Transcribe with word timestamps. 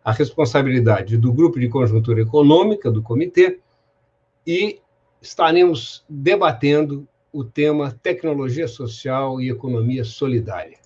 a 0.02 0.14
responsabilidade 0.14 1.18
do 1.18 1.34
grupo 1.34 1.60
de 1.60 1.68
conjuntura 1.68 2.22
econômica 2.22 2.90
do 2.90 3.04
comitê 3.04 3.60
e 4.48 4.80
estaremos 5.22 6.06
debatendo 6.08 7.06
o 7.32 7.44
tema 7.44 7.96
tecnologia 8.04 8.68
social 8.68 9.40
e 9.40 9.50
economia 9.50 10.04
solidária. 10.04 10.78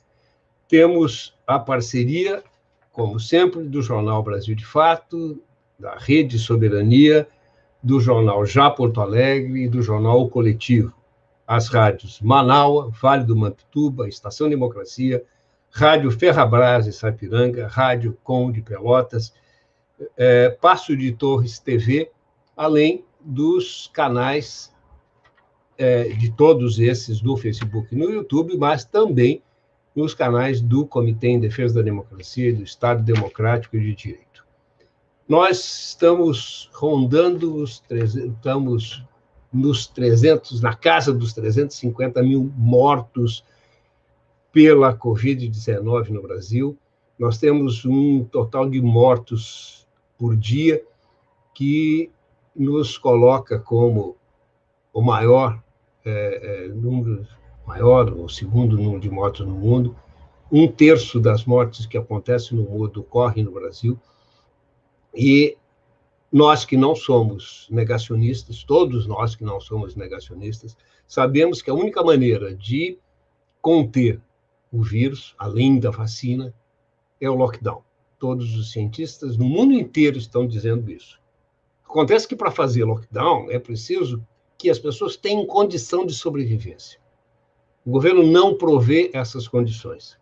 Temos 0.68 1.38
a 1.46 1.60
parceria, 1.60 2.44
como 2.92 3.20
sempre, 3.20 3.64
do 3.64 3.82
jornal 3.82 4.22
Brasil 4.24 4.56
de 4.56 4.66
Fato, 4.66 5.42
da 5.80 5.96
Rede 5.96 6.38
Soberania, 6.38 7.28
do 7.82 8.00
jornal 8.00 8.46
Já 8.46 8.70
Porto 8.70 9.02
Alegre 9.02 9.64
e 9.64 9.70
do 9.70 9.82
jornal 9.82 10.22
O 10.22 10.30
Coletivo 10.30 10.94
as 11.48 11.68
rádios 11.68 12.20
Manaua, 12.22 12.90
Vale 13.02 13.24
do 13.24 13.36
Mampituba, 13.36 14.08
Estação 14.08 14.50
Democracia, 14.50 15.24
Rádio 15.70 16.12
Ferrabras 16.12 16.86
de 16.86 16.94
Sapiranga, 16.94 17.68
Rádio 17.68 18.18
Com 18.24 18.52
de 18.52 18.62
Pelotas, 18.62 19.34
é, 20.18 20.50
Passo 20.50 20.96
de 20.96 21.12
Torres 21.12 21.60
TV, 21.60 22.12
além 22.56 23.04
dos 23.20 23.90
canais 23.94 24.73
é, 25.84 26.04
de 26.06 26.32
todos 26.32 26.80
esses 26.80 27.20
do 27.20 27.36
Facebook 27.36 27.94
e 27.94 27.98
no 27.98 28.10
YouTube, 28.10 28.56
mas 28.58 28.86
também 28.86 29.44
nos 29.94 30.14
canais 30.14 30.62
do 30.62 30.88
Comitê 30.88 31.28
em 31.28 31.42
Defesa 31.42 31.76
da 31.76 31.82
Democracia 31.82 32.50
e 32.50 32.54
do 32.54 32.64
Estado 32.64 33.04
Democrático 33.04 33.76
e 33.76 33.82
de 33.82 33.94
Direito. 33.94 34.46
Nós 35.28 35.90
estamos 35.90 36.70
rondando 36.74 37.56
os 37.56 37.80
300, 37.82 38.34
estamos 38.34 39.04
nos 39.52 39.86
300, 39.88 40.62
na 40.62 40.74
casa 40.74 41.14
dos 41.14 41.34
350 41.34 42.24
mil 42.24 42.50
mortos 42.56 43.44
pela 44.54 44.98
Covid-19 44.98 46.10
no 46.10 46.22
Brasil. 46.22 46.78
Nós 47.20 47.38
temos 47.38 47.84
um 47.86 48.24
total 48.24 48.70
de 48.70 48.82
mortos 48.82 49.86
por 50.18 50.38
dia 50.38 50.82
que 51.54 52.10
nos 52.56 52.98
coloca 52.98 53.60
como 53.60 54.16
o 54.94 55.02
maior 55.02 55.63
é, 56.06 56.66
é, 56.66 56.68
número, 56.68 57.26
maior 57.66 58.14
ou 58.14 58.28
segundo 58.28 58.78
número 58.78 59.00
de 59.00 59.10
mortos 59.10 59.46
no 59.46 59.54
mundo. 59.54 59.96
Um 60.52 60.68
terço 60.68 61.20
das 61.20 61.46
mortes 61.46 61.86
que 61.86 61.98
acontecem 61.98 62.58
no 62.58 62.64
mundo 62.64 63.02
ocorrem 63.02 63.44
no 63.44 63.52
Brasil. 63.52 64.00
E 65.16 65.58
nós 66.32 66.66
que 66.66 66.76
não 66.76 66.96
somos 66.96 67.68
negacionistas, 67.70 68.64
todos 68.64 69.06
nós 69.06 69.36
que 69.36 69.44
não 69.44 69.60
somos 69.62 69.96
negacionistas, 69.96 70.76
sabemos 71.08 71.62
que 71.62 71.70
a 71.70 71.74
única 71.76 72.04
maneira 72.04 72.56
de 72.56 72.98
conter 73.62 74.20
o 74.72 74.82
vírus, 74.82 75.36
além 75.38 75.80
da 75.80 75.92
vacina, 75.92 76.54
é 77.22 77.30
o 77.30 77.36
lockdown. 77.36 77.84
Todos 78.18 78.56
os 78.56 78.72
cientistas 78.72 79.38
no 79.38 79.46
mundo 79.46 79.74
inteiro 79.74 80.18
estão 80.18 80.48
dizendo 80.48 80.92
isso. 80.92 81.22
Acontece 81.86 82.28
que 82.28 82.36
para 82.36 82.50
fazer 82.50 82.84
lockdown 82.84 83.52
é 83.52 83.60
preciso 83.60 84.26
que 84.64 84.70
as 84.70 84.80
pessoas 84.80 85.18
tenham 85.18 85.46
condição 85.46 86.06
de 86.06 86.14
sobrevivência. 86.14 86.98
O 87.86 87.92
governo 87.92 88.24
não 88.24 88.56
provê 88.56 89.12
essas 89.14 89.46
condições. 89.46 90.18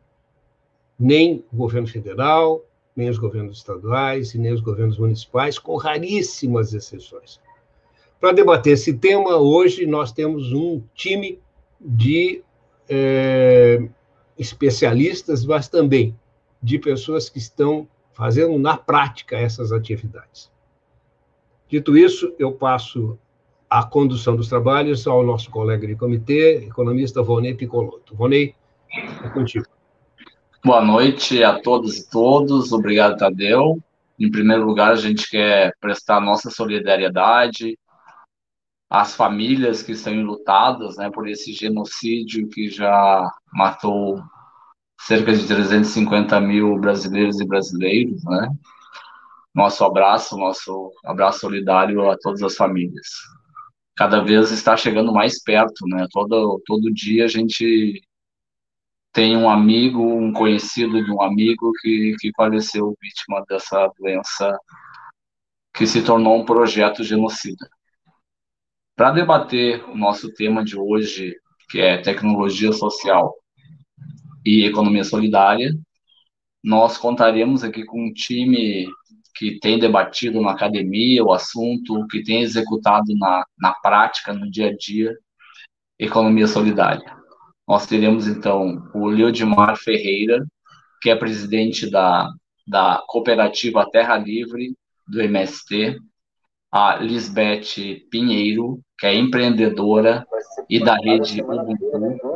Nem 1.00 1.46
o 1.54 1.58
governo 1.58 1.88
federal, 1.88 2.66
nem 2.96 3.08
os 3.08 3.20
governos 3.20 3.60
estaduais 3.60 4.34
e 4.34 4.40
nem 4.40 4.52
os 4.52 4.60
governos 4.60 4.98
municipais, 4.98 5.60
com 5.60 5.76
raríssimas 5.76 6.74
exceções. 6.74 7.40
Para 8.20 8.32
debater 8.32 8.74
esse 8.74 8.96
tema, 8.96 9.38
hoje 9.38 9.86
nós 9.86 10.12
temos 10.12 10.52
um 10.52 10.82
time 10.96 11.40
de 11.80 12.42
é, 12.90 13.88
especialistas, 14.40 15.46
mas 15.46 15.68
também 15.68 16.18
de 16.64 16.80
pessoas 16.80 17.30
que 17.30 17.38
estão 17.38 17.88
fazendo 18.12 18.58
na 18.58 18.76
prática 18.76 19.38
essas 19.38 19.72
atividades. 19.72 20.52
Dito 21.70 21.96
isso, 21.96 22.34
eu 22.40 22.52
passo 22.52 23.20
a 23.72 23.84
condução 23.84 24.36
dos 24.36 24.50
trabalhos 24.50 25.08
ao 25.08 25.24
nosso 25.24 25.50
colega 25.50 25.88
de 25.88 25.96
comitê, 25.96 26.66
economista 26.66 27.24
Vonei 27.24 27.54
Picoloto. 27.54 28.14
Vonei, 28.14 28.54
é 29.24 29.30
contigo. 29.30 29.66
Boa 30.62 30.84
noite 30.84 31.42
a 31.42 31.58
todos 31.58 31.98
e 31.98 32.10
todos. 32.10 32.74
Obrigado, 32.74 33.18
Tadeu. 33.18 33.82
Em 34.20 34.30
primeiro 34.30 34.66
lugar, 34.66 34.92
a 34.92 34.96
gente 34.96 35.30
quer 35.30 35.74
prestar 35.80 36.20
nossa 36.20 36.52
solidariedade 36.52 37.80
às 38.90 39.16
famílias 39.16 39.82
que 39.82 39.94
estão 39.94 40.14
enlutadas 40.14 40.98
né, 40.98 41.10
por 41.10 41.26
esse 41.30 41.54
genocídio 41.54 42.50
que 42.50 42.70
já 42.70 43.26
matou 43.54 44.22
cerca 45.00 45.32
de 45.34 45.48
350 45.48 46.42
mil 46.42 46.78
brasileiros 46.78 47.40
e 47.40 47.48
brasileiros. 47.48 48.22
Né? 48.26 48.50
Nosso 49.56 49.86
abraço, 49.86 50.36
nosso 50.36 50.92
abraço 51.06 51.40
solidário 51.40 52.12
a 52.12 52.18
todas 52.18 52.44
as 52.44 52.58
famílias. 52.58 53.08
Cada 54.02 54.20
vez 54.20 54.50
está 54.50 54.76
chegando 54.76 55.14
mais 55.14 55.44
perto, 55.44 55.86
né? 55.88 56.08
Todo, 56.12 56.60
todo 56.66 56.92
dia 56.92 57.26
a 57.26 57.28
gente 57.28 58.02
tem 59.14 59.38
um 59.38 59.48
amigo, 59.48 60.02
um 60.02 60.34
conhecido 60.34 61.06
de 61.06 61.12
um 61.12 61.22
amigo 61.22 61.72
que, 61.80 62.16
que 62.20 62.32
faleceu 62.36 62.98
vítima 63.00 63.46
dessa 63.48 63.88
doença 64.00 64.58
que 65.72 65.86
se 65.86 66.04
tornou 66.04 66.42
um 66.42 66.44
projeto 66.44 67.04
genocida. 67.04 67.70
Para 68.96 69.12
debater 69.12 69.88
o 69.88 69.96
nosso 69.96 70.34
tema 70.34 70.66
de 70.66 70.76
hoje, 70.80 71.36
que 71.70 71.80
é 71.80 72.02
tecnologia 72.02 72.72
social 72.72 73.36
e 74.44 74.66
economia 74.66 75.04
solidária, 75.04 75.76
nós 76.64 76.98
contaremos 76.98 77.64
aqui 77.64 77.86
com 77.86 78.08
um 78.08 78.12
time 78.12 78.88
que 79.36 79.60
tem 79.60 79.80
debatido 79.80 80.42
na 80.42 80.52
academia 80.52 81.24
o 81.24 81.32
assunto, 81.32 82.06
que 82.08 82.24
tem 82.24 82.42
executado 82.42 83.14
na, 83.18 83.46
na 83.60 83.74
prática, 83.74 84.34
no 84.34 84.50
dia 84.50 84.70
a 84.70 84.76
dia, 84.76 85.16
economia 86.00 86.48
solidária. 86.48 87.16
Nós 87.68 87.86
teremos, 87.86 88.28
então, 88.28 88.90
o 88.94 89.08
Leodimar 89.08 89.78
Ferreira, 89.78 90.46
que 91.02 91.10
é 91.10 91.16
presidente 91.16 91.90
da, 91.90 92.30
da 92.68 93.04
cooperativa 93.08 93.90
Terra 93.92 94.18
Livre, 94.18 94.76
do 95.08 95.22
MST, 95.22 96.00
a 96.72 96.96
Lisbeth 96.98 98.08
Pinheiro, 98.10 98.80
que 98.98 99.06
é 99.06 99.14
empreendedora 99.14 100.26
e 100.70 100.84
da 100.84 100.96
rede 100.96 101.42
Ubuntu, 101.42 102.36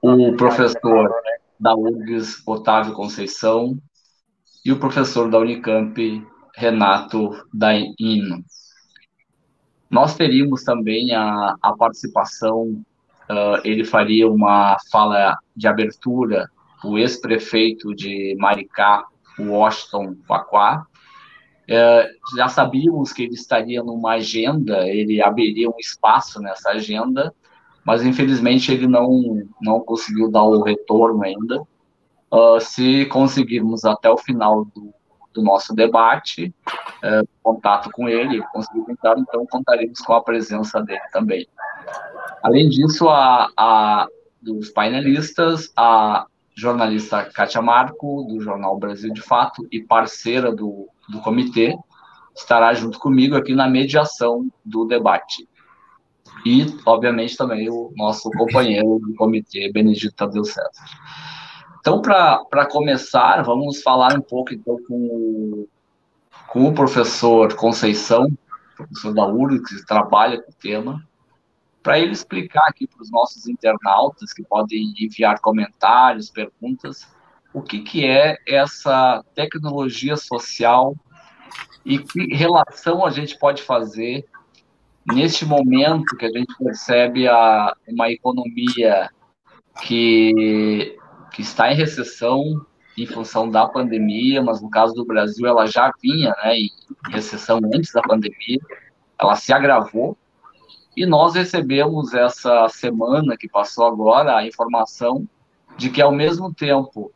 o 0.00 0.36
professor 0.36 1.10
da 1.58 1.74
URGS, 1.74 2.42
Otávio 2.46 2.94
Conceição, 2.94 3.76
e 4.68 4.72
o 4.72 4.78
professor 4.78 5.30
da 5.30 5.38
Unicamp, 5.38 6.22
Renato 6.54 7.30
Daino. 7.54 8.44
Nós 9.90 10.14
teríamos 10.14 10.62
também 10.62 11.14
a, 11.14 11.54
a 11.62 11.72
participação, 11.72 12.84
uh, 13.30 13.58
ele 13.64 13.82
faria 13.82 14.30
uma 14.30 14.76
fala 14.92 15.38
de 15.56 15.66
abertura, 15.66 16.50
o 16.84 16.98
ex-prefeito 16.98 17.94
de 17.94 18.36
Maricá, 18.38 19.06
Washington 19.38 20.14
Quaquá, 20.26 20.84
é, 21.66 22.10
já 22.36 22.48
sabíamos 22.48 23.10
que 23.14 23.22
ele 23.22 23.34
estaria 23.34 23.82
numa 23.82 24.16
agenda, 24.16 24.86
ele 24.86 25.22
abriria 25.22 25.70
um 25.70 25.78
espaço 25.78 26.42
nessa 26.42 26.72
agenda, 26.72 27.34
mas 27.86 28.04
infelizmente 28.04 28.70
ele 28.70 28.86
não, 28.86 29.48
não 29.62 29.80
conseguiu 29.80 30.30
dar 30.30 30.44
o 30.44 30.62
retorno 30.62 31.24
ainda. 31.24 31.62
Uh, 32.30 32.60
se 32.60 33.06
conseguirmos 33.06 33.84
até 33.84 34.10
o 34.10 34.18
final 34.18 34.64
do, 34.66 34.92
do 35.32 35.42
nosso 35.42 35.74
debate, 35.74 36.54
uh, 37.02 37.26
contato 37.42 37.90
com 37.90 38.08
ele, 38.08 38.42
conseguir 38.52 38.84
entrar, 38.90 39.18
então 39.18 39.46
contaremos 39.46 39.98
com 40.00 40.12
a 40.12 40.22
presença 40.22 40.82
dele 40.82 41.00
também. 41.12 41.46
Além 42.42 42.68
disso, 42.68 43.08
a, 43.08 43.48
a 43.56 44.06
dos 44.42 44.70
painelistas, 44.70 45.72
a 45.76 46.26
jornalista 46.54 47.24
Kátia 47.24 47.62
Marco, 47.62 48.24
do 48.28 48.40
jornal 48.40 48.78
Brasil 48.78 49.12
de 49.12 49.22
Fato, 49.22 49.66
e 49.72 49.80
parceira 49.80 50.54
do 50.54 50.88
do 51.08 51.20
comitê, 51.20 51.76
estará 52.36 52.74
junto 52.74 52.98
comigo 52.98 53.34
aqui 53.34 53.54
na 53.54 53.68
mediação 53.68 54.46
do 54.64 54.84
debate. 54.84 55.48
E, 56.44 56.66
obviamente, 56.86 57.36
também 57.36 57.68
o 57.68 57.90
nosso 57.96 58.30
companheiro 58.30 59.00
do 59.00 59.14
comitê, 59.14 59.72
Benedito 59.72 60.14
Tadeu 60.14 60.44
César. 60.44 60.70
Então, 61.80 62.02
para 62.02 62.66
começar, 62.70 63.42
vamos 63.42 63.82
falar 63.82 64.16
um 64.16 64.20
pouco 64.20 64.52
então, 64.52 64.76
com, 64.86 64.94
o, 64.94 65.68
com 66.48 66.68
o 66.68 66.74
professor 66.74 67.54
Conceição, 67.54 68.26
professor 68.76 69.14
da 69.14 69.26
URG, 69.26 69.62
que 69.62 69.86
trabalha 69.86 70.40
com 70.42 70.50
o 70.50 70.54
tema, 70.54 71.02
para 71.82 71.98
ele 71.98 72.12
explicar 72.12 72.66
aqui 72.68 72.86
para 72.86 73.02
os 73.02 73.10
nossos 73.10 73.46
internautas 73.46 74.32
que 74.32 74.42
podem 74.42 74.92
enviar 75.00 75.40
comentários, 75.40 76.30
perguntas, 76.30 77.08
o 77.52 77.62
que, 77.62 77.80
que 77.80 78.04
é 78.04 78.36
essa 78.46 79.24
tecnologia 79.34 80.16
social 80.16 80.94
e 81.84 81.98
que 81.98 82.34
relação 82.34 83.06
a 83.06 83.10
gente 83.10 83.38
pode 83.38 83.62
fazer 83.62 84.26
neste 85.06 85.46
momento 85.46 86.16
que 86.16 86.26
a 86.26 86.30
gente 86.30 86.54
percebe 86.58 87.26
a, 87.26 87.74
uma 87.86 88.10
economia 88.10 89.08
que, 89.82 90.96
que 91.32 91.42
está 91.42 91.72
em 91.72 91.76
recessão 91.76 92.64
em 92.96 93.06
função 93.06 93.48
da 93.48 93.66
pandemia, 93.66 94.42
mas 94.42 94.60
no 94.60 94.68
caso 94.68 94.92
do 94.92 95.04
Brasil 95.04 95.46
ela 95.46 95.66
já 95.66 95.92
vinha 96.02 96.34
né, 96.42 96.58
em 96.58 96.70
recessão 97.10 97.60
antes 97.72 97.92
da 97.92 98.02
pandemia, 98.02 98.58
ela 99.18 99.36
se 99.36 99.52
agravou, 99.52 100.16
e 100.96 101.06
nós 101.06 101.34
recebemos 101.34 102.12
essa 102.12 102.68
semana 102.68 103.36
que 103.36 103.48
passou 103.48 103.86
agora 103.86 104.36
a 104.36 104.46
informação 104.46 105.28
de 105.76 105.90
que 105.90 106.02
ao 106.02 106.10
mesmo 106.10 106.52
tempo 106.52 107.12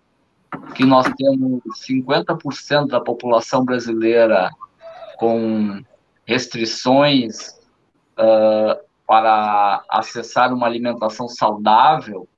que 0.74 0.84
nós 0.84 1.06
temos 1.16 1.60
50% 1.88 2.86
da 2.86 3.00
população 3.00 3.64
brasileira 3.64 4.50
com 5.16 5.82
restrições 6.24 7.58
uh, 8.18 8.78
para 9.04 9.82
acessar 9.88 10.52
uma 10.52 10.66
alimentação 10.66 11.28
saudável, 11.28 12.28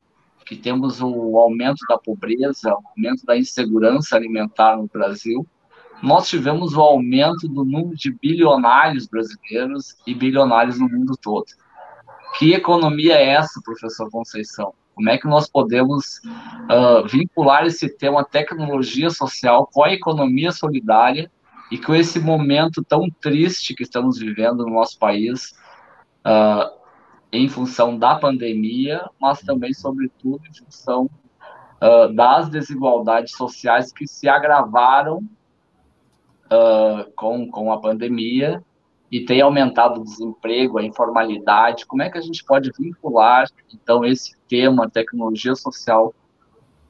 que 0.44 0.56
temos 0.56 1.00
o 1.00 1.38
aumento 1.38 1.80
da 1.88 1.98
pobreza, 1.98 2.70
o 2.70 2.88
aumento 2.88 3.24
da 3.24 3.36
insegurança 3.36 4.16
alimentar 4.16 4.76
no 4.76 4.86
Brasil, 4.86 5.46
nós 6.02 6.28
tivemos 6.28 6.74
o 6.74 6.80
aumento 6.80 7.48
do 7.48 7.64
número 7.64 7.96
de 7.96 8.12
bilionários 8.12 9.06
brasileiros 9.06 9.96
e 10.06 10.14
bilionários 10.14 10.78
no 10.78 10.88
mundo 10.88 11.16
todo. 11.16 11.46
Que 12.38 12.52
economia 12.52 13.14
é 13.14 13.30
essa, 13.30 13.60
professor 13.64 14.10
Conceição? 14.10 14.74
Como 14.94 15.08
é 15.08 15.18
que 15.18 15.26
nós 15.26 15.48
podemos 15.48 16.20
uh, 16.70 17.06
vincular 17.08 17.66
esse 17.66 17.88
tema 17.88 18.24
tecnologia 18.24 19.10
social 19.10 19.68
com 19.72 19.82
a 19.82 19.92
economia 19.92 20.52
solidária 20.52 21.30
e 21.70 21.78
com 21.78 21.94
esse 21.94 22.20
momento 22.20 22.84
tão 22.84 23.08
triste 23.20 23.74
que 23.74 23.82
estamos 23.82 24.18
vivendo 24.18 24.64
no 24.64 24.74
nosso 24.74 24.98
país, 24.98 25.54
uh, 26.24 26.83
em 27.36 27.48
função 27.48 27.98
da 27.98 28.16
pandemia, 28.16 29.08
mas 29.20 29.40
também, 29.40 29.72
sobretudo, 29.72 30.42
em 30.48 30.54
função 30.64 31.10
uh, 31.82 32.12
das 32.14 32.48
desigualdades 32.48 33.36
sociais 33.36 33.92
que 33.92 34.06
se 34.06 34.28
agravaram 34.28 35.22
com, 37.16 37.50
com 37.50 37.72
a 37.72 37.80
pandemia 37.80 38.62
e 39.10 39.24
tem 39.24 39.40
aumentado 39.40 40.00
o 40.00 40.04
desemprego, 40.04 40.78
a 40.78 40.84
informalidade. 40.84 41.86
Como 41.86 42.02
é 42.02 42.10
que 42.10 42.18
a 42.18 42.20
gente 42.20 42.44
pode 42.44 42.70
vincular, 42.78 43.46
então, 43.72 44.04
esse 44.04 44.36
tema, 44.48 44.90
tecnologia 44.90 45.54
social, 45.54 46.14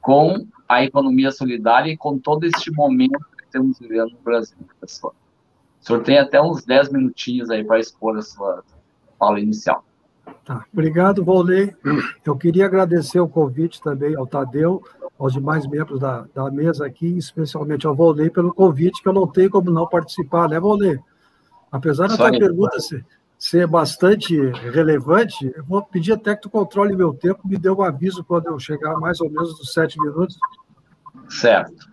com 0.01 0.45
a 0.67 0.83
economia 0.83 1.31
solidária 1.31 1.91
e 1.91 1.97
com 1.97 2.17
todo 2.17 2.43
este 2.45 2.71
momento 2.71 3.19
que 3.37 3.43
estamos 3.43 3.79
vivendo 3.79 4.11
no 4.11 4.19
Brasil, 4.19 4.57
professor? 4.67 5.13
O 5.81 5.85
senhor 5.85 6.03
tem 6.03 6.17
até 6.17 6.41
uns 6.41 6.65
10 6.65 6.91
minutinhos 6.91 7.49
aí 7.49 7.63
para 7.63 7.79
expor 7.79 8.17
a 8.17 8.21
sua 8.21 8.63
fala 9.19 9.39
inicial. 9.39 9.83
Tá. 10.43 10.63
Obrigado, 10.71 11.23
Valnei. 11.23 11.75
Eu 12.23 12.35
queria 12.35 12.65
agradecer 12.65 13.19
o 13.19 13.27
convite 13.27 13.81
também 13.81 14.15
ao 14.15 14.27
Tadeu, 14.27 14.83
aos 15.17 15.33
demais 15.33 15.67
membros 15.67 15.99
da, 15.99 16.25
da 16.33 16.51
mesa 16.51 16.85
aqui, 16.85 17.17
especialmente 17.17 17.87
ao 17.87 17.95
Volney, 17.95 18.29
pelo 18.29 18.53
convite, 18.53 19.01
que 19.01 19.09
eu 19.09 19.13
não 19.13 19.27
tenho 19.27 19.49
como 19.49 19.71
não 19.71 19.87
participar, 19.87 20.49
né, 20.49 20.59
Volney? 20.59 20.99
Apesar 21.71 22.07
da 22.07 22.15
tua 22.15 22.31
pergunta 22.31 22.79
ser, 22.79 23.05
ser 23.37 23.67
bastante 23.67 24.37
relevante, 24.71 25.51
eu 25.55 25.63
vou 25.63 25.83
pedir 25.83 26.13
até 26.13 26.35
que 26.35 26.43
tu 26.43 26.49
controle 26.49 26.95
meu 26.95 27.13
tempo, 27.13 27.47
me 27.47 27.57
dê 27.57 27.69
um 27.69 27.81
aviso 27.81 28.23
quando 28.23 28.47
eu 28.47 28.59
chegar 28.59 28.95
mais 28.99 29.19
ou 29.21 29.29
menos 29.29 29.57
dos 29.57 29.73
sete 29.73 29.99
minutos. 29.99 30.37
Certo. 31.29 31.87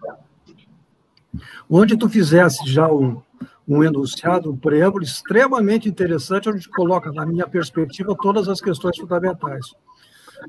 Onde 1.68 1.96
tu 1.96 2.08
fizesse 2.08 2.70
já 2.70 2.86
um, 2.86 3.22
um 3.66 3.82
enunciado, 3.82 4.50
um 4.50 4.56
preâmbulo 4.56 5.04
extremamente 5.04 5.88
interessante, 5.88 6.48
onde 6.48 6.68
coloca, 6.68 7.12
na 7.12 7.24
minha 7.24 7.46
perspectiva, 7.46 8.16
todas 8.20 8.48
as 8.48 8.60
questões 8.60 8.98
fundamentais. 8.98 9.66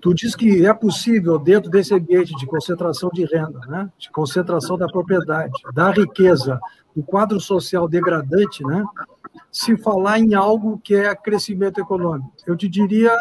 Tu 0.01 0.13
diz 0.13 0.35
que 0.35 0.65
é 0.65 0.73
possível, 0.73 1.37
dentro 1.37 1.69
desse 1.69 1.93
ambiente 1.93 2.35
de 2.35 2.47
concentração 2.47 3.09
de 3.13 3.25
renda, 3.25 3.59
né, 3.67 3.89
de 3.97 4.09
concentração 4.11 4.77
da 4.77 4.87
propriedade, 4.87 5.53
da 5.73 5.91
riqueza, 5.91 6.59
do 6.95 7.03
quadro 7.03 7.39
social 7.39 7.87
degradante, 7.87 8.63
né, 8.63 8.83
se 9.51 9.77
falar 9.77 10.19
em 10.19 10.33
algo 10.33 10.79
que 10.83 10.95
é 10.95 11.13
crescimento 11.15 11.79
econômico. 11.79 12.31
Eu 12.47 12.55
te 12.55 12.67
diria, 12.67 13.15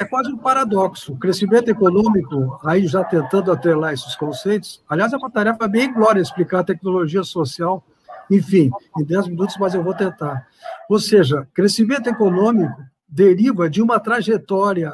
é 0.00 0.04
quase 0.04 0.30
um 0.30 0.38
paradoxo. 0.38 1.12
O 1.12 1.18
crescimento 1.18 1.68
econômico, 1.68 2.58
aí 2.64 2.86
já 2.86 3.02
tentando 3.02 3.50
atrelar 3.50 3.92
esses 3.92 4.14
conceitos, 4.14 4.82
aliás, 4.88 5.12
é 5.12 5.16
uma 5.16 5.30
tarefa 5.30 5.66
bem 5.66 5.92
glória 5.92 6.20
explicar 6.20 6.60
a 6.60 6.64
tecnologia 6.64 7.24
social, 7.24 7.84
enfim, 8.30 8.70
em 8.98 9.04
10 9.04 9.28
minutos, 9.28 9.56
mas 9.58 9.74
eu 9.74 9.82
vou 9.82 9.94
tentar. 9.94 10.46
Ou 10.88 10.98
seja, 10.98 11.46
crescimento 11.54 12.08
econômico 12.08 12.82
deriva 13.08 13.68
de 13.68 13.80
uma 13.80 13.98
trajetória 13.98 14.92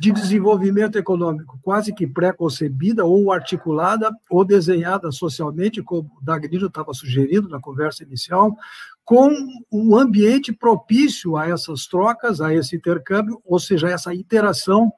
de 0.00 0.12
desenvolvimento 0.12 0.96
econômico 0.96 1.58
quase 1.62 1.92
que 1.92 2.06
pré-concebida 2.06 3.04
ou 3.04 3.30
articulada 3.30 4.10
ou 4.30 4.44
desenhada 4.46 5.12
socialmente, 5.12 5.82
como 5.82 6.10
o 6.18 6.24
Dagnino 6.24 6.68
estava 6.68 6.94
sugerindo 6.94 7.50
na 7.50 7.60
conversa 7.60 8.02
inicial, 8.02 8.56
com 9.04 9.30
um 9.70 9.94
ambiente 9.96 10.52
propício 10.52 11.36
a 11.36 11.48
essas 11.48 11.86
trocas, 11.86 12.40
a 12.40 12.54
esse 12.54 12.76
intercâmbio, 12.76 13.42
ou 13.44 13.58
seja, 13.58 13.88
a 13.88 13.90
essa 13.90 14.14
interação 14.14 14.90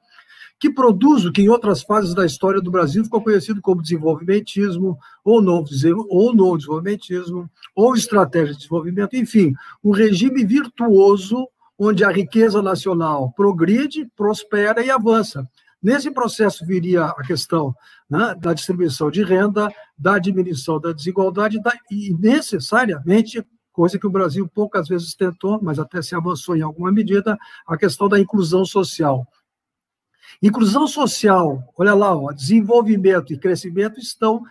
que 0.62 0.71
produz 0.71 1.25
o 1.25 1.33
que 1.33 1.42
em 1.42 1.49
outras 1.49 1.83
fases 1.83 2.14
da 2.14 2.25
história 2.25 2.61
do 2.61 2.71
Brasil 2.71 3.02
ficou 3.02 3.21
conhecido 3.21 3.61
como 3.61 3.83
desenvolvimentismo, 3.83 4.97
ou 5.25 5.42
novo, 5.42 5.69
ou 6.09 6.33
novo 6.33 6.57
desenvolvimentismo, 6.57 7.50
ou 7.75 7.97
estratégia 7.97 8.52
de 8.52 8.59
desenvolvimento, 8.59 9.16
enfim, 9.16 9.54
um 9.83 9.90
regime 9.90 10.45
virtuoso 10.45 11.49
onde 11.76 12.04
a 12.04 12.12
riqueza 12.12 12.62
nacional 12.62 13.33
progride, 13.33 14.09
prospera 14.14 14.85
e 14.85 14.88
avança. 14.88 15.45
Nesse 15.83 16.12
processo 16.12 16.64
viria 16.64 17.07
a 17.07 17.23
questão 17.26 17.75
né, 18.09 18.33
da 18.38 18.54
distribuição 18.54 19.11
de 19.11 19.25
renda, 19.25 19.69
da 19.99 20.16
diminuição 20.21 20.78
da 20.78 20.92
desigualdade 20.92 21.61
da, 21.61 21.73
e 21.90 22.14
necessariamente, 22.21 23.45
coisa 23.73 23.99
que 23.99 24.07
o 24.07 24.11
Brasil 24.11 24.49
poucas 24.54 24.87
vezes 24.87 25.12
tentou, 25.16 25.59
mas 25.61 25.81
até 25.81 26.00
se 26.00 26.14
avançou 26.14 26.57
em 26.57 26.62
alguma 26.62 26.92
medida, 26.92 27.37
a 27.66 27.76
questão 27.76 28.09
da 28.09 28.21
inclusão 28.21 28.64
social. 28.64 29.26
Inclusão 30.41 30.87
social, 30.87 31.62
olha 31.77 31.95
lá, 31.95 32.17
ó, 32.17 32.33
desenvolvimento 32.33 33.33
e 33.33 33.39
crescimento 33.39 33.99
estão 33.99 34.43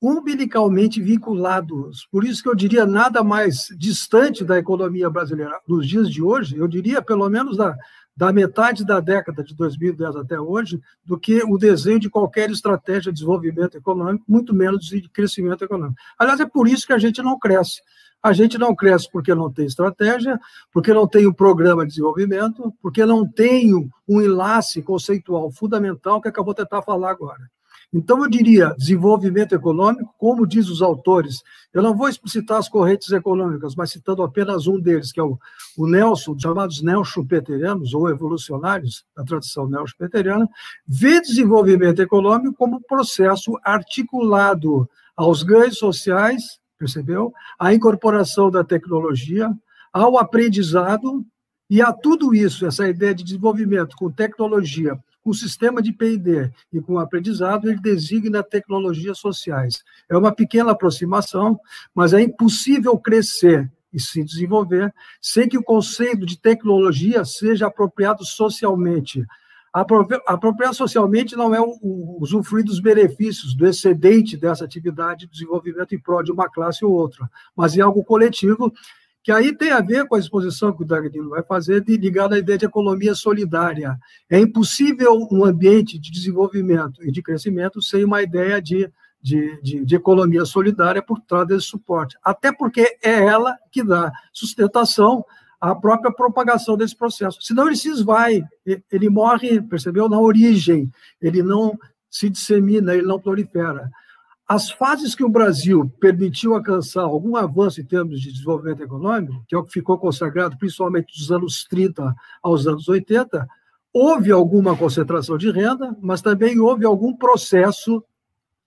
umbilicalmente 0.00 1.00
vinculados. 1.00 2.06
Por 2.10 2.24
isso 2.24 2.42
que 2.42 2.48
eu 2.48 2.54
diria 2.54 2.84
nada 2.84 3.24
mais 3.24 3.68
distante 3.76 4.44
da 4.44 4.58
economia 4.58 5.08
brasileira 5.08 5.58
nos 5.66 5.88
dias 5.88 6.10
de 6.10 6.22
hoje, 6.22 6.56
eu 6.56 6.68
diria 6.68 7.00
pelo 7.00 7.28
menos 7.28 7.56
da, 7.56 7.74
da 8.16 8.32
metade 8.32 8.84
da 8.84 9.00
década 9.00 9.42
de 9.42 9.54
2010 9.54 10.16
até 10.16 10.40
hoje, 10.40 10.80
do 11.04 11.18
que 11.18 11.42
o 11.44 11.58
desenho 11.58 12.00
de 12.00 12.10
qualquer 12.10 12.50
estratégia 12.50 13.12
de 13.12 13.18
desenvolvimento 13.18 13.76
econômico, 13.76 14.24
muito 14.28 14.54
menos 14.54 14.86
de 14.86 15.08
crescimento 15.08 15.64
econômico. 15.64 16.00
Aliás, 16.18 16.40
é 16.40 16.46
por 16.46 16.68
isso 16.68 16.86
que 16.86 16.92
a 16.92 16.98
gente 16.98 17.22
não 17.22 17.38
cresce. 17.38 17.80
A 18.26 18.32
gente 18.32 18.58
não 18.58 18.74
cresce 18.74 19.08
porque 19.08 19.32
não 19.36 19.52
tem 19.52 19.66
estratégia, 19.66 20.36
porque 20.72 20.92
não 20.92 21.06
tem 21.06 21.28
um 21.28 21.32
programa 21.32 21.84
de 21.84 21.90
desenvolvimento, 21.90 22.74
porque 22.82 23.06
não 23.06 23.24
tem 23.24 23.72
um 23.72 24.20
enlace 24.20 24.82
conceitual 24.82 25.48
fundamental 25.52 26.20
que 26.20 26.26
acabou 26.26 26.52
de 26.52 26.64
tentar 26.64 26.82
falar 26.82 27.12
agora. 27.12 27.48
Então, 27.94 28.24
eu 28.24 28.28
diria 28.28 28.74
desenvolvimento 28.76 29.54
econômico, 29.54 30.12
como 30.18 30.44
diz 30.44 30.68
os 30.68 30.82
autores. 30.82 31.44
Eu 31.72 31.80
não 31.80 31.96
vou 31.96 32.08
explicitar 32.08 32.58
as 32.58 32.68
correntes 32.68 33.12
econômicas, 33.12 33.76
mas 33.76 33.92
citando 33.92 34.24
apenas 34.24 34.66
um 34.66 34.80
deles, 34.80 35.12
que 35.12 35.20
é 35.20 35.22
o, 35.22 35.38
o 35.78 35.86
Nelson, 35.86 36.36
chamados 36.36 36.82
neo-schumpeterianos, 36.82 37.94
ou 37.94 38.10
evolucionários, 38.10 39.04
da 39.16 39.22
tradição 39.22 39.68
neo-schumpeteriana, 39.68 40.48
vê 40.84 41.20
desenvolvimento 41.20 42.02
econômico 42.02 42.56
como 42.56 42.82
processo 42.82 43.52
articulado 43.62 44.90
aos 45.16 45.44
ganhos 45.44 45.78
sociais, 45.78 46.58
percebeu? 46.78 47.32
À 47.58 47.72
incorporação 47.72 48.50
da 48.50 48.62
tecnologia, 48.62 49.50
ao 49.92 50.18
aprendizado 50.18 51.24
e 51.68 51.82
a 51.82 51.92
tudo 51.92 52.34
isso, 52.34 52.66
essa 52.66 52.88
ideia 52.88 53.14
de 53.14 53.24
desenvolvimento 53.24 53.96
com 53.96 54.10
tecnologia 54.10 54.98
com 55.26 55.32
sistema 55.32 55.82
de 55.82 55.92
P&D 55.92 56.52
e 56.72 56.80
com 56.80 57.00
aprendizado, 57.00 57.68
ele 57.68 57.80
designa 57.80 58.44
tecnologias 58.44 59.18
sociais. 59.18 59.82
É 60.08 60.16
uma 60.16 60.32
pequena 60.32 60.70
aproximação, 60.70 61.58
mas 61.92 62.12
é 62.12 62.20
impossível 62.20 62.96
crescer 62.96 63.68
e 63.92 63.98
se 63.98 64.22
desenvolver 64.22 64.94
sem 65.20 65.48
que 65.48 65.58
o 65.58 65.64
conceito 65.64 66.24
de 66.24 66.38
tecnologia 66.38 67.24
seja 67.24 67.66
apropriado 67.66 68.24
socialmente. 68.24 69.26
Apropriar 70.26 70.72
socialmente 70.72 71.36
não 71.36 71.54
é 71.54 71.58
usufruir 72.18 72.64
dos 72.64 72.80
benefícios, 72.80 73.54
do 73.54 73.66
excedente 73.66 74.34
dessa 74.34 74.64
atividade 74.64 75.26
de 75.26 75.32
desenvolvimento 75.32 75.94
em 75.94 75.98
prol 75.98 76.22
de 76.22 76.32
uma 76.32 76.48
classe 76.48 76.82
ou 76.82 76.92
outra, 76.92 77.28
mas 77.54 77.76
é 77.76 77.82
algo 77.82 78.02
coletivo 78.02 78.72
que 79.22 79.30
aí 79.30 79.54
tem 79.54 79.72
a 79.72 79.80
ver 79.80 80.06
com 80.06 80.14
a 80.14 80.18
exposição 80.18 80.72
que 80.72 80.82
o 80.82 80.86
Dagnino 80.86 81.30
vai 81.30 81.42
fazer, 81.42 81.82
de, 81.82 81.96
ligada 81.96 82.36
à 82.36 82.38
ideia 82.38 82.56
de 82.56 82.64
economia 82.64 83.14
solidária. 83.14 83.98
É 84.30 84.38
impossível 84.38 85.28
um 85.30 85.44
ambiente 85.44 85.98
de 85.98 86.10
desenvolvimento 86.10 87.02
e 87.04 87.10
de 87.10 87.20
crescimento 87.20 87.82
sem 87.82 88.04
uma 88.04 88.22
ideia 88.22 88.62
de, 88.62 88.88
de, 89.20 89.60
de, 89.60 89.84
de 89.84 89.96
economia 89.96 90.44
solidária 90.44 91.02
por 91.02 91.20
trás 91.20 91.46
desse 91.46 91.66
suporte. 91.66 92.16
Até 92.22 92.52
porque 92.52 92.98
é 93.02 93.26
ela 93.26 93.58
que 93.72 93.82
dá 93.82 94.12
sustentação 94.32 95.24
à 95.60 95.74
própria 95.74 96.12
propagação 96.12 96.76
desse 96.76 96.96
processo. 96.96 97.40
Senão 97.42 97.66
ele 97.66 97.76
se 97.76 97.88
esvai, 97.88 98.44
ele 98.90 99.08
morre, 99.08 99.60
percebeu? 99.62 100.08
Na 100.08 100.20
origem, 100.20 100.90
ele 101.20 101.42
não 101.42 101.78
se 102.10 102.28
dissemina, 102.28 102.94
ele 102.94 103.06
não 103.06 103.20
prolifera. 103.20 103.90
As 104.48 104.70
fases 104.70 105.14
que 105.14 105.24
o 105.24 105.28
Brasil 105.28 105.90
permitiu 106.00 106.54
alcançar 106.54 107.02
algum 107.02 107.34
avanço 107.34 107.80
em 107.80 107.84
termos 107.84 108.20
de 108.20 108.30
desenvolvimento 108.30 108.82
econômico, 108.82 109.44
que 109.48 109.56
é 109.56 109.58
o 109.58 109.64
que 109.64 109.72
ficou 109.72 109.98
consagrado 109.98 110.56
principalmente 110.56 111.18
dos 111.18 111.32
anos 111.32 111.64
30 111.64 112.14
aos 112.40 112.66
anos 112.66 112.88
80, 112.88 113.46
houve 113.92 114.30
alguma 114.30 114.76
concentração 114.76 115.36
de 115.36 115.50
renda, 115.50 115.96
mas 116.00 116.22
também 116.22 116.60
houve 116.60 116.84
algum 116.84 117.16
processo 117.16 118.04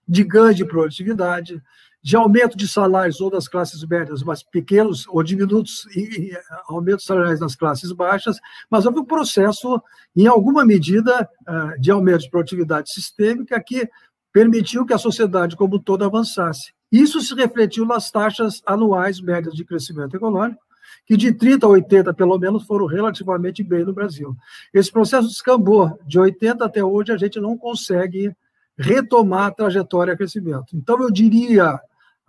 de 0.06 0.22
ganho 0.22 0.54
de 0.54 0.64
produtividade, 0.64 1.62
de 2.02 2.16
aumento 2.16 2.56
de 2.56 2.66
salários 2.66 3.20
ou 3.20 3.30
das 3.30 3.46
classes 3.46 3.84
médias, 3.86 4.22
mas 4.22 4.42
pequenos 4.42 5.06
ou 5.08 5.22
diminutos 5.22 5.86
e, 5.94 6.30
e 6.30 6.38
aumentos 6.66 7.04
salariais 7.04 7.40
nas 7.40 7.54
classes 7.54 7.92
baixas, 7.92 8.38
mas 8.70 8.86
houve 8.86 9.00
um 9.00 9.04
processo, 9.04 9.80
em 10.16 10.26
alguma 10.26 10.64
medida, 10.64 11.28
eh, 11.46 11.78
de 11.78 11.90
aumento 11.90 12.22
de 12.22 12.30
produtividade 12.30 12.90
sistêmica 12.90 13.62
que 13.62 13.88
permitiu 14.32 14.86
que 14.86 14.94
a 14.94 14.98
sociedade 14.98 15.56
como 15.56 15.76
um 15.76 15.78
todo 15.78 16.04
avançasse. 16.04 16.72
Isso 16.90 17.20
se 17.20 17.34
refletiu 17.34 17.84
nas 17.84 18.10
taxas 18.10 18.62
anuais 18.66 19.20
médias 19.20 19.54
de 19.54 19.64
crescimento 19.64 20.16
econômico, 20.16 20.60
que 21.06 21.16
de 21.16 21.32
30 21.32 21.66
a 21.66 21.68
80, 21.68 22.14
pelo 22.14 22.38
menos, 22.38 22.64
foram 22.64 22.86
relativamente 22.86 23.62
bem 23.62 23.84
no 23.84 23.92
Brasil. 23.92 24.34
Esse 24.72 24.90
processo 24.90 25.28
descambou. 25.28 25.98
De 26.06 26.18
80 26.18 26.64
até 26.64 26.82
hoje, 26.82 27.12
a 27.12 27.16
gente 27.16 27.40
não 27.40 27.56
consegue 27.56 28.34
retomar 28.76 29.46
a 29.46 29.50
trajetória 29.50 30.14
de 30.14 30.18
crescimento. 30.18 30.74
Então, 30.74 31.00
eu 31.00 31.10
diria, 31.10 31.80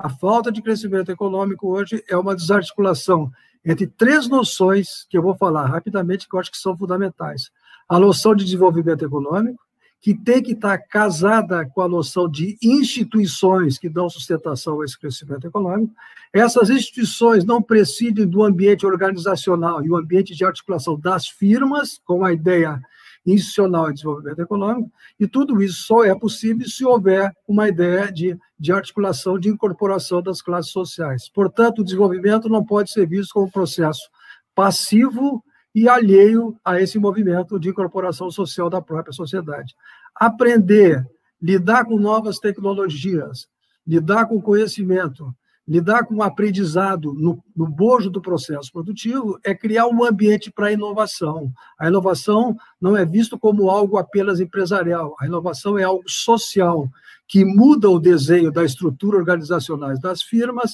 a 0.04 0.10
falta 0.10 0.52
de 0.52 0.64
crescimento 0.64 1.12
econômico 1.12 1.68
hoje 1.68 2.04
é 2.10 2.18
uma 2.18 2.36
desarticulação 2.36 3.32
entre 3.64 3.86
três 3.86 4.28
noções 4.28 5.06
que 5.08 5.16
eu 5.16 5.22
vou 5.22 5.36
falar 5.36 5.68
rapidamente, 5.68 6.28
que 6.28 6.36
eu 6.36 6.40
acho 6.40 6.52
que 6.52 6.58
são 6.58 6.76
fundamentais. 6.76 7.52
A 7.88 8.00
noção 8.00 8.34
de 8.34 8.44
desenvolvimento 8.44 9.06
econômico, 9.06 9.62
que 10.02 10.16
tem 10.16 10.42
que 10.42 10.54
estar 10.54 10.76
casada 10.80 11.64
com 11.68 11.82
a 11.82 11.88
noção 11.88 12.28
de 12.28 12.58
instituições 12.64 13.78
que 13.78 13.88
dão 13.88 14.10
sustentação 14.10 14.82
a 14.82 14.86
esse 14.86 15.00
crescimento 15.00 15.46
econômico. 15.46 15.94
Essas 16.34 16.72
instituições 16.72 17.46
não 17.46 17.62
precisam 17.62 18.26
do 18.26 18.44
ambiente 18.44 18.84
organizacional 18.84 19.86
e 19.86 19.92
o 19.92 19.96
ambiente 19.96 20.34
de 20.34 20.44
articulação 20.44 21.00
das 21.00 21.28
firmas, 21.28 22.02
com 22.04 22.26
a 22.26 22.34
ideia 22.34 22.82
institucional 23.26 23.88
de 23.88 23.96
desenvolvimento 23.96 24.40
econômico, 24.40 24.92
e 25.20 25.28
tudo 25.28 25.62
isso 25.62 25.84
só 25.84 26.04
é 26.04 26.18
possível 26.18 26.68
se 26.68 26.84
houver 26.86 27.32
uma 27.48 27.68
ideia 27.70 28.12
de, 28.12 28.38
de 28.60 28.72
articulação, 28.72 29.38
de 29.38 29.50
incorporação 29.50 30.22
das 30.22 30.42
classes 30.42 30.72
sociais. 30.72 31.30
Portanto, 31.30 31.80
o 31.80 31.84
desenvolvimento 31.84 32.50
não 32.50 32.66
pode 32.66 32.92
ser 32.92 33.08
visto 33.08 33.34
como 33.34 33.46
um 33.46 33.52
processo 33.52 34.10
passivo 34.56 35.44
e 35.74 35.88
alheio 35.88 36.58
a 36.66 36.82
esse 36.82 37.00
movimento 37.00 37.60
de 37.60 37.70
incorporação 37.70 38.30
social 38.30 38.70
da 38.70 38.82
própria 38.82 39.14
sociedade. 39.14 39.74
Aprender, 40.16 41.08
lidar 41.42 41.86
com 41.86 41.98
novas 41.98 42.40
tecnologias, 42.40 43.48
lidar 43.86 44.26
com 44.26 44.42
conhecimento, 44.42 45.34
lidar 45.72 46.06
com 46.06 46.16
o 46.16 46.22
aprendizado 46.22 47.14
no, 47.14 47.42
no 47.56 47.66
bojo 47.66 48.10
do 48.10 48.22
processo 48.22 48.70
produtivo 48.74 49.40
é 49.42 49.56
criar 49.56 49.88
um 49.88 50.04
ambiente 50.04 50.52
para 50.52 50.68
a 50.68 50.72
inovação. 50.74 51.50
A 51.80 51.88
inovação 51.88 52.58
não 52.80 52.98
é 52.98 53.06
visto 53.06 53.40
como 53.40 53.70
algo 53.70 53.98
apenas 53.98 54.42
empresarial, 54.42 55.16
a 55.18 55.26
inovação 55.26 55.80
é 55.80 55.84
algo 55.84 56.04
social, 56.08 56.90
que 57.26 57.46
muda 57.46 57.90
o 57.90 58.02
desenho 58.02 58.52
da 58.52 58.66
estrutura 58.66 59.16
organizacional 59.16 59.98
das 59.98 60.22
firmas, 60.22 60.74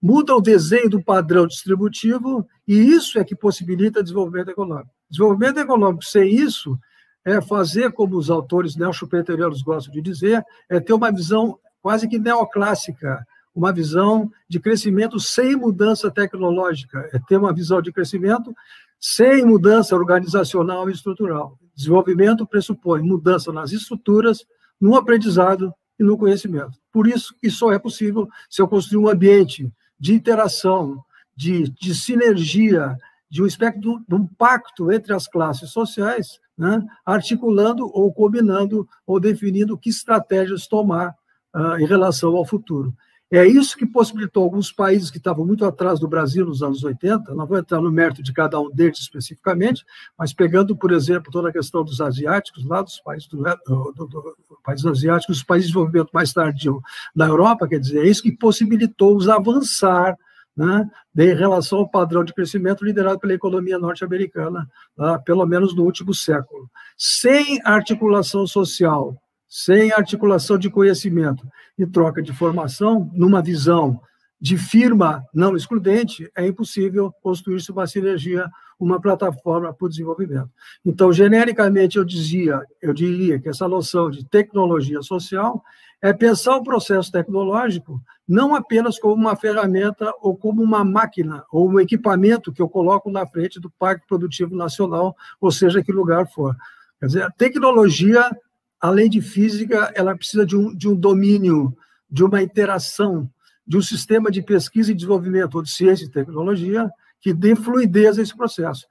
muda 0.00 0.34
o 0.34 0.40
desenho 0.40 0.88
do 0.88 1.04
padrão 1.04 1.46
distributivo, 1.46 2.48
e 2.66 2.74
isso 2.74 3.18
é 3.18 3.24
que 3.24 3.36
possibilita 3.36 4.02
desenvolvimento 4.02 4.48
econômico. 4.48 4.88
Desenvolvimento 5.10 5.58
econômico 5.58 6.06
sem 6.06 6.34
isso 6.34 6.78
é 7.22 7.38
fazer, 7.42 7.92
como 7.92 8.16
os 8.16 8.30
autores 8.30 8.76
neo-schumpeterianos 8.76 9.60
gostam 9.60 9.92
de 9.92 10.00
dizer, 10.00 10.42
é 10.70 10.80
ter 10.80 10.94
uma 10.94 11.12
visão 11.12 11.58
quase 11.82 12.08
que 12.08 12.18
neoclássica, 12.18 13.26
uma 13.54 13.72
visão 13.72 14.30
de 14.48 14.60
crescimento 14.60 15.18
sem 15.18 15.56
mudança 15.56 16.10
tecnológica, 16.10 17.08
é 17.12 17.18
ter 17.18 17.36
uma 17.36 17.52
visão 17.52 17.82
de 17.82 17.92
crescimento 17.92 18.54
sem 19.00 19.44
mudança 19.44 19.94
organizacional 19.94 20.88
e 20.88 20.92
estrutural. 20.92 21.58
Desenvolvimento 21.74 22.46
pressupõe 22.46 23.02
mudança 23.02 23.52
nas 23.52 23.72
estruturas, 23.72 24.44
no 24.80 24.96
aprendizado 24.96 25.72
e 25.98 26.04
no 26.04 26.16
conhecimento. 26.16 26.78
Por 26.92 27.06
isso 27.06 27.34
que 27.40 27.50
só 27.50 27.72
é 27.72 27.78
possível 27.78 28.28
se 28.48 28.60
eu 28.62 28.68
construir 28.68 28.98
um 28.98 29.08
ambiente 29.08 29.72
de 29.98 30.14
interação, 30.14 31.02
de, 31.36 31.68
de 31.70 31.94
sinergia, 31.94 32.96
de 33.30 33.42
um 33.42 33.46
espectro 33.46 34.02
de 34.08 34.14
um 34.14 34.26
pacto 34.26 34.90
entre 34.90 35.12
as 35.12 35.28
classes 35.28 35.70
sociais, 35.70 36.40
né, 36.56 36.82
articulando 37.04 37.88
ou 37.92 38.12
combinando 38.12 38.88
ou 39.06 39.20
definindo 39.20 39.78
que 39.78 39.90
estratégias 39.90 40.66
tomar 40.66 41.14
uh, 41.54 41.78
em 41.78 41.86
relação 41.86 42.34
ao 42.36 42.44
futuro. 42.44 42.92
É 43.30 43.46
isso 43.46 43.76
que 43.76 43.84
possibilitou 43.84 44.42
alguns 44.42 44.72
países 44.72 45.10
que 45.10 45.18
estavam 45.18 45.44
muito 45.44 45.62
atrás 45.64 46.00
do 46.00 46.08
Brasil 46.08 46.46
nos 46.46 46.62
anos 46.62 46.82
80, 46.82 47.34
não 47.34 47.46
vou 47.46 47.58
entrar 47.58 47.78
no 47.78 47.92
mérito 47.92 48.22
de 48.22 48.32
cada 48.32 48.58
um 48.58 48.70
deles 48.70 49.00
especificamente, 49.00 49.84
mas 50.18 50.32
pegando, 50.32 50.74
por 50.74 50.92
exemplo, 50.92 51.30
toda 51.30 51.50
a 51.50 51.52
questão 51.52 51.84
dos 51.84 52.00
asiáticos, 52.00 52.64
lá 52.64 52.80
dos 52.80 52.98
países, 53.00 53.28
do, 53.28 53.42
do, 53.42 54.06
do, 54.06 54.36
países 54.64 54.86
asiáticos, 54.86 55.38
os 55.38 55.42
países 55.42 55.66
de 55.66 55.74
desenvolvimento 55.74 56.10
mais 56.10 56.32
tardio 56.32 56.80
da 57.14 57.26
Europa, 57.26 57.68
quer 57.68 57.78
dizer, 57.78 58.06
é 58.06 58.08
isso 58.08 58.22
que 58.22 58.32
possibilitou-os 58.32 59.28
avançar 59.28 60.16
né, 60.56 60.90
em 61.16 61.34
relação 61.34 61.80
ao 61.80 61.88
padrão 61.88 62.24
de 62.24 62.32
crescimento 62.32 62.84
liderado 62.84 63.20
pela 63.20 63.34
economia 63.34 63.78
norte-americana, 63.78 64.68
uh, 64.98 65.22
pelo 65.22 65.46
menos 65.46 65.76
no 65.76 65.84
último 65.84 66.12
século. 66.14 66.68
Sem 66.96 67.60
articulação 67.62 68.46
social, 68.46 69.14
sem 69.48 69.92
articulação 69.92 70.58
de 70.58 70.68
conhecimento 70.68 71.46
e 71.78 71.86
troca 71.86 72.22
de 72.22 72.32
formação, 72.32 73.10
numa 73.14 73.40
visão 73.40 74.00
de 74.40 74.56
firma 74.56 75.24
não 75.34 75.56
excludente, 75.56 76.30
é 76.36 76.46
impossível 76.46 77.12
construir-se 77.22 77.72
uma 77.72 77.86
sinergia, 77.86 78.48
uma 78.78 79.00
plataforma 79.00 79.72
para 79.72 79.86
o 79.86 79.88
desenvolvimento. 79.88 80.50
Então, 80.84 81.12
genericamente, 81.12 81.98
eu 81.98 82.04
dizia, 82.04 82.62
eu 82.80 82.94
diria 82.94 83.40
que 83.40 83.48
essa 83.48 83.66
noção 83.66 84.10
de 84.10 84.24
tecnologia 84.24 85.02
social 85.02 85.62
é 86.00 86.12
pensar 86.12 86.56
o 86.56 86.62
processo 86.62 87.10
tecnológico 87.10 88.00
não 88.28 88.54
apenas 88.54 88.98
como 88.98 89.14
uma 89.14 89.34
ferramenta 89.34 90.12
ou 90.20 90.36
como 90.36 90.62
uma 90.62 90.84
máquina 90.84 91.44
ou 91.50 91.68
um 91.68 91.80
equipamento 91.80 92.52
que 92.52 92.60
eu 92.60 92.68
coloco 92.68 93.10
na 93.10 93.26
frente 93.26 93.58
do 93.58 93.70
Parque 93.70 94.06
Produtivo 94.06 94.54
Nacional, 94.54 95.16
ou 95.40 95.50
seja, 95.50 95.82
que 95.82 95.90
lugar 95.90 96.28
for. 96.30 96.54
Quer 97.00 97.06
dizer, 97.06 97.22
a 97.22 97.30
tecnologia 97.30 98.30
além 98.80 99.08
de 99.08 99.20
física, 99.20 99.92
ela 99.94 100.16
precisa 100.16 100.44
de 100.46 100.56
um, 100.56 100.74
de 100.74 100.88
um 100.88 100.94
domínio, 100.94 101.76
de 102.10 102.24
uma 102.24 102.42
interação, 102.42 103.30
de 103.66 103.76
um 103.76 103.82
sistema 103.82 104.30
de 104.30 104.42
pesquisa 104.42 104.92
e 104.92 104.94
desenvolvimento, 104.94 105.56
ou 105.56 105.62
de 105.62 105.70
ciência 105.70 106.04
e 106.04 106.10
tecnologia, 106.10 106.90
que 107.20 107.34
dê 107.34 107.54
fluidez 107.54 108.18
a 108.18 108.22
esse 108.22 108.36
processo. 108.36 108.86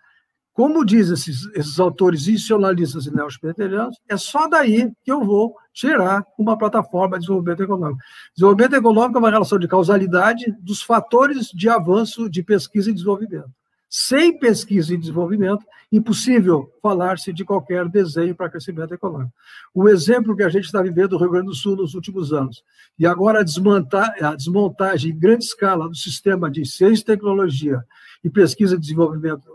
Como 0.54 0.84
dizem 0.84 1.14
esses, 1.14 1.46
esses 1.54 1.80
autores 1.80 2.22
institucionalistas 2.22 3.06
e 3.06 3.14
neopretarianos, 3.14 3.96
é 4.10 4.18
só 4.18 4.48
daí 4.48 4.92
que 5.04 5.12
eu 5.12 5.24
vou 5.24 5.56
gerar 5.72 6.26
uma 6.38 6.58
plataforma 6.58 7.18
de 7.18 7.22
desenvolvimento 7.22 7.62
econômico. 7.62 8.00
Desenvolvimento 8.36 8.74
econômico 8.74 9.18
é 9.18 9.20
uma 9.20 9.30
relação 9.30 9.60
de 9.60 9.68
causalidade 9.68 10.52
dos 10.60 10.82
fatores 10.82 11.50
de 11.54 11.70
avanço 11.70 12.28
de 12.28 12.42
pesquisa 12.42 12.90
e 12.90 12.94
desenvolvimento. 12.94 13.52
Sem 13.90 14.38
pesquisa 14.38 14.94
e 14.94 14.98
desenvolvimento, 14.98 15.66
impossível 15.90 16.70
falar-se 16.82 17.32
de 17.32 17.46
qualquer 17.46 17.88
desenho 17.88 18.36
para 18.36 18.50
crescimento 18.50 18.94
econômico. 18.94 19.32
O 19.74 19.88
exemplo 19.88 20.36
que 20.36 20.44
a 20.44 20.50
gente 20.50 20.66
está 20.66 20.82
vivendo 20.82 21.14
no 21.14 21.20
Rio 21.20 21.32
Grande 21.32 21.48
do 21.48 21.56
Sul 21.56 21.78
nos 21.78 21.94
últimos 21.94 22.34
anos, 22.34 22.64
e 23.00 23.06
agora 23.06 23.40
a, 23.40 24.30
a 24.30 24.36
desmontagem 24.36 25.12
em 25.12 25.18
grande 25.18 25.46
escala 25.46 25.88
do 25.88 25.96
sistema 25.96 26.52
de 26.52 26.66
ciência 26.66 27.02
e 27.02 27.06
tecnologia 27.06 27.82
e 28.22 28.30
pesquisa 28.30 28.76
e 28.76 28.80
desenvolvimento 28.80 29.48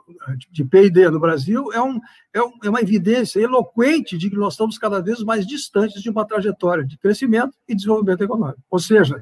de 0.50 0.64
P&D 0.64 1.10
no 1.10 1.20
Brasil, 1.20 1.70
é, 1.72 1.82
um, 1.82 2.00
é, 2.32 2.42
um, 2.42 2.52
é 2.64 2.70
uma 2.70 2.80
evidência 2.80 3.38
eloquente 3.38 4.16
de 4.16 4.30
que 4.30 4.36
nós 4.36 4.54
estamos 4.54 4.78
cada 4.78 5.02
vez 5.02 5.22
mais 5.22 5.46
distantes 5.46 6.00
de 6.00 6.08
uma 6.08 6.24
trajetória 6.24 6.84
de 6.84 6.96
crescimento 6.96 7.54
e 7.68 7.74
desenvolvimento 7.74 8.22
econômico. 8.22 8.62
Ou 8.70 8.78
seja, 8.78 9.20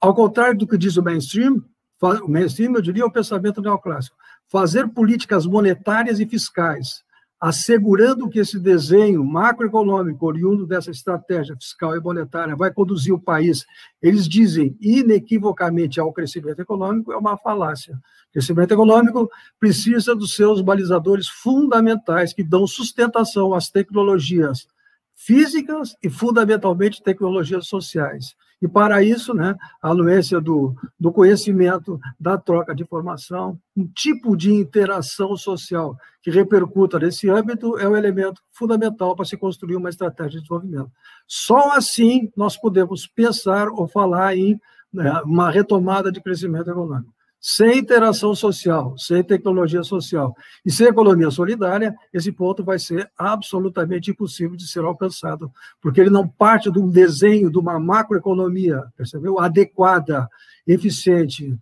ao 0.00 0.12
contrário 0.12 0.58
do 0.58 0.66
que 0.66 0.76
diz 0.76 0.96
o 0.96 1.02
mainstream, 1.02 1.62
o 2.00 2.28
mainstream, 2.28 2.74
eu 2.74 2.82
diria, 2.82 3.02
é 3.02 3.06
o 3.06 3.12
pensamento 3.12 3.60
neoclássico 3.60 4.16
fazer 4.48 4.88
políticas 4.88 5.46
monetárias 5.46 6.20
e 6.20 6.26
fiscais, 6.26 7.04
assegurando 7.40 8.28
que 8.28 8.40
esse 8.40 8.58
desenho 8.58 9.24
macroeconômico 9.24 10.26
oriundo 10.26 10.66
dessa 10.66 10.90
estratégia 10.90 11.54
fiscal 11.54 11.96
e 11.96 12.00
monetária 12.00 12.56
vai 12.56 12.72
conduzir 12.72 13.14
o 13.14 13.20
país, 13.20 13.64
eles 14.02 14.28
dizem 14.28 14.76
inequivocamente 14.80 16.00
ao 16.00 16.12
crescimento 16.12 16.60
econômico, 16.60 17.12
é 17.12 17.16
uma 17.16 17.36
falácia. 17.36 17.94
O 17.94 18.32
crescimento 18.32 18.72
econômico 18.72 19.30
precisa 19.60 20.16
dos 20.16 20.34
seus 20.34 20.60
balizadores 20.60 21.28
fundamentais 21.28 22.32
que 22.32 22.42
dão 22.42 22.66
sustentação 22.66 23.54
às 23.54 23.70
tecnologias 23.70 24.66
físicas 25.14 25.94
e, 26.02 26.08
fundamentalmente, 26.08 27.02
tecnologias 27.02 27.66
sociais. 27.66 28.34
E, 28.60 28.66
para 28.66 29.02
isso, 29.02 29.32
né, 29.32 29.54
a 29.80 29.90
anuência 29.90 30.40
do, 30.40 30.74
do 30.98 31.12
conhecimento, 31.12 31.98
da 32.18 32.36
troca 32.36 32.74
de 32.74 32.82
informação, 32.82 33.58
um 33.76 33.86
tipo 33.86 34.36
de 34.36 34.52
interação 34.52 35.36
social 35.36 35.96
que 36.20 36.30
repercuta 36.30 36.98
nesse 36.98 37.30
âmbito 37.30 37.78
é 37.78 37.88
o 37.88 37.96
elemento 37.96 38.42
fundamental 38.50 39.14
para 39.14 39.24
se 39.24 39.36
construir 39.36 39.76
uma 39.76 39.88
estratégia 39.88 40.40
de 40.40 40.42
desenvolvimento. 40.42 40.90
Só 41.26 41.72
assim 41.72 42.30
nós 42.36 42.56
podemos 42.56 43.06
pensar 43.06 43.68
ou 43.68 43.86
falar 43.86 44.36
em 44.36 44.60
né, 44.92 45.20
uma 45.24 45.50
retomada 45.50 46.10
de 46.10 46.20
crescimento 46.20 46.70
econômico. 46.70 47.14
Sem 47.40 47.78
interação 47.78 48.34
social, 48.34 48.98
sem 48.98 49.22
tecnologia 49.22 49.84
social 49.84 50.34
e 50.66 50.72
sem 50.72 50.88
economia 50.88 51.30
solidária, 51.30 51.94
esse 52.12 52.32
ponto 52.32 52.64
vai 52.64 52.80
ser 52.80 53.08
absolutamente 53.16 54.10
impossível 54.10 54.56
de 54.56 54.66
ser 54.66 54.80
alcançado, 54.80 55.50
porque 55.80 56.00
ele 56.00 56.10
não 56.10 56.26
parte 56.26 56.70
de 56.70 56.80
um 56.80 56.90
desenho 56.90 57.50
de 57.50 57.56
uma 57.56 57.78
macroeconomia, 57.78 58.82
percebeu? 58.96 59.38
Adequada, 59.38 60.28
eficiente, 60.66 61.56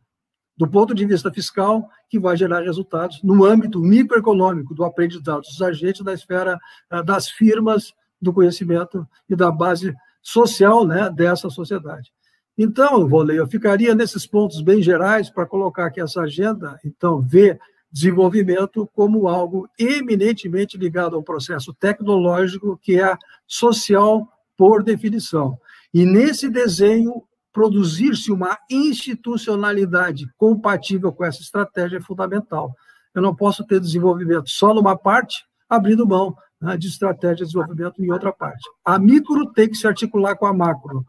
do 0.57 0.67
ponto 0.67 0.95
de 0.95 1.05
vista 1.05 1.31
fiscal, 1.31 1.87
que 2.09 2.19
vai 2.19 2.37
gerar 2.39 2.63
resultados 2.63 3.23
no 3.23 3.45
âmbito 3.45 3.79
microeconômico 3.79 4.75
do 4.75 4.83
aprendizado 4.83 5.43
dos 5.43 5.61
agentes 5.61 6.03
da 6.03 6.15
esfera 6.15 6.59
eh, 6.91 7.03
das 7.03 7.29
firmas 7.29 7.93
do 8.21 8.33
conhecimento 8.33 9.07
e 9.29 9.37
da 9.37 9.51
base 9.51 9.95
social 10.23 10.87
né, 10.87 11.11
dessa 11.11 11.51
sociedade. 11.51 12.11
Então, 12.59 13.07
Volei, 13.07 13.39
eu 13.39 13.47
ficaria 13.47 13.95
nesses 13.95 14.27
pontos 14.27 14.63
bem 14.63 14.83
gerais 14.83 15.29
para 15.29 15.45
colocar 15.45 15.91
que 15.91 16.01
essa 16.01 16.23
agenda, 16.23 16.79
então, 16.85 17.21
vê 17.21 17.59
desenvolvimento 17.93 18.89
como 18.95 19.29
algo 19.29 19.69
eminentemente 19.79 20.77
ligado 20.77 21.17
ao 21.17 21.23
processo 21.23 21.75
tecnológico, 21.75 22.79
que 22.83 23.01
é 23.01 23.17
social 23.47 24.27
por 24.57 24.83
definição. 24.83 25.59
E 25.93 26.05
nesse 26.05 26.49
desenho, 26.49 27.23
produzir-se 27.53 28.31
uma 28.31 28.59
institucionalidade 28.71 30.27
compatível 30.37 31.13
com 31.13 31.25
essa 31.25 31.41
estratégia 31.41 31.99
é 31.99 32.03
fundamental. 32.03 32.75
Eu 33.15 33.23
não 33.23 33.35
posso 33.35 33.65
ter 33.65 33.81
desenvolvimento 33.81 34.51
só 34.51 34.75
numa 34.75 34.97
parte, 34.97 35.45
abrindo 35.69 36.07
mão 36.07 36.37
de 36.79 36.89
estratégia 36.89 37.45
de 37.45 37.53
desenvolvimento 37.53 38.03
em 38.03 38.11
outra 38.11 38.33
parte. 38.33 38.69
A 38.85 38.99
micro 38.99 39.53
tem 39.53 39.69
que 39.69 39.77
se 39.77 39.87
articular 39.87 40.37
com 40.37 40.47
a 40.47 40.53
macro. 40.53 41.05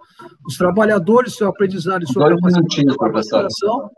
Os 0.45 0.57
trabalhadores, 0.57 1.35
seu 1.35 1.47
aprendizado 1.47 2.03
e 2.03 2.11
sua 2.11 2.29
capacitação. 2.97 3.89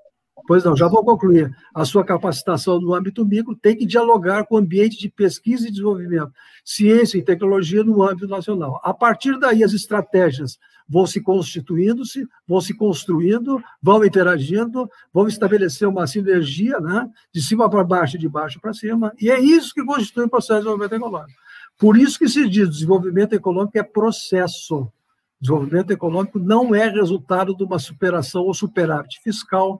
Pois 0.50 0.64
não, 0.64 0.76
já 0.76 0.88
vou 0.88 1.06
concluir. 1.06 1.56
A 1.76 1.86
sua 1.86 2.04
capacitação 2.04 2.82
no 2.82 2.96
âmbito 2.96 3.24
micro 3.24 3.56
tem 3.56 3.76
que 3.76 3.86
dialogar 3.86 4.46
com 4.46 4.56
o 4.56 4.58
ambiente 4.58 4.98
de 4.98 5.08
pesquisa 5.08 5.68
e 5.68 5.70
desenvolvimento, 5.70 6.32
ciência 6.66 7.20
e 7.20 7.22
tecnologia 7.22 7.84
no 7.84 8.02
âmbito 8.02 8.28
nacional. 8.28 8.82
A 8.84 8.92
partir 8.92 9.38
daí, 9.38 9.64
as 9.64 9.74
estratégias 9.74 10.58
vão 10.90 11.06
se 11.06 11.22
constituindo-se, 11.22 12.28
vão 12.48 12.60
se 12.60 12.74
construindo, 12.74 13.62
vão 13.80 14.04
interagindo, 14.04 14.90
vão 15.14 15.28
estabelecer 15.28 15.88
uma 15.88 16.08
sinergia, 16.08 16.80
né, 16.80 17.08
de 17.32 17.44
cima 17.44 17.70
para 17.70 17.84
baixo 17.84 18.16
e 18.16 18.20
de 18.20 18.28
baixo 18.28 18.60
para 18.60 18.74
cima, 18.74 19.14
e 19.22 19.30
é 19.30 19.40
isso 19.40 19.72
que 19.72 19.86
constitui 19.86 20.26
o 20.26 20.30
processo 20.30 20.62
de 20.62 20.66
desenvolvimento 20.66 20.96
econômico. 20.96 21.40
Por 21.78 21.96
isso 21.96 22.18
que 22.18 22.28
se 22.28 22.50
diz 22.50 22.68
desenvolvimento 22.68 23.34
econômico 23.34 23.78
é 23.78 23.84
processo. 23.84 24.92
Desenvolvimento 25.40 25.92
econômico 25.92 26.40
não 26.40 26.74
é 26.74 26.90
resultado 26.90 27.56
de 27.56 27.64
uma 27.64 27.78
superação 27.78 28.42
ou 28.42 28.54
superávit 28.56 29.22
fiscal 29.24 29.80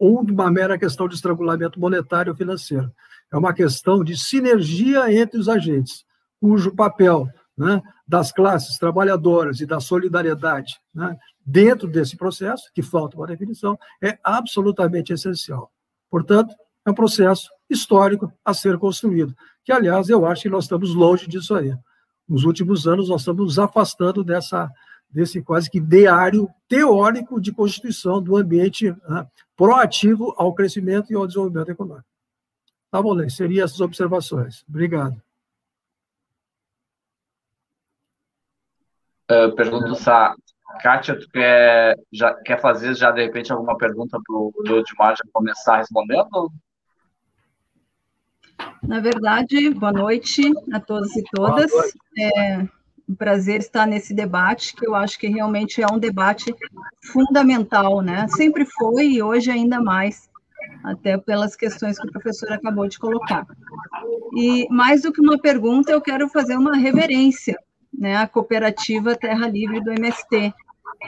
ou 0.00 0.24
de 0.24 0.32
uma 0.32 0.50
mera 0.50 0.78
questão 0.78 1.06
de 1.06 1.14
estrangulamento 1.14 1.78
monetário 1.78 2.32
ou 2.32 2.36
financeiro. 2.36 2.90
É 3.30 3.36
uma 3.36 3.52
questão 3.52 4.02
de 4.02 4.18
sinergia 4.18 5.12
entre 5.12 5.38
os 5.38 5.46
agentes, 5.46 6.06
cujo 6.40 6.74
papel 6.74 7.28
né, 7.56 7.82
das 8.08 8.32
classes 8.32 8.78
trabalhadoras 8.78 9.60
e 9.60 9.66
da 9.66 9.78
solidariedade 9.78 10.80
né, 10.94 11.18
dentro 11.44 11.86
desse 11.86 12.16
processo, 12.16 12.70
que 12.74 12.80
falta 12.80 13.14
uma 13.18 13.26
definição, 13.26 13.78
é 14.02 14.18
absolutamente 14.24 15.12
essencial. 15.12 15.70
Portanto, 16.10 16.54
é 16.86 16.90
um 16.90 16.94
processo 16.94 17.50
histórico 17.68 18.32
a 18.42 18.54
ser 18.54 18.78
construído, 18.78 19.36
que, 19.62 19.70
aliás, 19.70 20.08
eu 20.08 20.24
acho 20.24 20.42
que 20.42 20.48
nós 20.48 20.64
estamos 20.64 20.94
longe 20.94 21.28
disso 21.28 21.54
aí. 21.54 21.74
Nos 22.26 22.44
últimos 22.44 22.86
anos, 22.86 23.10
nós 23.10 23.20
estamos 23.20 23.44
nos 23.44 23.58
afastando 23.58 24.24
dessa, 24.24 24.70
desse 25.12 25.42
quase 25.42 25.70
que 25.70 25.80
diário 25.80 26.48
teórico 26.68 27.40
de 27.40 27.52
constituição 27.52 28.22
do 28.22 28.36
ambiente 28.36 28.90
né, 29.08 29.26
proativo 29.56 30.34
ao 30.36 30.54
crescimento 30.54 31.12
e 31.12 31.16
ao 31.16 31.26
desenvolvimento 31.26 31.70
econômico. 31.70 32.06
Tá 32.90 33.02
bom, 33.02 33.12
Lê, 33.12 33.28
seriam 33.28 33.64
essas 33.64 33.80
observações. 33.80 34.64
Obrigado. 34.68 35.20
Uh, 39.30 39.54
pergunto 39.54 39.94
se 39.94 40.10
a 40.10 40.34
Kátia, 40.82 41.18
tu 41.18 41.28
quer, 41.30 41.96
já, 42.12 42.34
quer 42.34 42.60
fazer 42.60 42.94
já 42.94 43.10
de 43.10 43.22
repente 43.22 43.52
alguma 43.52 43.76
pergunta 43.76 44.18
para 44.24 44.36
o 44.36 44.78
Edmar 44.78 45.16
já 45.16 45.24
começar 45.32 45.78
respondendo? 45.78 46.52
Na 48.82 49.00
verdade, 49.00 49.70
boa 49.70 49.92
noite 49.92 50.42
a 50.72 50.80
todos 50.80 51.14
e 51.16 51.22
todas. 51.32 51.70
É 52.18 52.79
um 53.10 53.14
prazer 53.14 53.58
estar 53.58 53.86
nesse 53.86 54.14
debate, 54.14 54.74
que 54.76 54.86
eu 54.86 54.94
acho 54.94 55.18
que 55.18 55.26
realmente 55.26 55.82
é 55.82 55.86
um 55.92 55.98
debate 55.98 56.54
fundamental, 57.12 58.00
né? 58.00 58.28
Sempre 58.28 58.64
foi 58.64 59.08
e 59.08 59.22
hoje 59.22 59.50
ainda 59.50 59.80
mais, 59.80 60.30
até 60.84 61.18
pelas 61.18 61.56
questões 61.56 61.98
que 61.98 62.06
o 62.06 62.12
professor 62.12 62.52
acabou 62.52 62.86
de 62.86 62.98
colocar. 62.98 63.44
E 64.36 64.68
mais 64.70 65.02
do 65.02 65.12
que 65.12 65.20
uma 65.20 65.38
pergunta, 65.38 65.90
eu 65.90 66.00
quero 66.00 66.28
fazer 66.28 66.56
uma 66.56 66.76
reverência 66.76 67.58
né, 67.92 68.16
a 68.16 68.26
cooperativa 68.26 69.16
Terra 69.16 69.48
Livre 69.48 69.82
do 69.82 69.90
MST, 69.90 70.54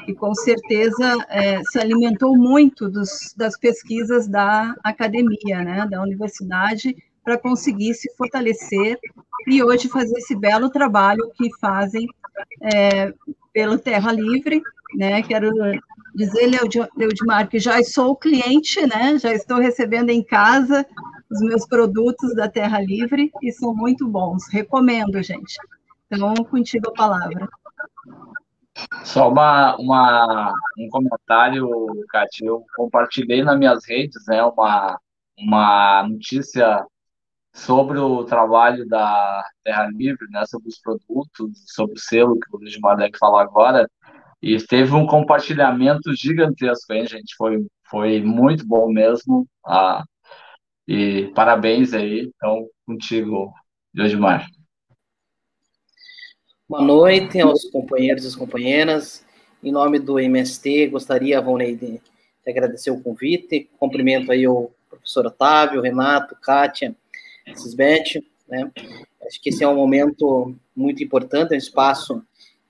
que 0.05 0.15
com 0.15 0.35
certeza 0.35 1.17
é, 1.29 1.63
se 1.65 1.79
alimentou 1.79 2.37
muito 2.37 2.89
dos, 2.89 3.33
das 3.37 3.57
pesquisas 3.59 4.27
da 4.27 4.75
academia, 4.83 5.63
né, 5.63 5.87
da 5.89 6.03
universidade, 6.03 6.97
para 7.25 7.39
conseguir 7.39 7.95
se 7.95 8.13
fortalecer 8.17 8.99
e 9.47 9.63
hoje 9.63 9.89
fazer 9.89 10.17
esse 10.19 10.35
belo 10.35 10.71
trabalho 10.71 11.31
que 11.35 11.49
fazem 11.61 12.07
é, 12.61 13.13
pelo 13.53 13.79
Terra 13.79 14.13
Livre. 14.13 14.63
Né, 14.95 15.23
quero 15.23 15.51
dizer, 16.15 16.51
Leudimar, 16.97 17.49
que 17.49 17.59
já 17.59 17.83
sou 17.83 18.15
cliente, 18.15 18.87
né, 18.87 19.19
já 19.19 19.33
estou 19.33 19.59
recebendo 19.59 20.11
em 20.11 20.23
casa 20.23 20.87
os 21.31 21.41
meus 21.41 21.67
produtos 21.67 22.35
da 22.35 22.49
Terra 22.49 22.79
Livre 22.81 23.33
e 23.43 23.51
são 23.53 23.75
muito 23.75 24.07
bons. 24.07 24.45
Recomendo, 24.53 25.23
gente. 25.23 25.57
Então, 26.11 26.35
contigo 26.35 26.91
a 26.91 26.93
palavra. 26.93 27.49
Só 29.03 29.31
uma, 29.31 29.77
uma, 29.77 30.53
um 30.79 30.89
comentário, 30.91 31.69
Cátia. 32.09 32.47
Eu 32.47 32.65
compartilhei 32.77 33.43
nas 33.43 33.59
minhas 33.59 33.87
redes 33.87 34.23
né, 34.27 34.43
uma, 34.45 34.99
uma 35.39 36.07
notícia 36.09 36.85
sobre 37.55 37.99
o 37.99 38.25
trabalho 38.25 38.87
da 38.89 39.45
Terra 39.63 39.89
Livre, 39.93 40.27
né, 40.31 40.45
sobre 40.47 40.69
os 40.69 40.79
produtos, 40.79 41.65
sobre 41.67 41.97
o 41.97 42.01
selo 42.01 42.39
que 42.39 42.55
o 42.55 42.59
Luiz 42.59 42.77
deve 42.97 43.19
falar 43.19 43.43
agora. 43.43 43.89
E 44.43 44.57
teve 44.59 44.93
um 44.95 45.07
compartilhamento 45.07 46.13
gigantesco, 46.15 46.93
hein, 46.93 47.07
gente? 47.07 47.35
Foi, 47.37 47.65
foi 47.89 48.21
muito 48.21 48.67
bom 48.67 48.91
mesmo. 48.91 49.47
Ah, 49.65 50.03
e 50.89 51.31
parabéns 51.35 51.93
aí, 51.95 52.33
então, 52.35 52.67
contigo, 52.85 53.53
Josmar. 53.95 54.47
Boa 56.69 56.83
noite 56.83 57.41
aos 57.41 57.65
companheiros 57.71 58.35
e 58.35 58.37
companheiras. 58.37 59.25
Em 59.63 59.71
nome 59.71 60.01
do 60.01 60.19
MST, 60.19 60.89
gostaria, 60.89 61.41
Vonei, 61.41 61.77
de 61.77 62.01
agradecer 62.45 62.91
o 62.91 63.01
convite. 63.01 63.71
Cumprimento 63.79 64.33
aí 64.33 64.49
o 64.49 64.71
professor 64.89 65.27
Otávio, 65.27 65.83
Renato, 65.83 66.35
Kátia, 66.43 66.97
Cisbete, 67.55 68.25
né? 68.49 68.71
Acho 69.27 69.41
que 69.41 69.51
esse 69.51 69.63
é 69.63 69.69
um 69.69 69.77
momento 69.77 70.55
muito 70.75 71.03
importante, 71.03 71.53
é 71.53 71.55
um 71.55 71.59
espaço 71.59 72.23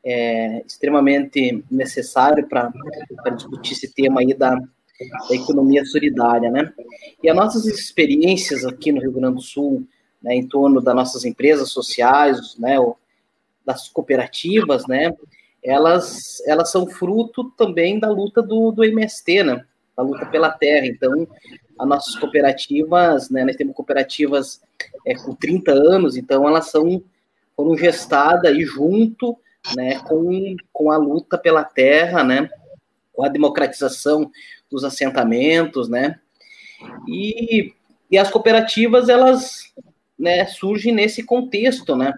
é, 0.05 0.63
extremamente 0.67 1.65
necessário 1.71 2.47
para 2.49 2.71
discutir 3.35 3.73
esse 3.73 3.93
tema 3.93 4.21
aí 4.21 4.35
da, 4.35 4.55
da, 4.55 5.35
economia 5.35 5.85
solidária, 5.85 6.51
né? 6.51 6.73
E 7.23 7.31
as 7.31 7.37
nossas 7.37 7.67
experiências 7.67 8.65
aqui 8.65 8.93
no 8.93 9.01
Rio 9.01 9.13
Grande 9.13 9.37
do 9.37 9.43
Sul, 9.43 9.87
né, 10.23 10.35
em 10.35 10.47
torno 10.47 10.81
das 10.81 10.95
nossas 10.95 11.25
empresas 11.25 11.71
sociais, 11.71 12.57
né, 12.59 12.77
das 13.65 13.89
cooperativas, 13.89 14.87
né, 14.87 15.13
elas, 15.63 16.43
elas 16.47 16.71
são 16.71 16.87
fruto 16.89 17.51
também 17.57 17.99
da 17.99 18.11
luta 18.11 18.43
do, 18.43 18.73
do 18.73 18.85
MST, 18.85 19.45
né, 19.45 19.65
da 19.97 20.03
luta 20.03 20.27
pela 20.27 20.51
terra. 20.51 20.87
Então, 20.87 21.27
as 21.83 21.89
nossas 21.89 22.15
cooperativas, 22.15 23.29
né, 23.29 23.45
nós 23.45 23.57
temos 23.57 23.75
cooperativas 23.75 24.63
é, 25.05 25.15
com 25.17 25.35
30 25.35 25.73
anos, 25.73 26.17
então 26.17 26.47
elas 26.47 26.71
são, 26.71 27.03
foram 27.57 27.77
gestadas 27.77 28.51
aí 28.51 28.63
junto 28.65 29.37
né, 29.75 29.99
com, 30.01 30.57
com 30.73 30.93
a 30.93 30.97
luta 30.97 31.37
pela 31.37 31.65
terra, 31.65 32.23
né, 32.23 32.49
com 33.13 33.25
a 33.25 33.29
democratização 33.29 34.31
dos 34.71 34.85
assentamentos, 34.85 35.89
né, 35.89 36.21
e, 37.09 37.73
e 38.09 38.17
as 38.17 38.31
cooperativas, 38.31 39.09
elas 39.09 39.73
né, 40.17 40.47
surgem 40.47 40.93
nesse 40.93 41.25
contexto, 41.25 41.97
né, 41.97 42.15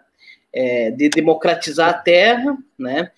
é, 0.53 0.91
de 0.91 1.09
democratizar 1.09 1.89
a 1.89 1.95
terra, 1.95 2.57
né, 2.79 3.11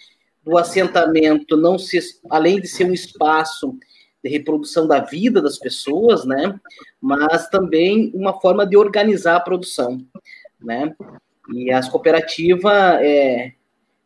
do 0.45 0.57
assentamento 0.57 1.57
não 1.57 1.77
ser, 1.77 2.05
além 2.31 2.61
de 2.61 2.69
ser 2.69 2.85
um 2.85 2.95
espaço 2.95 3.77
de 4.27 4.33
reprodução 4.33 4.87
da 4.87 5.01
vida 5.01 5.41
das 5.41 5.59
pessoas, 5.59 6.25
né? 6.25 6.59
Mas 7.01 7.49
também 7.49 8.11
uma 8.13 8.39
forma 8.41 8.67
de 8.67 8.77
organizar 8.77 9.37
a 9.37 9.41
produção, 9.41 10.05
né? 10.61 10.95
E 11.55 11.71
as 11.71 11.89
cooperativas, 11.89 12.73
é, 13.01 13.53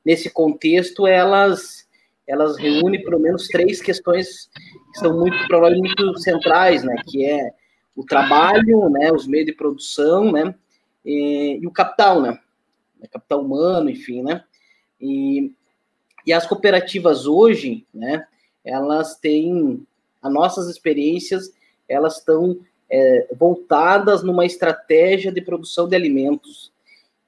nesse 0.05 0.29
contexto, 0.31 1.07
elas 1.07 1.89
elas 2.29 2.57
reúnem 2.57 3.03
pelo 3.03 3.19
menos 3.19 3.49
três 3.49 3.81
questões 3.81 4.49
que 4.93 5.01
são 5.01 5.19
muito 5.19 5.37
provavelmente 5.49 6.01
muito 6.01 6.19
centrais, 6.21 6.85
né? 6.85 6.95
Que 7.09 7.25
é 7.25 7.51
o 7.97 8.05
trabalho, 8.05 8.89
né? 8.91 9.11
Os 9.11 9.27
meios 9.27 9.47
de 9.47 9.53
produção, 9.53 10.31
né? 10.31 10.55
E, 11.05 11.59
e 11.61 11.67
o 11.67 11.73
capital, 11.73 12.21
né? 12.21 12.39
Capital 13.11 13.41
humano, 13.41 13.91
enfim, 13.91 14.23
né? 14.23 14.45
E, 15.01 15.53
e 16.27 16.33
as 16.33 16.47
cooperativas 16.47 17.27
hoje, 17.27 17.87
né? 17.93 18.27
Elas 18.63 19.19
têm 19.19 19.85
as 20.23 20.33
nossas 20.33 20.69
experiências 20.69 21.53
elas 21.89 22.19
estão 22.19 22.59
é, 22.91 23.27
voltadas 23.37 24.23
numa 24.23 24.47
estratégia 24.47 25.33
de 25.33 25.41
produção 25.41 25.89
de 25.89 25.97
alimentos, 25.97 26.73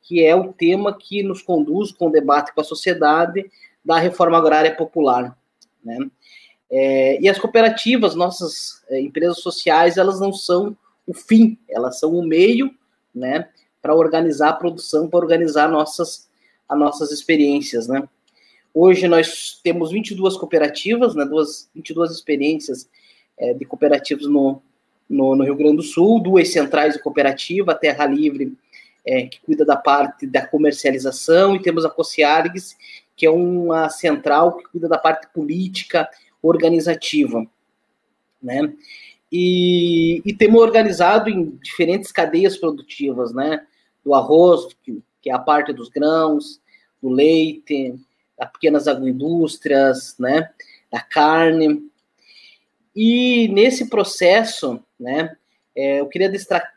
que 0.02 0.24
é 0.24 0.34
o 0.34 0.52
tema 0.52 0.96
que 0.96 1.22
nos 1.22 1.42
conduz 1.42 1.92
com 1.92 2.08
o 2.08 2.12
debate 2.12 2.52
com 2.52 2.60
a 2.60 2.64
sociedade 2.64 3.50
da 3.84 3.98
reforma 3.98 4.38
agrária 4.38 4.74
popular, 4.74 5.36
né? 5.84 5.98
É, 6.74 7.20
e 7.20 7.28
as 7.28 7.38
cooperativas, 7.38 8.14
nossas 8.14 8.82
é, 8.88 8.98
empresas 8.98 9.40
sociais, 9.40 9.98
elas 9.98 10.18
não 10.18 10.32
são 10.32 10.74
o 11.06 11.12
fim, 11.12 11.58
elas 11.68 11.98
são 11.98 12.14
o 12.14 12.26
meio, 12.26 12.74
né, 13.14 13.48
para 13.82 13.94
organizar 13.94 14.50
a 14.50 14.54
produção, 14.54 15.06
para 15.06 15.18
organizar 15.18 15.68
nossas, 15.68 16.30
as 16.66 16.78
nossas 16.78 17.10
experiências, 17.10 17.86
né? 17.86 18.08
Hoje 18.74 19.06
nós 19.06 19.60
temos 19.62 19.90
22 19.90 20.36
cooperativas, 20.36 21.14
né, 21.14 21.24
duas, 21.24 21.68
22 21.74 22.10
experiências 22.10 22.88
é, 23.38 23.52
de 23.52 23.64
cooperativas 23.66 24.26
no, 24.26 24.62
no, 25.08 25.36
no, 25.36 25.44
Rio 25.44 25.56
Grande 25.56 25.76
do 25.76 25.82
Sul, 25.82 26.22
duas 26.22 26.48
centrais 26.48 26.94
de 26.94 27.02
cooperativa, 27.02 27.72
a 27.72 27.76
Terra 27.76 28.06
Livre, 28.06 28.56
é, 29.04 29.26
que 29.26 29.40
cuida 29.42 29.64
da 29.64 29.76
parte 29.76 30.26
da 30.26 30.46
comercialização, 30.46 31.54
e 31.54 31.62
temos 31.62 31.84
a 31.84 31.90
Cociargues, 31.90 32.76
que 33.14 33.26
é 33.26 33.30
uma 33.30 33.90
central 33.90 34.56
que 34.56 34.64
cuida 34.64 34.88
da 34.88 34.96
parte 34.96 35.28
política, 35.32 36.08
organizativa, 36.42 37.46
né? 38.42 38.72
E, 39.30 40.20
e 40.26 40.34
temos 40.34 40.60
organizado 40.60 41.30
em 41.30 41.50
diferentes 41.62 42.10
cadeias 42.10 42.56
produtivas, 42.56 43.32
né? 43.32 43.64
Do 44.04 44.14
arroz, 44.14 44.74
que, 44.82 45.02
que 45.20 45.30
é 45.30 45.32
a 45.32 45.38
parte 45.38 45.72
dos 45.72 45.88
grãos, 45.88 46.60
do 47.00 47.08
leite, 47.08 47.94
das 48.42 48.52
pequenas 48.52 48.88
agroindústrias, 48.88 50.16
né, 50.18 50.50
da 50.90 51.00
carne. 51.00 51.88
E 52.94 53.48
nesse 53.48 53.88
processo, 53.88 54.82
né, 54.98 55.36
é, 55.74 56.00
eu 56.00 56.08
queria 56.08 56.30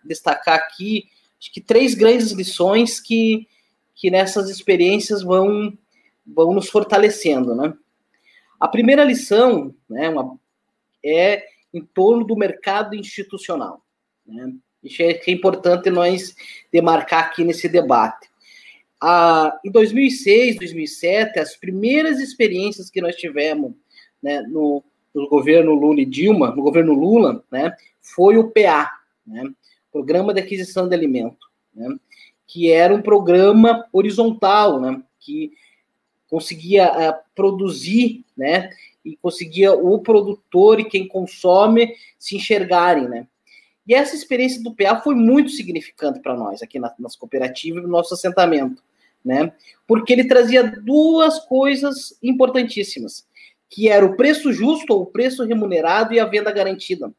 destacar 0.03 0.55
aqui 0.55 1.09
acho 1.39 1.51
que 1.51 1.61
três 1.61 1.93
grandes 1.93 2.31
lições 2.31 2.99
que, 2.99 3.47
que 3.93 4.09
nessas 4.09 4.49
experiências 4.49 5.21
vão, 5.21 5.77
vão 6.25 6.53
nos 6.53 6.69
fortalecendo, 6.69 7.53
né? 7.53 7.73
A 8.57 8.67
primeira 8.69 9.03
lição, 9.03 9.75
né, 9.87 10.09
uma, 10.09 10.39
é 11.03 11.45
em 11.73 11.81
torno 11.81 12.25
do 12.25 12.37
mercado 12.37 12.95
institucional. 12.95 13.85
Né? 14.25 14.53
Isso 14.81 15.01
é, 15.01 15.11
é 15.11 15.31
importante 15.31 15.89
nós 15.89 16.33
demarcar 16.71 17.25
aqui 17.25 17.43
nesse 17.43 17.67
debate 17.67 18.29
a, 19.07 19.59
em 19.63 19.69
2006, 19.69 20.57
2007, 20.57 21.37
as 21.37 21.55
primeiras 21.55 22.19
experiências 22.19 22.89
que 22.89 22.99
nós 22.99 23.15
tivemos 23.15 23.73
né, 24.21 24.41
no, 24.41 24.83
no, 25.13 25.29
governo 25.29 25.75
Lula 25.75 26.01
e 26.01 26.05
Dilma, 26.05 26.49
no 26.55 26.63
governo 26.63 26.91
Lula, 26.93 27.43
né, 27.51 27.71
foi 28.01 28.35
o 28.35 28.49
PA, 28.49 28.89
né, 29.27 29.43
Programa 29.91 30.33
de 30.33 30.39
Aquisição 30.39 30.89
de 30.89 30.95
Alimento, 30.95 31.37
né, 31.71 31.95
que 32.47 32.71
era 32.71 32.95
um 32.95 33.01
programa 33.01 33.85
horizontal, 33.93 34.81
né, 34.81 34.99
que 35.19 35.51
conseguia 36.27 36.91
uh, 36.91 37.13
produzir, 37.35 38.25
né, 38.35 38.71
e 39.05 39.15
conseguia 39.17 39.71
o 39.71 39.99
produtor 39.99 40.79
e 40.79 40.85
quem 40.85 41.07
consome 41.07 41.93
se 42.17 42.37
enxergarem. 42.37 43.27
E 43.87 43.93
essa 43.93 44.15
experiência 44.15 44.63
do 44.63 44.73
PA 44.73 44.99
foi 44.99 45.13
muito 45.13 45.51
significante 45.51 46.19
para 46.21 46.35
nós 46.35 46.63
aqui 46.63 46.79
na, 46.79 46.91
nas 46.97 47.15
cooperativas 47.15 47.83
e 47.83 47.85
no 47.85 47.91
nosso 47.91 48.15
assentamento, 48.15 48.81
né? 49.25 49.51
Porque 49.87 50.13
ele 50.13 50.27
trazia 50.27 50.63
duas 50.63 51.39
coisas 51.45 52.17
importantíssimas, 52.21 53.27
que 53.69 53.89
era 53.89 54.05
o 54.05 54.15
preço 54.15 54.53
justo 54.53 54.93
ou 54.93 55.01
o 55.01 55.05
preço 55.07 55.43
remunerado 55.43 56.13
e 56.13 56.19
a 56.19 56.25
venda 56.25 56.51
garantida, 56.51 57.11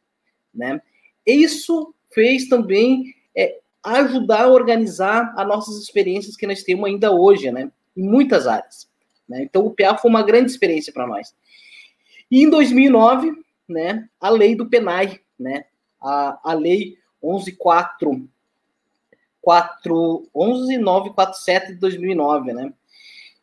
né? 0.54 0.80
Isso 1.26 1.92
fez 2.14 2.48
também 2.48 3.12
é, 3.36 3.58
ajudar 3.82 4.44
a 4.44 4.48
organizar 4.48 5.34
as 5.36 5.46
nossas 5.46 5.82
experiências 5.82 6.36
que 6.36 6.46
nós 6.46 6.62
temos 6.62 6.88
ainda 6.88 7.10
hoje, 7.10 7.50
né? 7.50 7.70
Em 7.96 8.08
muitas 8.08 8.46
áreas. 8.46 8.88
Né? 9.28 9.42
Então 9.42 9.66
o 9.66 9.74
PA 9.74 9.96
foi 9.96 10.08
uma 10.10 10.22
grande 10.22 10.50
experiência 10.50 10.92
para 10.92 11.06
nós. 11.06 11.34
E 12.30 12.42
em 12.42 12.50
2009, 12.50 13.32
né, 13.68 14.08
a 14.20 14.28
lei 14.28 14.54
do 14.54 14.68
PENAI, 14.68 15.20
né, 15.38 15.64
a, 16.00 16.50
a 16.50 16.54
lei 16.54 16.96
114 17.20 18.28
11947 19.46 21.74
de 21.74 21.74
2009, 21.74 22.52
né? 22.52 22.72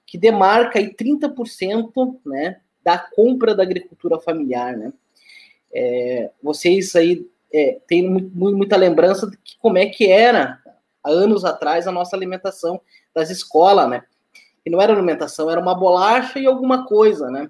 Que 0.05 0.17
demarca 0.17 0.79
aí 0.79 0.93
30%, 0.93 2.19
né, 2.25 2.57
da 2.83 2.97
compra 2.97 3.55
da 3.55 3.63
agricultura 3.63 4.19
familiar, 4.19 4.75
né? 4.75 4.91
É, 5.73 6.29
vocês 6.41 6.95
aí 6.95 7.25
é, 7.51 7.79
têm 7.87 8.09
muita 8.09 8.75
lembrança 8.75 9.29
de 9.29 9.37
que, 9.37 9.57
como 9.57 9.77
é 9.77 9.87
que 9.87 10.07
era 10.07 10.59
há 11.03 11.09
anos 11.09 11.45
atrás 11.45 11.87
a 11.87 11.91
nossa 11.91 12.15
alimentação 12.15 12.79
das 13.13 13.29
escolas, 13.29 13.89
né? 13.89 14.03
E 14.65 14.69
não 14.69 14.81
era 14.81 14.93
alimentação, 14.93 15.49
era 15.49 15.59
uma 15.59 15.75
bolacha 15.75 16.39
e 16.39 16.45
alguma 16.45 16.85
coisa, 16.85 17.29
né? 17.29 17.49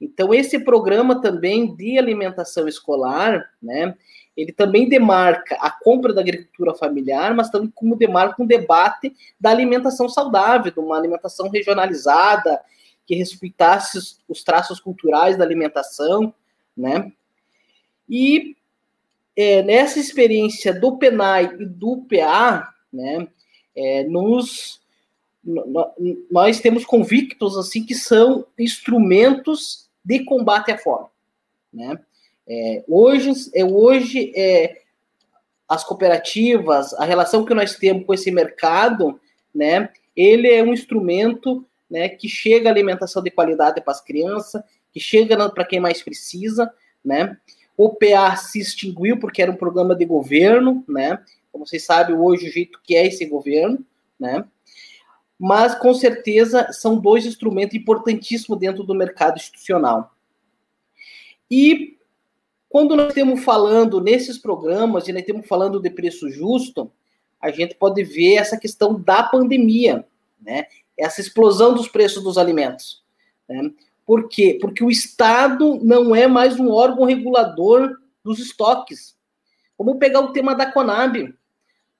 Então 0.00 0.34
esse 0.34 0.58
programa 0.58 1.20
também 1.20 1.74
de 1.74 1.98
alimentação 1.98 2.68
escolar, 2.68 3.50
né? 3.62 3.94
Ele 4.36 4.52
também 4.52 4.88
demarca 4.88 5.56
a 5.56 5.70
compra 5.70 6.12
da 6.12 6.20
agricultura 6.20 6.74
familiar, 6.74 7.34
mas 7.34 7.50
também 7.50 7.70
como 7.74 7.96
demarca 7.96 8.42
um 8.42 8.46
debate 8.46 9.14
da 9.38 9.50
alimentação 9.50 10.08
saudável, 10.08 10.72
de 10.72 10.80
uma 10.80 10.96
alimentação 10.96 11.48
regionalizada, 11.48 12.60
que 13.06 13.14
respeitasse 13.14 13.98
os, 13.98 14.20
os 14.28 14.42
traços 14.42 14.80
culturais 14.80 15.36
da 15.36 15.44
alimentação, 15.44 16.34
né? 16.76 17.12
E 18.08 18.56
é, 19.36 19.62
nessa 19.62 19.98
experiência 19.98 20.72
do 20.72 20.96
PENAI 20.96 21.56
e 21.60 21.66
do 21.66 22.04
PA, 22.08 22.72
né, 22.92 23.26
é, 23.74 24.04
nos, 24.04 24.80
nós 26.30 26.60
temos 26.60 26.84
convictos 26.84 27.56
assim 27.56 27.84
que 27.84 27.94
são 27.94 28.46
instrumentos 28.58 29.88
de 30.04 30.24
combate 30.24 30.70
à 30.70 30.78
fome, 30.78 31.08
né? 31.72 31.98
É, 32.46 32.84
hoje, 32.86 33.32
é, 33.54 33.64
hoje 33.64 34.32
é, 34.36 34.82
as 35.68 35.82
cooperativas, 35.82 36.92
a 36.94 37.04
relação 37.04 37.44
que 37.44 37.54
nós 37.54 37.76
temos 37.76 38.04
com 38.04 38.14
esse 38.14 38.30
mercado, 38.30 39.18
né? 39.54 39.88
Ele 40.14 40.48
é 40.48 40.62
um 40.62 40.72
instrumento, 40.72 41.66
né? 41.90 42.08
Que 42.08 42.28
chega 42.28 42.68
alimentação 42.68 43.22
de 43.22 43.30
qualidade 43.30 43.80
para 43.80 43.92
as 43.92 44.00
crianças, 44.00 44.62
que 44.92 45.00
chega 45.00 45.48
para 45.50 45.64
quem 45.64 45.80
mais 45.80 46.02
precisa, 46.02 46.72
né? 47.04 47.36
O 47.76 47.90
PA 47.90 48.36
se 48.36 48.60
extinguiu 48.60 49.18
porque 49.18 49.42
era 49.42 49.50
um 49.50 49.56
programa 49.56 49.94
de 49.94 50.04
governo, 50.04 50.84
né? 50.88 51.18
Como 51.50 51.66
vocês 51.66 51.84
sabem 51.84 52.14
hoje 52.14 52.48
o 52.48 52.52
jeito 52.52 52.80
que 52.82 52.94
é 52.94 53.06
esse 53.06 53.24
governo, 53.26 53.84
né? 54.18 54.44
Mas 55.38 55.74
com 55.74 55.92
certeza 55.92 56.72
são 56.72 56.98
dois 56.98 57.26
instrumentos 57.26 57.74
importantíssimos 57.74 58.58
dentro 58.58 58.84
do 58.84 58.94
mercado 58.94 59.36
institucional. 59.36 60.14
E 61.50 61.98
quando 62.74 62.96
nós 62.96 63.10
estamos 63.10 63.44
falando 63.44 64.00
nesses 64.00 64.36
programas 64.36 65.06
e 65.06 65.12
nós 65.12 65.22
estamos 65.22 65.46
falando 65.46 65.78
de 65.78 65.88
preço 65.88 66.28
justo, 66.28 66.90
a 67.40 67.48
gente 67.52 67.76
pode 67.76 68.02
ver 68.02 68.34
essa 68.34 68.58
questão 68.58 69.00
da 69.00 69.22
pandemia, 69.22 70.04
né? 70.40 70.66
Essa 70.98 71.20
explosão 71.20 71.72
dos 71.72 71.86
preços 71.86 72.24
dos 72.24 72.36
alimentos. 72.36 73.04
Né? 73.48 73.70
Por 74.04 74.28
quê? 74.28 74.58
Porque 74.60 74.82
o 74.82 74.90
Estado 74.90 75.78
não 75.84 76.16
é 76.16 76.26
mais 76.26 76.58
um 76.58 76.68
órgão 76.68 77.04
regulador 77.04 77.96
dos 78.24 78.40
estoques. 78.40 79.16
Vamos 79.78 79.96
pegar 80.00 80.18
o 80.18 80.32
tema 80.32 80.52
da 80.52 80.68
Conab. 80.68 81.32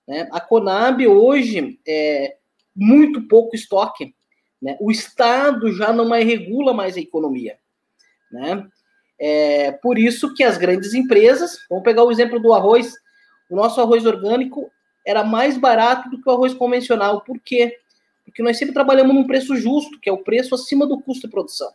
Né? 0.09 0.29
A 0.33 0.41
Conab 0.41 1.07
hoje 1.07 1.79
é 1.87 2.37
muito 2.75 3.29
pouco 3.29 3.55
estoque. 3.55 4.13
Né? 4.61 4.77
O 4.81 4.91
Estado 4.91 5.73
já 5.73 5.93
não 5.93 6.09
mais 6.09 6.27
regula 6.27 6.75
mais 6.75 6.97
a 6.97 7.01
economia. 7.01 7.61
Né? 8.33 8.69
É, 9.19 9.73
por 9.73 9.99
isso 9.99 10.35
que 10.35 10.43
as 10.43 10.59
grandes 10.59 10.95
empresas, 10.95 11.59
vamos 11.69 11.85
pegar 11.85 12.05
o 12.05 12.11
exemplo 12.11 12.41
do 12.41 12.53
arroz, 12.53 12.93
o 13.49 13.57
nosso 13.57 13.81
arroz 13.81 14.05
orgânico 14.05 14.71
era 15.07 15.23
mais 15.23 15.57
barato 15.57 16.09
do 16.11 16.21
que 16.21 16.29
o 16.29 16.33
arroz 16.33 16.55
convencional. 16.55 17.21
Por 17.21 17.39
quê? 17.39 17.79
Porque 18.25 18.43
nós 18.43 18.57
sempre 18.57 18.75
trabalhamos 18.75 19.15
num 19.15 19.27
preço 19.27 19.57
justo, 19.57 20.01
que 20.01 20.09
é 20.09 20.13
o 20.13 20.23
preço 20.23 20.55
acima 20.55 20.87
do 20.87 21.01
custo 21.01 21.27
de 21.27 21.31
produção. 21.31 21.71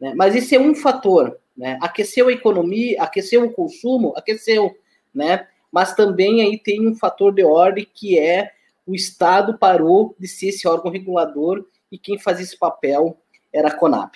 Né? 0.00 0.12
Mas 0.16 0.34
esse 0.34 0.54
é 0.54 0.60
um 0.60 0.74
fator. 0.74 1.38
Né? 1.56 1.78
Aqueceu 1.80 2.28
a 2.28 2.32
economia, 2.32 3.00
aqueceu 3.02 3.44
o 3.44 3.52
consumo, 3.52 4.12
aqueceu, 4.16 4.74
né? 5.14 5.46
Mas 5.70 5.94
também 5.94 6.42
aí 6.42 6.58
tem 6.58 6.86
um 6.88 6.96
fator 6.96 7.32
de 7.32 7.44
ordem 7.44 7.86
que 7.92 8.18
é 8.18 8.50
o 8.86 8.94
Estado 8.94 9.56
parou 9.56 10.16
de 10.18 10.26
ser 10.26 10.48
esse 10.48 10.66
órgão 10.66 10.90
regulador 10.90 11.64
e 11.92 11.98
quem 11.98 12.18
fazia 12.18 12.44
esse 12.44 12.58
papel 12.58 13.16
era 13.52 13.68
a 13.68 13.76
Conab. 13.76 14.10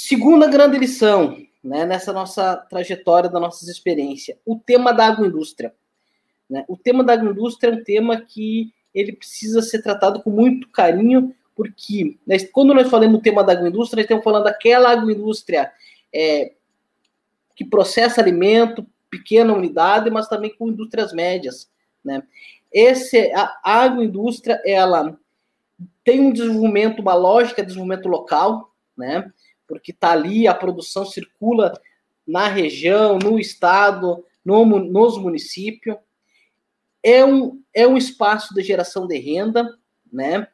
Segunda 0.00 0.46
grande 0.46 0.78
lição, 0.78 1.44
né, 1.62 1.84
nessa 1.84 2.12
nossa 2.12 2.56
trajetória, 2.56 3.28
da 3.28 3.40
nossa 3.40 3.68
experiência, 3.68 4.38
o 4.46 4.56
tema 4.56 4.92
da 4.92 5.08
agroindústria. 5.08 5.74
Né? 6.48 6.64
O 6.68 6.76
tema 6.76 7.02
da 7.02 7.14
agroindústria 7.14 7.72
é 7.72 7.74
um 7.74 7.82
tema 7.82 8.16
que 8.20 8.72
ele 8.94 9.10
precisa 9.10 9.60
ser 9.60 9.82
tratado 9.82 10.22
com 10.22 10.30
muito 10.30 10.68
carinho, 10.70 11.34
porque 11.52 12.16
né, 12.24 12.38
quando 12.52 12.72
nós 12.72 12.88
falamos 12.88 13.18
do 13.18 13.22
tema 13.22 13.42
da 13.42 13.52
agroindústria, 13.52 13.96
nós 13.96 14.04
estamos 14.04 14.22
falando 14.22 14.44
daquela 14.44 14.92
agroindústria 14.92 15.72
é, 16.14 16.52
que 17.56 17.64
processa 17.64 18.20
alimento, 18.20 18.86
pequena 19.10 19.52
unidade, 19.52 20.10
mas 20.12 20.28
também 20.28 20.54
com 20.56 20.68
indústrias 20.68 21.12
médias. 21.12 21.68
Né? 22.04 22.22
Esse, 22.70 23.32
a 23.34 23.58
agroindústria, 23.64 24.62
ela 24.64 25.18
tem 26.04 26.20
um 26.20 26.32
desenvolvimento, 26.32 27.02
uma 27.02 27.14
lógica 27.14 27.62
de 27.62 27.66
desenvolvimento 27.66 28.08
local, 28.08 28.72
né? 28.96 29.32
Porque 29.68 29.92
está 29.92 30.12
ali, 30.12 30.48
a 30.48 30.54
produção 30.54 31.04
circula 31.04 31.78
na 32.26 32.48
região, 32.48 33.18
no 33.18 33.38
estado, 33.38 34.24
no, 34.44 34.64
nos 34.64 35.18
municípios. 35.18 35.96
É 37.02 37.24
um, 37.24 37.62
é 37.72 37.86
um 37.86 37.96
espaço 37.96 38.54
de 38.54 38.62
geração 38.62 39.06
de 39.06 39.18
renda, 39.18 39.78
né? 40.10 40.48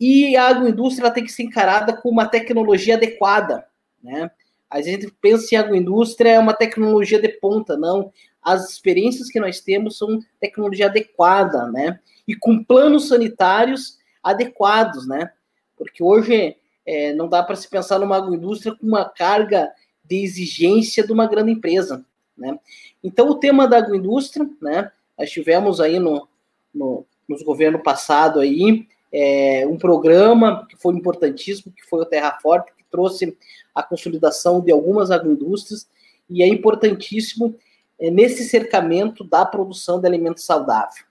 E 0.00 0.36
a 0.36 0.48
agroindústria 0.48 1.10
tem 1.10 1.22
que 1.22 1.30
ser 1.30 1.44
encarada 1.44 1.96
com 1.96 2.08
uma 2.08 2.26
tecnologia 2.26 2.96
adequada, 2.96 3.64
né? 4.02 4.30
A 4.68 4.80
gente 4.82 5.08
pensa 5.20 5.54
em 5.54 5.58
agroindústria 5.58 6.30
é 6.30 6.38
uma 6.38 6.52
tecnologia 6.52 7.20
de 7.20 7.28
ponta, 7.28 7.76
não. 7.76 8.12
As 8.42 8.70
experiências 8.70 9.28
que 9.28 9.38
nós 9.38 9.60
temos 9.60 9.96
são 9.96 10.18
tecnologia 10.40 10.86
adequada, 10.86 11.70
né? 11.70 12.00
E 12.26 12.34
com 12.34 12.64
planos 12.64 13.08
sanitários 13.08 13.98
adequados, 14.22 15.06
né? 15.06 15.30
Porque 15.76 16.02
hoje 16.02 16.56
é, 16.86 17.12
não 17.14 17.28
dá 17.28 17.42
para 17.42 17.56
se 17.56 17.68
pensar 17.68 17.98
numa 17.98 18.16
agroindústria 18.16 18.74
com 18.74 18.86
uma 18.86 19.04
carga 19.04 19.72
de 20.04 20.22
exigência 20.22 21.06
de 21.06 21.12
uma 21.12 21.26
grande 21.26 21.52
empresa, 21.52 22.04
né? 22.36 22.58
Então, 23.02 23.28
o 23.28 23.36
tema 23.36 23.66
da 23.66 23.78
agroindústria, 23.78 24.48
né? 24.60 24.90
Nós 25.18 25.30
tivemos 25.30 25.80
aí 25.80 25.98
no, 25.98 26.28
no 26.74 27.06
nos 27.28 27.42
governos 27.42 27.82
passados 27.82 28.42
aí, 28.42 28.86
é, 29.12 29.66
um 29.66 29.78
programa 29.78 30.66
que 30.68 30.76
foi 30.76 30.94
importantíssimo, 30.94 31.72
que 31.72 31.84
foi 31.84 32.02
o 32.02 32.06
Terra 32.06 32.38
Forte, 32.40 32.72
que 32.76 32.84
trouxe 32.90 33.36
a 33.74 33.82
consolidação 33.82 34.60
de 34.60 34.70
algumas 34.72 35.10
agroindústrias, 35.10 35.88
e 36.28 36.42
é 36.42 36.48
importantíssimo 36.48 37.54
é, 37.98 38.10
nesse 38.10 38.44
cercamento 38.44 39.24
da 39.24 39.44
produção 39.44 40.00
de 40.00 40.06
alimentos 40.06 40.44
saudáveis. 40.44 41.04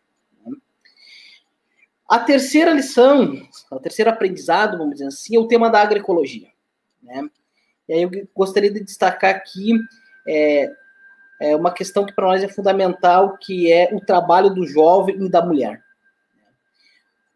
Né? 2.09 2.17
A 2.17 2.19
terceira 2.19 2.71
lição, 2.71 3.41
o 3.71 3.79
terceiro 3.79 4.11
aprendizado, 4.11 4.77
vamos 4.77 4.93
dizer 4.93 5.07
assim, 5.07 5.35
é 5.35 5.39
o 5.39 5.47
tema 5.47 5.69
da 5.69 5.81
agroecologia. 5.81 6.47
Né? 7.01 7.29
E 7.87 7.93
aí 7.93 8.03
eu 8.03 8.11
gostaria 8.35 8.71
de 8.71 8.83
destacar 8.83 9.35
aqui 9.35 9.77
é, 10.27 10.71
é 11.41 11.55
uma 11.55 11.71
questão 11.71 12.05
que 12.05 12.13
para 12.13 12.27
nós 12.27 12.43
é 12.43 12.47
fundamental, 12.47 13.37
que 13.37 13.71
é 13.71 13.89
o 13.93 13.99
trabalho 13.99 14.49
do 14.49 14.65
jovem 14.65 15.15
e 15.23 15.29
da 15.29 15.45
mulher 15.45 15.83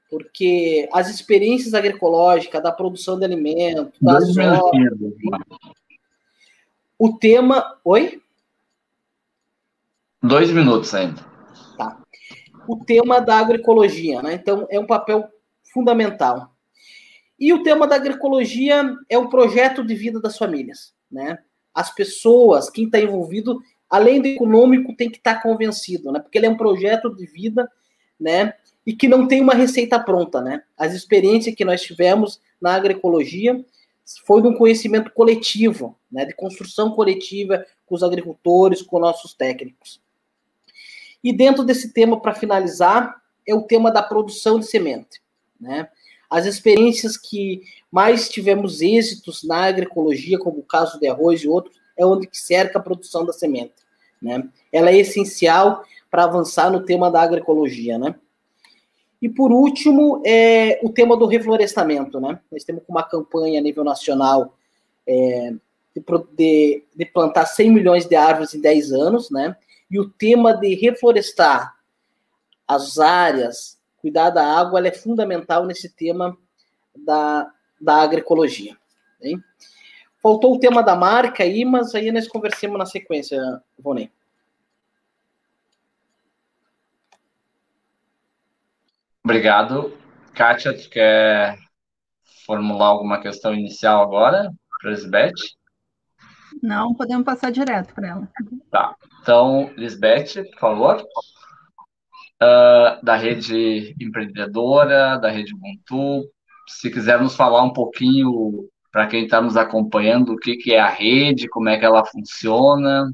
porque 0.09 0.87
as 0.93 1.09
experiências 1.09 1.73
agroecológicas, 1.73 2.63
da 2.63 2.71
produção 2.71 3.19
de 3.19 3.25
alimentos, 3.25 3.97
da 4.01 4.21
soja, 4.21 4.61
o 6.97 7.13
tema. 7.17 7.77
Oi? 7.83 8.21
Dois 10.21 10.49
minutos 10.51 10.93
ainda. 10.93 11.25
O 12.67 12.83
tema 12.83 13.19
da 13.19 13.37
agroecologia, 13.37 14.21
né? 14.21 14.33
Então, 14.33 14.67
é 14.69 14.79
um 14.79 14.85
papel 14.85 15.27
fundamental. 15.73 16.53
E 17.39 17.53
o 17.53 17.63
tema 17.63 17.87
da 17.87 17.95
agroecologia 17.95 18.95
é 19.09 19.17
o 19.17 19.29
projeto 19.29 19.85
de 19.85 19.95
vida 19.95 20.19
das 20.19 20.37
famílias, 20.37 20.93
né? 21.11 21.39
As 21.73 21.93
pessoas, 21.93 22.69
quem 22.69 22.85
está 22.85 22.99
envolvido, 22.99 23.61
além 23.89 24.21
do 24.21 24.27
econômico, 24.27 24.95
tem 24.95 25.09
que 25.09 25.17
estar 25.17 25.35
tá 25.35 25.41
convencido, 25.41 26.11
né? 26.11 26.19
Porque 26.19 26.37
ele 26.37 26.47
é 26.47 26.49
um 26.49 26.57
projeto 26.57 27.15
de 27.15 27.25
vida, 27.25 27.69
né? 28.19 28.53
e 28.87 28.95
que 28.95 29.09
não 29.09 29.27
tem 29.27 29.41
uma 29.41 29.53
receita 29.53 29.99
pronta, 29.99 30.41
né? 30.41 30.63
As 30.77 30.93
experiências 30.93 31.53
que 31.53 31.65
nós 31.65 31.81
tivemos 31.81 32.39
na 32.59 32.73
agroecologia 32.73 33.61
foi 34.25 34.41
de 34.41 34.47
um 34.47 34.53
conhecimento 34.53 35.11
coletivo, 35.11 35.99
né, 36.09 36.23
de 36.23 36.33
construção 36.33 36.91
coletiva 36.91 37.65
com 37.85 37.95
os 37.95 38.01
agricultores, 38.01 38.81
com 38.81 38.97
nossos 38.97 39.33
técnicos. 39.33 40.01
E 41.27 41.33
dentro 41.33 41.61
desse 41.61 41.91
tema, 41.91 42.17
para 42.17 42.33
finalizar, 42.33 43.21
é 43.45 43.53
o 43.53 43.63
tema 43.63 43.91
da 43.91 44.01
produção 44.01 44.57
de 44.57 44.65
semente, 44.65 45.21
né? 45.59 45.89
As 46.29 46.45
experiências 46.45 47.17
que 47.17 47.63
mais 47.91 48.29
tivemos 48.29 48.81
êxitos 48.81 49.43
na 49.43 49.65
agroecologia, 49.65 50.39
como 50.39 50.59
o 50.59 50.63
caso 50.63 50.97
de 50.97 51.05
arroz 51.05 51.41
e 51.41 51.49
outros, 51.49 51.75
é 51.97 52.05
onde 52.05 52.27
que 52.27 52.37
cerca 52.37 52.79
a 52.79 52.81
produção 52.81 53.25
da 53.25 53.33
semente, 53.33 53.73
né? 54.21 54.47
Ela 54.71 54.91
é 54.91 54.99
essencial 54.99 55.83
para 56.09 56.23
avançar 56.23 56.71
no 56.71 56.85
tema 56.85 57.11
da 57.11 57.21
agroecologia, 57.23 57.97
né? 57.97 58.15
E 59.21 59.27
por 59.27 59.51
último, 59.51 60.23
é, 60.25 60.79
o 60.81 60.89
tema 60.89 61.17
do 61.17 61.25
reflorestamento, 61.25 62.21
né? 62.21 62.39
Nós 62.49 62.63
temos 62.63 62.83
uma 62.87 63.03
campanha 63.03 63.59
a 63.59 63.63
nível 63.63 63.83
nacional 63.83 64.55
é, 65.05 65.51
de, 65.93 66.83
de, 66.95 67.05
plantar 67.05 67.47
100 67.47 67.69
milhões 67.69 68.05
de 68.05 68.15
árvores 68.15 68.53
em 68.53 68.61
10 68.61 68.93
anos, 68.93 69.29
né? 69.29 69.57
E 69.89 69.99
o 69.99 70.09
tema 70.09 70.53
de 70.53 70.75
reflorestar 70.75 71.75
as 72.67 72.99
áreas, 72.99 73.81
cuidar 73.97 74.29
da 74.29 74.45
água, 74.45 74.85
é 74.85 74.91
fundamental 74.91 75.65
nesse 75.65 75.89
tema 75.89 76.37
da, 76.95 77.51
da 77.79 78.01
agroecologia. 78.01 78.77
Hein? 79.21 79.41
Faltou 80.21 80.55
o 80.55 80.59
tema 80.59 80.83
da 80.83 80.95
marca 80.95 81.43
aí, 81.43 81.63
mas 81.63 81.95
aí 81.95 82.11
nós 82.11 82.27
conversemos 82.27 82.77
na 82.77 82.85
sequência, 82.85 83.39
Vonei. 83.79 84.11
Obrigado. 89.23 89.97
Kátia, 90.33 90.73
tu 90.73 90.89
quer 90.89 91.57
formular 92.45 92.87
alguma 92.87 93.21
questão 93.21 93.53
inicial 93.53 94.01
agora 94.01 94.51
para 94.79 94.91
Lisbeth? 94.91 95.33
Não, 96.67 96.93
podemos 96.93 97.23
passar 97.23 97.49
direto 97.49 97.93
para 97.93 98.07
ela. 98.09 98.29
Tá. 98.69 98.93
Então, 99.21 99.71
Lisbeth, 99.77 100.43
por 100.51 100.59
favor. 100.59 101.01
uh, 102.41 103.03
da 103.03 103.15
rede 103.15 103.95
empreendedora, 103.99 105.17
da 105.17 105.29
rede 105.29 105.53
Ubuntu. 105.53 106.29
Se 106.67 106.91
quiser 106.91 107.21
nos 107.21 107.37
falar 107.37 107.63
um 107.63 107.71
pouquinho, 107.71 108.67
para 108.91 109.07
quem 109.07 109.23
está 109.23 109.41
nos 109.41 109.55
acompanhando, 109.55 110.33
o 110.33 110.37
que, 110.37 110.57
que 110.57 110.73
é 110.73 110.79
a 110.79 110.89
rede, 110.89 111.47
como 111.47 111.69
é 111.69 111.77
que 111.77 111.85
ela 111.85 112.05
funciona, 112.05 113.09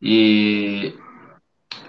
e, 0.00 0.94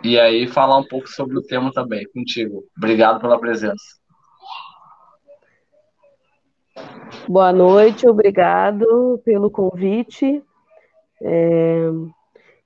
e 0.03 0.19
aí 0.19 0.47
falar 0.47 0.79
um 0.79 0.87
pouco 0.87 1.07
sobre 1.07 1.37
o 1.37 1.43
tema 1.43 1.71
também 1.71 2.07
contigo. 2.11 2.63
Obrigado 2.75 3.21
pela 3.21 3.39
presença. 3.39 3.85
Boa 7.27 7.51
noite, 7.51 8.07
obrigado 8.07 9.21
pelo 9.23 9.51
convite. 9.51 10.41
É, 11.21 11.89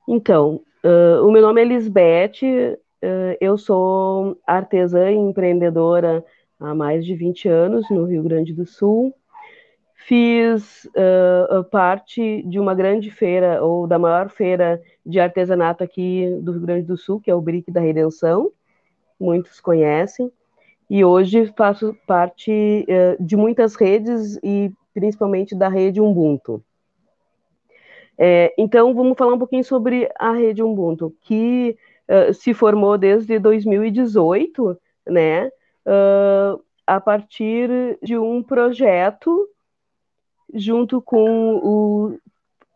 então, 0.07 0.61
uh, 0.83 1.25
o 1.25 1.31
meu 1.31 1.41
nome 1.41 1.61
é 1.61 1.65
Lisbeth, 1.65 2.41
uh, 2.43 3.37
eu 3.39 3.57
sou 3.57 4.37
artesã 4.45 5.09
e 5.11 5.15
empreendedora 5.15 6.23
há 6.59 6.75
mais 6.75 7.05
de 7.05 7.15
20 7.15 7.47
anos 7.47 7.89
no 7.89 8.05
Rio 8.05 8.23
Grande 8.23 8.53
do 8.53 8.65
Sul. 8.65 9.13
Fiz 9.95 10.85
uh, 10.85 11.63
parte 11.65 12.41
de 12.43 12.59
uma 12.59 12.73
grande 12.73 13.11
feira, 13.11 13.63
ou 13.63 13.87
da 13.87 13.99
maior 13.99 14.29
feira 14.29 14.81
de 15.05 15.19
artesanato 15.19 15.83
aqui 15.83 16.27
do 16.41 16.51
Rio 16.53 16.61
Grande 16.61 16.87
do 16.87 16.97
Sul, 16.97 17.21
que 17.21 17.29
é 17.29 17.35
o 17.35 17.41
BRIC 17.41 17.71
da 17.71 17.79
Redenção, 17.79 18.51
muitos 19.19 19.59
conhecem 19.59 20.31
e 20.89 21.05
hoje 21.05 21.45
faço 21.55 21.95
parte 22.05 22.85
de 23.17 23.37
muitas 23.37 23.75
redes 23.75 24.37
e 24.43 24.73
principalmente 24.93 25.55
da 25.55 25.69
rede 25.69 26.01
Ubuntu. 26.01 26.61
É, 28.23 28.53
então, 28.55 28.93
vamos 28.93 29.17
falar 29.17 29.34
um 29.34 29.39
pouquinho 29.39 29.63
sobre 29.63 30.07
a 30.19 30.31
rede 30.31 30.62
Ubuntu, 30.62 31.12
que 31.21 31.75
uh, 32.07 32.31
se 32.31 32.53
formou 32.53 32.95
desde 32.95 33.39
2018, 33.39 34.79
né, 35.07 35.47
uh, 35.47 36.63
a 36.86 37.01
partir 37.01 37.97
de 37.99 38.15
um 38.19 38.43
projeto 38.43 39.49
junto 40.53 41.01
com 41.01 41.55
o 41.63 42.19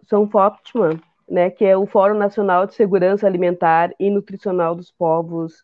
São 0.09 0.27
Foptman, 0.27 0.99
né, 1.29 1.51
que 1.51 1.63
é 1.63 1.77
o 1.77 1.85
Fórum 1.85 2.17
Nacional 2.17 2.65
de 2.65 2.73
Segurança 2.73 3.27
Alimentar 3.27 3.93
e 3.99 4.09
Nutricional 4.09 4.73
dos 4.73 4.89
Povos 4.89 5.63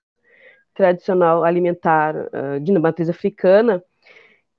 tradicional 0.75 1.43
alimentar 1.43 2.15
uh, 2.15 2.59
de 2.59 2.71
matriz 2.77 3.09
africana, 3.09 3.83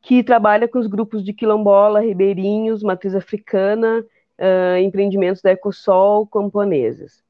que 0.01 0.25
trabalha 0.25 0.67
com 0.67 0.81
os 0.81 0.89
grupos 0.89 1.23
de 1.25 1.33
quilombola, 1.33 2.01
ribeirinhos, 2.01 2.83
matriz 2.83 3.15
africana, 3.15 4.05
uh, 4.43 4.77
empreendimentos 4.79 5.41
da 5.41 5.53
Ecosol, 5.53 6.27
camponeses. 6.27 7.23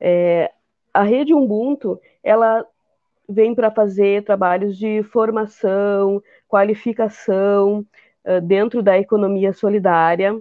É, 0.00 0.50
a 0.92 1.04
rede 1.04 1.32
Ubuntu, 1.32 2.00
ela 2.22 2.66
vem 3.28 3.54
para 3.54 3.70
fazer 3.70 4.24
trabalhos 4.24 4.76
de 4.76 5.02
formação, 5.04 6.20
qualificação 6.48 7.86
uh, 8.24 8.40
dentro 8.40 8.82
da 8.82 8.98
economia 8.98 9.52
solidária 9.52 10.38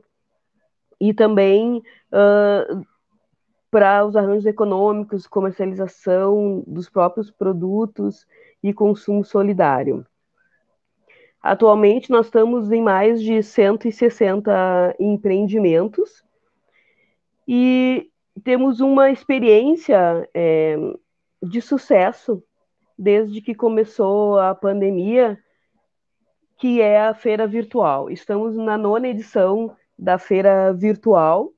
e 0.99 1.13
também 1.13 1.83
uh, 2.11 2.85
para 3.69 4.05
os 4.05 4.15
arranjos 4.15 4.45
econômicos, 4.45 5.27
comercialização 5.27 6.63
dos 6.67 6.89
próprios 6.89 7.31
produtos 7.31 8.27
e 8.61 8.73
consumo 8.73 9.23
solidário. 9.23 10.05
Atualmente, 11.41 12.11
nós 12.11 12.27
estamos 12.27 12.71
em 12.71 12.81
mais 12.81 13.21
de 13.21 13.41
160 13.41 14.95
empreendimentos 14.99 16.23
e 17.47 18.09
temos 18.43 18.79
uma 18.79 19.09
experiência 19.09 20.29
é, 20.33 20.77
de 21.41 21.59
sucesso 21.59 22.43
desde 22.97 23.41
que 23.41 23.55
começou 23.55 24.37
a 24.39 24.53
pandemia, 24.53 25.37
que 26.59 26.79
é 26.79 27.01
a 27.01 27.13
feira 27.15 27.47
virtual. 27.47 28.11
Estamos 28.11 28.55
na 28.55 28.77
nona 28.77 29.07
edição 29.07 29.75
da 29.97 30.19
feira 30.19 30.71
virtual 30.71 31.51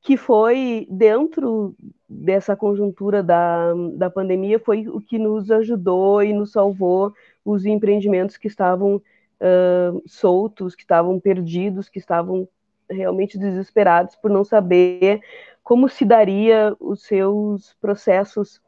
que 0.00 0.16
foi 0.16 0.86
dentro 0.90 1.74
dessa 2.08 2.56
conjuntura 2.56 3.22
da, 3.22 3.74
da 3.94 4.08
pandemia, 4.08 4.58
foi 4.58 4.88
o 4.88 5.00
que 5.00 5.18
nos 5.18 5.50
ajudou 5.50 6.22
e 6.22 6.32
nos 6.32 6.52
salvou 6.52 7.12
os 7.48 7.64
empreendimentos 7.64 8.36
que 8.36 8.46
estavam 8.46 8.96
uh, 8.96 10.02
soltos, 10.06 10.74
que 10.74 10.82
estavam 10.82 11.18
perdidos, 11.18 11.88
que 11.88 11.98
estavam 11.98 12.46
realmente 12.90 13.38
desesperados 13.38 14.16
por 14.16 14.30
não 14.30 14.44
saber 14.44 15.20
como 15.62 15.88
se 15.88 16.04
daria 16.04 16.76
os 16.78 17.02
seus 17.02 17.74
processos 17.80 18.60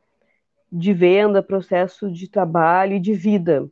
de 0.72 0.92
venda, 0.92 1.42
processo 1.42 2.10
de 2.10 2.28
trabalho 2.28 2.94
e 2.94 3.00
de 3.00 3.12
vida. 3.12 3.68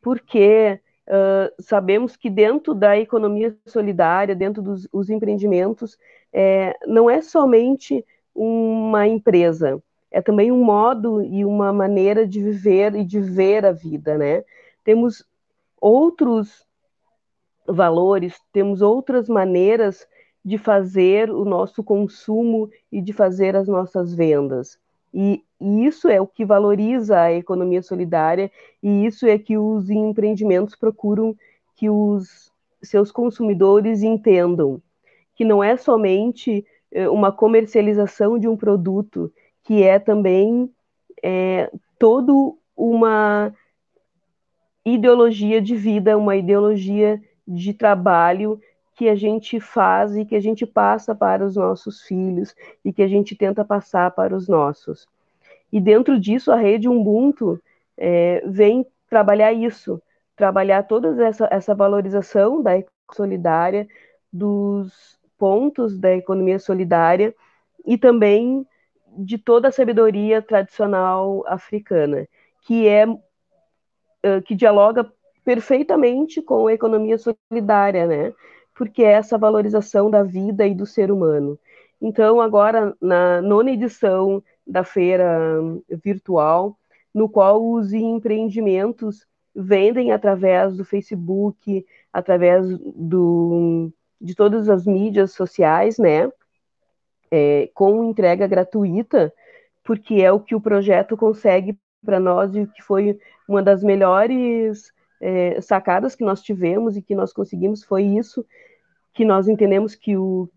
Porque 0.00 0.80
uh, 1.08 1.62
sabemos 1.62 2.16
que 2.16 2.30
dentro 2.30 2.74
da 2.74 2.96
economia 2.96 3.56
solidária, 3.66 4.36
dentro 4.36 4.62
dos 4.62 5.10
empreendimentos, 5.10 5.98
é, 6.32 6.76
não 6.86 7.08
é 7.08 7.22
somente 7.22 8.04
uma 8.34 9.06
empresa, 9.06 9.80
é 10.14 10.22
também 10.22 10.52
um 10.52 10.62
modo 10.62 11.20
e 11.22 11.44
uma 11.44 11.72
maneira 11.72 12.24
de 12.24 12.40
viver 12.40 12.94
e 12.94 13.04
de 13.04 13.18
ver 13.18 13.66
a 13.66 13.72
vida, 13.72 14.16
né? 14.16 14.44
Temos 14.84 15.26
outros 15.80 16.64
valores, 17.66 18.40
temos 18.52 18.80
outras 18.80 19.28
maneiras 19.28 20.06
de 20.44 20.56
fazer 20.56 21.30
o 21.30 21.44
nosso 21.44 21.82
consumo 21.82 22.70
e 22.92 23.00
de 23.00 23.12
fazer 23.12 23.56
as 23.56 23.66
nossas 23.66 24.14
vendas. 24.14 24.78
E, 25.12 25.42
e, 25.60 25.84
isso 25.84 26.08
é 26.08 26.20
o 26.20 26.28
que 26.28 26.44
valoriza 26.44 27.18
a 27.20 27.32
economia 27.32 27.82
solidária, 27.82 28.52
e 28.80 29.04
isso 29.04 29.26
é 29.26 29.36
que 29.36 29.58
os 29.58 29.90
empreendimentos 29.90 30.76
procuram 30.76 31.34
que 31.74 31.90
os 31.90 32.52
seus 32.80 33.10
consumidores 33.10 34.04
entendam 34.04 34.80
que 35.34 35.44
não 35.44 35.64
é 35.64 35.76
somente 35.76 36.64
eh, 36.92 37.08
uma 37.08 37.32
comercialização 37.32 38.38
de 38.38 38.46
um 38.46 38.56
produto, 38.56 39.32
que 39.64 39.82
é 39.82 39.98
também 39.98 40.70
é, 41.22 41.70
todo 41.98 42.58
uma 42.76 43.52
ideologia 44.84 45.60
de 45.60 45.74
vida, 45.74 46.16
uma 46.18 46.36
ideologia 46.36 47.20
de 47.48 47.72
trabalho 47.72 48.60
que 48.94 49.08
a 49.08 49.14
gente 49.14 49.58
faz 49.58 50.16
e 50.16 50.24
que 50.24 50.36
a 50.36 50.40
gente 50.40 50.64
passa 50.66 51.14
para 51.14 51.44
os 51.44 51.56
nossos 51.56 52.02
filhos 52.02 52.54
e 52.84 52.92
que 52.92 53.02
a 53.02 53.08
gente 53.08 53.34
tenta 53.34 53.64
passar 53.64 54.10
para 54.12 54.36
os 54.36 54.46
nossos. 54.46 55.08
E 55.72 55.80
dentro 55.80 56.20
disso, 56.20 56.52
a 56.52 56.56
rede 56.56 56.88
Ubuntu 56.88 57.60
é, 57.96 58.42
vem 58.46 58.86
trabalhar 59.08 59.52
isso, 59.52 60.00
trabalhar 60.36 60.84
toda 60.84 61.26
essa, 61.26 61.48
essa 61.50 61.74
valorização 61.74 62.62
da 62.62 62.72
solidária, 63.12 63.88
dos 64.32 65.18
pontos 65.38 65.98
da 65.98 66.14
economia 66.14 66.58
solidária 66.58 67.34
e 67.84 67.98
também 67.98 68.66
de 69.16 69.38
toda 69.38 69.68
a 69.68 69.72
sabedoria 69.72 70.42
tradicional 70.42 71.44
africana, 71.46 72.26
que 72.66 72.88
é 72.88 73.06
que 74.46 74.54
dialoga 74.54 75.12
perfeitamente 75.44 76.40
com 76.40 76.66
a 76.66 76.72
economia 76.72 77.18
solidária, 77.18 78.06
né? 78.06 78.32
Porque 78.74 79.02
é 79.02 79.12
essa 79.12 79.36
valorização 79.36 80.10
da 80.10 80.22
vida 80.22 80.66
e 80.66 80.74
do 80.74 80.86
ser 80.86 81.10
humano. 81.10 81.58
Então, 82.00 82.40
agora, 82.40 82.96
na 83.00 83.40
nona 83.42 83.70
edição 83.70 84.42
da 84.66 84.82
feira 84.82 85.60
virtual, 86.02 86.76
no 87.12 87.28
qual 87.28 87.64
os 87.64 87.92
empreendimentos 87.92 89.26
vendem 89.54 90.10
através 90.10 90.76
do 90.76 90.84
Facebook, 90.84 91.86
através 92.12 92.66
do, 92.78 93.92
de 94.20 94.34
todas 94.34 94.68
as 94.68 94.86
mídias 94.86 95.32
sociais, 95.32 95.98
né? 95.98 96.30
É, 97.36 97.68
com 97.74 98.04
entrega 98.04 98.46
gratuita, 98.46 99.32
porque 99.82 100.22
é 100.22 100.30
o 100.30 100.38
que 100.38 100.54
o 100.54 100.60
projeto 100.60 101.16
consegue 101.16 101.76
para 102.04 102.20
nós 102.20 102.54
e 102.54 102.64
que 102.64 102.80
foi 102.80 103.18
uma 103.48 103.60
das 103.60 103.82
melhores 103.82 104.92
é, 105.20 105.60
sacadas 105.60 106.14
que 106.14 106.22
nós 106.22 106.40
tivemos 106.40 106.96
e 106.96 107.02
que 107.02 107.12
nós 107.12 107.32
conseguimos 107.32 107.82
foi 107.82 108.04
isso 108.04 108.46
que 109.12 109.24
nós 109.24 109.48
entendemos 109.48 109.96
que 109.96 110.16
o 110.16 110.48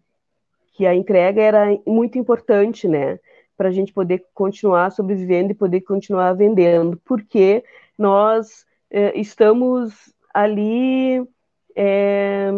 que 0.74 0.86
a 0.86 0.94
entrega 0.94 1.42
era 1.42 1.66
muito 1.88 2.20
importante, 2.20 2.88
né, 2.88 3.20
para 3.58 3.70
a 3.70 3.72
gente 3.72 3.92
poder 3.92 4.24
continuar 4.36 4.92
sobrevivendo 4.92 5.52
e 5.52 5.56
poder 5.56 5.82
continuar 5.82 6.34
vendendo, 6.34 7.02
porque 7.04 7.64
nós 7.98 8.68
é, 8.92 9.20
estamos 9.20 10.14
ali 10.32 11.28
é, 11.76 12.52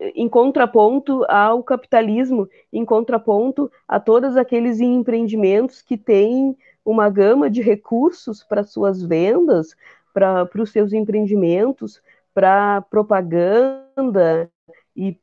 em 0.00 0.28
contraponto 0.28 1.24
ao 1.28 1.62
capitalismo, 1.62 2.48
em 2.72 2.84
contraponto 2.84 3.70
a 3.86 4.00
todos 4.00 4.36
aqueles 4.36 4.80
empreendimentos 4.80 5.80
que 5.82 5.96
têm 5.96 6.56
uma 6.84 7.08
gama 7.08 7.48
de 7.48 7.62
recursos 7.62 8.42
para 8.42 8.64
suas 8.64 9.02
vendas, 9.02 9.74
para 10.12 10.48
os 10.58 10.70
seus 10.70 10.92
empreendimentos, 10.92 12.02
para 12.34 12.82
propaganda 12.82 14.50
e 14.96 15.16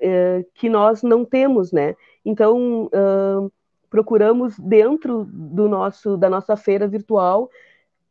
é, 0.00 0.44
que 0.54 0.68
nós 0.68 1.02
não 1.02 1.24
temos, 1.24 1.72
né? 1.72 1.96
Então 2.24 2.86
uh, 2.86 3.50
procuramos 3.88 4.58
dentro 4.58 5.24
do 5.24 5.68
nosso 5.68 6.16
da 6.16 6.28
nossa 6.28 6.56
feira 6.56 6.86
virtual 6.86 7.50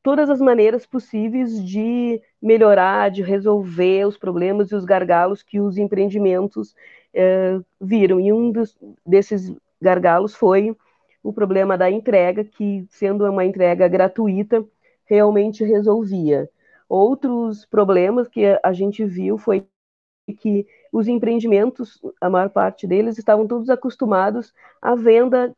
todas 0.08 0.30
as 0.30 0.40
maneiras 0.40 0.86
possíveis 0.86 1.62
de 1.62 2.22
melhorar, 2.42 3.12
de 3.12 3.22
resolver 3.22 4.08
os 4.08 4.18
problemas 4.18 4.72
e 4.72 4.76
os 4.76 4.86
gargalos 4.86 5.44
que 5.44 5.60
os 5.60 5.78
empreendimentos 5.78 6.74
eh, 7.14 7.60
viram. 7.82 8.18
E 8.18 8.32
um 8.32 8.50
dos, 8.50 8.74
desses 9.06 9.54
gargalos 9.82 10.34
foi 10.34 10.74
o 11.22 11.34
problema 11.34 11.78
da 11.78 11.92
entrega, 11.92 12.46
que, 12.46 12.86
sendo 12.90 13.30
uma 13.30 13.44
entrega 13.44 13.86
gratuita, 13.90 14.64
realmente 15.04 15.66
resolvia. 15.66 16.50
Outros 16.88 17.66
problemas 17.66 18.30
que 18.30 18.58
a 18.64 18.72
gente 18.72 19.04
viu 19.04 19.38
foi 19.38 19.68
que 20.40 20.66
os 20.90 21.10
empreendimentos, 21.10 22.02
a 22.22 22.30
maior 22.30 22.50
parte 22.50 22.88
deles, 22.88 23.18
estavam 23.18 23.46
todos 23.46 23.70
acostumados 23.70 24.54
à 24.82 24.96
venda 24.96 25.54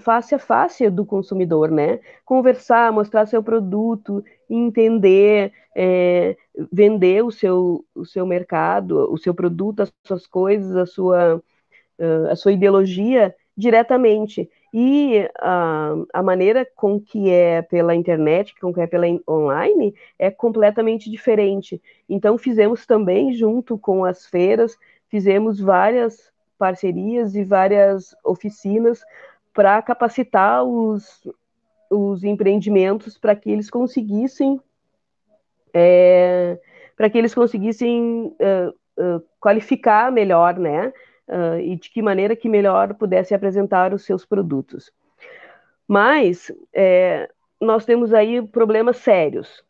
face 0.00 0.34
a 0.34 0.38
face 0.38 0.88
do 0.90 1.04
consumidor, 1.04 1.70
né? 1.70 2.00
Conversar, 2.24 2.92
mostrar 2.92 3.26
seu 3.26 3.42
produto, 3.42 4.24
entender, 4.48 5.52
é, 5.76 6.36
vender 6.72 7.24
o 7.24 7.30
seu, 7.30 7.84
o 7.94 8.04
seu 8.04 8.26
mercado, 8.26 9.12
o 9.12 9.18
seu 9.18 9.34
produto, 9.34 9.80
as 9.80 9.92
suas 10.06 10.26
coisas, 10.26 10.76
a 10.76 10.86
sua, 10.86 11.42
a 12.30 12.36
sua 12.36 12.52
ideologia 12.52 13.34
diretamente. 13.56 14.50
E 14.74 15.28
a, 15.38 15.94
a 16.14 16.22
maneira 16.22 16.66
com 16.74 16.98
que 16.98 17.28
é 17.28 17.60
pela 17.60 17.94
internet, 17.94 18.58
com 18.58 18.72
que 18.72 18.80
é 18.80 18.86
pela 18.86 19.06
online, 19.28 19.94
é 20.18 20.30
completamente 20.30 21.10
diferente. 21.10 21.80
Então, 22.08 22.38
fizemos 22.38 22.86
também, 22.86 23.34
junto 23.34 23.76
com 23.76 24.04
as 24.04 24.26
feiras, 24.26 24.78
fizemos 25.10 25.60
várias 25.60 26.32
parcerias 26.58 27.34
e 27.34 27.44
várias 27.44 28.16
oficinas 28.24 29.02
para 29.52 29.80
capacitar 29.82 30.64
os, 30.64 31.26
os 31.90 32.24
empreendimentos 32.24 33.18
para 33.18 33.36
que 33.36 33.50
eles 33.50 33.70
conseguissem 33.70 34.60
é, 35.74 36.58
para 36.96 37.08
que 37.08 37.18
eles 37.18 37.34
conseguissem 37.34 38.36
uh, 38.38 38.68
uh, 39.16 39.24
qualificar 39.40 40.12
melhor, 40.12 40.58
né? 40.58 40.92
uh, 41.28 41.58
e 41.58 41.76
de 41.76 41.90
que 41.90 42.02
maneira 42.02 42.36
que 42.36 42.48
melhor 42.48 42.94
pudesse 42.94 43.34
apresentar 43.34 43.94
os 43.94 44.04
seus 44.04 44.24
produtos. 44.24 44.92
Mas 45.86 46.52
é, 46.72 47.28
nós 47.60 47.84
temos 47.84 48.14
aí 48.14 48.40
problemas 48.40 48.98
sérios. 48.98 49.64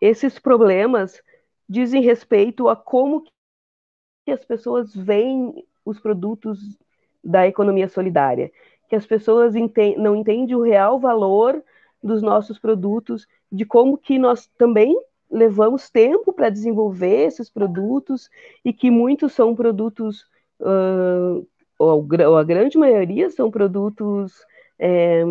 Esses 0.00 0.38
problemas 0.38 1.22
dizem 1.68 2.02
respeito 2.02 2.68
a 2.68 2.76
como 2.76 3.24
que 4.24 4.32
as 4.32 4.44
pessoas 4.44 4.94
veem 4.94 5.64
os 5.84 5.98
produtos 6.00 6.78
da 7.22 7.46
economia 7.46 7.88
solidária, 7.88 8.50
que 8.88 8.96
as 8.96 9.06
pessoas 9.06 9.54
não 9.96 10.16
entendem 10.16 10.54
o 10.54 10.62
real 10.62 10.98
valor 10.98 11.62
dos 12.02 12.22
nossos 12.22 12.58
produtos, 12.58 13.26
de 13.50 13.64
como 13.64 13.98
que 13.98 14.18
nós 14.18 14.46
também 14.58 14.96
levamos 15.30 15.90
tempo 15.90 16.32
para 16.32 16.50
desenvolver 16.50 17.26
esses 17.26 17.50
produtos 17.50 18.30
e 18.64 18.72
que 18.72 18.90
muitos 18.90 19.32
são 19.32 19.54
produtos 19.54 20.24
uh, 20.60 21.46
ou 21.78 22.36
a 22.36 22.44
grande 22.44 22.78
maioria 22.78 23.28
são 23.28 23.50
produtos 23.50 24.32
é, 24.78 25.22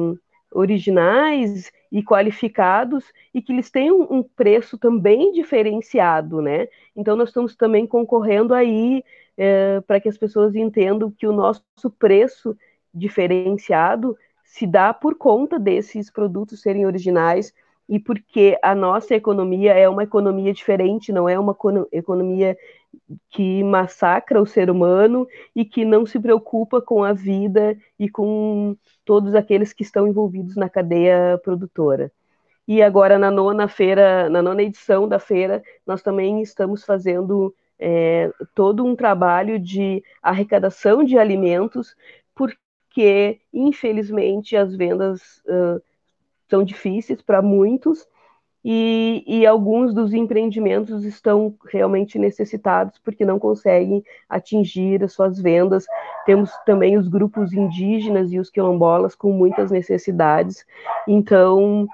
originais 0.52 1.72
e 1.92 2.04
qualificados 2.04 3.06
e 3.34 3.42
que 3.42 3.52
eles 3.52 3.72
têm 3.72 3.92
um, 3.92 4.22
preço 4.22 4.78
também 4.78 5.32
diferenciado, 5.32 6.42
né? 6.42 6.68
Então 6.96 7.16
nós 7.16 7.30
estamos 7.30 7.56
também 7.56 7.88
concorrendo 7.88 8.54
aí 8.54 9.04
é, 9.38 9.82
para 9.82 10.00
que 10.00 10.08
as 10.08 10.18
pessoas 10.18 10.56
entendam 10.56 11.12
que 11.12 11.28
o 11.28 11.34
nosso 11.34 11.64
preço 11.98 12.56
diferenciado 12.96 14.18
se 14.44 14.66
dá 14.66 14.94
por 14.94 15.16
conta 15.16 15.60
desses 15.60 16.10
produtos 16.10 16.62
serem 16.62 16.86
originais 16.86 17.54
e 17.88 18.00
porque 18.00 18.58
a 18.64 18.74
nossa 18.74 19.14
economia 19.14 19.74
é 19.74 19.88
uma 19.88 20.04
economia 20.04 20.54
diferente, 20.54 21.12
não 21.12 21.30
é 21.30 21.38
uma 21.38 21.56
economia 21.92 22.58
que 23.30 23.64
massacra 23.64 24.42
o 24.42 24.46
ser 24.46 24.70
humano 24.70 25.28
e 25.56 25.66
que 25.66 25.86
não 25.86 26.06
se 26.06 26.20
preocupa 26.20 26.82
com 26.82 27.04
a 27.04 27.14
vida 27.14 27.78
e 28.00 28.10
com 28.10 28.76
todos 29.04 29.36
aqueles 29.36 29.74
que 29.74 29.84
estão 29.84 30.08
envolvidos 30.08 30.56
na 30.56 30.70
cadeia 30.70 31.40
produtora. 31.44 32.12
E 32.68 32.82
agora 32.82 33.20
na 33.20 33.30
nona 33.30 33.68
feira, 33.68 34.30
na 34.30 34.42
nona 34.42 34.64
edição 34.64 35.08
da 35.08 35.20
feira, 35.20 35.62
nós 35.86 36.02
também 36.02 36.42
estamos 36.42 36.84
fazendo 36.84 37.54
é, 37.78 38.32
todo 38.56 38.84
um 38.84 38.96
trabalho 38.96 39.60
de 39.60 40.04
arrecadação 40.22 41.04
de 41.04 41.18
alimentos, 41.18 41.96
porque 42.96 43.42
infelizmente 43.54 44.56
as 44.56 44.74
vendas 44.74 45.22
uh, 45.48 45.84
são 46.50 46.64
difíceis 46.64 47.22
para 47.22 47.42
muitos 47.42 48.08
e, 48.64 49.22
e, 49.28 49.46
alguns 49.46 49.94
dos 49.94 50.14
empreendimentos 50.14 51.04
estão 51.04 51.54
realmente 51.72 52.18
necessitados 52.18 52.98
porque 52.98 53.26
não 53.26 53.38
conseguem 53.38 54.04
atingir 54.28 55.04
as 55.04 55.14
suas 55.14 55.40
vendas. 55.40 55.86
Temos 56.26 56.50
também 56.66 56.98
os 56.98 57.08
grupos 57.08 57.54
indígenas 57.54 58.32
e 58.32 58.40
os 58.40 58.50
quilombolas 58.50 59.14
com 59.14 59.32
muitas 59.32 59.70
necessidades. 59.70 60.66
Então, 61.08 61.88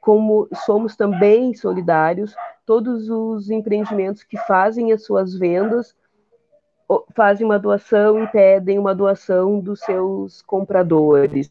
como 0.00 0.48
somos 0.64 0.96
também 0.96 1.52
solidários, 1.52 2.34
todos 2.64 3.10
os 3.10 3.50
empreendimentos 3.50 4.22
que 4.22 4.38
fazem 4.46 4.92
as 4.92 5.04
suas 5.04 5.34
vendas 5.34 5.94
fazem 7.14 7.44
uma 7.44 7.58
doação 7.58 8.22
e 8.22 8.26
pedem 8.28 8.78
uma 8.78 8.94
doação 8.94 9.60
dos 9.60 9.80
seus 9.80 10.42
compradores. 10.42 11.50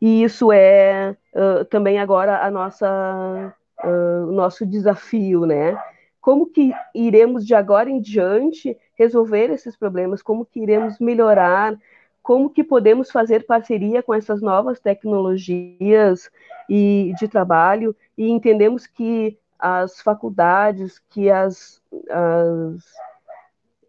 E 0.00 0.22
isso 0.22 0.52
é 0.52 1.16
uh, 1.34 1.64
também 1.64 1.98
agora 1.98 2.44
a 2.44 2.50
nossa, 2.50 3.54
uh, 3.82 4.28
o 4.28 4.32
nosso 4.32 4.66
desafio, 4.66 5.46
né? 5.46 5.78
Como 6.20 6.46
que 6.46 6.72
iremos 6.94 7.46
de 7.46 7.54
agora 7.54 7.88
em 7.88 8.00
diante 8.00 8.76
resolver 8.94 9.50
esses 9.50 9.76
problemas? 9.76 10.22
Como 10.22 10.44
que 10.44 10.60
iremos 10.60 10.98
melhorar? 10.98 11.78
Como 12.22 12.50
que 12.50 12.64
podemos 12.64 13.10
fazer 13.10 13.46
parceria 13.46 14.02
com 14.02 14.12
essas 14.12 14.42
novas 14.42 14.80
tecnologias 14.80 16.28
e 16.68 17.14
de 17.18 17.28
trabalho? 17.28 17.94
E 18.18 18.28
entendemos 18.28 18.86
que 18.86 19.38
as 19.58 20.00
faculdades, 20.00 20.98
que 21.08 21.30
as, 21.30 21.80
as 22.10 22.84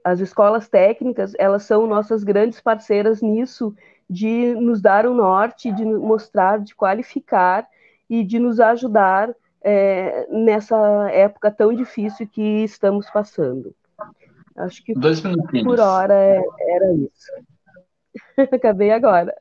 as 0.07 0.21
escolas 0.21 0.69
técnicas, 0.69 1.33
elas 1.37 1.63
são 1.63 1.85
nossas 1.85 2.23
grandes 2.23 2.61
parceiras 2.61 3.21
nisso, 3.21 3.75
de 4.09 4.55
nos 4.55 4.81
dar 4.81 5.05
o 5.05 5.11
um 5.11 5.15
norte, 5.15 5.69
de 5.69 5.83
mostrar, 5.83 6.61
de 6.61 6.73
qualificar 6.73 7.67
e 8.09 8.23
de 8.23 8.39
nos 8.39 8.57
ajudar 8.57 9.35
é, 9.61 10.25
nessa 10.29 10.77
época 11.11 11.51
tão 11.51 11.73
difícil 11.73 12.25
que 12.25 12.63
estamos 12.63 13.09
passando. 13.09 13.75
Acho 14.55 14.81
que 14.81 14.93
Dois 14.93 15.21
por 15.21 15.79
hora 15.81 16.13
é, 16.13 16.41
era 16.69 16.93
isso. 16.93 17.31
Acabei 18.55 18.91
agora. 18.91 19.35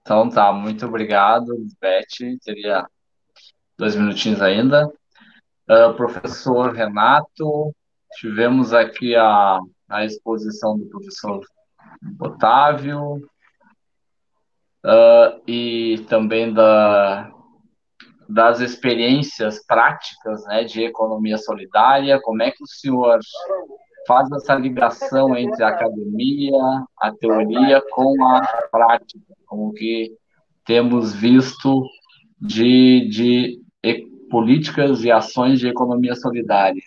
Então 0.00 0.30
tá, 0.30 0.50
muito 0.54 0.86
obrigado, 0.86 1.54
Beth. 1.78 2.38
Teria 2.42 2.86
dois 3.76 3.94
minutinhos 3.94 4.40
ainda. 4.40 4.90
Uh, 5.68 5.92
professor 5.94 6.72
Renato, 6.72 7.74
tivemos 8.16 8.72
aqui 8.72 9.14
a, 9.14 9.58
a 9.88 10.04
exposição 10.04 10.78
do 10.78 10.86
professor 10.86 11.40
Otávio, 12.20 13.20
uh, 14.84 15.40
e 15.46 16.04
também 16.08 16.52
da, 16.52 17.30
das 18.28 18.60
experiências 18.60 19.64
práticas 19.66 20.44
né, 20.44 20.64
de 20.64 20.82
economia 20.82 21.38
solidária. 21.38 22.20
Como 22.20 22.42
é 22.42 22.50
que 22.50 22.62
o 22.62 22.66
senhor 22.66 23.18
faz 24.06 24.30
essa 24.32 24.54
ligação 24.54 25.34
entre 25.36 25.64
a 25.64 25.68
academia, 25.68 26.52
a 27.00 27.10
teoria 27.12 27.82
com 27.90 28.22
a 28.26 28.46
prática, 28.70 29.34
como 29.46 29.72
que 29.72 30.12
temos 30.66 31.14
visto 31.14 31.82
de, 32.38 33.08
de 33.08 33.60
políticas 34.30 35.04
e 35.04 35.10
ações 35.10 35.58
de 35.58 35.68
economia 35.68 36.14
solidária? 36.14 36.82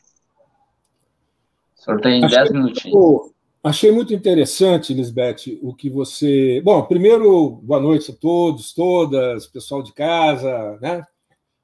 O 1.87 1.91
senhor 1.91 2.01
tem 2.01 2.19
10 2.19 2.51
minutinhos. 2.51 3.31
Achei 3.63 3.91
muito 3.91 4.13
interessante, 4.13 4.93
Lisbeth, 4.93 5.57
o 5.61 5.73
que 5.73 5.89
você. 5.89 6.61
Bom, 6.63 6.83
primeiro, 6.83 7.51
boa 7.63 7.79
noite 7.79 8.11
a 8.11 8.13
todos, 8.13 8.73
todas, 8.73 9.47
pessoal 9.47 9.81
de 9.81 9.93
casa, 9.93 10.77
né? 10.81 11.05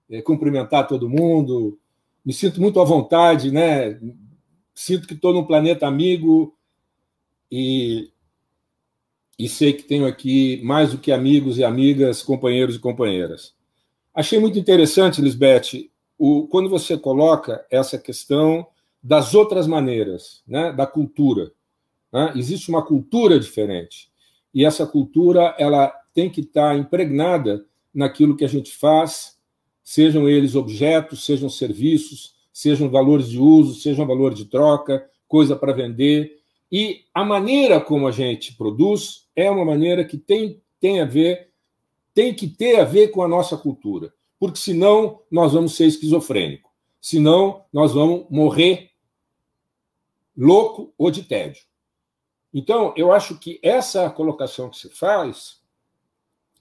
É, 0.09 0.21
cumprimentar 0.21 0.87
todo 0.87 1.09
mundo. 1.09 1.77
Me 2.25 2.33
sinto 2.33 2.61
muito 2.61 2.79
à 2.79 2.85
vontade, 2.85 3.51
né? 3.51 3.99
Sinto 4.73 5.07
que 5.07 5.13
estou 5.13 5.33
num 5.33 5.45
planeta 5.45 5.85
amigo 5.85 6.55
e, 7.51 8.09
e 9.37 9.49
sei 9.49 9.73
que 9.73 9.83
tenho 9.83 10.05
aqui 10.05 10.61
mais 10.63 10.91
do 10.91 10.97
que 10.97 11.11
amigos 11.11 11.57
e 11.57 11.63
amigas, 11.63 12.23
companheiros 12.23 12.75
e 12.75 12.79
companheiras. 12.79 13.53
Achei 14.15 14.39
muito 14.39 14.57
interessante, 14.57 15.21
Lisbeth, 15.21 15.89
o, 16.17 16.47
quando 16.47 16.69
você 16.69 16.97
coloca 16.97 17.65
essa 17.69 17.97
questão 17.97 18.65
das 19.03 19.35
outras 19.35 19.67
maneiras, 19.67 20.41
né? 20.47 20.71
Da 20.71 20.87
cultura 20.87 21.51
né? 22.13 22.31
Existe 22.35 22.69
uma 22.69 22.85
cultura 22.85 23.39
diferente. 23.39 24.13
e 24.53 24.63
essa 24.63 24.85
cultura 24.85 25.55
ela 25.57 25.87
tem 26.13 26.29
que 26.29 26.41
estar 26.41 26.77
impregnada 26.77 27.65
naquilo 27.91 28.37
que 28.37 28.45
a 28.45 28.47
gente 28.47 28.71
faz, 28.71 29.39
sejam 29.83 30.29
eles 30.29 30.53
objetos, 30.53 31.25
sejam 31.25 31.49
serviços, 31.49 32.35
sejam 32.53 32.87
valores 32.87 33.27
de 33.29 33.39
uso, 33.39 33.81
sejam 33.81 34.05
valor 34.05 34.31
de 34.31 34.45
troca, 34.45 35.03
coisa 35.27 35.55
para 35.55 35.73
vender. 35.73 36.37
E 36.71 37.01
a 37.11 37.25
maneira 37.25 37.81
como 37.81 38.07
a 38.07 38.11
gente 38.11 38.55
produz 38.55 39.27
é 39.35 39.49
uma 39.49 39.65
maneira 39.65 40.05
que 40.05 40.19
tem, 40.19 40.61
tem 40.79 41.01
a 41.01 41.05
ver, 41.05 41.49
tem 42.13 42.31
que 42.31 42.47
ter 42.47 42.79
a 42.79 42.85
ver 42.85 43.07
com 43.07 43.23
a 43.23 43.27
nossa 43.27 43.57
cultura. 43.57 44.13
Porque 44.39 44.59
senão 44.59 45.21
nós 45.31 45.53
vamos 45.53 45.75
ser 45.75 45.87
esquizofrênicos. 45.87 46.69
Senão 47.01 47.65
nós 47.73 47.91
vamos 47.91 48.27
morrer 48.29 48.91
louco 50.35 50.93
ou 50.97 51.11
de 51.11 51.23
tédio. 51.23 51.63
Então, 52.53 52.93
eu 52.95 53.11
acho 53.11 53.39
que 53.39 53.59
essa 53.63 54.09
colocação 54.09 54.69
que 54.69 54.77
se 54.77 54.89
faz, 54.89 55.61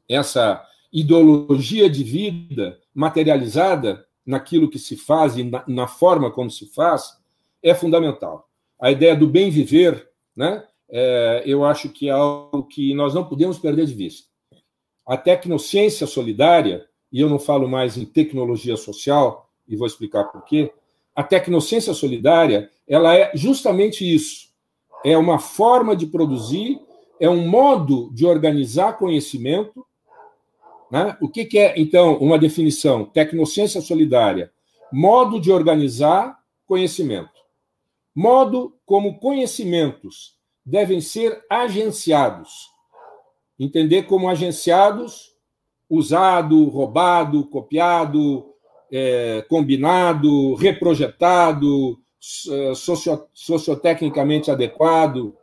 essa 0.08 0.66
ideologia 0.92 1.88
de 1.88 2.02
vida 2.02 2.80
materializada 2.94 4.06
naquilo 4.24 4.70
que 4.70 4.78
se 4.78 4.96
faz 4.96 5.36
e 5.36 5.44
na, 5.44 5.64
na 5.66 5.86
forma 5.86 6.30
como 6.30 6.50
se 6.50 6.66
faz, 6.66 7.18
é 7.62 7.74
fundamental. 7.74 8.48
A 8.80 8.90
ideia 8.90 9.14
do 9.14 9.26
bem 9.26 9.50
viver, 9.50 10.08
né, 10.34 10.66
é, 10.88 11.42
eu 11.46 11.64
acho 11.64 11.88
que 11.88 12.08
é 12.08 12.12
algo 12.12 12.64
que 12.64 12.94
nós 12.94 13.14
não 13.14 13.24
podemos 13.24 13.58
perder 13.58 13.86
de 13.86 13.94
vista. 13.94 14.28
A 15.06 15.16
tecnociência 15.16 16.06
solidária, 16.06 16.86
e 17.10 17.20
eu 17.20 17.28
não 17.28 17.38
falo 17.38 17.68
mais 17.68 17.96
em 17.96 18.04
tecnologia 18.04 18.76
social, 18.76 19.50
e 19.66 19.76
vou 19.76 19.86
explicar 19.86 20.24
por 20.24 20.44
quê, 20.44 20.72
a 21.14 21.22
tecnociência 21.22 21.92
solidária 21.94 22.70
ela 22.88 23.14
é 23.14 23.32
justamente 23.34 24.04
isso. 24.04 24.48
É 25.04 25.16
uma 25.16 25.38
forma 25.38 25.96
de 25.96 26.06
produzir, 26.06 26.80
é 27.20 27.28
um 27.28 27.46
modo 27.48 28.10
de 28.12 28.26
organizar 28.26 28.98
conhecimento. 28.98 29.84
Né? 30.90 31.16
O 31.20 31.28
que, 31.28 31.44
que 31.44 31.58
é, 31.58 31.74
então, 31.80 32.16
uma 32.18 32.38
definição? 32.38 33.04
Tecnociência 33.04 33.80
solidária. 33.80 34.52
Modo 34.92 35.40
de 35.40 35.50
organizar 35.50 36.38
conhecimento. 36.66 37.30
Modo 38.14 38.76
como 38.84 39.18
conhecimentos 39.18 40.36
devem 40.64 41.00
ser 41.00 41.44
agenciados. 41.48 42.70
Entender 43.58 44.04
como 44.04 44.28
agenciados, 44.28 45.32
usado, 45.88 46.64
roubado, 46.68 47.46
copiado, 47.46 48.51
é, 48.92 49.42
combinado, 49.48 50.54
reprojetado, 50.54 51.98
socio, 52.76 53.26
sociotecnicamente 53.32 54.50
adequado, 54.50 55.34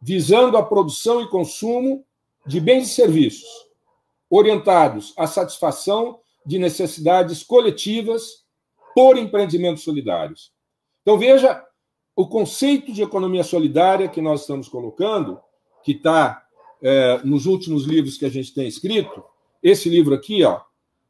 visando 0.00 0.56
a 0.56 0.62
produção 0.62 1.20
e 1.20 1.28
consumo 1.28 2.04
de 2.46 2.58
bens 2.58 2.90
e 2.90 2.94
serviços, 2.94 3.48
orientados 4.30 5.12
à 5.16 5.26
satisfação 5.26 6.20
de 6.44 6.58
necessidades 6.58 7.42
coletivas 7.42 8.44
por 8.94 9.18
empreendimentos 9.18 9.84
solidários. 9.84 10.52
Então, 11.02 11.18
veja 11.18 11.62
o 12.14 12.26
conceito 12.26 12.92
de 12.92 13.02
economia 13.02 13.44
solidária 13.44 14.08
que 14.08 14.22
nós 14.22 14.40
estamos 14.40 14.68
colocando, 14.68 15.38
que 15.82 15.92
está 15.92 16.42
é, 16.82 17.20
nos 17.24 17.46
últimos 17.46 17.84
livros 17.84 18.16
que 18.16 18.24
a 18.24 18.30
gente 18.30 18.54
tem 18.54 18.66
escrito. 18.66 19.22
Esse 19.62 19.90
livro 19.90 20.14
aqui, 20.14 20.42
ó, 20.44 20.60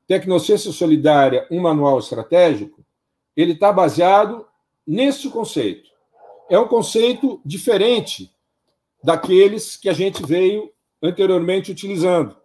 Tecnociência 0.06 0.70
Solidária, 0.72 1.46
um 1.50 1.60
manual 1.60 1.98
estratégico, 1.98 2.84
ele 3.36 3.52
está 3.52 3.72
baseado 3.72 4.46
nesse 4.86 5.28
conceito. 5.28 5.90
É 6.48 6.58
um 6.58 6.68
conceito 6.68 7.40
diferente 7.44 8.30
daqueles 9.02 9.76
que 9.76 9.88
a 9.88 9.92
gente 9.92 10.24
veio 10.24 10.70
anteriormente 11.02 11.70
utilizando. 11.70 12.36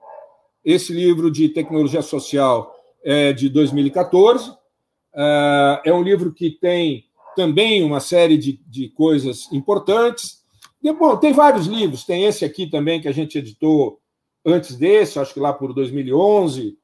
Esse 0.63 0.91
livro 0.93 1.31
de 1.31 1.49
tecnologia 1.49 2.01
social 2.01 2.75
é 3.03 3.31
de 3.31 3.49
2014. 3.49 4.51
É, 5.13 5.81
é 5.85 5.93
um 5.93 6.03
livro 6.03 6.33
que 6.33 6.51
tem 6.51 7.05
também 7.35 7.83
uma 7.83 7.99
série 7.99 8.37
de, 8.37 8.59
de 8.67 8.89
coisas 8.89 9.51
importantes. 9.51 10.43
E, 10.83 10.91
bom, 10.91 11.15
tem 11.17 11.31
vários 11.31 11.67
livros, 11.67 12.03
tem 12.03 12.25
esse 12.25 12.43
aqui 12.43 12.67
também 12.67 12.99
que 12.99 13.07
a 13.07 13.11
gente 13.11 13.37
editou 13.37 13.99
antes 14.43 14.75
desse, 14.75 15.19
acho 15.19 15.33
que 15.33 15.39
lá 15.39 15.53
por 15.53 15.73
2011, 15.73 16.77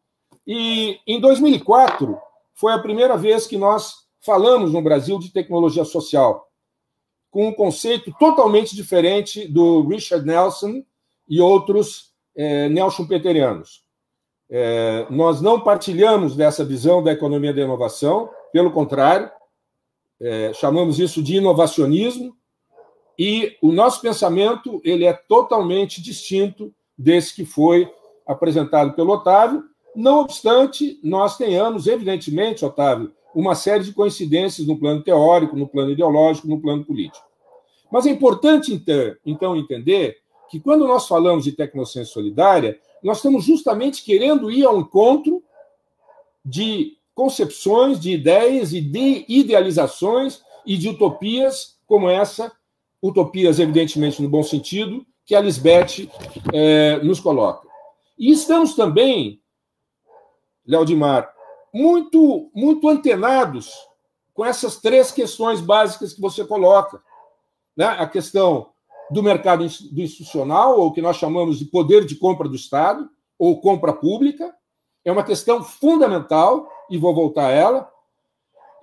e 0.47 1.01
em 1.05 1.19
2004 1.19 2.17
foi 2.53 2.71
a 2.71 2.79
primeira 2.79 3.17
vez 3.17 3.45
que 3.45 3.57
nós 3.57 4.07
falamos 4.21 4.71
no 4.71 4.81
Brasil 4.81 5.19
de 5.19 5.29
tecnologia 5.29 5.83
social, 5.83 6.47
com 7.29 7.49
um 7.49 7.53
conceito 7.53 8.13
totalmente 8.17 8.73
diferente 8.73 9.45
do 9.45 9.85
Richard 9.85 10.25
Nelson 10.25 10.83
e 11.27 11.41
outros 11.41 12.13
é, 12.33 12.69
Nelson-Peterianos. 12.69 13.83
É, 14.49 15.05
nós 15.09 15.41
não 15.41 15.59
partilhamos 15.59 16.35
dessa 16.35 16.63
visão 16.63 17.03
da 17.03 17.11
economia 17.11 17.53
da 17.53 17.61
inovação, 17.61 18.29
pelo 18.53 18.71
contrário, 18.71 19.29
é, 20.19 20.53
chamamos 20.53 20.97
isso 20.97 21.21
de 21.21 21.35
inovacionismo, 21.35 22.35
e 23.19 23.57
o 23.61 23.71
nosso 23.71 23.99
pensamento 24.01 24.79
ele 24.83 25.05
é 25.05 25.13
totalmente 25.13 26.01
distinto 26.01 26.73
desse 26.97 27.35
que 27.35 27.45
foi 27.45 27.91
apresentado 28.25 28.93
pelo 28.93 29.13
Otávio, 29.13 29.63
não 29.97 30.19
obstante, 30.19 30.99
nós 31.03 31.37
tenhamos, 31.37 31.87
evidentemente, 31.87 32.63
Otávio, 32.63 33.11
uma 33.33 33.55
série 33.55 33.83
de 33.83 33.91
coincidências 33.91 34.67
no 34.67 34.77
plano 34.77 35.01
teórico, 35.01 35.55
no 35.55 35.67
plano 35.67 35.91
ideológico, 35.91 36.47
no 36.47 36.61
plano 36.61 36.85
político. 36.85 37.25
Mas 37.91 38.05
é 38.05 38.11
importante, 38.11 38.79
então, 39.25 39.57
entender 39.57 40.17
que 40.51 40.59
quando 40.59 40.87
nós 40.87 41.07
falamos 41.07 41.45
de 41.45 41.51
tecnociência 41.51 42.13
solidária, 42.13 42.79
nós 43.01 43.17
estamos 43.17 43.43
justamente 43.43 44.03
querendo 44.03 44.51
ir 44.51 44.65
ao 44.65 44.79
encontro 44.79 45.43
de 46.45 46.97
concepções, 47.15 47.99
de 47.99 48.11
ideias 48.11 48.73
e 48.73 48.81
de 48.81 49.25
idealizações 49.27 50.43
e 50.63 50.77
de 50.77 50.89
utopias 50.89 51.77
como 51.87 52.07
essa, 52.07 52.51
utopias, 53.01 53.59
evidentemente, 53.59 54.21
no 54.21 54.29
bom 54.29 54.43
sentido, 54.43 55.03
que 55.25 55.33
a 55.33 55.41
Lisbeth 55.41 56.07
é, 56.53 56.99
nos 57.03 57.19
coloca. 57.19 57.67
E 58.17 58.31
estamos 58.31 58.75
também 58.75 59.41
Leodimar, 60.67 61.33
muito, 61.73 62.51
muito 62.53 62.89
antenados 62.89 63.71
com 64.33 64.45
essas 64.45 64.77
três 64.77 65.11
questões 65.11 65.61
básicas 65.61 66.13
que 66.13 66.21
você 66.21 66.45
coloca. 66.45 67.01
Né? 67.75 67.85
A 67.85 68.05
questão 68.05 68.69
do 69.09 69.23
mercado 69.23 69.63
institucional, 69.63 70.79
ou 70.79 70.91
que 70.91 71.01
nós 71.01 71.15
chamamos 71.15 71.57
de 71.57 71.65
poder 71.65 72.05
de 72.05 72.15
compra 72.15 72.49
do 72.49 72.55
Estado, 72.55 73.09
ou 73.39 73.61
compra 73.61 73.93
pública, 73.93 74.53
é 75.05 75.11
uma 75.11 75.23
questão 75.23 75.63
fundamental, 75.63 76.69
e 76.89 76.97
vou 76.97 77.15
voltar 77.15 77.47
a 77.47 77.51
ela. 77.51 77.89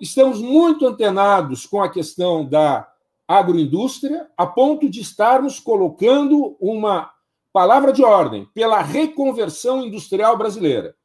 Estamos 0.01 0.41
muito 0.41 0.85
antenados 0.87 1.65
com 1.65 1.81
a 1.81 1.89
questão 1.89 2.45
da 2.45 2.91
agroindústria, 3.27 4.29
a 4.35 4.45
ponto 4.45 4.89
de 4.89 5.01
estarmos 5.01 5.59
colocando 5.59 6.57
uma 6.59 7.11
palavra 7.53 7.93
de 7.93 8.03
ordem 8.03 8.45
pela 8.53 8.81
reconversão 8.81 9.83
industrial 9.83 10.37
brasileira 10.37 10.95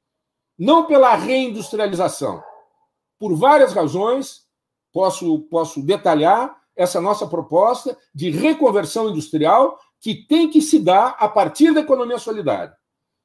não 0.61 0.85
pela 0.85 1.15
reindustrialização. 1.15 2.45
Por 3.19 3.35
várias 3.35 3.73
razões, 3.73 4.47
posso, 4.93 5.41
posso 5.51 5.83
detalhar 5.83 6.55
essa 6.77 7.01
nossa 7.01 7.27
proposta 7.27 7.97
de 8.15 8.29
reconversão 8.29 9.09
industrial 9.09 9.79
que 9.99 10.15
tem 10.15 10.51
que 10.51 10.61
se 10.61 10.79
dar 10.79 11.17
a 11.19 11.27
partir 11.27 11.73
da 11.73 11.81
economia 11.81 12.19
solidária, 12.19 12.77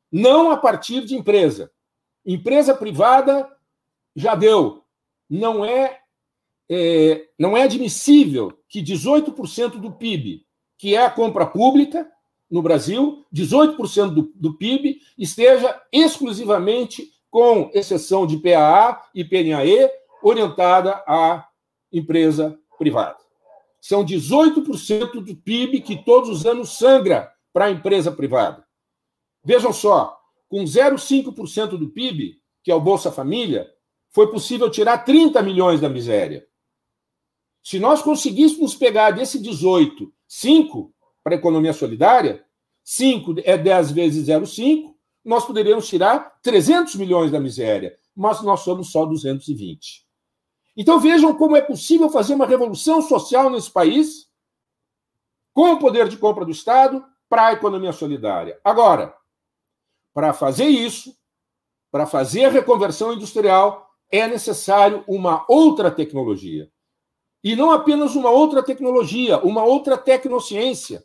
não 0.09 0.49
a 0.49 0.55
partir 0.55 1.03
de 1.03 1.13
empresa. 1.13 1.69
Empresa 2.25 2.73
privada 2.73 3.49
já 4.15 4.33
deu. 4.33 4.83
Não 5.29 5.65
é, 5.65 5.99
é 6.69 7.27
não 7.37 7.57
é 7.57 7.63
admissível 7.63 8.57
que 8.69 8.81
18% 8.81 9.71
do 9.71 9.91
PIB, 9.91 10.45
que 10.77 10.95
é 10.95 11.05
a 11.05 11.11
compra 11.11 11.45
pública 11.45 12.09
no 12.49 12.61
Brasil, 12.61 13.25
18% 13.33 14.13
do, 14.13 14.31
do 14.35 14.53
PIB, 14.57 15.01
esteja 15.17 15.81
exclusivamente 15.91 17.14
com 17.35 17.69
exceção 17.73 18.25
de 18.25 18.37
PAA 18.37 19.09
e 19.13 19.21
PNAE, 19.25 19.91
orientada 20.23 21.03
à 21.05 21.45
empresa 21.91 22.57
privada. 22.77 23.17
São 23.81 24.05
18% 24.05 25.21
do 25.21 25.35
PIB 25.35 25.81
que 25.81 26.01
todos 26.01 26.29
os 26.29 26.45
anos 26.45 26.77
sangra 26.77 27.29
para 27.51 27.65
a 27.65 27.71
empresa 27.71 28.09
privada. 28.09 28.65
Vejam 29.43 29.73
só, 29.73 30.17
com 30.47 30.63
0,5% 30.63 31.71
do 31.71 31.89
PIB, 31.89 32.39
que 32.63 32.71
é 32.71 32.75
o 32.75 32.79
Bolsa 32.79 33.11
Família, 33.11 33.69
foi 34.11 34.31
possível 34.31 34.71
tirar 34.71 34.99
30 34.99 35.43
milhões 35.43 35.81
da 35.81 35.89
miséria. 35.89 36.47
Se 37.61 37.79
nós 37.79 38.01
conseguíssemos 38.01 38.75
pegar 38.75 39.11
desse 39.11 39.41
18, 39.41 40.09
5 40.25 40.89
para 41.21 41.35
a 41.35 41.37
economia 41.37 41.73
solidária, 41.73 42.45
5 42.81 43.35
é 43.43 43.57
10 43.57 43.91
vezes 43.91 44.29
0,5, 44.29 44.94
nós 45.25 45.43
poderíamos 45.43 45.87
tirar 45.87 46.39
300 46.43 46.95
milhões 46.95 47.31
da 47.31 47.39
miséria, 47.39 47.97
mas 48.15 48.41
nós 48.43 48.59
somos 48.61 48.91
só 48.91 49.05
220. 49.05 50.05
Então 50.77 50.99
vejam 50.99 51.33
como 51.35 51.55
é 51.57 51.61
possível 51.61 52.09
fazer 52.09 52.35
uma 52.35 52.45
revolução 52.45 53.01
social 53.01 53.49
nesse 53.49 53.71
país, 53.71 54.29
com 55.51 55.71
o 55.71 55.79
poder 55.79 56.07
de 56.07 56.17
compra 56.17 56.45
do 56.45 56.51
Estado, 56.51 57.03
para 57.27 57.47
a 57.47 57.53
economia 57.53 57.91
solidária. 57.91 58.59
Agora, 58.63 59.15
para 60.13 60.31
fazer 60.31 60.67
isso, 60.67 61.15
para 61.91 62.05
fazer 62.05 62.45
a 62.45 62.49
reconversão 62.49 63.13
industrial, 63.13 63.89
é 64.11 64.27
necessário 64.27 65.03
uma 65.07 65.45
outra 65.49 65.89
tecnologia. 65.89 66.69
E 67.43 67.55
não 67.55 67.71
apenas 67.71 68.15
uma 68.15 68.29
outra 68.29 68.61
tecnologia, 68.61 69.39
uma 69.39 69.63
outra 69.63 69.97
tecnociência. 69.97 71.03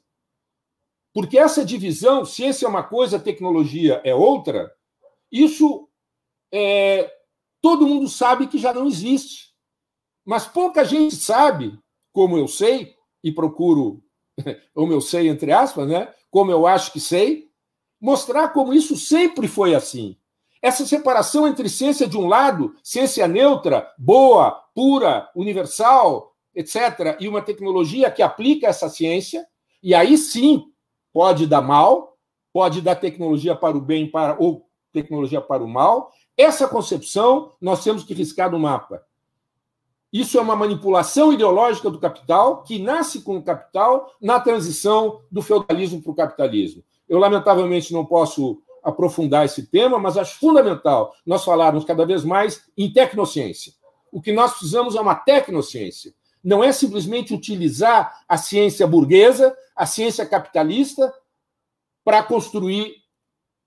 Porque 1.13 1.39
essa 1.39 1.65
divisão, 1.65 2.25
ciência 2.25 2.67
é 2.67 2.69
uma 2.69 2.83
coisa, 2.83 3.19
tecnologia 3.19 4.01
é 4.05 4.15
outra, 4.15 4.73
isso 5.31 5.89
é, 6.53 7.11
todo 7.61 7.87
mundo 7.87 8.09
sabe 8.09 8.47
que 8.47 8.59
já 8.59 8.73
não 8.73 8.87
existe. 8.87 9.51
Mas 10.25 10.47
pouca 10.47 10.85
gente 10.85 11.17
sabe, 11.17 11.79
como 12.13 12.37
eu 12.37 12.47
sei, 12.47 12.95
e 13.23 13.33
procuro, 13.33 14.03
como 14.75 14.93
eu 14.93 15.01
sei, 15.01 15.29
entre 15.29 15.53
aspas, 15.53 15.89
né? 15.89 16.13
como 16.31 16.51
eu 16.51 16.67
acho 16.67 16.93
que 16.93 17.01
sei, 17.01 17.51
mostrar 18.01 18.51
como 18.51 18.73
isso 18.73 18.97
sempre 18.97 19.49
foi 19.49 19.75
assim. 19.75 20.17
Essa 20.63 20.87
separação 20.87 21.49
entre 21.49 21.69
ciência 21.69 22.07
de 22.07 22.17
um 22.17 22.27
lado, 22.27 22.75
ciência 22.83 23.27
neutra, 23.27 23.91
boa, 23.99 24.53
pura, 24.75 25.29
universal, 25.35 26.35
etc., 26.55 27.17
e 27.19 27.27
uma 27.27 27.43
tecnologia 27.43 28.11
que 28.11 28.23
aplica 28.23 28.69
essa 28.69 28.89
ciência, 28.89 29.47
e 29.83 29.95
aí 29.95 30.17
sim 30.17 30.70
pode 31.13 31.47
dar 31.47 31.61
mal, 31.61 32.17
pode 32.53 32.81
dar 32.81 32.97
tecnologia 32.97 33.55
para 33.55 33.77
o 33.77 33.81
bem 33.81 34.11
para, 34.11 34.37
ou 34.39 34.67
tecnologia 34.93 35.41
para 35.41 35.63
o 35.63 35.69
mal. 35.69 36.13
Essa 36.37 36.67
concepção 36.67 37.53
nós 37.61 37.83
temos 37.85 38.03
que 38.03 38.15
riscar 38.15 38.51
no 38.51 38.59
mapa. 38.59 39.03
Isso 40.13 40.37
é 40.39 40.41
uma 40.41 40.57
manipulação 40.57 41.33
ideológica 41.33 41.89
do 41.89 42.01
capital 42.01 42.63
que 42.63 42.81
nasce 42.81 43.23
com 43.23 43.37
o 43.37 43.43
capital 43.43 44.13
na 44.21 44.41
transição 44.41 45.21
do 45.31 45.41
feudalismo 45.41 46.03
para 46.03 46.11
o 46.11 46.15
capitalismo. 46.15 46.83
Eu, 47.09 47.19
lamentavelmente, 47.19 47.93
não 47.93 48.05
posso 48.05 48.61
aprofundar 48.83 49.45
esse 49.45 49.67
tema, 49.67 49.99
mas 49.99 50.17
acho 50.17 50.39
fundamental 50.39 51.15
nós 51.25 51.45
falarmos 51.45 51.85
cada 51.85 52.05
vez 52.05 52.25
mais 52.25 52.65
em 52.77 52.93
tecnociência. 52.93 53.73
O 54.11 54.21
que 54.21 54.33
nós 54.33 54.53
precisamos 54.53 54.97
é 54.97 55.01
uma 55.01 55.15
tecnociência. 55.15 56.13
Não 56.43 56.65
é 56.65 56.73
simplesmente 56.73 57.35
utilizar 57.35 58.23
a 58.29 58.37
ciência 58.37 58.87
burguesa, 58.87 59.57
a 59.77 59.87
ciência 59.87 60.25
capitalista, 60.25 61.13
para 62.05 62.23
construir 62.23 62.95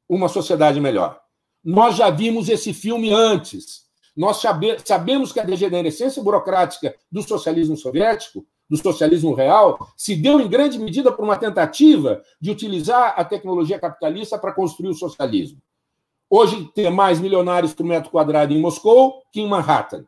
uma 0.10 0.28
sociedade 0.28 0.82
melhor. 0.82 1.20
Nós 1.64 1.96
já 1.96 2.10
vimos 2.10 2.50
esse 2.50 2.74
filme 2.74 3.12
antes. 3.14 3.84
Nós 4.16 4.42
sabemos 4.86 5.32
que 5.32 5.40
a 5.40 5.46
degenerescência 5.46 6.22
burocrática 6.22 6.96
do 7.12 7.24
socialismo 7.24 7.78
soviético, 7.78 8.46
do 8.70 8.78
socialismo 8.78 9.34
real, 9.34 9.94
se 9.96 10.16
deu 10.16 10.40
em 10.40 10.48
grande 10.48 10.78
medida 10.80 11.12
por 11.12 11.24
uma 11.24 11.38
tentativa 11.38 12.22
de 12.40 12.52
utilizar 12.52 13.14
a 13.18 13.24
tecnologia 13.24 13.80
capitalista 13.80 14.38
para 14.38 14.54
construir 14.54 14.90
o 14.90 14.96
socialismo. 14.96 15.60
Hoje 16.30 16.70
tem 16.74 16.90
mais 16.90 17.20
milionários 17.20 17.74
por 17.74 17.86
metro 17.86 18.10
quadrado 18.10 18.54
em 18.54 18.60
Moscou 18.60 19.22
que 19.32 19.40
em 19.40 19.48
Manhattan. 19.48 20.06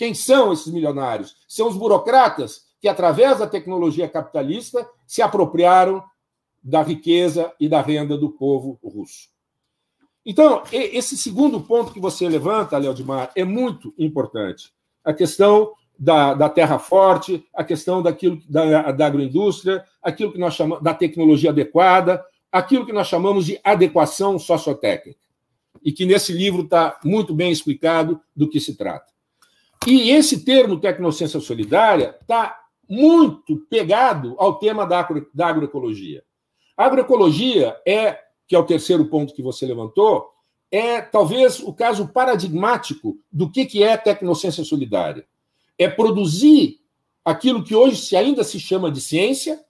Quem 0.00 0.14
são 0.14 0.50
esses 0.50 0.72
milionários? 0.72 1.36
São 1.46 1.68
os 1.68 1.76
burocratas 1.76 2.64
que, 2.80 2.88
através 2.88 3.38
da 3.38 3.46
tecnologia 3.46 4.08
capitalista, 4.08 4.88
se 5.06 5.20
apropriaram 5.20 6.02
da 6.62 6.82
riqueza 6.82 7.52
e 7.60 7.68
da 7.68 7.82
renda 7.82 8.16
do 8.16 8.30
povo 8.30 8.78
russo. 8.82 9.28
Então, 10.24 10.62
esse 10.72 11.18
segundo 11.18 11.60
ponto 11.60 11.92
que 11.92 12.00
você 12.00 12.26
levanta, 12.26 12.78
Leodimar, 12.78 13.30
é 13.36 13.44
muito 13.44 13.92
importante. 13.98 14.72
A 15.04 15.12
questão 15.12 15.74
da, 15.98 16.32
da 16.32 16.48
terra 16.48 16.78
forte, 16.78 17.44
a 17.54 17.62
questão 17.62 18.02
daquilo 18.02 18.40
da, 18.48 18.92
da 18.92 19.06
agroindústria, 19.06 19.84
aquilo 20.02 20.32
que 20.32 20.38
nós 20.38 20.54
chamamos 20.54 20.82
da 20.82 20.94
tecnologia 20.94 21.50
adequada, 21.50 22.24
aquilo 22.50 22.86
que 22.86 22.92
nós 22.94 23.06
chamamos 23.06 23.44
de 23.44 23.60
adequação 23.62 24.38
sociotécnica. 24.38 25.20
E 25.84 25.92
que 25.92 26.06
nesse 26.06 26.32
livro 26.32 26.62
está 26.62 26.98
muito 27.04 27.34
bem 27.34 27.52
explicado 27.52 28.18
do 28.34 28.48
que 28.48 28.58
se 28.58 28.78
trata. 28.78 29.10
E 29.86 30.10
esse 30.10 30.44
termo 30.44 30.80
tecnociência 30.80 31.40
solidária 31.40 32.16
está 32.20 32.58
muito 32.88 33.56
pegado 33.70 34.34
ao 34.38 34.58
tema 34.58 34.86
da, 34.86 35.00
agro, 35.00 35.30
da 35.32 35.46
agroecologia. 35.46 36.22
A 36.76 36.84
agroecologia 36.86 37.80
é 37.86 38.18
que 38.50 38.56
é 38.56 38.58
o 38.58 38.66
terceiro 38.66 39.06
ponto 39.06 39.32
que 39.32 39.44
você 39.44 39.64
levantou, 39.64 40.28
é 40.72 41.00
talvez 41.00 41.60
o 41.60 41.72
caso 41.72 42.08
paradigmático 42.08 43.16
do 43.30 43.48
que, 43.48 43.64
que 43.64 43.80
é 43.80 43.96
tecnociência 43.96 44.64
solidária. 44.64 45.24
É 45.78 45.88
produzir 45.88 46.80
aquilo 47.24 47.62
que 47.62 47.76
hoje 47.76 47.94
se 47.94 48.16
ainda 48.16 48.42
se 48.42 48.58
chama 48.58 48.90
de 48.90 49.00
ciência, 49.00 49.64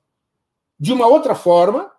de 0.78 0.94
uma 0.94 1.06
outra 1.06 1.34
forma, 1.34 1.92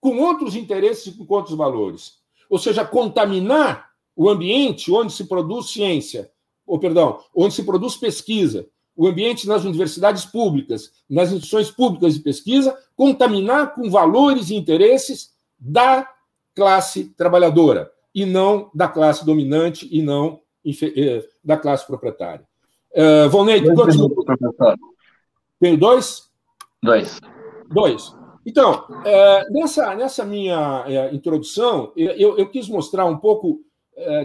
com 0.00 0.16
outros 0.18 0.54
interesses 0.54 1.08
e 1.08 1.24
com 1.24 1.34
outros 1.34 1.56
valores. 1.56 2.20
Ou 2.48 2.58
seja, 2.58 2.84
contaminar 2.84 3.90
o 4.14 4.28
ambiente 4.28 4.92
onde 4.92 5.12
se 5.12 5.24
produz 5.24 5.70
ciência, 5.70 6.30
ou 6.66 6.78
perdão, 6.78 7.20
onde 7.34 7.54
se 7.54 7.62
produz 7.62 7.96
pesquisa, 7.96 8.66
o 8.96 9.06
ambiente 9.06 9.46
nas 9.46 9.64
universidades 9.64 10.24
públicas, 10.24 10.92
nas 11.08 11.28
instituições 11.30 11.70
públicas 11.70 12.14
de 12.14 12.20
pesquisa, 12.20 12.76
contaminar 12.96 13.74
com 13.74 13.90
valores 13.90 14.50
e 14.50 14.54
interesses 14.54 15.32
da 15.58 16.08
classe 16.54 17.06
trabalhadora 17.16 17.90
e 18.14 18.24
não 18.24 18.70
da 18.72 18.86
classe 18.86 19.26
dominante 19.26 19.88
e 19.90 20.00
não 20.00 20.40
eh, 20.64 21.26
da 21.42 21.56
classe 21.56 21.86
proprietária. 21.86 22.46
Uh, 22.92 23.28
Volney, 23.28 23.60
quantos 23.74 23.96
Tenho 25.58 25.76
dois? 25.76 26.30
Dois. 26.80 27.20
Dois. 27.68 28.14
Então, 28.46 28.86
é, 29.04 29.50
nessa, 29.50 29.94
nessa 29.94 30.24
minha 30.24 30.84
introdução, 31.12 31.92
eu, 31.96 32.36
eu, 32.36 32.48
quis 32.50 32.68
mostrar 32.68 33.06
um 33.06 33.16
pouco, 33.16 33.60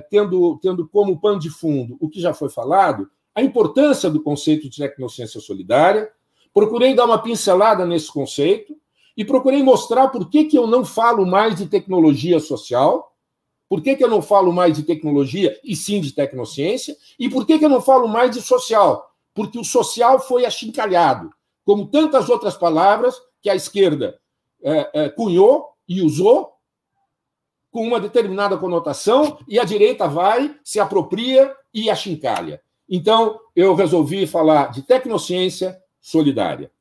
tendo, 0.10 0.58
tendo 0.62 0.88
como 0.88 1.20
pano 1.20 1.40
de 1.40 1.50
fundo 1.50 1.98
o 2.00 2.10
que 2.10 2.20
já 2.20 2.34
foi 2.34 2.50
falado, 2.50 3.10
a 3.36 3.42
importância 3.42 4.10
do 4.10 4.22
conceito 4.22 4.70
de 4.70 4.78
tecnociência 4.78 5.40
solidária. 5.40 6.12
Procurei 6.54 6.96
dar 6.96 7.06
uma 7.06 7.22
pincelada 7.22 7.86
nesse 7.86 8.12
conceito, 8.12 8.76
e 9.20 9.26
procurei 9.26 9.62
mostrar 9.62 10.08
por 10.08 10.30
que, 10.30 10.46
que 10.46 10.58
eu 10.58 10.66
não 10.66 10.86
falo 10.86 11.26
mais 11.26 11.54
de 11.54 11.66
tecnologia 11.66 12.40
social, 12.40 13.14
por 13.68 13.82
que, 13.82 13.98
que 13.98 14.02
eu 14.02 14.08
não 14.08 14.22
falo 14.22 14.54
mais 14.54 14.78
de 14.78 14.84
tecnologia 14.84 15.60
e 15.62 15.76
sim 15.76 16.00
de 16.00 16.14
tecnociência, 16.14 16.96
e 17.20 17.28
por 17.30 17.46
que, 17.46 17.60
que 17.60 17.66
eu 17.66 17.70
não 17.70 17.82
falo 17.82 18.08
mais 18.08 18.32
de 18.32 18.42
social, 18.42 19.12
porque 19.34 19.60
o 19.60 19.64
social 19.66 20.22
foi 20.22 20.46
achincalhado, 20.46 21.30
como 21.66 21.88
tantas 21.88 22.30
outras 22.30 22.56
palavras 22.56 23.14
que 23.42 23.50
a 23.50 23.56
esquerda 23.58 24.18
é, 24.64 24.90
é, 24.94 25.10
cunhou 25.10 25.68
e 25.86 26.02
usou 26.02 26.54
com 27.72 27.86
uma 27.86 28.00
determinada 28.00 28.58
conotação, 28.58 29.38
e 29.48 29.60
a 29.60 29.64
direita 29.64 30.08
vai, 30.08 30.56
se 30.64 30.80
apropria 30.80 31.56
e 31.74 31.90
achincalha. 31.90 32.62
Então, 32.90 33.40
eu 33.56 33.76
resolvi 33.76 34.26
falar 34.26 34.72
de 34.72 34.82
tecnociência 34.82 35.80
solidária. 36.02 36.72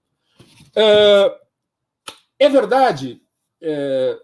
Uh, 0.70 1.34
é 2.38 2.48
verdade, 2.48 3.20
é, 3.60 4.18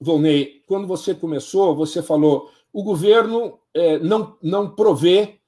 Volney, 0.00 0.62
quando 0.66 0.86
você 0.86 1.14
começou, 1.14 1.74
você 1.74 2.02
falou 2.02 2.50
o 2.72 2.82
governo 2.82 3.58
é, 3.74 3.98
não, 3.98 4.36
não 4.42 4.74
provê 4.74 5.40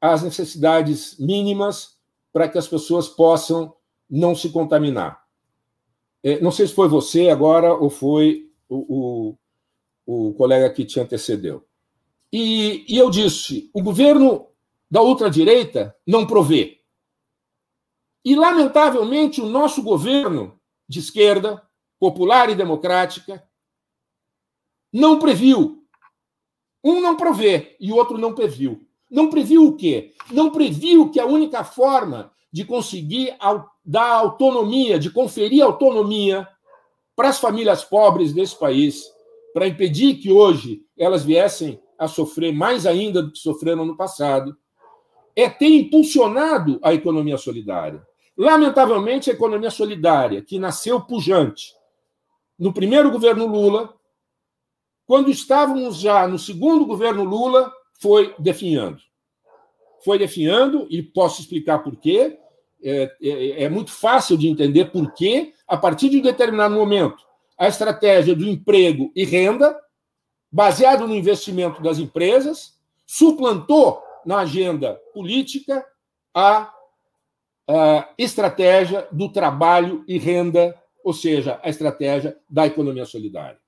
as 0.00 0.22
necessidades 0.22 1.18
mínimas 1.18 1.98
para 2.32 2.48
que 2.48 2.58
as 2.58 2.66
pessoas 2.66 3.08
possam 3.08 3.74
não 4.08 4.34
se 4.34 4.50
contaminar. 4.50 5.22
É, 6.22 6.40
não 6.40 6.50
sei 6.50 6.66
se 6.66 6.74
foi 6.74 6.88
você 6.88 7.28
agora 7.28 7.72
ou 7.72 7.88
foi 7.90 8.49
o, 8.70 9.36
o, 10.06 10.34
colega 10.34 10.70
que 10.70 10.84
te 10.84 11.00
antecedeu. 11.00 11.66
E, 12.32 12.84
e 12.88 12.96
eu 12.96 13.10
disse: 13.10 13.68
o 13.74 13.82
governo 13.82 14.46
da 14.90 15.02
ultradireita 15.02 15.96
não 16.06 16.26
provê. 16.26 16.80
E, 18.24 18.36
lamentavelmente, 18.36 19.40
o 19.40 19.46
nosso 19.46 19.82
governo 19.82 20.58
de 20.88 21.00
esquerda, 21.00 21.62
popular 21.98 22.50
e 22.50 22.54
democrática, 22.54 23.42
não 24.92 25.18
previu. 25.18 25.84
Um 26.82 27.00
não 27.00 27.16
provê 27.16 27.76
e 27.80 27.92
o 27.92 27.96
outro 27.96 28.16
não 28.16 28.34
previu. 28.34 28.86
Não 29.10 29.28
previu 29.28 29.66
o 29.66 29.76
quê? 29.76 30.14
Não 30.30 30.50
previu 30.50 31.10
que 31.10 31.18
a 31.18 31.26
única 31.26 31.64
forma 31.64 32.32
de 32.52 32.64
conseguir 32.64 33.36
dar 33.84 34.12
autonomia, 34.12 34.98
de 34.98 35.10
conferir 35.10 35.62
autonomia 35.62 36.48
para 37.20 37.28
as 37.28 37.38
famílias 37.38 37.84
pobres 37.84 38.32
desse 38.32 38.58
país, 38.58 39.04
para 39.52 39.68
impedir 39.68 40.14
que 40.14 40.32
hoje 40.32 40.86
elas 40.96 41.22
viessem 41.22 41.78
a 41.98 42.08
sofrer 42.08 42.50
mais 42.50 42.86
ainda 42.86 43.22
do 43.22 43.30
que 43.30 43.38
sofreram 43.38 43.84
no 43.84 43.94
passado, 43.94 44.56
é 45.36 45.46
ter 45.46 45.68
impulsionado 45.68 46.80
a 46.82 46.94
economia 46.94 47.36
solidária. 47.36 48.02
Lamentavelmente, 48.34 49.28
a 49.28 49.34
economia 49.34 49.70
solidária, 49.70 50.40
que 50.40 50.58
nasceu 50.58 50.98
pujante 50.98 51.74
no 52.58 52.72
primeiro 52.72 53.10
governo 53.10 53.46
Lula, 53.46 53.92
quando 55.04 55.30
estávamos 55.30 55.98
já 55.98 56.26
no 56.26 56.38
segundo 56.38 56.86
governo 56.86 57.22
Lula, 57.22 57.70
foi 58.00 58.34
definhando. 58.38 58.98
Foi 60.02 60.18
definhando, 60.18 60.86
e 60.88 61.02
posso 61.02 61.42
explicar 61.42 61.80
por 61.80 61.96
quê. 61.96 62.39
É, 62.82 63.12
é, 63.22 63.64
é 63.64 63.68
muito 63.68 63.92
fácil 63.92 64.36
de 64.36 64.48
entender 64.48 64.86
por 64.86 65.12
que, 65.12 65.52
a 65.66 65.76
partir 65.76 66.08
de 66.08 66.18
um 66.18 66.22
determinado 66.22 66.74
momento, 66.74 67.24
a 67.58 67.68
estratégia 67.68 68.34
do 68.34 68.48
emprego 68.48 69.12
e 69.14 69.24
renda, 69.24 69.78
baseado 70.50 71.06
no 71.06 71.14
investimento 71.14 71.82
das 71.82 71.98
empresas, 71.98 72.78
suplantou 73.06 74.02
na 74.24 74.38
agenda 74.38 74.94
política 75.12 75.84
a, 76.34 76.72
a 77.68 78.08
estratégia 78.16 79.06
do 79.12 79.30
trabalho 79.30 80.04
e 80.08 80.18
renda, 80.18 80.74
ou 81.04 81.12
seja, 81.12 81.60
a 81.62 81.68
estratégia 81.68 82.36
da 82.48 82.66
economia 82.66 83.04
solidária. 83.04 83.60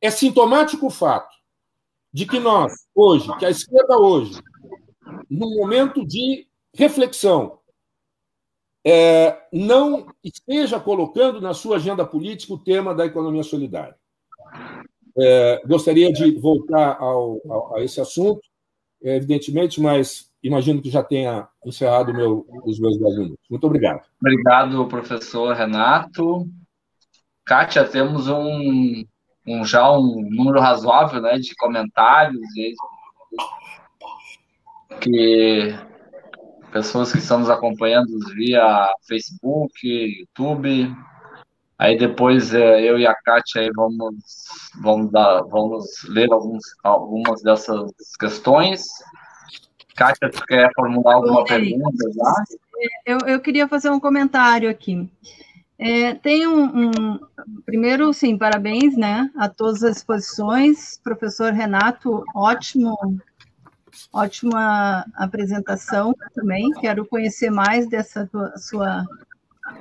É 0.00 0.10
sintomático 0.10 0.86
o 0.86 0.90
fato 0.90 1.34
de 2.12 2.26
que 2.26 2.40
nós, 2.40 2.72
hoje, 2.94 3.32
que 3.38 3.46
a 3.46 3.50
esquerda 3.50 3.96
hoje, 3.96 4.40
num 5.28 5.56
momento 5.56 6.04
de 6.04 6.48
reflexão, 6.74 7.59
é, 8.84 9.36
não 9.52 10.06
esteja 10.24 10.80
colocando 10.80 11.40
na 11.40 11.52
sua 11.52 11.76
agenda 11.76 12.04
política 12.04 12.54
o 12.54 12.58
tema 12.58 12.94
da 12.94 13.06
economia 13.06 13.42
solidária. 13.42 13.94
É, 15.18 15.62
gostaria 15.66 16.12
de 16.12 16.38
voltar 16.38 16.96
ao, 16.98 17.40
ao, 17.48 17.76
a 17.76 17.82
esse 17.82 18.00
assunto, 18.00 18.40
é, 19.02 19.16
evidentemente, 19.16 19.80
mas 19.80 20.30
imagino 20.42 20.80
que 20.80 20.90
já 20.90 21.02
tenha 21.02 21.48
encerrado 21.64 22.14
meu, 22.14 22.46
os 22.64 22.78
meus 22.78 22.98
10 22.98 23.18
minutos. 23.18 23.46
Muito 23.50 23.66
obrigado. 23.66 24.02
Obrigado, 24.20 24.86
professor 24.88 25.54
Renato. 25.54 26.48
Kátia, 27.44 27.84
temos 27.84 28.28
um, 28.28 29.04
um, 29.46 29.64
já 29.64 29.90
um 29.92 30.22
número 30.30 30.60
razoável 30.60 31.20
né, 31.20 31.38
de 31.38 31.54
comentários 31.56 32.40
que 35.00 35.74
pessoas 36.70 37.12
que 37.12 37.18
estão 37.18 37.40
nos 37.40 37.50
acompanhando 37.50 38.18
via 38.34 38.88
Facebook, 39.06 39.70
YouTube. 39.86 40.94
Aí 41.78 41.96
depois 41.96 42.52
é, 42.52 42.82
eu 42.82 42.98
e 42.98 43.06
a 43.06 43.14
Kátia 43.14 43.62
aí 43.62 43.70
vamos, 43.74 44.14
vamos, 44.82 45.10
dar, 45.10 45.42
vamos 45.42 45.86
ler 46.08 46.30
alguns, 46.30 46.62
algumas 46.82 47.42
dessas 47.42 47.90
questões. 48.18 48.84
Kátia, 49.96 50.30
tu 50.30 50.44
quer 50.46 50.70
formular 50.74 51.14
alguma 51.14 51.40
Oi. 51.40 51.46
pergunta 51.46 52.10
já? 52.14 52.44
Eu, 53.06 53.18
eu 53.26 53.40
queria 53.40 53.66
fazer 53.66 53.90
um 53.90 54.00
comentário 54.00 54.68
aqui. 54.68 55.10
É, 55.78 56.14
tem 56.14 56.46
um, 56.46 56.90
um, 56.90 57.18
Primeiro, 57.64 58.12
sim, 58.12 58.36
parabéns 58.36 58.96
né, 58.96 59.30
a 59.36 59.48
todas 59.48 59.82
as 59.82 59.98
exposições. 59.98 61.00
Professor 61.02 61.52
Renato, 61.52 62.22
ótimo 62.34 62.96
Ótima 64.12 65.04
apresentação 65.14 66.14
também. 66.34 66.70
Quero 66.80 67.06
conhecer 67.06 67.50
mais 67.50 67.88
dessa 67.88 68.26
tua, 68.26 68.56
sua 68.56 69.06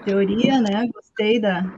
teoria, 0.05 0.61
né? 0.61 0.87
Gostei 0.93 1.39
da. 1.39 1.73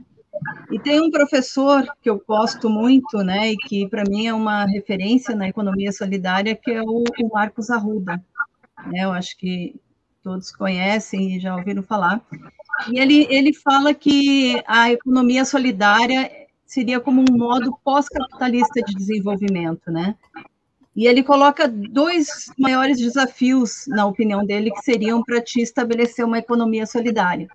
E 0.70 0.78
tem 0.78 1.00
um 1.00 1.10
professor 1.10 1.84
que 2.02 2.10
eu 2.10 2.22
gosto 2.26 2.68
muito, 2.68 3.18
né? 3.18 3.52
E 3.52 3.56
que 3.56 3.88
para 3.88 4.04
mim 4.04 4.26
é 4.26 4.34
uma 4.34 4.66
referência 4.66 5.34
na 5.34 5.48
economia 5.48 5.92
solidária, 5.92 6.54
que 6.54 6.70
é 6.70 6.82
o, 6.82 7.04
o 7.04 7.28
Marcos 7.32 7.70
Arruda. 7.70 8.22
Né? 8.86 9.04
Eu 9.04 9.12
acho 9.12 9.36
que 9.38 9.80
todos 10.22 10.52
conhecem 10.52 11.36
e 11.36 11.40
já 11.40 11.56
ouviram 11.56 11.82
falar. 11.82 12.20
E 12.90 12.98
ele, 12.98 13.26
ele 13.30 13.52
fala 13.52 13.94
que 13.94 14.62
a 14.66 14.90
economia 14.90 15.44
solidária 15.44 16.30
seria 16.64 17.00
como 17.00 17.22
um 17.22 17.36
modo 17.36 17.78
pós-capitalista 17.84 18.80
de 18.82 18.94
desenvolvimento, 18.94 19.90
né? 19.90 20.16
E 20.94 21.06
ele 21.06 21.22
coloca 21.22 21.66
dois 21.66 22.50
maiores 22.58 22.98
desafios, 22.98 23.84
na 23.88 24.06
opinião 24.06 24.44
dele, 24.44 24.70
que 24.70 24.82
seriam 24.82 25.22
para 25.22 25.40
ti 25.40 25.62
estabelecer 25.62 26.24
uma 26.24 26.38
economia 26.38 26.84
solidária. 26.84 27.48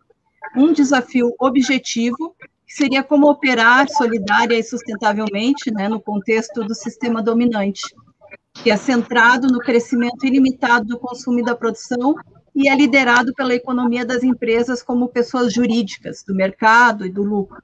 Um 0.55 0.73
desafio 0.73 1.33
objetivo, 1.39 2.35
que 2.65 2.73
seria 2.73 3.03
como 3.03 3.29
operar 3.29 3.87
solidária 3.89 4.57
e 4.57 4.63
sustentavelmente 4.63 5.71
né, 5.71 5.87
no 5.87 6.01
contexto 6.01 6.63
do 6.63 6.73
sistema 6.73 7.21
dominante, 7.21 7.81
que 8.55 8.71
é 8.71 8.77
centrado 8.77 9.47
no 9.47 9.59
crescimento 9.59 10.25
ilimitado 10.25 10.85
do 10.85 10.99
consumo 10.99 11.39
e 11.39 11.45
da 11.45 11.55
produção 11.55 12.15
e 12.57 12.67
é 12.67 12.75
liderado 12.75 13.35
pela 13.35 13.53
economia 13.53 14.03
das 14.03 14.23
empresas 14.23 14.81
como 14.81 15.07
pessoas 15.09 15.53
jurídicas, 15.53 16.23
do 16.23 16.33
mercado 16.33 17.05
e 17.05 17.09
do 17.11 17.21
lucro. 17.21 17.61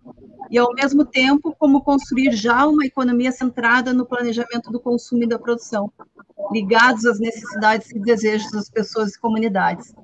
E, 0.51 0.57
ao 0.59 0.71
mesmo 0.71 1.03
tempo, 1.03 1.55
como 1.57 1.81
construir 1.81 2.31
já 2.33 2.67
uma 2.67 2.85
economia 2.85 3.31
centrada 3.31 3.91
no 3.91 4.05
planejamento 4.05 4.71
do 4.71 4.79
consumo 4.79 5.23
e 5.23 5.27
da 5.27 5.39
produção, 5.39 5.91
ligados 6.51 7.05
às 7.05 7.19
necessidades 7.19 7.89
e 7.89 7.99
desejos 7.99 8.51
das 8.51 8.69
pessoas 8.69 9.15
e 9.15 9.19
comunidades, 9.19 9.95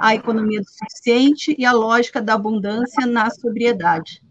a 0.00 0.14
economia 0.14 0.62
do 0.62 0.70
suficiente 0.70 1.54
e 1.58 1.66
a 1.66 1.72
lógica 1.72 2.22
da 2.22 2.32
abundância 2.32 3.04
na 3.04 3.28
sobriedade. 3.28 4.22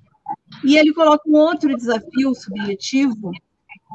E 0.63 0.79
ele 0.79 0.95
coloca 0.95 1.29
um 1.29 1.35
outro 1.35 1.77
desafio 1.77 2.33
subjetivo, 2.33 3.29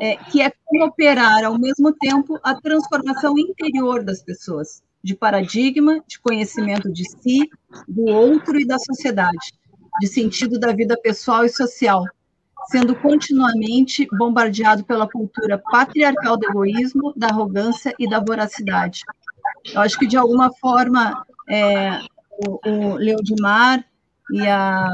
é, 0.00 0.16
que 0.16 0.40
é 0.40 0.52
como 0.64 0.84
operar, 0.84 1.42
ao 1.42 1.58
mesmo 1.58 1.92
tempo, 1.92 2.38
a 2.44 2.54
transformação 2.54 3.36
interior 3.36 4.04
das 4.04 4.22
pessoas, 4.22 4.84
de 5.03 5.14
paradigma, 5.14 6.03
de 6.07 6.18
conhecimento 6.20 6.92
de 6.92 7.05
si, 7.09 7.50
do 7.88 8.05
outro 8.05 8.59
e 8.59 8.66
da 8.66 8.78
sociedade, 8.78 9.53
de 10.00 10.07
sentido 10.07 10.59
da 10.59 10.72
vida 10.72 10.96
pessoal 10.96 11.44
e 11.44 11.48
social, 11.48 12.05
sendo 12.70 12.94
continuamente 12.94 14.07
bombardeado 14.16 14.84
pela 14.84 15.09
cultura 15.09 15.59
patriarcal 15.59 16.36
do 16.36 16.48
egoísmo, 16.48 17.12
da 17.16 17.28
arrogância 17.28 17.92
e 17.98 18.09
da 18.09 18.20
voracidade. 18.20 19.03
Eu 19.72 19.80
acho 19.80 19.98
que, 19.98 20.07
de 20.07 20.16
alguma 20.16 20.53
forma, 20.55 21.24
é, 21.48 21.98
o, 22.46 22.68
o 22.68 22.94
Leodimar 22.94 23.84
e 24.32 24.46
a. 24.46 24.88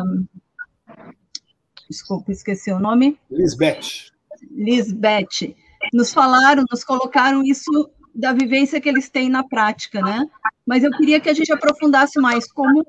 Desculpa, 1.89 2.33
esqueci 2.33 2.71
o 2.71 2.79
nome. 2.79 3.19
Lisbeth. 3.31 4.13
Lisbeth. 4.51 5.55
Nos 5.93 6.13
falaram, 6.13 6.65
nos 6.71 6.85
colocaram 6.85 7.43
isso 7.43 7.91
da 8.15 8.33
vivência 8.33 8.81
que 8.81 8.89
eles 8.89 9.09
têm 9.09 9.29
na 9.29 9.43
prática, 9.43 10.01
né? 10.01 10.29
Mas 10.67 10.85
eu 10.85 10.91
queria 10.91 11.21
que 11.21 11.29
a 11.29 11.35
gente 11.35 11.53
aprofundasse 11.53 12.21
mais 12.21 12.51
como 12.51 12.87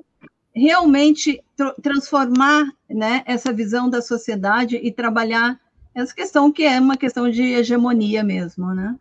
realmente 0.53 1.41
tr 1.55 1.69
transformar 1.81 2.65
né, 2.89 3.23
essa 3.25 3.53
visão 3.53 3.89
da 3.89 4.01
sociedade 4.01 4.75
e 4.75 4.91
trabalhar 4.91 5.59
essa 5.93 6.13
questão 6.13 6.51
que 6.51 6.63
é 6.63 6.79
uma 6.79 6.97
questão 6.97 7.29
de 7.29 7.43
hegemonia 7.43 8.23
mesmo, 8.23 8.73
né? 8.73 8.95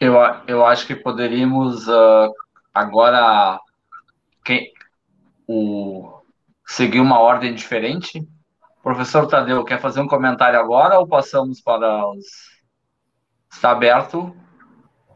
Eu, 0.00 0.14
eu 0.46 0.64
acho 0.66 0.86
que 0.86 0.94
poderíamos 0.94 1.88
uh, 1.88 2.32
agora 2.74 3.58
quem, 4.44 4.70
o, 5.46 6.20
seguir 6.66 7.00
uma 7.00 7.18
ordem 7.18 7.54
diferente. 7.54 8.26
Professor 8.84 9.26
Tadeu, 9.26 9.64
quer 9.64 9.80
fazer 9.80 10.02
um 10.02 10.06
comentário 10.06 10.60
agora 10.60 10.98
ou 10.98 11.08
passamos 11.08 11.58
para 11.58 12.06
os. 12.06 12.26
Está 13.50 13.70
aberto? 13.70 14.36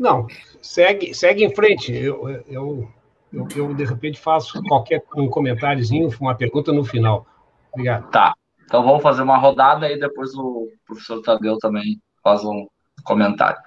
Não, 0.01 0.27
segue, 0.63 1.13
segue 1.13 1.45
em 1.45 1.55
frente. 1.55 1.93
Eu, 1.93 2.31
eu, 2.31 2.89
eu, 3.31 3.49
eu, 3.55 3.75
de 3.75 3.85
repente, 3.85 4.19
faço 4.19 4.63
qualquer 4.63 5.05
um 5.15 5.29
comentáriozinho, 5.29 6.09
uma 6.19 6.35
pergunta 6.35 6.73
no 6.73 6.83
final. 6.83 7.27
Obrigado. 7.71 8.09
Tá. 8.11 8.35
Então, 8.65 8.83
vamos 8.83 9.03
fazer 9.03 9.21
uma 9.21 9.37
rodada 9.37 9.91
e 9.91 10.01
depois 10.01 10.35
o 10.35 10.69
professor 10.87 11.21
Tadeu 11.21 11.59
também 11.59 12.01
faz 12.25 12.43
um 12.45 12.67
comentário. 13.05 13.61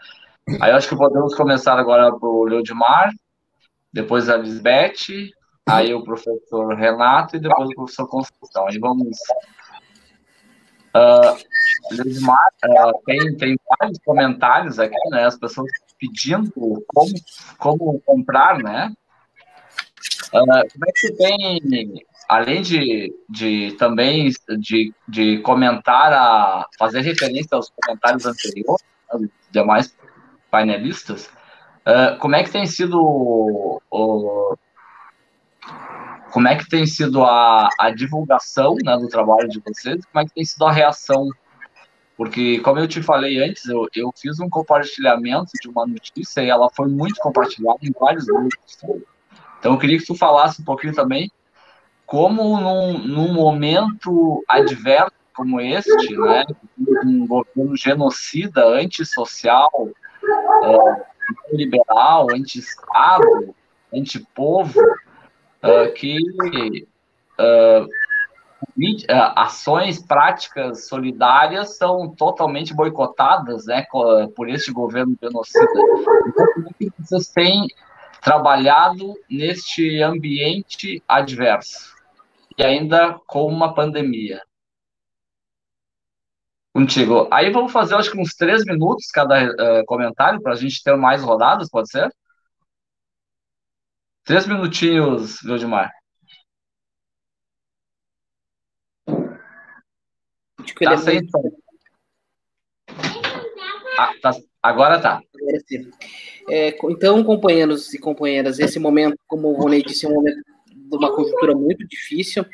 Aí, 0.60 0.72
eu 0.72 0.78
acho 0.78 0.90
que 0.90 0.96
podemos 0.96 1.36
começar 1.36 1.78
agora 1.78 2.12
para 2.12 2.28
o 2.28 2.46
Leodimar, 2.46 3.12
depois 3.94 4.30
a 4.30 4.38
Lisbeth, 4.38 5.30
aí 5.70 5.94
o 5.94 6.04
professor 6.04 6.74
Renato 6.74 7.36
e 7.36 7.40
depois 7.40 7.70
o 7.70 7.76
professor 7.76 8.08
Conceição. 8.08 8.68
Aí 8.68 8.80
vamos. 8.80 9.16
Uh, 10.94 11.38
tem, 13.06 13.38
tem 13.38 13.58
vários 13.80 13.98
comentários 14.04 14.78
aqui, 14.78 14.98
né? 15.10 15.26
As 15.26 15.38
pessoas 15.38 15.72
pedindo 15.98 16.52
como, 16.88 17.14
como 17.58 18.02
comprar, 18.02 18.58
né? 18.58 18.92
Uh, 20.34 20.72
como 20.72 20.86
é 20.88 20.92
que 20.94 21.14
tem, 21.14 22.06
além 22.28 22.62
de, 22.62 23.14
de 23.30 23.72
também 23.78 24.30
de, 24.60 24.94
de 25.08 25.40
comentar, 25.40 26.12
a, 26.12 26.68
fazer 26.78 27.02
referência 27.02 27.56
aos 27.56 27.70
comentários 27.70 28.26
anteriores, 28.26 28.84
demais 29.52 29.96
painelistas, 30.50 31.28
uh, 31.86 32.18
como 32.20 32.36
é 32.36 32.44
que 32.44 32.52
tem 32.52 32.66
sido 32.66 33.00
o, 33.00 33.82
o 33.90 34.58
como 36.32 36.48
é 36.48 36.56
que 36.56 36.68
tem 36.68 36.86
sido 36.86 37.24
a, 37.24 37.70
a 37.80 37.90
divulgação 37.92 38.76
né, 38.84 38.98
do 38.98 39.08
trabalho 39.08 39.48
de 39.50 39.62
vocês? 39.66 40.06
Como 40.06 40.24
é 40.24 40.28
que 40.28 40.34
tem 40.34 40.46
sido 40.46 40.66
a 40.66 40.72
reação 40.72 41.30
porque, 42.22 42.60
como 42.60 42.78
eu 42.78 42.88
te 42.88 43.02
falei 43.02 43.44
antes, 43.44 43.66
eu, 43.66 43.88
eu 43.96 44.12
fiz 44.16 44.40
um 44.40 44.48
compartilhamento 44.48 45.54
de 45.60 45.68
uma 45.68 45.88
notícia 45.88 46.42
e 46.42 46.50
ela 46.50 46.70
foi 46.70 46.88
muito 46.88 47.20
compartilhada 47.20 47.80
em 47.82 47.92
vários 48.00 48.26
grupos. 48.26 48.78
Então, 49.58 49.74
eu 49.74 49.78
queria 49.80 49.98
que 49.98 50.06
tu 50.06 50.14
falasse 50.14 50.62
um 50.62 50.64
pouquinho 50.64 50.94
também 50.94 51.32
como, 52.06 52.60
num, 52.60 53.00
num 53.00 53.34
momento 53.34 54.44
adverso 54.48 55.14
como 55.34 55.60
este, 55.60 56.16
né, 56.16 56.46
um 57.04 57.26
governo 57.26 57.76
genocida, 57.76 58.68
antissocial, 58.68 59.90
é, 60.64 61.56
liberal, 61.56 62.28
anti-Estado, 62.32 63.56
anti-povo, 63.92 64.80
uh, 65.64 65.94
que 65.94 66.18
uh, 67.40 67.88
ações 69.36 70.06
práticas 70.06 70.88
solidárias 70.88 71.78
são 71.78 72.10
totalmente 72.10 72.74
boicotadas 72.74 73.66
né, 73.66 73.86
por 74.36 74.50
este 74.50 74.72
governo 74.72 75.16
genocida. 75.22 75.66
Então, 76.28 76.54
como 76.54 76.68
é 76.68 76.74
que 76.74 76.92
vocês 77.00 77.28
têm 77.28 77.68
trabalhado 78.22 79.16
neste 79.30 80.02
ambiente 80.02 81.04
adverso? 81.08 81.96
E 82.58 82.64
ainda 82.64 83.20
com 83.26 83.46
uma 83.46 83.74
pandemia. 83.74 84.42
Contigo. 86.74 87.28
Aí 87.32 87.52
vamos 87.52 87.72
fazer, 87.72 87.96
acho 87.96 88.12
que 88.12 88.20
uns 88.20 88.34
três 88.34 88.64
minutos 88.64 89.08
cada 89.08 89.44
uh, 89.44 89.86
comentário, 89.86 90.42
para 90.42 90.54
a 90.54 90.56
gente 90.56 90.82
ter 90.82 90.96
mais 90.96 91.22
rodadas, 91.22 91.70
pode 91.70 91.90
ser? 91.90 92.10
Três 94.24 94.48
minutinhos, 94.48 95.40
Vildemar. 95.42 95.92
Tá 100.84 100.98
sem 100.98 101.22
ah, 103.98 104.14
tá. 104.22 104.32
Agora 104.64 105.00
tá. 105.00 105.22
É, 106.50 106.76
então, 106.90 107.24
companheiros 107.24 107.94
e 107.94 108.00
companheiras, 108.00 108.60
esse 108.60 108.80
momento, 108.80 109.18
como 109.28 109.50
o 109.50 109.54
Rony 109.54 109.84
disse, 109.84 110.06
é 110.06 110.10
um 110.10 110.14
momento 110.14 110.42
de 110.68 110.96
uma 110.96 111.16
conjuntura 111.16 111.56
muito 111.56 111.88
difícil. 111.88 112.46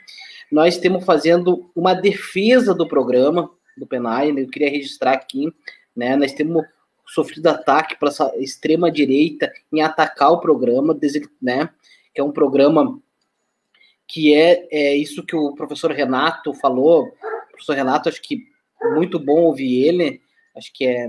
Nós 0.52 0.76
estamos 0.76 1.06
fazendo 1.06 1.70
uma 1.76 1.94
defesa 1.94 2.74
do 2.74 2.88
programa 2.88 3.50
do 3.78 3.88
PENAI, 3.88 4.32
né? 4.32 4.42
eu 4.42 4.50
queria 4.50 4.70
registrar 4.70 5.14
aqui, 5.14 5.54
né? 5.96 6.16
Nós 6.16 6.34
temos 6.34 6.66
sofrido 7.08 7.48
ataque 7.48 7.98
para 7.98 8.10
essa 8.10 8.32
extrema 8.38 8.92
direita 8.92 9.52
em 9.72 9.82
atacar 9.82 10.32
o 10.32 10.40
programa, 10.40 10.98
né? 11.42 11.70
Que 12.14 12.22
é 12.22 12.24
um 12.24 12.32
programa 12.32 13.00
que 14.08 14.34
é, 14.34 14.68
é 14.72 14.96
isso 14.96 15.26
que 15.26 15.36
o 15.36 15.54
professor 15.54 15.92
Renato 15.92 16.54
falou. 16.54 17.06
O 17.06 17.52
professor 17.52 17.76
Renato, 17.76 18.10
acho 18.10 18.22
que 18.22 18.44
muito 18.96 19.20
bom 19.20 19.42
ouvir 19.42 19.86
ele. 19.86 20.22
Acho 20.56 20.72
que 20.74 20.86
é 20.86 21.08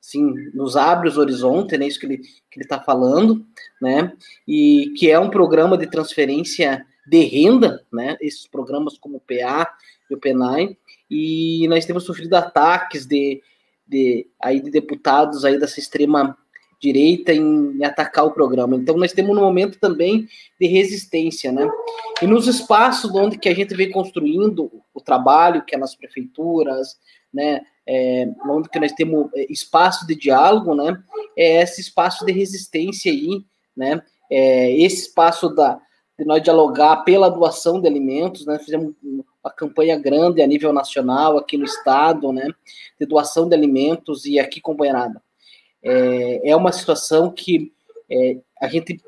sim, 0.00 0.34
nos 0.52 0.76
abre 0.76 1.08
os 1.08 1.16
horizontes, 1.16 1.78
né? 1.78 1.86
Isso 1.86 1.98
que 1.98 2.06
ele 2.06 2.18
que 2.18 2.58
ele 2.58 2.64
está 2.64 2.78
falando, 2.78 3.44
né? 3.80 4.12
E 4.46 4.92
que 4.98 5.10
é 5.10 5.18
um 5.18 5.30
programa 5.30 5.78
de 5.78 5.86
transferência 5.86 6.86
de 7.06 7.24
renda, 7.24 7.84
né? 7.92 8.16
Esses 8.20 8.46
programas 8.46 8.98
como 8.98 9.16
o 9.16 9.20
PA 9.20 9.74
e 10.10 10.14
o 10.14 10.18
PENAI, 10.18 10.76
e 11.10 11.66
nós 11.68 11.86
temos 11.86 12.04
sofrido 12.04 12.34
ataques 12.34 13.06
de, 13.06 13.42
de 13.86 14.26
aí 14.42 14.60
de 14.60 14.70
deputados 14.70 15.44
aí 15.44 15.58
dessa 15.58 15.78
extrema 15.78 16.36
direita 16.80 17.32
em, 17.32 17.82
atacar 17.82 18.26
o 18.26 18.32
programa. 18.32 18.76
Então 18.76 18.96
nós 18.96 19.12
temos 19.12 19.36
um 19.36 19.40
momento 19.40 19.78
também 19.78 20.28
de 20.60 20.66
resistência, 20.66 21.50
né? 21.50 21.66
E 22.20 22.26
nos 22.26 22.46
espaços 22.46 23.14
onde 23.14 23.38
que 23.38 23.48
a 23.48 23.54
gente 23.54 23.74
vem 23.74 23.90
construindo 23.90 24.70
o 24.92 25.00
trabalho, 25.00 25.64
que 25.64 25.74
é 25.74 25.78
nas 25.78 25.94
prefeituras, 25.94 26.98
né? 27.32 27.62
É, 27.86 28.28
onde 28.46 28.68
que 28.68 28.78
nós 28.78 28.92
temos 28.92 29.28
é, 29.34 29.46
espaço 29.50 30.06
de 30.06 30.14
diálogo, 30.14 30.74
né? 30.74 31.02
É 31.36 31.62
esse 31.62 31.80
espaço 31.80 32.24
de 32.24 32.32
resistência 32.32 33.10
aí, 33.10 33.44
né? 33.76 34.02
É 34.30 34.72
esse 34.78 35.08
espaço 35.08 35.48
da 35.48 35.80
de 36.16 36.24
nós 36.24 36.40
dialogar 36.40 36.98
pela 36.98 37.28
doação 37.28 37.80
de 37.80 37.88
alimentos, 37.88 38.46
né? 38.46 38.58
Fizemos 38.58 38.94
uma 39.44 39.52
campanha 39.52 39.98
grande 39.98 40.40
a 40.40 40.46
nível 40.46 40.72
nacional 40.72 41.36
aqui 41.36 41.58
no 41.58 41.64
estado, 41.64 42.32
né? 42.32 42.48
De 42.98 43.06
doação 43.06 43.46
de 43.46 43.54
alimentos 43.54 44.24
e 44.24 44.38
aqui 44.38 44.60
companheirada. 44.60 45.22
É, 45.82 46.50
é 46.50 46.56
uma 46.56 46.72
situação 46.72 47.30
que 47.30 47.72
é, 48.10 48.38
a 48.60 48.68
gente 48.68 49.00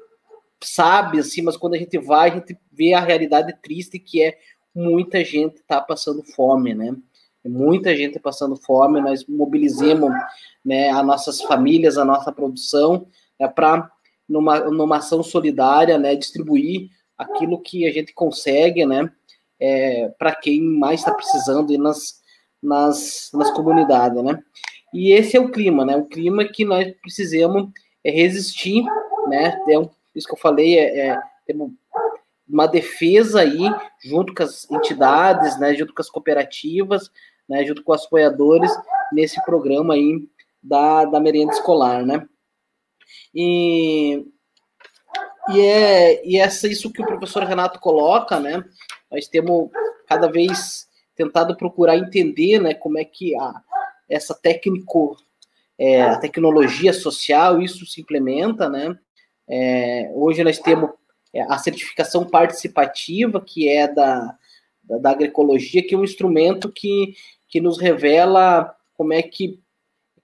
sabe, 0.63 1.19
assim, 1.19 1.41
mas 1.41 1.57
quando 1.57 1.75
a 1.75 1.79
gente 1.79 1.97
vai, 1.99 2.31
a 2.31 2.35
gente 2.35 2.59
vê 2.71 2.93
a 2.93 3.01
realidade 3.01 3.57
triste 3.63 3.99
que 3.99 4.23
é 4.23 4.39
muita 4.75 5.25
gente 5.25 5.57
está 5.57 5.81
passando 5.81 6.23
fome, 6.23 6.75
né? 6.75 6.95
Muita 7.43 7.97
gente 7.97 8.19
passando 8.19 8.57
fome, 8.57 9.01
nós 9.01 9.25
mobilizemos 9.27 10.11
né, 10.65 10.91
as 10.91 11.07
nossas 11.07 11.41
famílias, 11.41 11.97
a 11.97 12.05
nossa 12.05 12.33
produção, 12.33 13.07
é, 13.39 13.47
para, 13.47 13.91
numa, 14.29 14.59
numa 14.59 14.97
ação 14.97 15.23
solidária, 15.23 15.97
né, 15.97 16.17
distribuir 16.17 16.91
aquilo 17.17 17.61
que 17.61 17.87
a 17.87 17.93
gente 17.93 18.13
consegue, 18.13 18.85
né, 18.85 19.09
é, 19.61 20.09
para 20.19 20.35
quem 20.35 20.61
mais 20.61 21.01
está 21.01 21.13
precisando 21.13 21.73
e 21.73 21.79
nas, 21.79 22.21
nas, 22.63 23.31
nas 23.33 23.51
comunidades, 23.51 24.23
né. 24.23 24.43
E 24.93 25.13
esse 25.13 25.37
é 25.37 25.41
o 25.41 25.51
clima, 25.51 25.85
né? 25.85 25.97
O 25.97 26.07
clima 26.07 26.45
que 26.45 26.65
nós 26.65 26.91
precisamos 27.03 27.71
é 28.03 28.11
resistir, 28.11 28.85
né? 29.29 29.61
É 29.69 29.79
um, 29.79 29.91
isso 30.15 30.27
que 30.27 30.35
eu 30.35 30.39
falei, 30.39 30.79
é, 30.79 31.09
é 31.09 31.21
uma 32.49 32.67
defesa 32.67 33.41
aí, 33.41 33.59
junto 34.03 34.35
com 34.35 34.43
as 34.43 34.71
entidades, 34.71 35.59
né? 35.59 35.75
Junto 35.75 35.93
com 35.93 36.01
as 36.01 36.09
cooperativas, 36.09 37.11
né? 37.49 37.65
Junto 37.65 37.83
com 37.83 37.93
os 37.93 38.05
apoiadores, 38.07 38.71
nesse 39.13 39.43
programa 39.45 39.95
aí 39.95 40.27
da, 40.63 41.05
da 41.05 41.21
merenda 41.21 41.53
escolar, 41.53 42.05
né? 42.05 42.27
E, 43.35 44.25
e 45.51 45.61
é 45.61 46.27
e 46.27 46.39
é 46.39 46.47
isso 46.47 46.93
que 46.93 47.03
o 47.03 47.07
professor 47.07 47.43
Renato 47.43 47.79
coloca, 47.81 48.41
né? 48.41 48.65
Nós 49.17 49.27
temos 49.27 49.71
cada 50.07 50.31
vez 50.31 50.87
tentado 51.17 51.57
procurar 51.57 51.97
entender, 51.97 52.61
né? 52.61 52.75
Como 52.75 52.99
é 52.99 53.05
que 53.05 53.35
a 53.35 53.63
essa 54.09 54.35
técnico, 54.35 55.17
é, 55.79 56.03
a 56.03 56.19
tecnologia 56.19 56.93
social, 56.93 57.63
isso 57.63 57.87
se 57.87 58.03
implementa, 58.03 58.69
né? 58.69 58.97
É, 59.49 60.11
hoje 60.15 60.45
nós 60.45 60.59
temos 60.59 60.91
é, 61.33 61.41
a 61.43 61.57
certificação 61.57 62.27
participativa, 62.29 63.41
que 63.41 63.69
é 63.69 63.89
da, 63.89 64.37
da, 64.85 64.99
da, 64.99 65.11
agroecologia, 65.11 65.83
que 65.83 65.95
é 65.95 65.99
um 65.99 66.05
instrumento 66.05 66.71
que, 66.71 67.15
que 67.49 67.59
nos 67.59 67.81
revela 67.81 68.77
como 68.95 69.15
é 69.15 69.23
que 69.23 69.59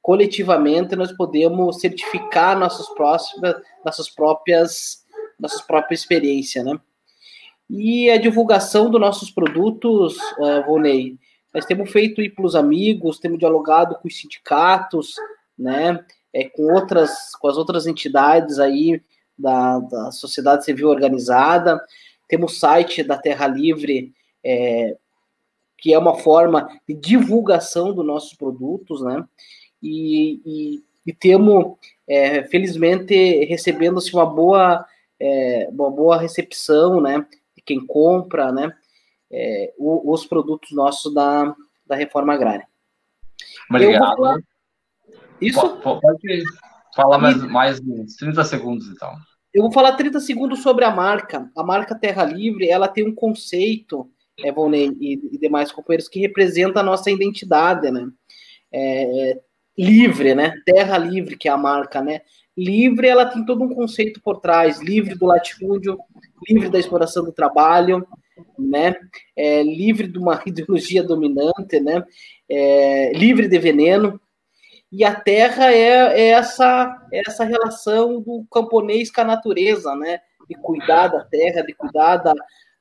coletivamente 0.03 0.95
nós 0.95 1.12
podemos 1.12 1.80
certificar 1.80 2.59
nossas 2.59 2.88
próximas, 2.90 3.57
nossas 3.82 4.11
próprias, 4.11 5.07
nossas 5.40 5.62
próprias 5.62 6.01
experiências, 6.01 6.62
né? 6.62 6.78
E 7.71 8.11
a 8.11 8.19
divulgação 8.19 8.91
dos 8.91 9.01
nossos 9.01 9.31
produtos, 9.31 10.17
uh, 10.39 10.65
Volney, 10.67 11.19
nós 11.55 11.67
temos 11.67 11.91
feito 11.91 12.23
ir 12.23 12.31
para 12.31 12.47
os 12.47 12.55
amigos, 12.55 13.19
temos 13.19 13.39
dialogado 13.39 13.97
com 13.97 14.09
os 14.09 14.17
sindicatos, 14.17 15.15
né, 15.59 16.03
é, 16.33 16.49
com 16.49 16.73
outras, 16.73 17.35
com 17.37 17.49
as 17.49 17.57
outras 17.57 17.87
entidades 17.87 18.59
aí 18.59 19.03
da, 19.39 19.79
da 19.81 20.11
sociedade 20.11 20.65
civil 20.65 20.89
organizada, 20.89 21.81
temos 22.27 22.55
o 22.55 22.57
site 22.57 23.03
da 23.03 23.19
Terra 23.19 23.47
Livre, 23.47 24.15
é, 24.43 24.97
que 25.77 25.93
é 25.93 25.99
uma 25.99 26.15
forma 26.15 26.69
de 26.89 26.95
divulgação 26.95 27.93
dos 27.93 28.07
nossos 28.07 28.33
produtos, 28.35 29.03
né, 29.03 29.23
e, 29.83 30.41
e, 30.47 30.85
e 31.05 31.13
temos, 31.13 31.77
é, 32.09 32.45
felizmente, 32.45 33.45
recebendo-se 33.45 34.15
uma 34.15 34.25
boa, 34.25 34.87
é, 35.21 35.69
uma 35.71 35.91
boa 35.91 36.17
recepção, 36.17 36.99
né, 36.99 37.27
quem 37.65 37.85
compra, 37.87 38.53
né, 38.53 38.73
é, 39.31 39.73
os 39.79 40.27
produtos 40.27 40.73
nossos 40.73 41.13
da, 41.15 41.55
da 41.87 41.97
reforma 41.97 42.35
agrária. 42.35 42.67
Obrigado. 43.69 44.17
Falar... 44.17 44.39
Isso? 45.41 45.77
Pode 45.79 46.43
falar 46.95 47.19
mais, 47.19 47.43
mais 47.43 47.81
uns 47.81 48.17
30 48.17 48.45
segundos, 48.45 48.89
então. 48.89 49.13
Eu 49.53 49.63
vou 49.63 49.73
falar 49.73 49.97
30 49.97 50.21
segundos 50.21 50.63
sobre 50.63 50.85
a 50.85 50.91
marca. 50.91 51.51
A 51.57 51.63
marca 51.63 51.99
Terra 51.99 52.25
Livre, 52.25 52.69
ela 52.69 52.89
tem 52.89 53.07
um 53.07 53.15
conceito, 53.15 54.11
Evonei 54.39 54.89
e, 54.99 55.15
e 55.33 55.39
demais 55.39 55.71
companheiros, 55.71 56.09
que 56.09 56.21
representa 56.21 56.81
a 56.81 56.83
nossa 56.83 57.11
identidade, 57.11 57.91
né? 57.91 58.09
É, 58.73 59.39
livre, 59.77 60.35
né? 60.35 60.55
Terra 60.65 60.97
Livre, 60.97 61.37
que 61.37 61.49
é 61.49 61.51
a 61.51 61.57
marca, 61.57 62.01
né? 62.01 62.23
Livre, 62.57 63.09
ela 63.09 63.27
tem 63.27 63.45
todo 63.45 63.63
um 63.63 63.75
conceito 63.75 64.21
por 64.23 64.41
trás, 64.41 64.81
livre 64.81 65.15
do 65.15 65.27
latifúndio, 65.27 65.99
livre 66.49 66.68
da 66.68 66.78
exploração 66.78 67.24
do 67.24 67.32
trabalho, 67.32 68.07
né? 68.59 68.95
É, 69.36 69.62
livre 69.62 70.07
de 70.07 70.18
uma 70.18 70.40
ideologia 70.47 71.03
dominante, 71.03 71.80
né? 71.80 72.05
É, 72.49 73.12
livre 73.12 73.49
de 73.49 73.59
veneno. 73.59 74.20
E 74.90 75.05
a 75.05 75.14
terra 75.14 75.72
é, 75.72 76.20
é, 76.20 76.28
essa, 76.30 77.09
é 77.12 77.22
essa 77.26 77.45
relação 77.45 78.20
do 78.20 78.45
camponês 78.51 79.11
com 79.11 79.22
a 79.22 79.24
natureza, 79.24 79.95
né? 79.97 80.20
De 80.49 80.55
cuidar 80.57 81.09
da 81.09 81.24
terra, 81.24 81.62
de 81.62 81.72
cuidar 81.72 82.18
da, 82.18 82.34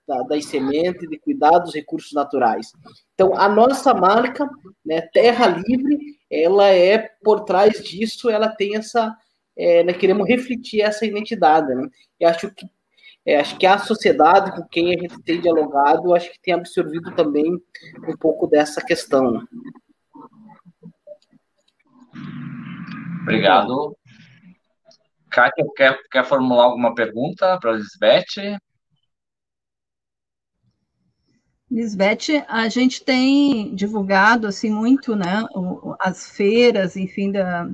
da, 0.07 0.24
das 0.24 0.45
sementes, 0.45 1.09
de 1.09 1.18
cuidar 1.18 1.59
dos 1.59 1.74
recursos 1.74 2.12
naturais. 2.12 2.74
Então, 3.14 3.34
a 3.36 3.47
nossa 3.47 3.93
marca, 3.93 4.49
né, 4.86 5.01
Terra 5.14 5.47
Livre, 5.47 5.97
ela 6.30 6.68
é, 6.68 7.09
por 7.24 7.41
trás 7.41 7.82
disso, 7.84 8.30
ela 8.30 8.49
tem 8.49 8.76
essa, 8.76 9.16
é, 9.55 9.84
nós 9.84 9.95
queremos 9.95 10.28
refletir 10.28 10.82
essa 10.82 11.05
identidade, 11.05 11.74
né? 11.74 11.88
E 12.20 12.26
acho 12.26 12.51
que 12.51 12.66
é, 13.26 13.39
acho 13.39 13.57
que 13.57 13.65
a 13.65 13.78
sociedade 13.78 14.51
com 14.51 14.67
quem 14.67 14.95
a 14.95 14.99
gente 14.99 15.22
tem 15.22 15.39
dialogado, 15.39 16.13
acho 16.13 16.32
que 16.32 16.41
tem 16.41 16.53
absorvido 16.53 17.13
também 17.15 17.53
um 18.07 18.17
pouco 18.17 18.47
dessa 18.47 18.84
questão. 18.84 19.47
Obrigado. 23.22 23.95
Kátia, 25.30 25.65
quer, 25.76 25.99
quer 26.11 26.26
formular 26.26 26.65
alguma 26.65 26.93
pergunta 26.93 27.57
para 27.59 27.72
a 27.72 27.76
Lisbeth? 27.76 28.59
Lisbeth, 31.69 32.43
a 32.49 32.67
gente 32.67 33.01
tem 33.01 33.74
divulgado 33.74 34.45
assim 34.45 34.69
muito, 34.69 35.15
né, 35.15 35.41
as 36.01 36.30
feiras, 36.32 36.97
enfim, 36.97 37.32
da, 37.32 37.69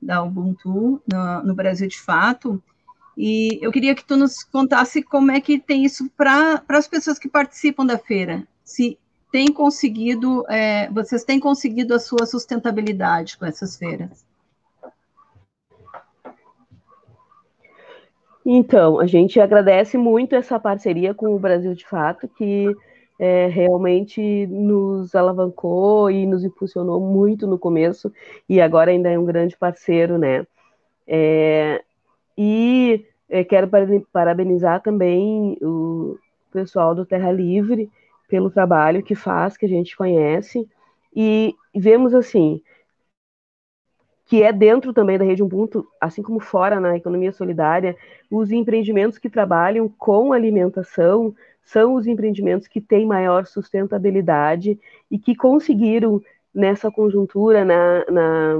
da 0.00 0.22
Ubuntu 0.22 1.02
no, 1.10 1.42
no 1.42 1.54
Brasil 1.54 1.88
de 1.88 1.98
fato, 1.98 2.62
e 3.16 3.58
eu 3.62 3.70
queria 3.70 3.94
que 3.94 4.04
tu 4.04 4.16
nos 4.16 4.42
contasse 4.42 5.02
como 5.02 5.30
é 5.30 5.40
que 5.40 5.58
tem 5.58 5.84
isso 5.84 6.08
para 6.16 6.62
as 6.68 6.88
pessoas 6.88 7.18
que 7.18 7.28
participam 7.28 7.86
da 7.86 7.98
feira, 7.98 8.46
se 8.64 8.98
tem 9.30 9.52
conseguido, 9.52 10.44
é, 10.48 10.88
vocês 10.90 11.24
têm 11.24 11.40
conseguido 11.40 11.92
a 11.94 11.98
sua 11.98 12.24
sustentabilidade 12.24 13.36
com 13.36 13.44
essas 13.44 13.76
feiras? 13.76 14.24
Então, 18.46 19.00
a 19.00 19.06
gente 19.06 19.40
agradece 19.40 19.96
muito 19.96 20.36
essa 20.36 20.60
parceria 20.60 21.14
com 21.14 21.34
o 21.34 21.38
Brasil 21.38 21.74
de 21.74 21.86
Fato, 21.86 22.28
que 22.28 22.66
é, 23.18 23.46
realmente 23.46 24.46
nos 24.46 25.14
alavancou 25.14 26.10
e 26.10 26.26
nos 26.26 26.44
impulsionou 26.44 27.00
muito 27.00 27.46
no 27.46 27.58
começo, 27.58 28.12
e 28.48 28.60
agora 28.60 28.90
ainda 28.90 29.10
é 29.10 29.18
um 29.18 29.24
grande 29.24 29.56
parceiro, 29.56 30.18
né? 30.18 30.46
É, 31.06 31.82
e 32.36 33.06
é, 33.28 33.44
quero 33.44 33.68
parabenizar 34.12 34.82
também 34.82 35.56
o 35.60 36.18
pessoal 36.52 36.94
do 36.94 37.06
Terra 37.06 37.32
Livre, 37.32 37.90
pelo 38.28 38.50
trabalho 38.50 39.02
que 39.02 39.14
faz, 39.14 39.56
que 39.56 39.66
a 39.66 39.68
gente 39.68 39.96
conhece, 39.96 40.68
e 41.14 41.54
vemos 41.74 42.14
assim 42.14 42.60
que 44.26 44.42
é 44.42 44.52
dentro 44.52 44.92
também 44.92 45.18
da 45.18 45.24
rede 45.24 45.42
Ubuntu, 45.42 45.86
assim 46.00 46.22
como 46.22 46.40
fora 46.40 46.80
na 46.80 46.96
economia 46.96 47.32
solidária, 47.32 47.96
os 48.30 48.50
empreendimentos 48.50 49.18
que 49.18 49.28
trabalham 49.28 49.88
com 49.88 50.32
alimentação 50.32 51.34
são 51.62 51.94
os 51.94 52.06
empreendimentos 52.06 52.66
que 52.66 52.80
têm 52.80 53.06
maior 53.06 53.46
sustentabilidade 53.46 54.78
e 55.10 55.18
que 55.18 55.34
conseguiram, 55.34 56.22
nessa 56.54 56.90
conjuntura, 56.90 57.64
na, 57.64 58.04
na, 58.10 58.54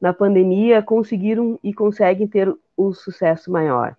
na 0.00 0.12
pandemia, 0.12 0.82
conseguiram 0.82 1.58
e 1.62 1.74
conseguem 1.74 2.26
ter 2.26 2.52
um 2.88 2.92
sucesso 2.92 3.50
maior. 3.50 3.96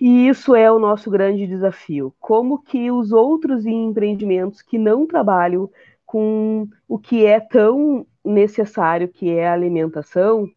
E 0.00 0.28
isso 0.28 0.54
é 0.54 0.70
o 0.70 0.78
nosso 0.78 1.10
grande 1.10 1.46
desafio. 1.46 2.14
Como 2.20 2.62
que 2.62 2.90
os 2.90 3.10
outros 3.10 3.66
empreendimentos 3.66 4.62
que 4.62 4.78
não 4.78 5.06
trabalham 5.06 5.68
com 6.06 6.68
o 6.88 6.98
que 6.98 7.26
é 7.26 7.40
tão 7.40 8.06
necessário, 8.24 9.08
que 9.08 9.30
é 9.30 9.48
a 9.48 9.52
alimentação, 9.52 10.48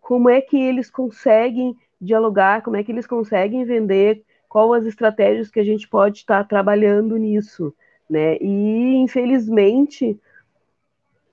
como 0.00 0.28
é 0.28 0.40
que 0.40 0.56
eles 0.56 0.90
conseguem 0.90 1.76
dialogar, 2.00 2.62
como 2.62 2.76
é 2.76 2.84
que 2.84 2.92
eles 2.92 3.06
conseguem 3.06 3.64
vender, 3.64 4.22
qual 4.48 4.72
as 4.72 4.84
estratégias 4.84 5.50
que 5.50 5.60
a 5.60 5.64
gente 5.64 5.88
pode 5.88 6.18
estar 6.18 6.44
trabalhando 6.44 7.16
nisso, 7.16 7.74
né? 8.08 8.36
E 8.40 8.96
infelizmente 8.96 10.18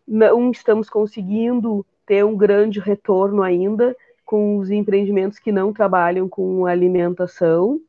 não 0.07 0.51
estamos 0.51 0.89
conseguindo 0.89 1.85
ter 2.05 2.23
um 2.23 2.38
grande 2.38 2.79
retorno 2.79 3.41
ainda, 3.41 3.95
com 4.28 4.57
os 4.57 4.69
empreendimentos 4.69 5.39
que 5.39 5.53
não 5.53 5.71
trabalham 5.71 6.28
com 6.28 6.65
alimentação, 6.65 7.80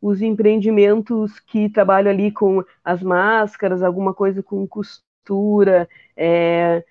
os 0.00 0.22
empreendimentos 0.22 1.40
que 1.40 1.68
trabalham 1.68 2.12
ali 2.12 2.30
com 2.30 2.64
as 2.84 3.02
máscaras, 3.02 3.82
alguma 3.82 4.14
coisa 4.14 4.44
com 4.44 4.64
costura, 4.64 5.88
é, 6.16 6.84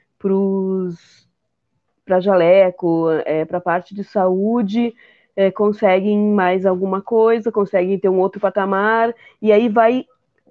para 2.05 2.19
jaleco, 2.19 3.09
é, 3.25 3.45
para 3.45 3.61
parte 3.61 3.95
de 3.95 4.03
saúde, 4.03 4.93
é, 5.37 5.49
conseguem 5.49 6.19
mais 6.33 6.65
alguma 6.65 7.01
coisa, 7.01 7.49
conseguem 7.49 7.97
ter 7.97 8.09
um 8.09 8.19
outro 8.19 8.41
patamar, 8.41 9.15
e 9.41 9.53
aí 9.53 9.69
vai 9.69 10.05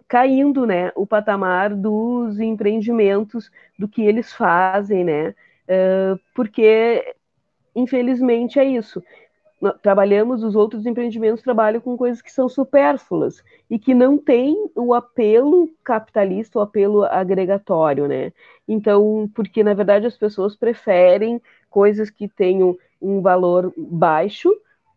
caindo, 0.08 0.66
né, 0.66 0.90
o 0.96 1.06
patamar 1.06 1.74
dos 1.74 2.40
empreendimentos, 2.40 3.50
do 3.78 3.86
que 3.86 4.02
eles 4.02 4.32
fazem, 4.32 5.04
né, 5.04 5.34
porque 6.34 7.14
infelizmente 7.74 8.58
é 8.58 8.64
isso. 8.64 9.02
Trabalhamos, 9.82 10.42
os 10.42 10.56
outros 10.56 10.86
empreendimentos 10.86 11.42
trabalham 11.42 11.82
com 11.82 11.96
coisas 11.96 12.22
que 12.22 12.32
são 12.32 12.48
supérfluas 12.48 13.44
e 13.68 13.78
que 13.78 13.94
não 13.94 14.16
têm 14.16 14.70
o 14.74 14.94
apelo 14.94 15.68
capitalista, 15.84 16.58
o 16.58 16.62
apelo 16.62 17.04
agregatório, 17.04 18.08
né? 18.08 18.32
Então, 18.66 19.30
porque 19.34 19.62
na 19.62 19.74
verdade 19.74 20.06
as 20.06 20.16
pessoas 20.16 20.56
preferem 20.56 21.42
coisas 21.68 22.08
que 22.08 22.26
tenham 22.26 22.76
um 23.00 23.20
valor 23.20 23.72
baixo 23.76 24.50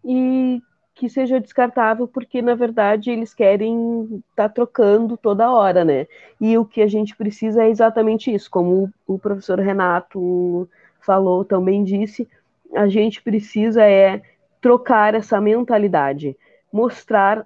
e 0.04 0.62
que 0.96 1.10
seja 1.10 1.40
descartável, 1.40 2.08
porque 2.08 2.42
na 2.42 2.56
verdade 2.56 3.10
eles 3.12 3.34
querem 3.34 4.22
estar 4.30 4.48
tá 4.48 4.50
trocando 4.50 5.18
toda 5.18 5.52
hora, 5.52 5.84
né? 5.84 6.08
E 6.40 6.58
o 6.58 6.66
que 6.66 6.82
a 6.82 6.88
gente 6.88 7.16
precisa 7.16 7.64
é 7.64 7.70
exatamente 7.70 8.34
isso, 8.34 8.50
como 8.50 8.92
o 9.08 9.18
professor 9.18 9.60
Renato 9.60 10.70
falou, 11.00 11.44
também 11.44 11.84
disse, 11.84 12.28
a 12.76 12.88
gente 12.88 13.22
precisa 13.22 13.84
é 13.84 14.22
trocar 14.62 15.14
essa 15.14 15.40
mentalidade, 15.42 16.38
mostrar 16.72 17.46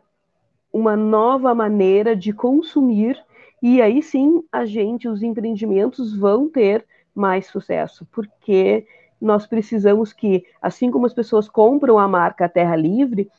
uma 0.72 0.96
nova 0.96 1.54
maneira 1.56 2.16
de 2.16 2.32
consumir 2.32 3.18
e 3.62 3.82
aí 3.82 4.02
sim 4.04 4.44
a 4.52 4.66
gente, 4.66 5.08
os 5.08 5.24
empreendimentos 5.24 6.16
vão 6.16 6.48
ter 6.48 6.86
mais 7.14 7.48
sucesso, 7.48 8.08
porque 8.12 8.86
nós 9.20 9.48
precisamos 9.48 10.14
que, 10.14 10.46
assim 10.62 10.92
como 10.92 11.08
as 11.08 11.14
pessoas 11.14 11.50
compram 11.50 11.98
a 11.98 12.08
marca 12.08 12.48
Terra 12.48 12.76
Livre, 12.76 13.32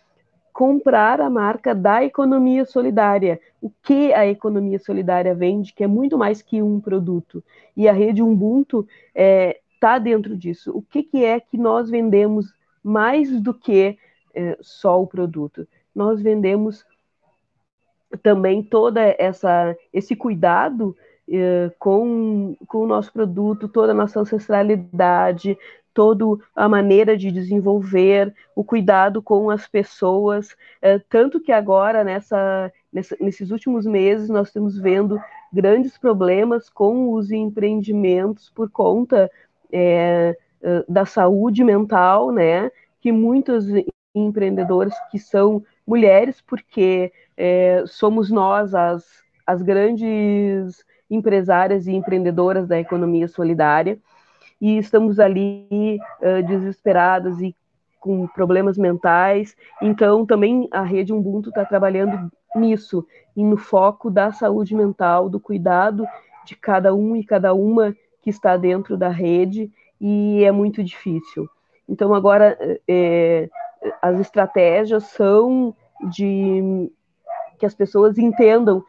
comprar 0.52 1.20
a 1.20 1.30
marca 1.30 1.72
da 1.72 2.02
economia 2.02 2.64
solidária. 2.64 3.40
O 3.62 3.70
que 3.80 4.12
a 4.12 4.26
economia 4.26 4.80
solidária 4.80 5.32
vende, 5.32 5.72
que 5.72 5.84
é 5.84 5.86
muito 5.86 6.18
mais 6.18 6.42
que 6.42 6.60
um 6.60 6.80
produto. 6.80 7.44
E 7.76 7.88
a 7.88 7.92
rede 7.92 8.24
Ubuntu 8.24 8.84
é, 9.14 9.60
está 9.78 9.98
dentro 9.98 10.36
disso. 10.36 10.72
O 10.76 10.82
que, 10.82 11.02
que 11.02 11.24
é 11.24 11.38
que 11.40 11.56
nós 11.56 11.88
vendemos 11.88 12.52
mais 12.82 13.40
do 13.40 13.54
que 13.54 13.96
é, 14.34 14.58
só 14.60 15.00
o 15.00 15.06
produto? 15.06 15.66
Nós 15.94 16.20
vendemos 16.20 16.84
também 18.22 18.62
toda 18.62 19.14
essa 19.18 19.76
esse 19.92 20.16
cuidado 20.16 20.96
é, 21.30 21.70
com, 21.78 22.56
com 22.66 22.78
o 22.78 22.86
nosso 22.86 23.12
produto, 23.12 23.68
toda 23.68 23.92
a 23.92 23.94
nossa 23.94 24.20
ancestralidade, 24.20 25.56
toda 25.92 26.24
a 26.54 26.68
maneira 26.68 27.16
de 27.16 27.30
desenvolver, 27.30 28.34
o 28.54 28.64
cuidado 28.64 29.20
com 29.22 29.50
as 29.50 29.66
pessoas, 29.66 30.56
é, 30.80 30.98
tanto 30.98 31.40
que 31.40 31.52
agora, 31.52 32.04
nessa, 32.04 32.72
nessa, 32.92 33.16
nesses 33.20 33.50
últimos 33.50 33.84
meses, 33.84 34.28
nós 34.28 34.48
estamos 34.48 34.78
vendo 34.78 35.20
grandes 35.52 35.98
problemas 35.98 36.70
com 36.70 37.12
os 37.12 37.30
empreendimentos 37.30 38.50
por 38.50 38.70
conta 38.70 39.30
é, 39.72 40.36
da 40.88 41.04
saúde 41.04 41.62
mental, 41.62 42.30
né? 42.32 42.70
Que 43.00 43.12
muitos 43.12 43.66
empreendedores 44.14 44.94
que 45.10 45.18
são 45.18 45.62
mulheres, 45.86 46.40
porque 46.40 47.12
é, 47.36 47.84
somos 47.86 48.30
nós 48.30 48.74
as, 48.74 49.04
as 49.46 49.62
grandes 49.62 50.84
empresárias 51.10 51.86
e 51.86 51.92
empreendedoras 51.92 52.68
da 52.68 52.78
economia 52.78 53.28
solidária, 53.28 53.98
e 54.60 54.76
estamos 54.76 55.20
ali 55.20 55.98
uh, 56.20 56.42
desesperadas 56.46 57.40
e 57.40 57.54
com 58.00 58.26
problemas 58.26 58.76
mentais. 58.76 59.56
Então, 59.80 60.26
também 60.26 60.68
a 60.70 60.82
rede 60.82 61.12
Ubuntu 61.12 61.48
está 61.48 61.64
trabalhando 61.64 62.30
nisso, 62.54 63.06
e 63.36 63.44
no 63.44 63.56
foco 63.56 64.10
da 64.10 64.32
saúde 64.32 64.74
mental, 64.74 65.28
do 65.28 65.38
cuidado 65.38 66.04
de 66.44 66.56
cada 66.56 66.94
um 66.94 67.14
e 67.14 67.24
cada 67.24 67.54
uma 67.54 67.94
que 68.28 68.30
está 68.30 68.58
dentro 68.58 68.94
da 68.94 69.08
rede 69.08 69.72
e 69.98 70.44
é 70.44 70.52
muito 70.52 70.84
difícil. 70.84 71.48
Então, 71.88 72.12
agora, 72.12 72.58
é, 72.86 73.48
as 74.02 74.20
estratégias 74.20 75.04
são 75.04 75.74
de 76.10 76.92
que 77.58 77.64
as 77.64 77.74
pessoas 77.74 78.18
entendam 78.18 78.84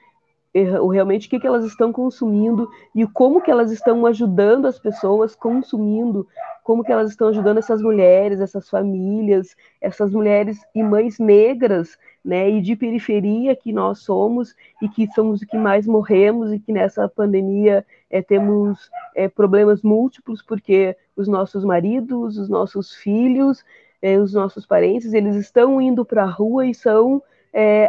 é, 0.54 0.64
realmente 0.64 1.28
o 1.28 1.30
que, 1.30 1.40
que 1.40 1.48
elas 1.48 1.64
estão 1.64 1.94
consumindo 1.94 2.70
e 2.94 3.08
como 3.08 3.42
que 3.42 3.50
elas 3.50 3.72
estão 3.72 4.06
ajudando 4.06 4.66
as 4.66 4.78
pessoas 4.78 5.38
consumindo, 5.38 6.28
como 6.62 6.84
que 6.84 6.92
elas 6.92 7.10
estão 7.10 7.30
ajudando 7.30 7.60
essas 7.60 7.82
mulheres, 7.82 8.42
essas 8.42 8.70
famílias, 8.70 9.56
essas 9.80 10.12
mulheres 10.12 10.60
e 10.76 10.84
mães 10.84 11.18
negras 11.18 11.98
né, 12.24 12.50
e 12.50 12.62
de 12.62 12.76
periferia 12.76 13.56
que 13.56 13.72
nós 13.72 14.00
somos 14.00 14.56
e 14.82 14.90
que 14.90 15.08
somos 15.14 15.42
os 15.42 15.48
que 15.48 15.58
mais 15.58 15.88
morremos 15.88 16.52
e 16.52 16.60
que 16.60 16.72
nessa 16.72 17.08
pandemia 17.08 17.86
é, 18.10 18.22
temos 18.22 18.90
é, 19.16 19.28
problemas 19.28 19.82
múltiplos 19.82 20.42
porque 20.42 20.96
os 21.16 21.28
nossos 21.28 21.64
maridos, 21.64 22.38
os 22.38 22.50
nossos 22.50 22.94
filhos, 22.94 23.64
é, 24.02 24.18
os 24.18 24.34
nossos 24.34 24.66
parentes, 24.66 25.14
eles 25.14 25.36
estão 25.36 25.82
indo 25.82 26.06
para 26.06 26.24
a 26.24 26.30
rua 26.30 26.66
e 26.66 26.74
são 26.74 27.22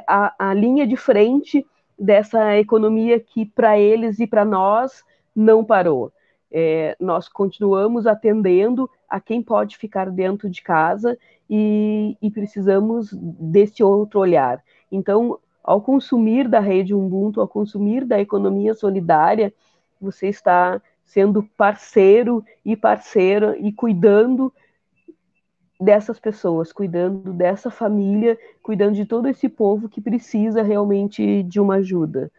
a, 0.07 0.35
a 0.39 0.55
linha 0.55 0.87
de 0.87 0.97
frente 0.97 1.67
dessa 1.99 2.57
economia 2.57 3.21
que 3.21 3.45
para 3.45 3.79
eles 3.79 4.19
e 4.19 4.27
para 4.27 4.43
nós 4.43 5.05
não 5.37 5.63
parou. 5.63 6.11
É, 6.51 6.97
nós 6.99 7.29
continuamos 7.29 8.07
atendendo 8.07 8.91
a 9.09 9.21
quem 9.21 9.43
pode 9.43 9.77
ficar 9.77 10.11
dentro 10.11 10.49
de 10.49 10.63
casa 10.63 11.17
e, 11.51 12.17
e 12.23 12.31
precisamos 12.31 13.13
desse 13.13 13.83
outro 13.83 14.21
olhar. 14.21 14.63
Então, 14.91 15.37
ao 15.65 15.83
consumir 15.83 16.47
da 16.47 16.61
rede 16.61 16.95
Ubuntu, 16.95 17.41
ao 17.41 17.49
consumir 17.49 18.05
da 18.05 18.21
economia 18.21 18.73
solidária, 18.73 19.53
você 20.01 20.29
está 20.29 20.81
sendo 21.05 21.43
parceiro 21.57 22.45
e 22.65 22.77
parceira 22.77 23.59
e 23.59 23.73
cuidando 23.73 24.53
dessas 25.81 26.21
pessoas, 26.21 26.73
cuidando 26.73 27.33
dessa 27.33 27.69
família, 27.69 28.39
cuidando 28.63 28.95
de 28.95 29.05
todo 29.05 29.27
esse 29.27 29.49
povo 29.49 29.89
que 29.89 30.01
precisa 30.01 30.63
realmente 30.63 31.43
de 31.43 31.59
uma 31.59 31.77
ajuda. 31.77 32.31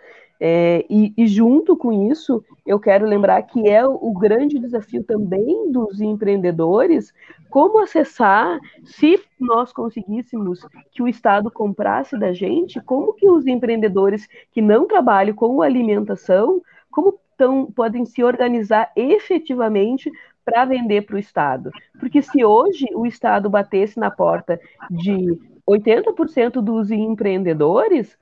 É, 0.43 0.83
e, 0.89 1.13
e, 1.15 1.27
junto 1.27 1.77
com 1.77 2.09
isso, 2.11 2.43
eu 2.65 2.79
quero 2.79 3.05
lembrar 3.05 3.43
que 3.43 3.69
é 3.69 3.85
o 3.85 4.11
grande 4.11 4.57
desafio 4.57 5.03
também 5.03 5.71
dos 5.71 6.01
empreendedores 6.01 7.13
como 7.47 7.77
acessar, 7.77 8.59
se 8.83 9.21
nós 9.39 9.71
conseguíssemos 9.71 10.65
que 10.91 11.03
o 11.03 11.07
Estado 11.07 11.51
comprasse 11.51 12.17
da 12.17 12.33
gente, 12.33 12.81
como 12.81 13.13
que 13.13 13.29
os 13.29 13.45
empreendedores 13.45 14.27
que 14.51 14.63
não 14.63 14.87
trabalham 14.87 15.35
com 15.35 15.61
alimentação, 15.61 16.59
como 16.89 17.19
tão, 17.37 17.67
podem 17.67 18.03
se 18.03 18.23
organizar 18.23 18.91
efetivamente 18.95 20.11
para 20.43 20.65
vender 20.65 21.03
para 21.03 21.17
o 21.17 21.19
Estado. 21.19 21.69
Porque 21.99 22.19
se 22.19 22.43
hoje 22.43 22.87
o 22.95 23.05
Estado 23.05 23.47
batesse 23.47 23.99
na 23.99 24.09
porta 24.09 24.59
de 24.89 25.37
80% 25.67 26.61
dos 26.61 26.89
empreendedores, 26.89 28.17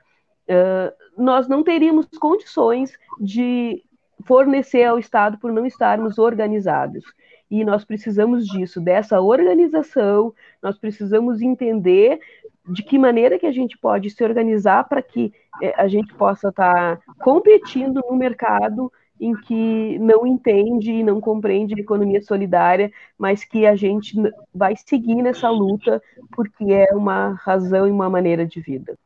nós 1.18 1.48
não 1.48 1.64
teríamos 1.64 2.08
condições 2.20 2.98
de 3.20 3.84
fornecer 4.26 4.84
ao 4.84 5.00
Estado 5.00 5.38
por 5.38 5.52
não 5.52 5.66
estarmos 5.66 6.18
organizados. 6.18 7.04
E 7.50 7.64
nós 7.66 7.84
precisamos 7.84 8.46
disso, 8.46 8.80
dessa 8.80 9.20
organização, 9.20 10.34
nós 10.62 10.78
precisamos 10.78 11.42
entender 11.42 12.20
de 12.68 12.84
que 12.84 12.98
maneira 12.98 13.40
que 13.40 13.48
a 13.48 13.52
gente 13.52 13.78
pode 13.78 14.10
se 14.10 14.24
organizar 14.24 14.88
para 14.88 15.02
que 15.02 15.34
eh, 15.62 15.74
a 15.76 15.88
gente 15.88 16.14
possa 16.14 16.50
estar 16.50 16.98
tá 16.98 17.14
competindo 17.24 18.04
no 18.08 18.16
mercado 18.16 18.92
em 19.20 19.34
que 19.34 19.98
não 20.00 20.26
entende 20.26 20.92
e 20.92 21.04
não 21.04 21.20
compreende 21.20 21.74
a 21.76 21.82
economia 21.82 22.22
solidária, 22.22 22.92
mas 23.18 23.44
que 23.44 23.66
a 23.66 23.76
gente 23.76 24.16
vai 24.54 24.76
seguir 24.76 25.16
nessa 25.16 25.50
luta 25.50 26.02
porque 26.32 26.66
é 26.72 26.94
uma 26.94 27.34
razão 27.34 27.88
e 27.88 27.92
uma 27.92 28.10
maneira 28.10 28.46
de 28.46 28.62
vida. 28.62 28.98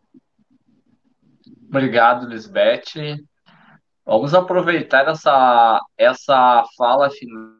Obrigado, 1.73 2.27
Lisbeth. 2.27 3.17
Vamos 4.05 4.35
aproveitar 4.35 5.07
essa, 5.07 5.83
essa 5.97 6.63
fala 6.77 7.09
final. 7.09 7.57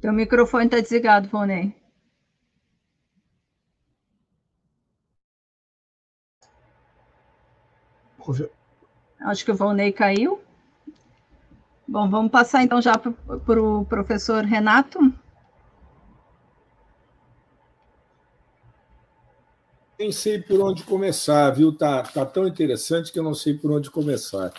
Teu 0.00 0.14
microfone 0.14 0.64
está 0.64 0.80
desligado, 0.80 1.28
Vonei. 1.28 1.74
Acho 9.20 9.44
que 9.44 9.50
o 9.50 9.54
Volney 9.54 9.92
caiu. 9.92 10.42
Bom, 11.86 12.08
vamos 12.08 12.32
passar 12.32 12.62
então 12.62 12.80
já 12.80 12.96
para 12.96 13.10
o 13.10 13.40
pro 13.40 13.84
professor 13.84 14.42
Renato. 14.42 14.98
Nem 19.98 20.12
sei 20.12 20.40
por 20.40 20.60
onde 20.60 20.82
começar, 20.82 21.50
viu? 21.50 21.72
Tá, 21.72 22.02
tá 22.02 22.24
tão 22.26 22.46
interessante 22.46 23.12
que 23.12 23.18
eu 23.18 23.22
não 23.22 23.34
sei 23.34 23.54
por 23.54 23.70
onde 23.70 23.90
começar. 23.90 24.52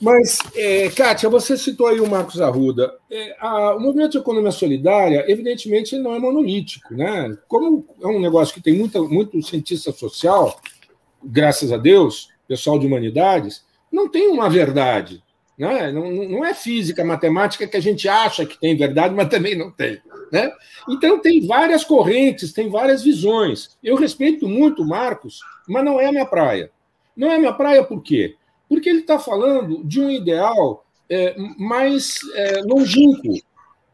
Mas, 0.00 0.38
é, 0.54 0.88
Kátia, 0.88 1.28
você 1.28 1.56
citou 1.56 1.88
aí 1.88 2.00
o 2.00 2.08
Marcos 2.08 2.40
Arruda. 2.40 2.94
É, 3.10 3.36
a, 3.38 3.74
o 3.74 3.80
movimento 3.80 4.12
de 4.12 4.18
economia 4.18 4.50
solidária, 4.50 5.24
evidentemente, 5.30 5.98
não 5.98 6.14
é 6.14 6.18
monolítico. 6.18 6.94
Né? 6.94 7.36
Como 7.48 7.84
é 8.00 8.06
um 8.06 8.20
negócio 8.20 8.54
que 8.54 8.62
tem 8.62 8.74
muita, 8.74 9.00
muito 9.02 9.42
cientista 9.42 9.92
social, 9.92 10.58
graças 11.22 11.72
a 11.72 11.76
Deus, 11.76 12.30
pessoal 12.46 12.78
de 12.78 12.86
humanidades, 12.86 13.64
não 13.90 14.08
tem 14.08 14.28
uma 14.28 14.48
verdade. 14.48 15.22
Né? 15.58 15.90
Não, 15.90 16.10
não 16.10 16.44
é 16.44 16.52
física, 16.52 17.04
matemática 17.04 17.66
que 17.66 17.76
a 17.76 17.80
gente 17.80 18.08
acha 18.08 18.44
que 18.44 18.58
tem 18.58 18.76
verdade, 18.76 19.14
mas 19.14 19.28
também 19.28 19.56
não 19.56 19.70
tem. 19.70 20.00
Né? 20.30 20.52
Então, 20.88 21.18
tem 21.18 21.46
várias 21.46 21.84
correntes, 21.84 22.52
tem 22.52 22.68
várias 22.68 23.02
visões. 23.02 23.76
Eu 23.82 23.96
respeito 23.96 24.46
muito 24.48 24.82
o 24.82 24.88
Marcos, 24.88 25.40
mas 25.66 25.84
não 25.84 26.00
é 26.00 26.06
a 26.06 26.12
minha 26.12 26.26
praia. 26.26 26.70
Não 27.16 27.30
é 27.30 27.36
a 27.36 27.38
minha 27.38 27.52
praia 27.52 27.82
por 27.82 28.02
quê? 28.02 28.34
Porque 28.68 28.88
ele 28.88 29.00
está 29.00 29.18
falando 29.18 29.82
de 29.84 30.00
um 30.00 30.10
ideal 30.10 30.84
é, 31.08 31.34
mais 31.58 32.18
é, 32.34 32.60
longínquo, 32.62 33.40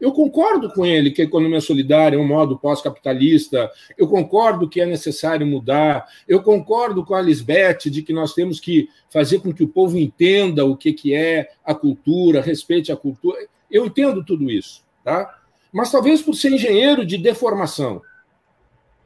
eu 0.03 0.11
concordo 0.11 0.69
com 0.69 0.85
ele 0.85 1.11
que 1.11 1.21
a 1.21 1.25
economia 1.25 1.61
solidária 1.61 2.17
é 2.17 2.19
um 2.19 2.27
modo 2.27 2.59
pós-capitalista, 2.59 3.71
eu 3.97 4.05
concordo 4.05 4.67
que 4.67 4.81
é 4.81 4.85
necessário 4.85 5.47
mudar, 5.47 6.05
eu 6.27 6.43
concordo 6.43 7.05
com 7.05 7.15
a 7.15 7.21
Lisbeth 7.21 7.89
de 7.89 8.01
que 8.01 8.11
nós 8.11 8.33
temos 8.33 8.59
que 8.59 8.89
fazer 9.09 9.39
com 9.39 9.53
que 9.53 9.63
o 9.63 9.67
povo 9.69 9.97
entenda 9.97 10.65
o 10.65 10.75
que, 10.75 10.91
que 10.91 11.13
é 11.13 11.51
a 11.63 11.73
cultura, 11.73 12.41
respeite 12.41 12.91
a 12.91 12.97
cultura. 12.97 13.47
Eu 13.71 13.85
entendo 13.85 14.25
tudo 14.25 14.51
isso, 14.51 14.83
tá? 15.05 15.39
Mas 15.71 15.89
talvez 15.89 16.21
por 16.21 16.35
ser 16.35 16.51
engenheiro 16.51 17.05
de 17.05 17.17
deformação. 17.17 18.01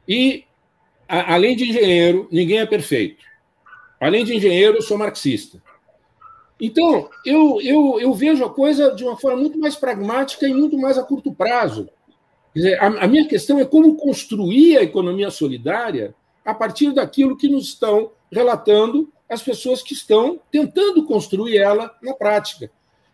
E, 0.08 0.46
a, 1.08 1.34
além 1.34 1.54
de 1.54 1.70
engenheiro, 1.70 2.26
ninguém 2.28 2.58
é 2.58 2.66
perfeito. 2.66 3.24
Além 4.00 4.24
de 4.24 4.34
engenheiro, 4.34 4.78
eu 4.78 4.82
sou 4.82 4.98
marxista. 4.98 5.62
Então, 6.60 7.08
eu, 7.24 7.60
eu, 7.62 8.00
eu 8.00 8.12
vejo 8.14 8.44
a 8.44 8.50
coisa 8.50 8.94
de 8.94 9.04
uma 9.04 9.16
forma 9.16 9.40
muito 9.40 9.58
mais 9.58 9.76
pragmática 9.76 10.46
e 10.46 10.52
muito 10.52 10.76
mais 10.76 10.98
a 10.98 11.04
curto 11.04 11.32
prazo. 11.32 11.88
Dizer, 12.54 12.82
a, 12.82 12.86
a 12.86 13.06
minha 13.06 13.28
questão 13.28 13.60
é 13.60 13.64
como 13.64 13.94
construir 13.96 14.76
a 14.76 14.82
economia 14.82 15.30
solidária 15.30 16.14
a 16.44 16.52
partir 16.52 16.92
daquilo 16.92 17.36
que 17.36 17.48
nos 17.48 17.68
estão 17.68 18.10
relatando 18.32 19.12
as 19.28 19.42
pessoas 19.42 19.82
que 19.82 19.92
estão 19.92 20.40
tentando 20.50 21.04
construir 21.04 21.58
ela 21.58 21.94
na 22.02 22.14
prática. 22.14 22.70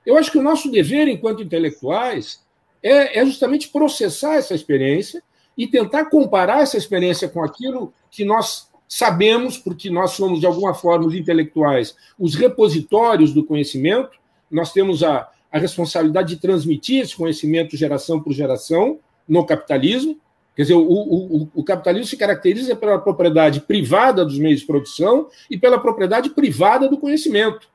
Eu 0.06 0.16
acho 0.16 0.30
que 0.30 0.38
o 0.38 0.42
nosso 0.42 0.70
dever, 0.70 1.08
enquanto 1.08 1.42
intelectuais, 1.42 2.42
é, 2.82 3.18
é, 3.18 3.26
justamente 3.26 3.68
processar 3.68 4.34
essa 4.36 4.54
experiência 4.54 5.22
e 5.56 5.66
tentar 5.66 6.06
comparar 6.06 6.62
essa 6.62 6.76
experiência 6.76 7.28
com 7.28 7.42
aquilo 7.42 7.92
que 8.10 8.24
nós 8.24 8.68
Sabemos, 8.96 9.58
porque 9.58 9.90
nós 9.90 10.12
somos, 10.12 10.38
de 10.38 10.46
alguma 10.46 10.72
forma, 10.72 11.04
os 11.04 11.16
intelectuais, 11.16 11.96
os 12.16 12.36
repositórios 12.36 13.32
do 13.32 13.44
conhecimento, 13.44 14.16
nós 14.48 14.72
temos 14.72 15.02
a, 15.02 15.28
a 15.50 15.58
responsabilidade 15.58 16.36
de 16.36 16.40
transmitir 16.40 17.02
esse 17.02 17.16
conhecimento 17.16 17.76
geração 17.76 18.22
por 18.22 18.32
geração 18.32 19.00
no 19.28 19.44
capitalismo. 19.44 20.16
Quer 20.54 20.62
dizer, 20.62 20.74
o, 20.74 20.86
o, 20.88 21.50
o, 21.52 21.64
capitalismo 21.64 22.06
se 22.06 22.16
caracteriza 22.16 22.76
pela 22.76 22.96
propriedade 22.96 23.62
privada 23.62 24.24
dos 24.24 24.38
meios 24.38 24.60
de 24.60 24.66
produção 24.66 25.28
e 25.50 25.58
pela 25.58 25.80
propriedade 25.80 26.30
privada 26.30 26.88
do 26.88 26.96
conhecimento. 26.96 27.68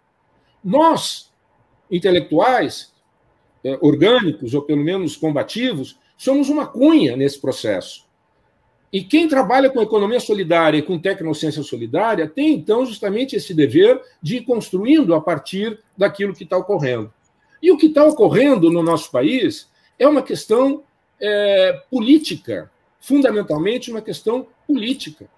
Nós, 0.63 1.33
intelectuais, 1.91 2.93
eh, 3.65 3.77
orgânicos, 3.81 4.53
ou 4.53 4.61
pelo 4.61 4.81
menos 4.81 5.17
combativos, 5.17 5.99
somos 6.15 6.47
uma 6.47 6.65
cunha 6.65 7.17
nesse 7.17 7.41
processo. 7.41 8.07
E 8.91 9.03
quem 9.03 9.27
trabalha 9.27 9.69
com 9.69 9.81
economia 9.81 10.19
solidária 10.19 10.77
e 10.77 10.81
com 10.81 10.97
tecnociência 10.97 11.61
solidária 11.61 12.27
tem, 12.27 12.53
então, 12.53 12.85
justamente 12.85 13.35
esse 13.35 13.53
dever 13.53 14.01
de 14.21 14.37
ir 14.37 14.41
construindo 14.41 15.13
a 15.13 15.21
partir 15.21 15.79
daquilo 15.95 16.33
que 16.33 16.43
está 16.43 16.57
ocorrendo. 16.57 17.13
E 17.61 17.71
o 17.71 17.77
que 17.77 17.87
está 17.87 18.03
ocorrendo 18.03 18.71
no 18.71 18.81
nosso 18.81 19.11
país 19.11 19.69
é 19.97 20.07
uma 20.07 20.23
questão 20.23 20.83
é, 21.21 21.83
política, 21.91 22.71
fundamentalmente 22.99 23.91
uma 23.91 24.01
questão 24.01 24.47
política. 24.65 25.29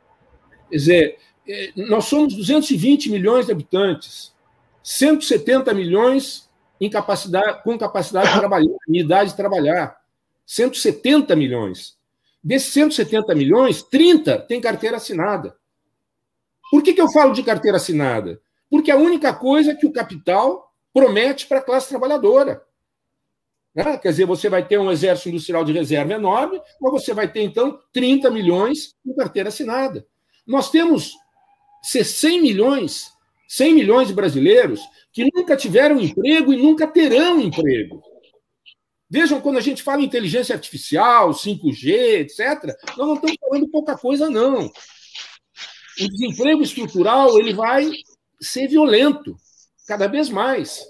Quer 0.69 0.75
dizer, 0.77 1.17
é, 1.47 1.71
nós 1.75 2.05
somos 2.05 2.33
220 2.35 3.09
milhões 3.09 3.47
de 3.47 3.51
habitantes, 3.51 4.33
170 4.83 5.73
milhões 5.73 6.49
capacidade, 6.89 7.63
com 7.63 7.77
capacidade 7.77 8.31
de 8.31 8.39
trabalhar, 8.39 8.75
idade 8.87 9.31
de 9.31 9.35
trabalhar, 9.35 9.97
170 10.45 11.35
milhões. 11.35 11.97
Desses 12.43 12.73
170 12.73 13.35
milhões, 13.35 13.84
30 13.84 14.39
tem 14.39 14.59
carteira 14.59 14.97
assinada. 14.97 15.55
Por 16.72 16.81
que, 16.81 16.93
que 16.93 17.01
eu 17.01 17.11
falo 17.11 17.34
de 17.34 17.43
carteira 17.43 17.77
assinada? 17.77 18.41
Porque 18.69 18.89
é 18.89 18.93
a 18.93 18.97
única 18.97 19.34
coisa 19.34 19.76
que 19.76 19.85
o 19.85 19.91
capital 19.91 20.73
promete 20.93 21.45
para 21.45 21.59
a 21.59 21.63
classe 21.63 21.89
trabalhadora. 21.89 22.63
Né? 23.76 23.97
Quer 23.97 24.09
dizer, 24.09 24.26
você 24.26 24.49
vai 24.49 24.65
ter 24.65 24.80
um 24.80 24.91
exército 24.91 25.30
industrial 25.30 25.63
de 25.63 25.73
reserva 25.73 26.13
enorme, 26.13 26.61
mas 26.80 26.91
você 26.91 27.13
vai 27.13 27.27
ter, 27.27 27.41
então, 27.41 27.80
30 27.93 28.30
milhões 28.31 28.95
com 29.05 29.13
carteira 29.13 29.49
assinada. 29.49 30.05
Nós 30.45 30.69
temos 30.69 31.13
100 31.84 32.41
milhões, 32.41 33.11
100 33.47 33.73
milhões 33.73 34.07
de 34.07 34.13
brasileiros 34.13 34.81
que 35.11 35.30
nunca 35.34 35.55
tiveram 35.55 35.99
emprego 35.99 36.53
e 36.53 36.57
nunca 36.57 36.88
terão 36.88 37.39
emprego. 37.39 38.01
Vejam, 39.11 39.41
quando 39.41 39.57
a 39.57 39.61
gente 39.61 39.83
fala 39.83 40.01
em 40.01 40.05
inteligência 40.05 40.55
artificial, 40.55 41.31
5G, 41.31 42.21
etc., 42.21 42.73
nós 42.97 43.07
não 43.07 43.15
estamos 43.15 43.35
falando 43.41 43.67
pouca 43.67 43.97
coisa, 43.97 44.29
não. 44.29 44.71
O 45.99 46.07
desemprego 46.07 46.63
estrutural 46.63 47.38
ele 47.38 47.53
vai 47.53 47.91
ser 48.39 48.69
violento, 48.69 49.35
cada 49.85 50.07
vez 50.07 50.29
mais. 50.29 50.81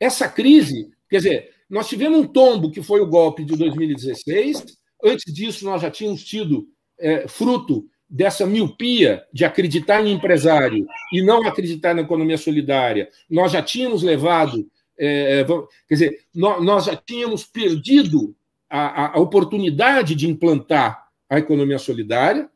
Essa 0.00 0.26
crise, 0.26 0.88
quer 1.10 1.18
dizer, 1.18 1.50
nós 1.68 1.86
tivemos 1.86 2.18
um 2.18 2.26
tombo 2.26 2.70
que 2.70 2.82
foi 2.82 3.02
o 3.02 3.06
golpe 3.06 3.44
de 3.44 3.54
2016. 3.56 4.64
Antes 5.04 5.30
disso, 5.30 5.66
nós 5.66 5.82
já 5.82 5.90
tínhamos 5.90 6.24
tido 6.24 6.66
é, 6.98 7.28
fruto 7.28 7.86
dessa 8.08 8.46
miopia 8.46 9.22
de 9.30 9.44
acreditar 9.44 10.02
em 10.02 10.12
empresário 10.12 10.86
e 11.12 11.22
não 11.22 11.46
acreditar 11.46 11.94
na 11.94 12.00
economia 12.00 12.38
solidária. 12.38 13.10
Nós 13.28 13.52
já 13.52 13.60
tínhamos 13.60 14.02
levado, 14.02 14.66
é, 14.98 15.40
é 15.40 15.44
quer 15.44 15.94
dizer, 15.94 16.26
nós, 16.34 16.62
nós, 16.62 16.84
já 16.84 16.96
tínhamos 16.96 17.44
perdido 17.44 18.34
a, 18.68 19.16
a 19.16 19.20
oportunidade 19.20 20.14
de 20.14 20.28
implantar 20.28 21.08
a 21.28 21.38
economia 21.38 21.78
solidária. 21.78 22.48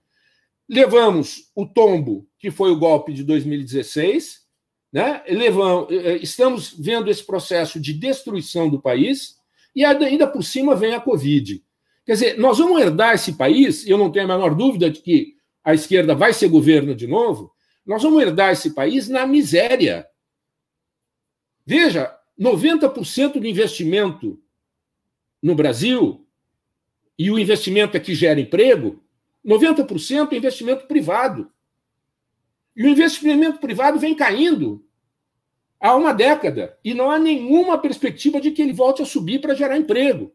Levamos 0.69 1.51
o 1.55 1.67
tombo, 1.67 2.29
que 2.39 2.51
foi 2.51 2.71
o 2.71 2.79
golpe 2.79 3.13
de 3.13 3.25
2016, 3.25 4.47
né? 4.93 5.23
Levamos, 5.29 5.91
eh, 5.91 6.17
estamos 6.17 6.75
vendo 6.79 7.11
esse 7.11 7.25
processo 7.25 7.81
de 7.81 7.93
destruição 7.93 8.69
do 8.69 8.81
país 8.81 9.37
e 9.75 9.85
ainda 9.85 10.27
por 10.27 10.43
cima 10.43 10.75
vem 10.75 10.95
a 10.95 11.01
Covid. 11.01 11.63
Quer 12.05 12.13
dizer, 12.13 12.39
nós 12.39 12.59
vamos 12.59 12.81
herdar 12.81 13.15
esse 13.15 13.35
país, 13.35 13.87
eu 13.87 13.99
não 13.99 14.11
tenho 14.11 14.25
a 14.25 14.29
menor 14.29 14.55
dúvida 14.55 14.91
de 14.91 15.01
que 15.01 15.37
a 15.63 15.75
esquerda 15.75 16.15
vai 16.15 16.33
ser 16.33 16.49
governo 16.49 16.95
de 16.95 17.07
novo, 17.07 17.53
nós 17.85 18.03
vamos 18.03 18.23
herdar 18.23 18.53
esse 18.53 18.75
país 18.75 19.09
na 19.09 19.27
miséria. 19.27 20.07
Veja, 21.67 22.18
90% 22.39 23.41
do 23.41 23.47
investimento 23.47 24.41
no 25.43 25.55
Brasil, 25.55 26.27
e 27.19 27.31
o 27.31 27.39
investimento 27.39 27.97
é 27.97 28.01
que 28.01 28.15
gera 28.15 28.41
emprego, 28.41 29.03
90% 29.45 30.33
é 30.33 30.37
investimento 30.37 30.87
privado. 30.87 31.51
E 32.77 32.85
o 32.85 32.89
investimento 32.89 33.59
privado 33.59 33.99
vem 33.99 34.15
caindo 34.15 34.85
há 35.81 35.97
uma 35.97 36.13
década 36.13 36.79
e 36.85 36.95
não 36.95 37.11
há 37.11 37.19
nenhuma 37.19 37.79
perspectiva 37.79 38.41
de 38.41 38.53
que 38.53 38.63
ele 38.63 38.73
volte 38.73 39.03
a 39.03 39.07
subir 39.07 39.41
para 39.41 39.55
gerar 39.55 39.77
emprego. 39.77 40.33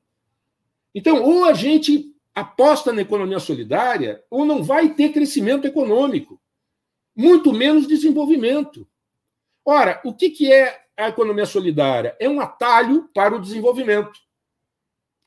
Então, 0.93 1.23
ou 1.23 1.45
a 1.45 1.53
gente 1.53 2.13
aposta 2.35 2.91
na 2.91 3.01
economia 3.01 3.39
solidária, 3.39 4.23
ou 4.29 4.43
não 4.43 4.63
vai 4.63 4.93
ter 4.93 5.13
crescimento 5.13 5.65
econômico, 5.65 6.41
muito 7.15 7.53
menos 7.53 7.87
desenvolvimento. 7.87 8.87
Ora, 9.63 10.01
o 10.03 10.13
que 10.13 10.51
é 10.51 10.82
a 10.97 11.09
economia 11.09 11.45
solidária? 11.45 12.15
É 12.19 12.29
um 12.29 12.39
atalho 12.39 13.09
para 13.13 13.35
o 13.35 13.41
desenvolvimento. 13.41 14.11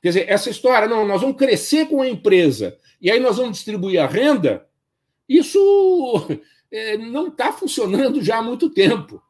Quer 0.01 0.09
dizer, 0.09 0.29
essa 0.29 0.49
história, 0.49 0.87
não, 0.87 1.05
nós 1.07 1.21
vamos 1.21 1.37
crescer 1.37 1.87
com 1.87 2.01
a 2.01 2.07
empresa 2.07 2.77
e 3.01 3.11
aí 3.11 3.19
nós 3.19 3.37
vamos 3.37 3.57
distribuir 3.57 4.01
a 4.01 4.07
renda, 4.07 4.67
isso 5.27 5.59
é, 6.71 6.97
não 6.97 7.27
está 7.27 7.51
funcionando 7.51 8.21
já 8.21 8.37
há 8.37 8.41
muito 8.41 8.69
tempo. 8.69 9.21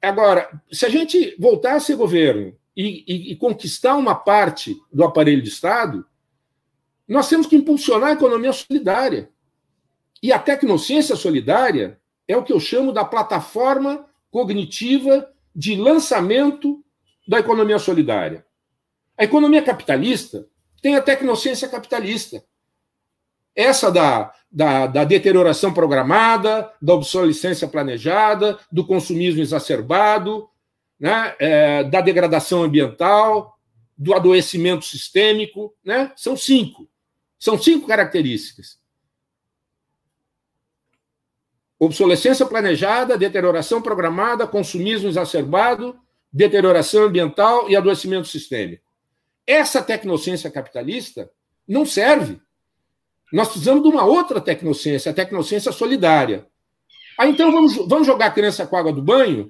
Agora, 0.00 0.62
se 0.70 0.84
a 0.84 0.88
gente 0.88 1.34
voltar 1.38 1.76
a 1.76 1.80
ser 1.80 1.96
governo 1.96 2.54
e, 2.76 3.04
e, 3.06 3.32
e, 3.32 3.36
conquistar 3.36 3.96
uma 3.96 4.14
parte 4.14 4.76
do 4.92 5.04
aparelho 5.04 5.40
de 5.40 5.48
Estado, 5.48 6.04
nós 7.08 7.28
temos 7.28 7.46
que 7.46 7.56
impulsionar 7.56 8.10
a 8.10 8.14
economia 8.14 8.52
solidária. 8.52 9.30
E 10.22 10.32
a 10.32 10.38
tecnociência 10.38 11.16
solidária 11.16 12.00
é 12.26 12.36
o 12.36 12.42
que 12.42 12.52
eu 12.52 12.60
chamo 12.60 12.92
da 12.92 13.04
plataforma 13.04 14.06
cognitiva 14.30 15.30
de 15.54 15.76
lançamento 15.76 16.82
da 17.26 17.38
economia 17.38 17.78
solidária. 17.78 18.44
A 19.16 19.24
economia 19.24 19.62
capitalista 19.62 20.46
tem 20.82 20.96
a 20.96 21.02
tecnociência 21.02 21.68
capitalista. 21.68 22.44
Essa 23.54 23.90
da, 23.90 24.32
da, 24.50 24.86
da, 24.86 25.04
deterioração 25.04 25.72
programada, 25.72 26.70
da 26.82 26.94
obsolescência 26.94 27.68
planejada, 27.68 28.58
do 28.70 28.84
consumismo 28.84 29.40
exacerbado, 29.40 30.48
né, 30.98 31.34
é, 31.38 31.84
da 31.84 32.00
degradação 32.00 32.64
ambiental, 32.64 33.56
do 33.96 34.12
adoecimento 34.12 34.84
sistêmico. 34.84 35.72
Né? 35.84 36.12
São 36.16 36.36
cinco. 36.36 36.88
São 37.38 37.56
cinco 37.56 37.86
características. 37.86 38.78
Obsolescência 41.78 42.46
planejada, 42.46 43.18
deterioração 43.18 43.82
programada, 43.82 44.46
consumismo 44.46 45.08
exacerbado, 45.08 45.96
deterioração 46.32 47.04
ambiental 47.04 47.68
e 47.68 47.76
adoecimento 47.76 48.28
sistêmico. 48.28 48.84
Essa 49.46 49.82
tecnociência 49.82 50.50
capitalista 50.50 51.30
não 51.66 51.84
serve 51.84 52.40
nós 53.34 53.48
precisamos 53.48 53.82
de 53.82 53.88
uma 53.88 54.04
outra 54.04 54.40
tecnociência, 54.40 55.10
a 55.10 55.14
tecnociência 55.14 55.72
solidária. 55.72 56.46
Aí 57.18 57.30
então 57.30 57.50
vamos, 57.50 57.74
vamos 57.88 58.06
jogar 58.06 58.26
a 58.26 58.30
criança 58.30 58.64
com 58.64 58.76
água 58.76 58.92
do 58.92 59.02
banho? 59.02 59.48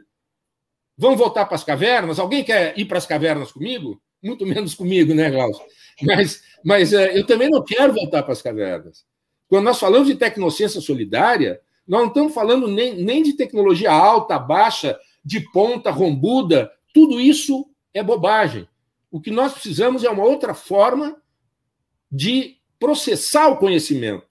Vamos 0.97 1.19
voltar 1.19 1.45
para 1.45 1.57
as 1.57 1.65
cavernas? 1.65 2.19
Alguém 2.19 2.43
quer 2.43 2.79
ir 2.79 2.87
para 2.87 2.97
as 2.97 3.05
cavernas 3.05 3.53
comigo? 3.53 4.01
Muito 4.23 4.47
menos 4.47 4.75
comigo, 4.75 5.13
né, 5.13 5.31
Glaucio? 5.31 5.63
Mas, 6.01 6.43
mas 6.65 6.95
é, 6.95 7.17
eu 7.17 7.27
também 7.27 7.51
não 7.51 7.63
quero 7.63 7.93
voltar 7.93 8.23
para 8.23 8.33
as 8.33 8.41
cavernas. 8.41 9.05
Quando 9.49 9.65
nós 9.65 9.79
falamos 9.79 10.09
de 10.09 10.15
tecnociência 10.15 10.81
solidária, 10.81 11.61
nós 11.87 12.01
não 12.01 12.09
estamos 12.09 12.35
falando 12.35 12.67
nem, 12.67 12.95
nem 13.03 13.23
de 13.23 13.35
tecnologia 13.35 13.93
alta, 13.93 14.39
baixa, 14.39 14.99
de 15.25 15.41
ponta, 15.51 15.91
rombuda. 15.91 16.71
Tudo 16.93 17.21
isso 17.21 17.67
é 17.93 18.03
bobagem. 18.03 18.69
O 19.11 19.21
que 19.21 19.31
nós 19.31 19.53
precisamos 19.53 20.03
é 20.03 20.11
uma 20.11 20.25
outra 20.25 20.55
forma 20.55 21.17
de 22.11 22.57
processar 22.79 23.49
o 23.49 23.57
conhecimento, 23.57 24.27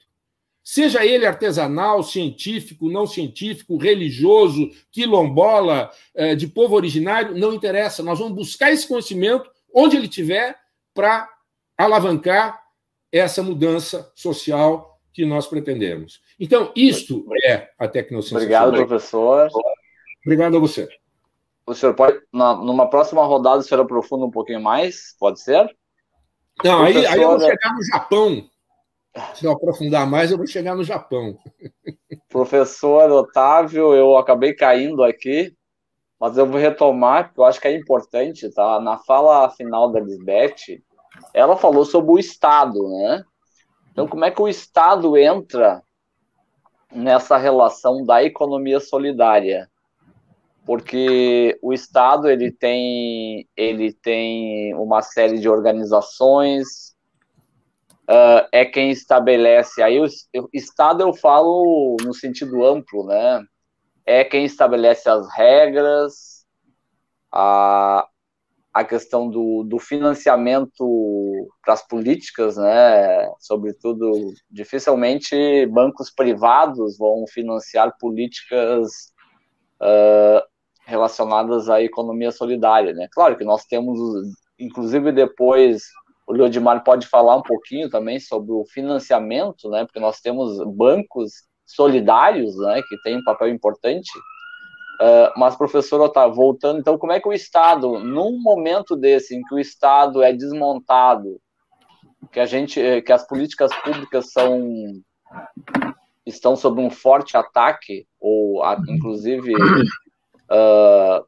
seja 0.63 1.05
ele 1.05 1.25
artesanal, 1.25 2.03
científico, 2.03 2.89
não 2.89 3.05
científico, 3.05 3.77
religioso, 3.77 4.69
quilombola, 4.91 5.91
eh, 6.13 6.35
de 6.35 6.47
povo 6.47 6.75
originário, 6.75 7.37
não 7.37 7.53
interessa. 7.53 8.03
Nós 8.03 8.19
vamos 8.19 8.35
buscar 8.35 8.71
esse 8.71 8.87
conhecimento 8.87 9.49
onde 9.73 9.97
ele 9.97 10.05
estiver 10.05 10.55
para 10.93 11.29
alavancar 11.77 12.61
essa 13.11 13.43
mudança 13.43 14.11
social 14.15 14.99
que 15.11 15.25
nós 15.25 15.47
pretendemos. 15.47 16.21
Então, 16.39 16.71
isto 16.75 17.25
é 17.45 17.69
a 17.77 17.87
tecnociência. 17.87 18.37
Obrigado, 18.37 18.73
professor. 18.73 19.49
Obrigado 20.25 20.57
a 20.57 20.59
você. 20.59 20.87
O 21.65 21.73
senhor 21.73 21.93
pode, 21.93 22.19
numa 22.31 22.89
próxima 22.89 23.23
rodada, 23.25 23.59
o 23.59 23.63
senhor 23.63 23.81
aprofunda 23.81 24.25
um 24.25 24.31
pouquinho 24.31 24.61
mais? 24.61 25.15
Pode 25.19 25.39
ser? 25.39 25.65
Não, 26.63 26.83
aí, 26.83 27.05
aí 27.05 27.21
eu 27.21 27.29
vou 27.29 27.39
chegar 27.39 27.73
no 27.73 27.83
Japão. 27.85 28.49
Se 29.35 29.45
eu 29.45 29.51
aprofundar 29.51 30.07
mais, 30.07 30.31
eu 30.31 30.37
vou 30.37 30.47
chegar 30.47 30.75
no 30.75 30.83
Japão. 30.83 31.37
Professor 32.29 33.11
Otávio, 33.11 33.93
eu 33.93 34.17
acabei 34.17 34.53
caindo 34.53 35.03
aqui, 35.03 35.55
mas 36.19 36.37
eu 36.37 36.47
vou 36.47 36.59
retomar, 36.59 37.27
porque 37.27 37.39
eu 37.39 37.45
acho 37.45 37.61
que 37.61 37.67
é 37.67 37.77
importante, 37.77 38.49
tá? 38.51 38.79
Na 38.79 38.97
fala 38.97 39.49
final 39.51 39.91
da 39.91 39.99
Lisbeth, 39.99 40.81
ela 41.33 41.55
falou 41.55 41.85
sobre 41.85 42.11
o 42.11 42.19
Estado, 42.19 42.87
né? 42.89 43.23
Então, 43.91 44.07
como 44.07 44.25
é 44.25 44.31
que 44.31 44.41
o 44.41 44.47
Estado 44.47 45.15
entra 45.15 45.81
nessa 46.93 47.37
relação 47.37 48.05
da 48.05 48.23
economia 48.23 48.79
solidária? 48.79 49.69
porque 50.65 51.57
o 51.61 51.73
Estado 51.73 52.29
ele 52.29 52.51
tem 52.51 53.47
ele 53.55 53.93
tem 53.93 54.73
uma 54.75 55.01
série 55.01 55.39
de 55.39 55.49
organizações 55.49 56.95
uh, 58.09 58.47
é 58.51 58.65
quem 58.65 58.89
estabelece 58.89 59.81
aí 59.81 59.99
o, 59.99 60.07
Estado 60.53 61.01
eu 61.01 61.13
falo 61.13 61.97
no 62.01 62.13
sentido 62.13 62.65
amplo 62.65 63.05
né 63.05 63.43
é 64.05 64.23
quem 64.23 64.45
estabelece 64.45 65.09
as 65.09 65.27
regras 65.33 66.45
a, 67.31 68.07
a 68.73 68.83
questão 68.83 69.29
do, 69.29 69.63
do 69.63 69.77
financiamento 69.79 71.47
para 71.61 71.73
as 71.73 71.87
políticas 71.87 72.57
né 72.57 73.29
sobretudo 73.39 74.33
dificilmente 74.49 75.65
bancos 75.67 76.11
privados 76.11 76.97
vão 76.97 77.25
financiar 77.27 77.95
políticas 77.99 79.13
Uh, 79.81 80.39
relacionadas 80.85 81.69
à 81.69 81.81
economia 81.81 82.31
solidária, 82.31 82.93
né? 82.93 83.07
Claro 83.11 83.37
que 83.37 83.43
nós 83.43 83.65
temos, 83.65 83.97
inclusive 84.59 85.11
depois 85.11 85.83
o 86.27 86.33
Leodimar 86.33 86.83
pode 86.83 87.07
falar 87.07 87.35
um 87.35 87.41
pouquinho 87.41 87.89
também 87.89 88.19
sobre 88.19 88.51
o 88.51 88.65
financiamento, 88.65 89.69
né? 89.69 89.85
Porque 89.85 89.99
nós 89.99 90.19
temos 90.19 90.57
bancos 90.75 91.31
solidários, 91.65 92.55
né? 92.57 92.81
Que 92.87 93.01
tem 93.01 93.17
um 93.17 93.23
papel 93.23 93.49
importante. 93.49 94.09
Uh, 95.01 95.37
mas, 95.37 95.55
professor 95.55 95.99
Otávio, 96.01 96.35
voltando, 96.35 96.79
então, 96.79 96.97
como 96.97 97.11
é 97.11 97.19
que 97.19 97.27
o 97.27 97.33
Estado, 97.33 97.99
num 97.99 98.39
momento 98.39 98.95
desse, 98.95 99.35
em 99.35 99.41
que 99.41 99.55
o 99.55 99.59
Estado 99.59 100.21
é 100.21 100.31
desmontado, 100.31 101.39
que 102.31 102.39
a 102.39 102.45
gente, 102.45 102.79
que 103.01 103.11
as 103.11 103.25
políticas 103.27 103.71
públicas 103.83 104.31
são 104.31 105.01
estão 106.25 106.55
sob 106.55 106.81
um 106.81 106.89
forte 106.89 107.35
ataque, 107.35 108.07
ou 108.19 108.61
inclusive 108.87 109.53
uh, 109.55 111.25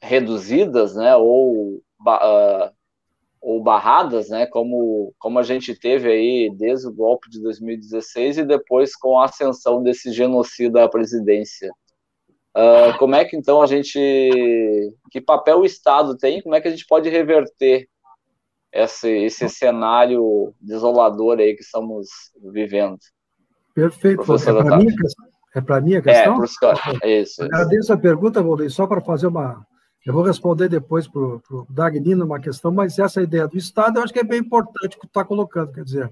reduzidas, 0.00 0.94
né, 0.94 1.16
ou, 1.16 1.76
uh, 1.76 2.70
ou 3.40 3.62
barradas, 3.62 4.28
né, 4.28 4.46
como, 4.46 5.12
como 5.18 5.38
a 5.38 5.42
gente 5.42 5.74
teve 5.74 6.10
aí 6.10 6.54
desde 6.56 6.86
o 6.86 6.92
golpe 6.92 7.28
de 7.28 7.42
2016 7.42 8.38
e 8.38 8.44
depois 8.44 8.94
com 8.94 9.18
a 9.18 9.24
ascensão 9.24 9.82
desse 9.82 10.12
genocida 10.12 10.84
à 10.84 10.88
presidência. 10.88 11.72
Uh, 12.56 12.96
como 12.98 13.16
é 13.16 13.24
que 13.24 13.36
então 13.36 13.60
a 13.60 13.66
gente. 13.66 13.98
Que 15.10 15.20
papel 15.20 15.60
o 15.60 15.64
Estado 15.64 16.16
tem? 16.16 16.40
Como 16.40 16.54
é 16.54 16.60
que 16.60 16.68
a 16.68 16.70
gente 16.70 16.86
pode 16.86 17.08
reverter 17.08 17.88
esse, 18.72 19.08
esse 19.08 19.48
cenário 19.48 20.54
desolador 20.60 21.38
aí 21.38 21.54
que 21.54 21.62
estamos 21.62 22.08
vivendo? 22.52 22.98
Perfeito. 23.74 24.24
Professor 24.24 24.60
é 24.60 24.62
para 24.62 24.76
mim, 24.76 24.86
é 25.54 25.60
mim 25.80 25.96
a 25.96 26.02
questão? 26.02 26.32
É, 26.32 26.36
professor. 26.36 26.74
É 27.02 27.20
isso. 27.20 27.42
Agradeço 27.42 27.92
a 27.92 27.96
pergunta, 27.96 28.42
Volney, 28.42 28.70
só 28.70 28.86
para 28.86 29.00
fazer 29.00 29.26
uma. 29.26 29.66
Eu 30.04 30.12
vou 30.12 30.22
responder 30.22 30.68
depois 30.68 31.08
para 31.08 31.20
o 31.20 31.66
Dagnino 31.68 32.26
uma 32.26 32.38
questão, 32.38 32.70
mas 32.70 32.98
essa 32.98 33.22
ideia 33.22 33.48
do 33.48 33.56
Estado 33.56 33.98
eu 33.98 34.02
acho 34.02 34.12
que 34.12 34.20
é 34.20 34.24
bem 34.24 34.40
importante 34.40 34.96
que 34.96 35.00
tu 35.00 35.06
está 35.06 35.24
colocando. 35.24 35.72
Quer 35.72 35.82
dizer, 35.82 36.10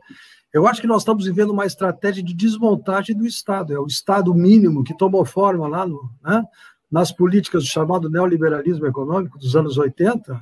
eu 0.52 0.66
acho 0.66 0.80
que 0.80 0.86
nós 0.86 1.02
estamos 1.02 1.26
vivendo 1.26 1.50
uma 1.50 1.66
estratégia 1.66 2.22
de 2.22 2.32
desmontagem 2.32 3.14
do 3.14 3.26
Estado. 3.26 3.72
É 3.72 3.78
o 3.78 3.86
Estado 3.86 4.34
mínimo 4.34 4.82
que 4.82 4.96
tomou 4.96 5.24
forma 5.26 5.68
lá 5.68 5.86
no, 5.86 6.10
né, 6.22 6.42
nas 6.90 7.12
políticas 7.12 7.64
do 7.64 7.68
chamado 7.68 8.08
neoliberalismo 8.08 8.86
econômico 8.86 9.38
dos 9.38 9.54
anos 9.54 9.76
80, 9.76 10.40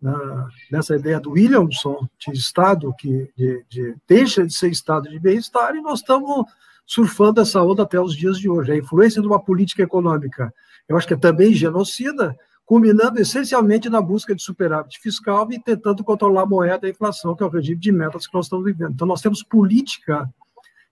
na, 0.00 0.48
nessa 0.70 0.94
ideia 0.94 1.18
do 1.18 1.30
Williamson 1.30 2.06
de 2.18 2.38
Estado 2.38 2.94
que 2.98 3.30
de, 3.36 3.64
de, 3.70 3.96
deixa 4.06 4.46
de 4.46 4.52
ser 4.52 4.70
Estado 4.70 5.08
de 5.08 5.18
bem-estar, 5.18 5.74
e 5.74 5.80
nós 5.80 6.00
estamos 6.00 6.44
surfando 6.84 7.40
essa 7.40 7.62
onda 7.62 7.84
até 7.84 7.98
os 7.98 8.14
dias 8.14 8.38
de 8.38 8.50
hoje. 8.50 8.72
A 8.72 8.76
influência 8.76 9.22
de 9.22 9.28
uma 9.28 9.42
política 9.42 9.82
econômica, 9.82 10.52
eu 10.86 10.96
acho 10.96 11.06
que 11.06 11.14
é 11.14 11.16
também 11.16 11.54
genocida, 11.54 12.36
culminando 12.72 13.20
essencialmente 13.20 13.90
na 13.90 14.00
busca 14.00 14.34
de 14.34 14.42
superávit 14.42 14.98
fiscal 14.98 15.46
e 15.52 15.58
tentando 15.60 16.02
controlar 16.02 16.44
a 16.44 16.46
moeda 16.46 16.86
e 16.86 16.88
a 16.88 16.90
inflação, 16.90 17.36
que 17.36 17.42
é 17.42 17.46
o 17.46 17.50
regime 17.50 17.78
de 17.78 17.92
metas 17.92 18.26
que 18.26 18.32
nós 18.32 18.46
estamos 18.46 18.64
vivendo. 18.64 18.92
Então, 18.92 19.06
nós 19.06 19.20
temos 19.20 19.42
política 19.42 20.26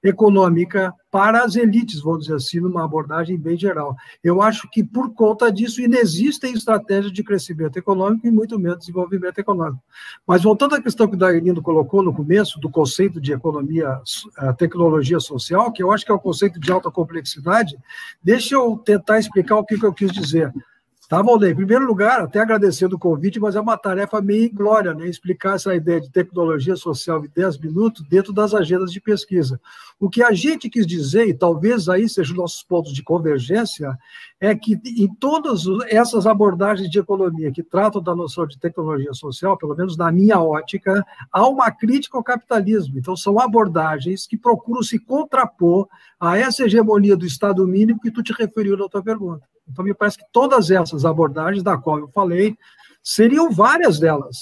econômica 0.05 0.93
para 1.11 1.43
as 1.43 1.57
elites, 1.57 2.02
vamos 2.02 2.24
dizer 2.24 2.35
assim, 2.35 2.61
numa 2.61 2.85
abordagem 2.85 3.39
bem 3.39 3.57
geral. 3.57 3.97
Eu 4.23 4.43
acho 4.43 4.69
que, 4.70 4.85
por 4.85 5.15
conta 5.15 5.51
disso, 5.51 5.81
inexistem 5.81 6.52
estratégias 6.52 7.11
de 7.11 7.24
crescimento 7.24 7.78
econômico 7.78 8.27
e 8.27 8.31
muito 8.31 8.59
menos 8.59 8.81
desenvolvimento 8.81 9.39
econômico. 9.39 9.82
Mas, 10.27 10.43
voltando 10.43 10.74
à 10.74 10.82
questão 10.82 11.09
que 11.09 11.15
o 11.15 11.19
Darlino 11.19 11.62
colocou 11.62 12.02
no 12.02 12.12
começo, 12.12 12.61
do 12.61 12.69
conceito 12.69 13.19
de 13.19 13.32
economia, 13.32 14.02
tecnologia 14.59 15.19
social, 15.19 15.73
que 15.73 15.82
eu 15.82 15.90
acho 15.90 16.05
que 16.05 16.12
é 16.12 16.15
um 16.15 16.19
conceito 16.19 16.61
de 16.61 16.70
alta 16.70 16.90
complexidade, 16.90 17.74
deixa 18.23 18.55
eu 18.55 18.77
tentar 18.77 19.19
explicar 19.19 19.57
o 19.57 19.65
que 19.65 19.82
eu 19.82 19.94
quis 19.94 20.12
dizer. 20.12 20.52
Tá, 21.10 21.20
Valdeir? 21.22 21.50
Em 21.50 21.56
primeiro 21.56 21.84
lugar, 21.84 22.20
até 22.20 22.38
agradecendo 22.38 22.94
o 22.94 22.98
convite, 22.98 23.40
mas 23.40 23.56
é 23.56 23.60
uma 23.60 23.76
tarefa 23.76 24.22
meio 24.22 24.48
glória, 24.54 24.94
né? 24.94 25.08
Explicar 25.08 25.56
essa 25.56 25.74
ideia 25.74 26.00
de 26.00 26.08
tecnologia 26.08 26.76
social 26.76 27.24
em 27.24 27.28
10 27.34 27.58
minutos 27.58 28.06
dentro 28.08 28.32
das 28.32 28.54
agendas 28.54 28.92
de 28.92 29.00
pesquisa. 29.00 29.60
O 29.98 30.08
que 30.08 30.22
a 30.22 30.32
gente 30.32 30.70
quis 30.70 30.86
dizer, 30.86 31.26
e 31.26 31.34
talvez 31.34 31.88
aí 31.88 32.08
sejam 32.08 32.36
nossos 32.36 32.62
pontos 32.62 32.92
de 32.92 33.02
convergência, 33.02 33.98
é 34.40 34.54
que 34.54 34.80
em 34.86 35.12
todas 35.16 35.64
essas 35.88 36.28
abordagens 36.28 36.88
de 36.88 37.00
economia 37.00 37.50
que 37.50 37.64
tratam 37.64 38.00
da 38.00 38.14
noção 38.14 38.46
de 38.46 38.56
tecnologia 38.56 39.12
social, 39.12 39.58
pelo 39.58 39.74
menos 39.74 39.96
na 39.96 40.12
minha 40.12 40.38
ótica, 40.38 41.04
há 41.32 41.44
uma 41.48 41.72
crítica 41.72 42.18
ao 42.18 42.22
capitalismo. 42.22 42.96
Então, 42.96 43.16
são 43.16 43.40
abordagens 43.40 44.28
que 44.28 44.38
procuram 44.38 44.84
se 44.84 44.96
contrapor 44.96 45.88
a 46.20 46.38
essa 46.38 46.66
hegemonia 46.66 47.16
do 47.16 47.26
Estado 47.26 47.66
mínimo 47.66 47.98
que 47.98 48.12
tu 48.12 48.22
te 48.22 48.32
referiu 48.32 48.76
na 48.76 48.88
tua 48.88 49.02
pergunta. 49.02 49.49
Então, 49.70 49.84
me 49.84 49.94
parece 49.94 50.18
que 50.18 50.24
todas 50.32 50.70
essas 50.70 51.05
abordagens, 51.05 51.62
da 51.62 51.76
qual 51.76 51.98
eu 51.98 52.09
falei, 52.09 52.56
seriam 53.02 53.51
várias 53.51 53.98
delas. 53.98 54.38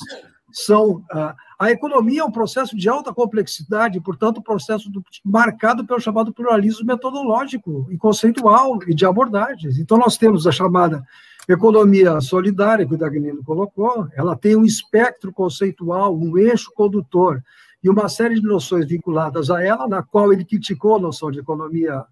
São 0.52 1.05
uh, 1.12 1.34
a 1.59 1.72
economia 1.72 2.20
é 2.20 2.24
um 2.24 2.30
processo 2.30 2.76
de 2.76 2.88
alta 2.88 3.12
complexidade, 3.12 4.00
portanto, 4.00 4.40
processo 4.40 4.88
do, 4.90 5.02
marcado 5.24 5.84
pelo 5.84 6.00
chamado 6.00 6.32
pluralismo 6.32 6.86
metodológico 6.86 7.88
e 7.90 7.98
conceitual 7.98 8.78
e 8.86 8.94
de 8.94 9.05
abordagens. 9.05 9.76
Então, 9.76 9.98
nós 9.98 10.16
temos 10.16 10.46
a 10.46 10.52
chamada 10.52 11.02
economia 11.48 12.20
solidária, 12.20 12.86
que 12.86 12.94
o 12.94 12.98
Dagnino 12.98 13.42
colocou, 13.42 14.06
ela 14.14 14.36
tem 14.36 14.55
um 14.55 14.64
espectro 14.64 15.32
conceitual, 15.32 16.16
um 16.16 16.38
eixo 16.38 16.70
condutor 16.74 17.42
e 17.82 17.88
uma 17.88 18.09
série 18.09 18.36
de 18.36 18.46
noções 18.46 18.86
vinculadas 18.86 19.50
a 19.50 19.62
ela, 19.64 19.88
na 19.88 20.02
qual 20.02 20.32
ele 20.32 20.44
criticou 20.44 20.96
a 20.96 21.00
noção 21.00 21.30
de 21.30 21.40
economia 21.40 21.92
eh, 21.92 22.05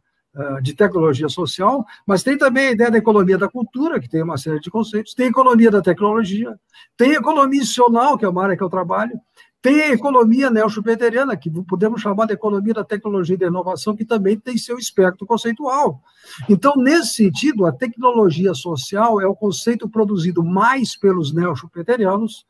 de 0.62 0.74
tecnologia 0.74 1.28
social, 1.28 1.84
mas 2.06 2.22
tem 2.22 2.36
também 2.36 2.68
a 2.68 2.72
ideia 2.72 2.90
da 2.90 2.98
economia 2.98 3.38
da 3.38 3.48
cultura, 3.48 3.98
que 3.98 4.08
tem 4.08 4.22
uma 4.22 4.36
série 4.36 4.60
de 4.60 4.70
conceitos, 4.70 5.14
tem 5.14 5.28
economia 5.28 5.70
da 5.70 5.80
tecnologia, 5.80 6.54
tem 6.96 7.12
economia 7.12 7.60
institucional, 7.60 8.18
que 8.18 8.24
é 8.24 8.28
uma 8.28 8.44
área 8.44 8.56
que 8.56 8.62
eu 8.62 8.68
trabalho, 8.68 9.18
tem 9.62 9.80
a 9.80 9.92
economia 9.92 10.48
neo-schumpeteriana, 10.48 11.36
que 11.36 11.50
podemos 11.64 12.00
chamar 12.00 12.26
de 12.26 12.34
economia 12.34 12.74
da 12.74 12.84
tecnologia 12.84 13.34
e 13.34 13.38
da 13.38 13.46
inovação, 13.46 13.96
que 13.96 14.04
também 14.04 14.38
tem 14.38 14.56
seu 14.56 14.78
espectro 14.78 15.26
conceitual. 15.26 16.00
Então, 16.48 16.76
nesse 16.76 17.14
sentido, 17.14 17.66
a 17.66 17.72
tecnologia 17.72 18.54
social 18.54 19.20
é 19.20 19.26
o 19.26 19.34
conceito 19.34 19.88
produzido 19.88 20.44
mais 20.44 20.96
pelos 20.96 21.32
neo-schumpeterianos, 21.32 22.46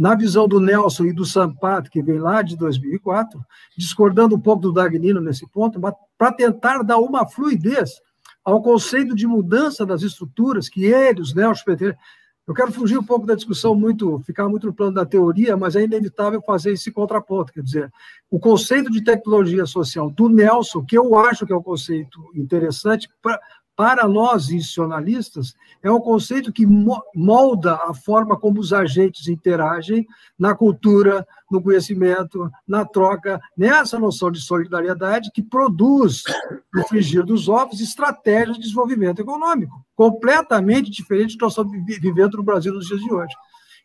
na 0.00 0.14
visão 0.14 0.48
do 0.48 0.58
Nelson 0.58 1.04
e 1.04 1.12
do 1.12 1.26
Sampato, 1.26 1.90
que 1.90 2.02
vem 2.02 2.18
lá 2.18 2.40
de 2.40 2.56
2004, 2.56 3.38
discordando 3.76 4.34
um 4.34 4.40
pouco 4.40 4.62
do 4.62 4.72
Dagnino 4.72 5.20
nesse 5.20 5.46
ponto, 5.46 5.78
mas 5.78 5.92
para 6.16 6.32
tentar 6.32 6.82
dar 6.82 6.96
uma 6.96 7.28
fluidez 7.28 8.00
ao 8.42 8.62
conceito 8.62 9.14
de 9.14 9.26
mudança 9.26 9.84
das 9.84 10.00
estruturas 10.00 10.70
que 10.70 10.86
eles, 10.86 11.34
né, 11.34 11.46
os 11.46 11.62
PT, 11.62 11.94
eu 12.48 12.54
quero 12.54 12.72
fugir 12.72 12.96
um 12.96 13.04
pouco 13.04 13.26
da 13.26 13.34
discussão 13.34 13.74
muito, 13.74 14.18
ficar 14.20 14.48
muito 14.48 14.66
no 14.66 14.72
plano 14.72 14.94
da 14.94 15.04
teoria, 15.04 15.54
mas 15.54 15.76
é 15.76 15.82
inevitável 15.82 16.40
fazer 16.40 16.72
esse 16.72 16.90
contraponto, 16.90 17.52
quer 17.52 17.62
dizer, 17.62 17.92
o 18.30 18.40
conceito 18.40 18.90
de 18.90 19.04
tecnologia 19.04 19.66
social 19.66 20.10
do 20.10 20.30
Nelson, 20.30 20.82
que 20.82 20.96
eu 20.96 21.14
acho 21.18 21.44
que 21.44 21.52
é 21.52 21.56
um 21.56 21.62
conceito 21.62 22.18
interessante 22.34 23.06
para 23.20 23.38
para 23.80 24.06
nós 24.06 24.50
institucionalistas, 24.50 25.54
é 25.82 25.90
um 25.90 26.02
conceito 26.02 26.52
que 26.52 26.66
molda 26.66 27.76
a 27.76 27.94
forma 27.94 28.38
como 28.38 28.60
os 28.60 28.74
agentes 28.74 29.26
interagem 29.26 30.06
na 30.38 30.54
cultura, 30.54 31.26
no 31.50 31.62
conhecimento, 31.62 32.50
na 32.68 32.84
troca, 32.84 33.40
nessa 33.56 33.98
noção 33.98 34.30
de 34.30 34.38
solidariedade 34.38 35.30
que 35.32 35.42
produz, 35.42 36.24
no 36.74 36.86
frigir 36.88 37.24
dos 37.24 37.48
ovos, 37.48 37.80
estratégias 37.80 38.58
de 38.58 38.64
desenvolvimento 38.64 39.22
econômico, 39.22 39.82
completamente 39.96 40.90
diferente 40.90 41.30
do 41.30 41.38
que 41.38 41.44
nós 41.44 41.52
estamos 41.52 41.72
vivendo 41.86 42.36
no 42.36 42.42
Brasil 42.42 42.74
nos 42.74 42.86
dias 42.86 43.00
de 43.00 43.10
hoje. 43.10 43.34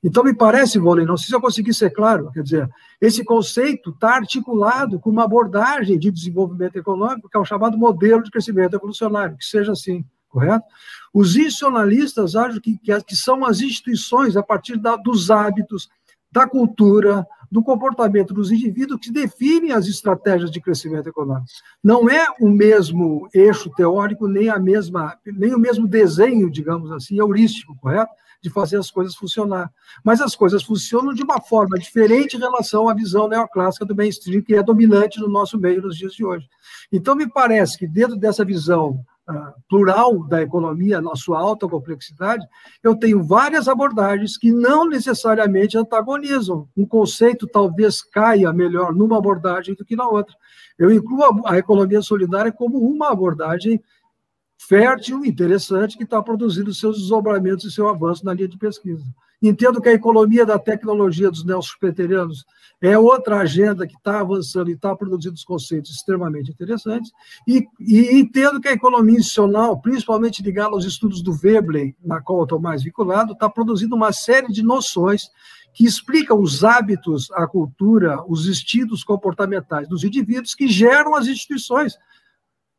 Então, 0.06 0.23
me 0.23 0.36
parece, 0.36 0.77
Volney, 0.77 1.03
não 1.03 1.18
sei 1.18 1.30
se 1.30 1.36
eu 1.36 1.41
consegui 1.41 1.73
ser 1.73 1.90
claro, 1.90 2.30
quer 2.32 2.44
dizer, 2.44 2.69
esse 3.02 3.26
conceito 3.26 3.90
está 3.90 4.18
articulado 4.18 4.99
com 4.99 5.10
uma 5.10 5.23
abordagem 5.23 5.98
de 5.98 6.11
desenvolvimento 6.11 6.76
econômico, 6.76 7.27
que 7.27 7.36
é 7.36 7.40
o 7.40 7.44
chamado 7.44 7.76
modelo 7.76 8.22
de 8.22 8.30
crescimento 8.30 8.76
evolucionário, 8.76 9.36
que 9.36 9.44
seja 9.44 9.72
assim, 9.72 10.06
correto? 10.30 10.64
Os 11.11 11.36
institucionalistas 11.36 12.36
acham 12.36 12.61
que, 12.61 12.77
que, 12.77 13.02
que 13.02 13.15
são 13.15 13.44
as 13.44 13.61
instituições, 13.61 14.38
a 14.38 14.44
partir 14.44 14.77
da, 14.77 14.95
dos 14.95 15.32
hábitos, 15.32 15.90
da 16.32 16.48
cultura, 16.48 17.26
do 17.52 17.64
comportamento 17.64 18.32
dos 18.32 18.52
indivíduos 18.52 18.99
que 19.02 19.11
definem 19.11 19.72
as 19.72 19.88
estratégias 19.88 20.52
de 20.52 20.61
crescimento 20.61 21.10
econômico. 21.10 21.48
Não 21.84 22.07
é 22.07 22.27
o 22.40 22.48
mesmo 22.48 23.27
eixo 23.34 23.72
teórico, 23.72 24.27
nem, 24.27 24.49
a 24.49 24.60
mesma, 24.60 25.18
nem 25.26 25.56
o 25.56 25.60
mesmo 25.60 25.88
desenho, 25.88 26.52
digamos 26.52 26.91
assim, 26.91 27.18
heurístico, 27.18 27.76
correto? 27.82 28.11
De 28.46 28.52
fazer 28.52 28.78
as 28.78 28.92
coisas 28.92 29.16
funcionar. 29.16 29.72
Mas 30.04 30.22
as 30.22 30.36
coisas 30.36 30.62
funcionam 30.62 31.16
de 31.16 31.24
uma 31.24 31.42
forma 31.42 31.80
diferente 31.80 32.38
em 32.38 32.40
relação 32.40 32.88
à 32.88 32.94
visão 32.94 33.28
neoclássica 33.28 33.84
do 33.84 33.96
mainstream, 33.96 34.44
que 34.44 34.54
é 34.54 34.62
dominante 34.62 35.20
no 35.20 35.28
nosso 35.28 35.58
meio 35.58 35.82
nos 35.82 35.98
dias 35.98 36.14
de 36.14 36.24
hoje. 36.24 36.48
Então, 36.92 37.16
me 37.16 37.28
parece 37.28 37.76
que 37.76 37.88
dentro 37.88 38.16
dessa 38.16 38.46
visão 38.46 39.00
uh, 39.28 39.54
plural 39.68 40.24
da 40.28 40.44
economia, 40.44 41.02
na 41.02 41.16
sua 41.16 41.40
alta 41.40 41.68
complexidade, 41.68 42.46
eu 42.84 42.96
tenho 42.96 43.24
várias 43.24 43.68
abordagens 43.68 44.38
que 44.38 44.52
não 44.52 44.88
necessariamente 44.88 45.76
antagonizam. 45.76 46.70
Um 46.78 46.86
conceito 46.86 47.48
talvez 47.48 48.04
caia 48.04 48.54
melhor 48.54 48.94
numa 48.94 49.18
abordagem 49.18 49.74
do 49.74 49.84
que 49.84 49.96
na 49.96 50.08
outra. 50.08 50.36
Eu 50.78 50.92
incluo 50.92 51.42
a 51.48 51.58
economia 51.58 52.04
solidária 52.04 52.52
como 52.52 52.78
uma 52.78 53.10
abordagem 53.10 53.82
fértil, 54.57 55.26
interessante, 55.26 55.98
que 55.98 56.03
está 56.03 56.22
produzindo 56.22 56.73
seus 56.73 56.98
desdobramentos 56.98 57.65
e 57.65 57.72
seu 57.72 57.88
avanço 57.88 58.26
na 58.26 58.34
linha 58.34 58.48
de 58.48 58.57
pesquisa. 58.57 59.06
Entendo 59.41 59.82
que 59.82 59.90
a 59.90 59.94
economia 59.94 60.45
da 60.45 60.57
tecnologia 60.57 61.30
dos 61.30 61.44
neospeterianos 61.44 62.45
é 62.82 62.98
outra 62.98 63.40
agenda 63.40 63.88
que 63.88 63.95
está 63.95 64.19
avançando 64.19 64.69
e 64.69 64.73
está 64.73 64.95
produzindo 64.95 65.36
conceitos 65.45 65.91
extremamente 65.91 66.52
interessantes, 66.52 67.11
e, 67.48 67.68
e, 67.80 68.19
entendo 68.19 68.60
que 68.60 68.68
a 68.68 68.73
economia 68.73 69.18
institucional, 69.18 69.80
principalmente 69.80 70.41
ligada 70.41 70.69
aos 70.69 70.86
estudos 70.86 71.22
do 71.22 71.34
Veblen, 71.34 71.95
na 72.03 72.22
qual 72.22 72.44
estou 72.44 72.60
mais 72.60 72.84
vinculado, 72.84 73.34
está 73.34 73.49
produzindo 73.49 73.95
uma 73.95 74.11
série 74.11 74.52
de 74.52 74.64
noções 74.64 75.30
que 75.73 75.86
explicam 75.86 76.40
os 76.40 76.64
hábitos, 76.64 77.30
a 77.32 77.45
cultura, 77.45 78.23
os 78.27 78.48
estilos 78.48 79.03
comportamentais 79.03 79.88
dos 79.88 80.03
indivíduos 80.03 80.56
que 80.56 80.68
geram 80.68 81.15
as 81.15 81.27
instituições, 81.27 81.98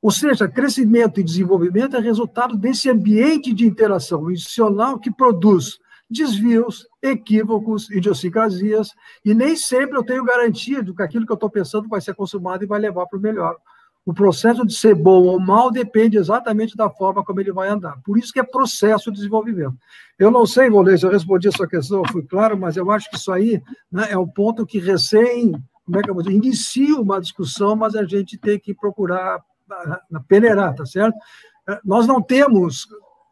ou 0.07 0.12
seja, 0.12 0.47
crescimento 0.47 1.19
e 1.19 1.24
desenvolvimento 1.24 1.97
é 1.97 1.99
resultado 1.99 2.57
desse 2.57 2.89
ambiente 2.89 3.53
de 3.53 3.66
interação 3.66 4.31
institucional 4.31 5.01
que 5.01 5.11
produz 5.11 5.81
desvios, 6.09 6.87
equívocos, 7.03 7.91
idiosincrasias, 7.91 8.93
e 9.24 9.35
nem 9.35 9.57
sempre 9.57 9.99
eu 9.99 10.05
tenho 10.05 10.24
garantia 10.24 10.81
de 10.81 10.95
que 10.95 11.03
aquilo 11.03 11.27
que 11.27 11.33
eu 11.33 11.35
estou 11.35 11.51
pensando 11.51 11.89
vai 11.89 12.01
ser 12.01 12.15
consumado 12.15 12.62
e 12.62 12.69
vai 12.69 12.78
levar 12.78 13.05
para 13.07 13.19
o 13.19 13.20
melhor. 13.20 13.57
O 14.05 14.15
processo 14.15 14.65
de 14.65 14.74
ser 14.77 14.95
bom 14.95 15.24
ou 15.24 15.41
mal 15.41 15.73
depende 15.73 16.16
exatamente 16.16 16.77
da 16.77 16.89
forma 16.89 17.24
como 17.24 17.41
ele 17.41 17.51
vai 17.51 17.69
andar. 17.69 18.01
Por 18.05 18.16
isso 18.16 18.33
que 18.33 18.39
é 18.39 18.45
processo 18.45 19.11
de 19.11 19.16
desenvolvimento. 19.16 19.74
Eu 20.16 20.31
não 20.31 20.47
sei, 20.47 20.70
Volê, 20.70 20.97
se 20.97 21.05
eu 21.05 21.11
respondi 21.11 21.49
a 21.49 21.53
sua 21.53 21.66
questão, 21.66 22.05
fui 22.12 22.23
claro, 22.23 22.57
mas 22.57 22.77
eu 22.77 22.89
acho 22.93 23.11
que 23.11 23.16
isso 23.16 23.33
aí 23.33 23.61
né, 23.91 24.07
é 24.11 24.16
um 24.16 24.28
ponto 24.28 24.65
que 24.65 24.78
recém, 24.78 25.51
como 25.85 25.99
é 25.99 26.01
que 26.01 26.09
eu 26.09 26.15
vou 26.15 26.23
dizer, 26.23 26.37
inicia 26.37 26.95
uma 26.95 27.20
discussão, 27.20 27.74
mas 27.74 27.97
a 27.97 28.05
gente 28.05 28.39
tem 28.39 28.57
que 28.57 28.73
procurar 28.73 29.43
peneirar, 30.29 30.75
tá 30.75 30.87
certo? 30.87 31.17
É, 31.69 31.81
nós 31.85 32.07
não 32.07 32.23
temos 32.23 32.87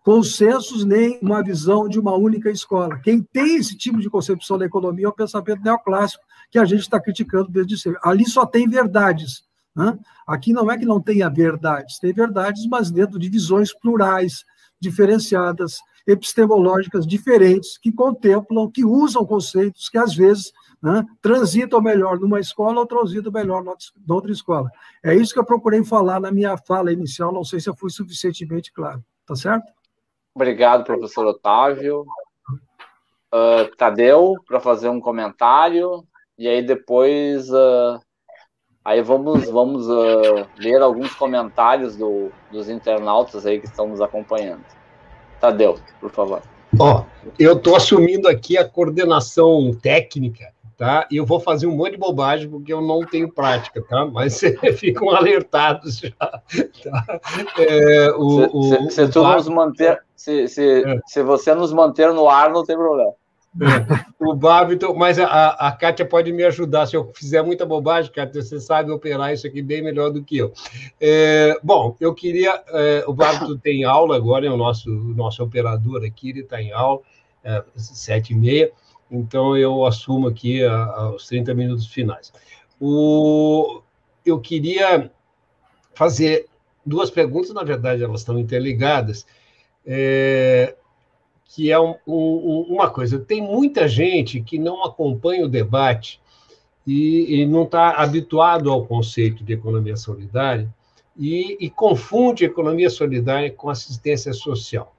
consensos 0.04 0.84
nem 0.84 1.18
uma 1.22 1.42
visão 1.42 1.88
de 1.88 1.98
uma 1.98 2.14
única 2.14 2.50
escola. 2.50 3.00
Quem 3.00 3.22
tem 3.22 3.56
esse 3.56 3.76
tipo 3.76 4.00
de 4.00 4.10
concepção 4.10 4.58
da 4.58 4.66
economia 4.66 5.06
é 5.06 5.08
o 5.08 5.12
pensamento 5.12 5.62
neoclássico, 5.62 6.22
que 6.50 6.58
a 6.58 6.64
gente 6.64 6.82
está 6.82 7.00
criticando 7.00 7.48
desde 7.48 7.78
sempre. 7.78 7.98
Ali 8.04 8.28
só 8.28 8.44
tem 8.44 8.68
verdades. 8.68 9.44
Né? 9.74 9.98
Aqui 10.26 10.52
não 10.52 10.70
é 10.70 10.78
que 10.78 10.84
não 10.84 11.00
tenha 11.00 11.28
verdades, 11.28 11.98
tem 11.98 12.12
verdades, 12.12 12.66
mas 12.66 12.90
dentro 12.90 13.18
de 13.18 13.28
visões 13.28 13.72
plurais, 13.72 14.44
diferenciadas, 14.78 15.78
epistemológicas 16.06 17.06
diferentes, 17.06 17.78
que 17.78 17.90
contemplam, 17.90 18.70
que 18.70 18.84
usam 18.84 19.24
conceitos 19.24 19.88
que 19.88 19.96
às 19.96 20.14
vezes 20.14 20.52
né, 20.84 21.02
transitam 21.22 21.80
melhor 21.80 22.20
numa 22.20 22.38
escola 22.38 22.80
ou 22.80 22.86
transitam 22.86 23.32
melhor 23.32 23.64
na 23.64 23.72
outra 24.14 24.30
escola. 24.30 24.70
É 25.02 25.14
isso 25.14 25.32
que 25.32 25.40
eu 25.40 25.44
procurei 25.44 25.82
falar 25.82 26.20
na 26.20 26.30
minha 26.30 26.58
fala 26.58 26.92
inicial, 26.92 27.32
não 27.32 27.42
sei 27.42 27.58
se 27.58 27.70
eu 27.70 27.74
fui 27.74 27.88
suficientemente 27.88 28.70
claro. 28.70 29.02
Tá 29.26 29.34
certo? 29.34 29.64
Obrigado, 30.34 30.84
professor 30.84 31.24
Otávio. 31.26 32.04
Uh, 33.32 33.74
Tadeu, 33.78 34.34
para 34.46 34.60
fazer 34.60 34.90
um 34.90 35.00
comentário, 35.00 36.04
e 36.38 36.46
aí 36.46 36.62
depois 36.62 37.48
uh, 37.48 37.98
aí 38.84 39.00
vamos, 39.00 39.48
vamos 39.48 39.88
uh, 39.88 40.46
ler 40.58 40.82
alguns 40.82 41.14
comentários 41.14 41.96
do, 41.96 42.30
dos 42.52 42.68
internautas 42.68 43.46
aí 43.46 43.58
que 43.58 43.66
estão 43.66 43.88
nos 43.88 44.02
acompanhando. 44.02 44.64
Tadeu, 45.40 45.78
por 45.98 46.10
favor. 46.10 46.42
Ó, 46.78 47.04
eu 47.38 47.54
estou 47.54 47.74
assumindo 47.74 48.28
aqui 48.28 48.58
a 48.58 48.68
coordenação 48.68 49.72
técnica 49.80 50.52
tá? 50.76 51.06
E 51.10 51.16
eu 51.16 51.26
vou 51.26 51.40
fazer 51.40 51.66
um 51.66 51.76
monte 51.76 51.92
de 51.92 51.98
bobagem 51.98 52.48
porque 52.48 52.72
eu 52.72 52.80
não 52.80 53.04
tenho 53.04 53.30
prática, 53.32 53.82
tá? 53.82 54.04
Mas 54.04 54.40
ficam 54.78 55.10
alertados 55.10 55.98
já. 55.98 56.10
Tá? 56.18 57.20
É, 57.58 58.10
o, 58.16 58.30
se, 58.30 58.50
o, 58.52 58.90
se, 58.90 59.08
tu 59.08 59.22
nos 59.22 59.48
manter, 59.48 60.00
se, 60.16 60.48
se, 60.48 60.84
é. 60.84 61.00
se 61.06 61.22
você 61.22 61.54
nos 61.54 61.72
manter 61.72 62.12
no 62.12 62.28
ar, 62.28 62.50
não 62.50 62.64
tem 62.64 62.76
problema. 62.76 63.12
É. 63.60 64.04
O 64.18 64.34
Babito, 64.34 64.92
mas 64.96 65.16
a, 65.16 65.50
a 65.50 65.70
Kátia 65.70 66.04
pode 66.04 66.32
me 66.32 66.42
ajudar. 66.42 66.86
Se 66.86 66.96
eu 66.96 67.12
fizer 67.14 67.40
muita 67.40 67.64
bobagem, 67.64 68.10
Kátia, 68.10 68.42
você 68.42 68.58
sabe 68.58 68.90
operar 68.90 69.32
isso 69.32 69.46
aqui 69.46 69.62
bem 69.62 69.80
melhor 69.80 70.10
do 70.10 70.24
que 70.24 70.38
eu. 70.38 70.52
É, 71.00 71.56
bom, 71.62 71.96
eu 72.00 72.12
queria. 72.12 72.60
É, 72.68 73.04
o 73.06 73.12
Babito 73.12 73.56
tem 73.58 73.84
aula 73.84 74.16
agora, 74.16 74.44
é 74.44 74.50
o 74.50 74.56
nosso, 74.56 74.90
nosso 74.90 75.40
operador 75.42 76.04
aqui, 76.04 76.30
ele 76.30 76.40
está 76.40 76.60
em 76.60 76.72
aula, 76.72 77.00
é, 77.44 77.62
sete 77.76 78.32
e 78.32 78.36
meia 78.36 78.72
então 79.10 79.56
eu 79.56 79.84
assumo 79.84 80.28
aqui 80.28 80.60
os 81.14 81.26
30 81.26 81.54
minutos 81.54 81.86
finais. 81.86 82.32
O, 82.80 83.82
eu 84.24 84.40
queria 84.40 85.10
fazer 85.94 86.46
duas 86.84 87.10
perguntas, 87.10 87.52
na 87.52 87.62
verdade 87.62 88.02
elas 88.02 88.20
estão 88.20 88.38
interligadas, 88.38 89.26
é, 89.86 90.74
que 91.44 91.70
é 91.70 91.78
um, 91.78 91.94
um, 92.06 92.66
uma 92.68 92.90
coisa, 92.90 93.18
tem 93.18 93.40
muita 93.40 93.86
gente 93.86 94.40
que 94.40 94.58
não 94.58 94.84
acompanha 94.84 95.44
o 95.44 95.48
debate 95.48 96.20
e, 96.86 97.40
e 97.40 97.46
não 97.46 97.64
está 97.64 97.90
habituado 97.90 98.70
ao 98.70 98.84
conceito 98.86 99.44
de 99.44 99.52
economia 99.52 99.96
solidária 99.96 100.68
e, 101.16 101.56
e 101.60 101.70
confunde 101.70 102.44
economia 102.44 102.90
solidária 102.90 103.50
com 103.50 103.70
assistência 103.70 104.32
social. 104.32 104.94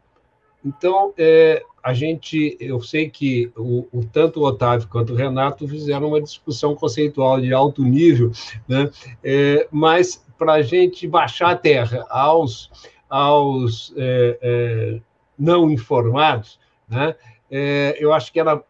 Então, 0.63 1.13
é, 1.17 1.63
a 1.85 1.93
gente, 1.93 2.57
eu 2.59 2.81
sei 2.81 3.11
que 3.11 3.51
o, 3.55 3.87
o, 3.91 4.03
tanto 4.03 4.39
o 4.39 4.43
Otávio 4.43 4.87
quanto 4.87 5.13
o 5.13 5.15
Renato 5.15 5.67
fizeram 5.67 6.07
uma 6.07 6.19
discussão 6.19 6.73
conceitual 6.73 7.39
de 7.39 7.53
alto 7.53 7.83
nível, 7.83 8.31
né? 8.67 8.89
É, 9.23 9.67
mas 9.69 10.25
para 10.35 10.53
a 10.53 10.61
gente 10.63 11.07
baixar 11.07 11.51
a 11.51 11.55
terra 11.55 12.03
aos, 12.09 12.71
aos 13.07 13.93
é, 13.95 14.39
é, 14.41 15.01
não 15.37 15.69
informados, 15.69 16.59
né? 16.89 17.15
É, 17.51 17.95
eu 17.99 18.11
acho 18.11 18.33
que 18.33 18.39
ela, 18.39 18.65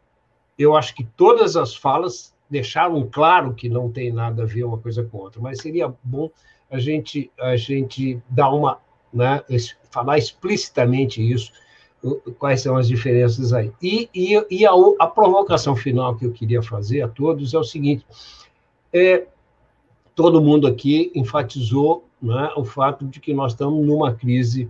eu 0.59 0.75
acho 0.75 0.93
que 0.93 1.05
todas 1.05 1.55
as 1.55 1.73
falas 1.73 2.35
deixaram 2.49 3.07
claro 3.09 3.53
que 3.53 3.69
não 3.69 3.89
tem 3.89 4.11
nada 4.11 4.43
a 4.43 4.45
ver 4.45 4.65
uma 4.65 4.77
coisa 4.77 5.01
com 5.05 5.19
outra, 5.19 5.39
mas 5.39 5.61
seria 5.61 5.89
bom 6.03 6.29
a 6.69 6.79
gente 6.79 7.31
a 7.39 7.55
gente 7.55 8.21
dar 8.29 8.49
uma, 8.49 8.77
né, 9.13 9.41
falar 9.89 10.17
explicitamente 10.17 11.21
isso 11.21 11.53
quais 12.37 12.61
são 12.61 12.75
as 12.75 12.87
diferenças 12.87 13.53
aí. 13.53 13.71
E, 13.81 14.09
e, 14.13 14.45
e 14.49 14.65
a, 14.65 14.71
a, 14.99 15.07
provocação 15.07 15.75
final 15.75 16.15
que 16.15 16.25
eu 16.25 16.31
queria 16.31 16.61
fazer 16.61 17.01
a 17.01 17.07
todos 17.07 17.53
é 17.53 17.57
o 17.57 17.63
seguinte: 17.63 18.05
é, 18.93 19.25
todo 20.13 20.41
mundo 20.41 20.67
aqui 20.67 21.11
enfatizou 21.15 22.05
né, 22.21 22.51
o 22.55 22.63
fato 22.63 23.05
de 23.05 23.19
que 23.19 23.33
nós 23.33 23.53
estamos 23.53 23.85
numa 23.85 24.13
crise 24.13 24.69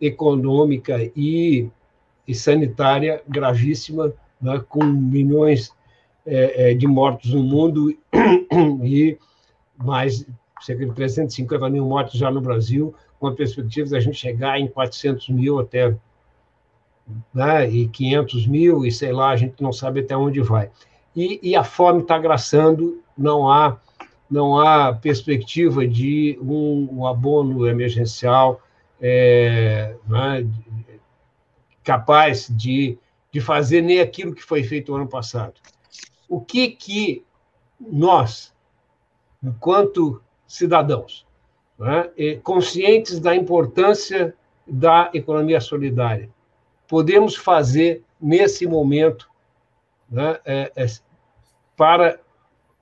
econômica 0.00 0.98
e, 1.14 1.68
e 2.26 2.34
sanitária 2.34 3.22
gravíssima, 3.28 4.12
né, 4.40 4.62
com 4.68 4.84
milhões 4.84 5.72
é, 6.26 6.70
é, 6.70 6.74
de 6.74 6.86
mortos 6.86 7.32
no 7.32 7.42
mundo 7.42 7.96
e 8.82 9.16
mais 9.76 10.26
cerca 10.60 10.86
de 10.86 10.92
350 10.92 11.68
mil 11.68 11.84
mortos 11.84 12.18
já 12.18 12.30
no 12.30 12.40
Brasil, 12.40 12.94
com 13.18 13.26
a 13.26 13.34
perspectiva 13.34 13.88
de 13.88 13.96
a 13.96 14.00
gente 14.00 14.16
chegar 14.16 14.58
em 14.58 14.68
400 14.68 15.28
mil 15.28 15.58
até 15.58 15.96
né, 17.32 17.68
e 17.68 17.88
500 17.88 18.46
mil, 18.46 18.84
e 18.84 18.92
sei 18.92 19.12
lá, 19.12 19.30
a 19.30 19.36
gente 19.36 19.62
não 19.62 19.72
sabe 19.72 20.00
até 20.00 20.16
onde 20.16 20.40
vai. 20.40 20.70
E, 21.14 21.38
e 21.42 21.56
a 21.56 21.64
fome 21.64 22.02
está 22.02 22.16
agraçando, 22.16 23.02
não 23.16 23.50
há, 23.50 23.78
não 24.30 24.58
há 24.58 24.94
perspectiva 24.94 25.86
de 25.86 26.38
um, 26.40 26.88
um 26.92 27.06
abono 27.06 27.66
emergencial 27.66 28.60
é, 29.00 29.96
né, 30.06 30.48
capaz 31.82 32.48
de, 32.48 32.98
de 33.30 33.40
fazer 33.40 33.82
nem 33.82 34.00
aquilo 34.00 34.34
que 34.34 34.42
foi 34.42 34.62
feito 34.62 34.92
no 34.92 34.98
ano 34.98 35.08
passado. 35.08 35.54
O 36.28 36.40
que 36.40 36.68
que 36.68 37.24
nós, 37.80 38.54
enquanto 39.42 40.22
cidadãos, 40.46 41.26
né, 41.78 42.10
conscientes 42.42 43.18
da 43.18 43.34
importância 43.34 44.34
da 44.66 45.10
economia 45.12 45.60
solidária, 45.60 46.30
podemos 46.92 47.34
fazer 47.34 48.04
nesse 48.20 48.66
momento 48.66 49.26
né, 50.10 50.38
é, 50.44 50.72
é, 50.76 50.86
para, 51.74 52.20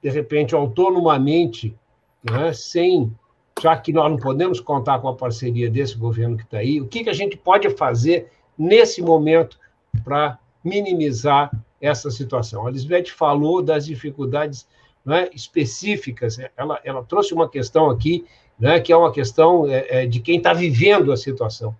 de 0.03 0.11
repente, 0.11 0.53
autonomamente, 0.53 1.79
né, 2.21 2.53
sem, 2.53 3.17
já 3.63 3.77
que 3.77 3.93
nós 3.93 4.11
não 4.11 4.19
podemos 4.19 4.59
contar 4.59 4.99
com 4.99 5.07
a 5.07 5.15
parceria 5.15 5.71
desse 5.71 5.97
governo 5.97 6.37
que 6.37 6.43
está 6.43 6.59
aí, 6.59 6.81
o 6.81 6.89
que, 6.89 7.05
que 7.05 7.09
a 7.09 7.13
gente 7.13 7.37
pode 7.37 7.71
fazer 7.77 8.33
nesse 8.59 9.01
momento 9.01 9.57
para 10.03 10.41
minimizar 10.65 11.49
essa 11.81 12.11
situação? 12.11 12.67
A 12.67 12.71
Lisbeth 12.73 13.11
falou 13.17 13.63
das 13.63 13.87
dificuldades 13.87 14.67
né, 15.05 15.31
específicas, 15.33 16.37
ela, 16.57 16.81
ela 16.83 17.05
trouxe 17.05 17.33
uma 17.33 17.49
questão 17.49 17.89
aqui, 17.89 18.27
né, 18.59 18.81
que 18.81 18.93
é 18.93 18.97
uma 18.97 19.13
questão 19.13 19.69
é, 19.69 20.03
é 20.03 20.07
de 20.07 20.19
quem 20.19 20.39
está 20.39 20.53
vivendo 20.53 21.13
a 21.13 21.17
situação. 21.17 21.77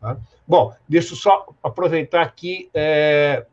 Tá? 0.00 0.18
Bom, 0.50 0.74
deixa 0.88 1.12
eu 1.12 1.16
só 1.16 1.46
aproveitar 1.62 2.22
aqui. 2.22 2.68
É, 2.74 3.46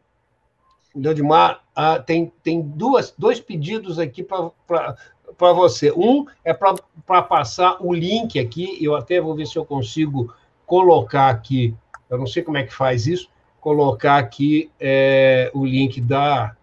Dodimar, 0.96 1.62
ah, 1.76 2.00
tem, 2.00 2.34
tem 2.42 2.60
duas, 2.60 3.14
dois 3.16 3.40
pedidos 3.40 4.00
aqui 4.00 4.24
para 4.24 5.54
você. 5.54 5.92
Um 5.92 6.26
é 6.44 6.56
para 6.56 7.22
passar 7.22 7.78
o 7.82 7.94
link 7.94 8.40
aqui, 8.40 8.84
eu 8.84 8.96
até 8.96 9.22
vou 9.22 9.36
ver 9.36 9.46
se 9.46 9.58
eu 9.58 9.64
consigo 9.64 10.34
colocar 10.66 11.30
aqui, 11.30 11.76
eu 12.10 12.18
não 12.18 12.26
sei 12.26 12.42
como 12.42 12.58
é 12.58 12.64
que 12.64 12.74
faz 12.74 13.06
isso, 13.06 13.30
colocar 13.62 14.18
aqui 14.18 14.72
é, 14.80 15.52
o 15.54 15.64
link 15.64 16.02
da, 16.02 16.56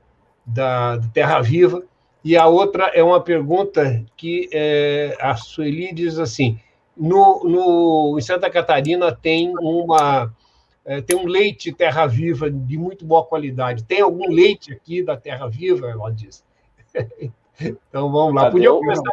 da, 0.45 0.99
Terra 1.13 1.41
Viva. 1.43 1.85
E 2.25 2.37
a 2.37 2.49
outra 2.49 2.87
é 2.87 3.05
uma 3.05 3.21
pergunta 3.21 4.05
que 4.17 4.51
é, 4.53 5.17
a 5.21 5.37
Sueli 5.37 5.95
diz 5.95 6.19
assim: 6.19 6.59
no, 6.97 7.45
no, 7.45 8.19
em 8.19 8.23
Santa 8.23 8.51
Catarina 8.51 9.13
tem 9.13 9.53
uma 9.59 10.33
é, 10.85 11.01
tem 11.01 11.17
um 11.17 11.27
leite 11.27 11.73
terra 11.73 12.07
viva 12.07 12.51
de 12.51 12.77
muito 12.77 13.05
boa 13.05 13.25
qualidade. 13.25 13.85
Tem 13.85 14.03
algum 14.03 14.31
leite 14.31 14.73
aqui 14.73 15.03
da 15.03 15.17
terra 15.17 15.49
viva? 15.49 15.89
Ela 15.89 16.11
diz. 16.13 16.45
então 17.59 18.13
vamos 18.13 18.35
lá. 18.35 18.51
Podia 18.51 18.71
começar 18.71 19.11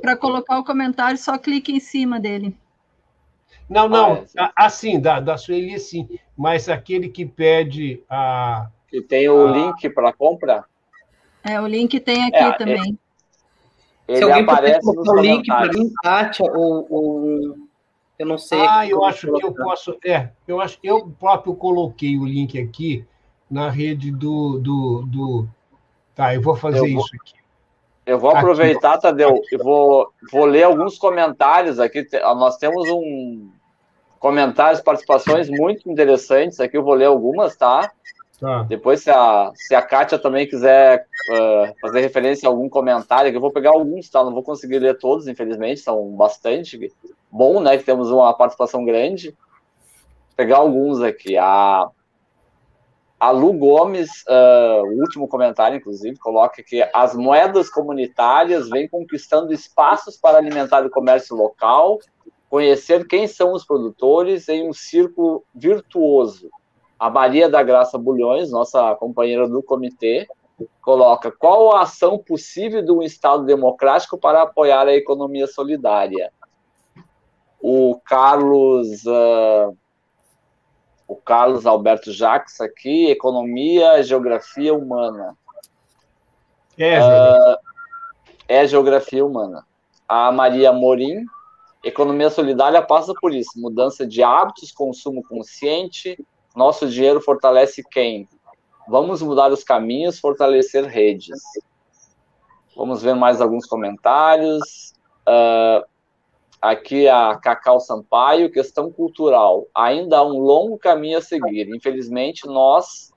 para 0.00 0.16
colocar, 0.16 0.58
o 0.58 0.64
comentário, 0.64 1.16
só 1.16 1.38
clique 1.38 1.72
em 1.72 1.80
cima 1.80 2.18
dele. 2.18 2.56
Não, 3.68 3.88
não. 3.88 4.24
Ah, 4.36 4.46
é, 4.46 4.50
assim, 4.56 4.98
da, 4.98 5.20
da 5.20 5.36
Sueli, 5.36 5.78
sim. 5.78 6.08
Mas 6.36 6.68
aquele 6.68 7.08
que 7.08 7.24
pede 7.24 8.02
a. 8.08 8.68
Que 8.88 9.02
tem 9.02 9.28
o 9.28 9.46
a... 9.46 9.50
link 9.50 9.90
para 9.90 10.12
compra? 10.12 10.64
É, 11.44 11.60
o 11.60 11.66
link 11.66 12.00
tem 12.00 12.24
aqui 12.24 12.36
é, 12.36 12.52
também. 12.52 12.98
Ele 14.08 14.18
Se 14.18 14.24
alguém 14.24 14.42
aparece 14.42 14.88
o 14.88 15.20
link 15.20 15.46
para 15.46 15.72
mim, 15.72 15.92
Kátia, 16.02 16.50
ou, 16.50 16.86
ou, 16.88 17.56
eu 18.18 18.26
não 18.26 18.38
sei. 18.38 18.58
Ah, 18.58 18.86
eu 18.88 19.04
acho 19.04 19.32
que 19.32 19.44
eu 19.44 19.54
posso. 19.54 19.96
É, 20.04 20.30
eu 20.46 20.60
acho 20.60 20.80
que 20.80 20.88
eu 20.88 21.08
próprio 21.20 21.54
coloquei 21.54 22.18
o 22.18 22.24
link 22.24 22.58
aqui 22.58 23.04
na 23.50 23.70
rede 23.70 24.10
do. 24.10 24.58
do, 24.58 25.02
do... 25.06 25.48
Tá, 26.14 26.34
eu 26.34 26.42
vou 26.42 26.56
fazer 26.56 26.78
eu 26.78 26.94
vou, 26.94 27.04
isso 27.04 27.16
aqui. 27.20 27.34
Eu 28.04 28.18
vou 28.18 28.30
aproveitar, 28.30 28.94
aqui. 28.94 29.02
Tadeu, 29.02 29.40
e 29.52 29.56
vou, 29.58 30.10
vou 30.32 30.46
ler 30.46 30.64
alguns 30.64 30.98
comentários 30.98 31.78
aqui. 31.78 32.04
Nós 32.12 32.56
temos 32.56 32.88
um 32.88 33.50
comentários, 34.18 34.80
participações 34.80 35.48
muito 35.48 35.88
interessantes 35.88 36.58
aqui. 36.58 36.76
Eu 36.76 36.82
vou 36.82 36.94
ler 36.94 37.04
algumas, 37.04 37.54
tá? 37.54 37.92
Tá. 38.40 38.62
Depois, 38.62 39.02
se 39.02 39.10
a, 39.10 39.50
se 39.54 39.74
a 39.74 39.82
Kátia 39.82 40.16
também 40.16 40.46
quiser 40.46 41.06
uh, 41.30 41.74
fazer 41.80 42.00
referência 42.00 42.48
a 42.48 42.52
algum 42.52 42.68
comentário, 42.68 43.32
que 43.32 43.36
eu 43.36 43.40
vou 43.40 43.52
pegar 43.52 43.70
alguns, 43.70 44.08
tá? 44.08 44.22
Não 44.22 44.32
vou 44.32 44.44
conseguir 44.44 44.78
ler 44.78 44.96
todos, 44.96 45.26
infelizmente, 45.26 45.80
são 45.80 46.08
bastante. 46.10 46.92
Bom, 47.30 47.60
né? 47.60 47.76
Que 47.76 47.84
temos 47.84 48.10
uma 48.12 48.32
participação 48.32 48.84
grande. 48.84 49.30
Vou 49.30 50.36
pegar 50.36 50.58
alguns 50.58 51.02
aqui. 51.02 51.36
A, 51.36 51.88
a 53.18 53.30
Lu 53.32 53.52
Gomes, 53.54 54.08
uh, 54.28 54.84
o 54.84 55.00
último 55.00 55.26
comentário, 55.26 55.76
inclusive, 55.76 56.16
coloca 56.18 56.62
que 56.62 56.88
as 56.94 57.16
moedas 57.16 57.68
comunitárias 57.68 58.70
vêm 58.70 58.88
conquistando 58.88 59.52
espaços 59.52 60.16
para 60.16 60.38
alimentar 60.38 60.86
o 60.86 60.90
comércio 60.90 61.34
local, 61.34 61.98
conhecer 62.48 63.04
quem 63.08 63.26
são 63.26 63.52
os 63.52 63.64
produtores 63.64 64.48
em 64.48 64.68
um 64.68 64.72
círculo 64.72 65.42
virtuoso 65.52 66.48
a 66.98 67.08
Maria 67.08 67.48
da 67.48 67.62
Graça 67.62 67.96
Bulhões, 67.96 68.50
nossa 68.50 68.94
companheira 68.96 69.48
do 69.48 69.62
comitê, 69.62 70.26
coloca 70.80 71.30
qual 71.30 71.76
a 71.76 71.82
ação 71.82 72.18
possível 72.18 72.82
de 72.82 72.90
um 72.90 73.02
Estado 73.02 73.44
democrático 73.44 74.18
para 74.18 74.42
apoiar 74.42 74.88
a 74.88 74.94
economia 74.94 75.46
solidária. 75.46 76.32
O 77.60 78.00
Carlos, 78.04 79.04
uh, 79.04 79.76
o 81.06 81.14
Carlos 81.16 81.66
Alberto 81.66 82.12
Jacques 82.12 82.60
aqui, 82.60 83.10
economia, 83.10 84.02
geografia 84.02 84.74
humana. 84.74 85.36
É, 86.76 87.00
uh, 87.00 87.58
é 88.48 88.66
geografia 88.66 89.24
humana. 89.24 89.64
A 90.08 90.32
Maria 90.32 90.72
Morim, 90.72 91.24
economia 91.84 92.30
solidária 92.30 92.82
passa 92.82 93.12
por 93.20 93.32
isso, 93.32 93.50
mudança 93.56 94.06
de 94.06 94.22
hábitos, 94.22 94.72
consumo 94.72 95.22
consciente, 95.22 96.18
nosso 96.58 96.88
dinheiro 96.88 97.20
fortalece 97.20 97.84
quem? 97.88 98.28
Vamos 98.88 99.22
mudar 99.22 99.52
os 99.52 99.62
caminhos, 99.62 100.18
fortalecer 100.18 100.84
redes. 100.84 101.38
Vamos 102.76 103.00
ver 103.00 103.14
mais 103.14 103.40
alguns 103.40 103.64
comentários. 103.64 104.92
Uh, 105.20 105.86
aqui 106.60 107.08
a 107.08 107.36
Cacau 107.36 107.78
Sampaio, 107.78 108.50
questão 108.50 108.90
cultural. 108.90 109.68
Ainda 109.72 110.18
há 110.18 110.24
um 110.24 110.40
longo 110.40 110.76
caminho 110.76 111.18
a 111.18 111.22
seguir. 111.22 111.72
Infelizmente, 111.72 112.44
nós, 112.46 113.12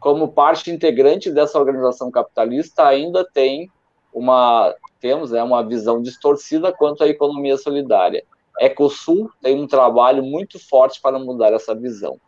como 0.00 0.32
parte 0.32 0.68
integrante 0.72 1.30
dessa 1.30 1.60
organização 1.60 2.10
capitalista, 2.10 2.84
ainda 2.84 3.24
tem 3.24 3.70
uma 4.12 4.74
temos 4.98 5.30
né, 5.30 5.42
uma 5.42 5.62
visão 5.62 6.02
distorcida 6.02 6.72
quanto 6.72 7.04
à 7.04 7.08
economia 7.08 7.56
solidária. 7.56 8.24
Ecosul 8.58 9.30
tem 9.40 9.60
um 9.60 9.66
trabalho 9.66 10.22
muito 10.22 10.58
forte 10.58 11.00
para 11.00 11.18
mudar 11.18 11.52
essa 11.52 11.74
visão. 11.74 12.20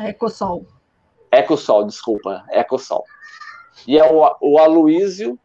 Ecosol. 0.00 0.66
Ecosol, 1.32 1.84
desculpa, 1.86 2.44
Ecosol. 2.50 3.04
E 3.86 3.98
é 3.98 4.04
o, 4.04 4.36
o 4.40 4.58
Aloísio 4.58 5.38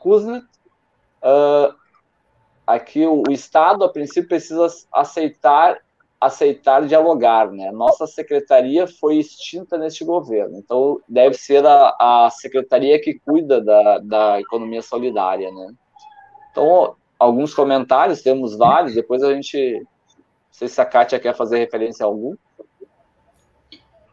Kuznet. 0.00 0.44
Uh, 1.22 1.74
aqui 2.66 3.06
o, 3.06 3.22
o, 3.26 3.32
Estado, 3.32 3.84
a 3.84 3.88
princípio, 3.88 4.28
precisa 4.28 4.66
aceitar 4.92 5.78
aceitar 6.20 6.86
dialogar, 6.86 7.50
né? 7.50 7.70
Nossa 7.70 8.06
secretaria 8.06 8.86
foi 8.86 9.16
extinta 9.16 9.76
neste 9.76 10.04
governo, 10.04 10.56
então 10.56 10.98
deve 11.06 11.34
ser 11.34 11.66
a, 11.66 11.94
a 11.98 12.30
secretaria 12.30 12.98
que 12.98 13.18
cuida 13.18 13.60
da, 13.60 13.98
da 13.98 14.40
economia 14.40 14.80
solidária, 14.80 15.50
né? 15.50 15.74
Então, 16.50 16.96
alguns 17.18 17.52
comentários, 17.52 18.22
temos 18.22 18.56
vários, 18.56 18.94
depois 18.94 19.22
a 19.22 19.34
gente, 19.34 19.80
não 19.80 19.86
sei 20.50 20.68
se 20.68 20.80
a 20.80 20.86
Kátia 20.86 21.20
quer 21.20 21.34
fazer 21.34 21.58
referência 21.58 22.04
a 22.04 22.08
algum. 22.08 22.34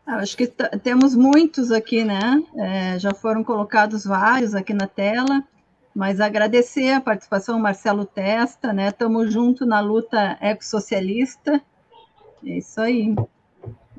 Acho 0.06 0.36
que 0.36 0.48
temos 0.48 1.16
muitos 1.16 1.72
aqui, 1.72 2.04
né? 2.04 2.44
É, 2.56 3.00
já 3.00 3.14
foram 3.14 3.44
colocados 3.44 4.04
vários 4.04 4.56
aqui 4.56 4.74
na 4.74 4.88
tela, 4.88 5.44
mas 5.96 6.20
agradecer 6.20 6.92
a 6.92 7.02
participação 7.02 7.60
Marcelo 7.60 8.06
Testa, 8.06 8.74
né? 8.74 8.88
Estamos 8.90 9.32
junto 9.32 9.66
na 9.66 9.80
luta 9.80 10.38
ecossocialista. 10.42 11.62
É 12.46 12.58
isso 12.58 12.82
aí. 12.82 13.16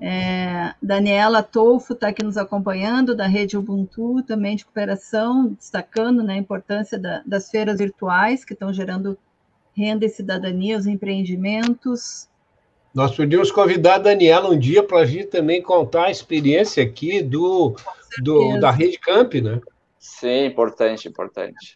É, 0.00 0.74
Daniela 0.82 1.44
Tolfo 1.44 1.92
está 1.92 2.08
aqui 2.08 2.24
nos 2.24 2.36
acompanhando, 2.36 3.14
da 3.14 3.28
Rede 3.28 3.56
Ubuntu, 3.56 4.20
também 4.24 4.56
de 4.56 4.64
cooperação, 4.64 5.52
destacando 5.52 6.24
né, 6.24 6.34
a 6.34 6.38
importância 6.38 6.98
da, 6.98 7.22
das 7.24 7.48
feiras 7.48 7.78
virtuais, 7.78 8.44
que 8.44 8.52
estão 8.52 8.72
gerando 8.72 9.16
renda 9.76 10.04
e 10.04 10.08
cidadania 10.08 10.74
aos 10.74 10.86
empreendimentos. 10.86 12.28
Nós 12.94 13.16
podíamos 13.16 13.50
convidar 13.50 13.94
a 13.94 13.98
Daniela 13.98 14.50
um 14.50 14.58
dia 14.58 14.82
para 14.82 14.98
a 14.98 15.06
gente 15.06 15.26
também 15.26 15.62
contar 15.62 16.04
a 16.04 16.10
experiência 16.10 16.82
aqui 16.82 17.22
do, 17.22 17.74
do 18.22 18.60
da 18.60 18.70
Rede 18.70 18.98
Camp, 18.98 19.34
né? 19.34 19.60
Sim, 19.98 20.46
importante, 20.46 21.08
importante. 21.08 21.74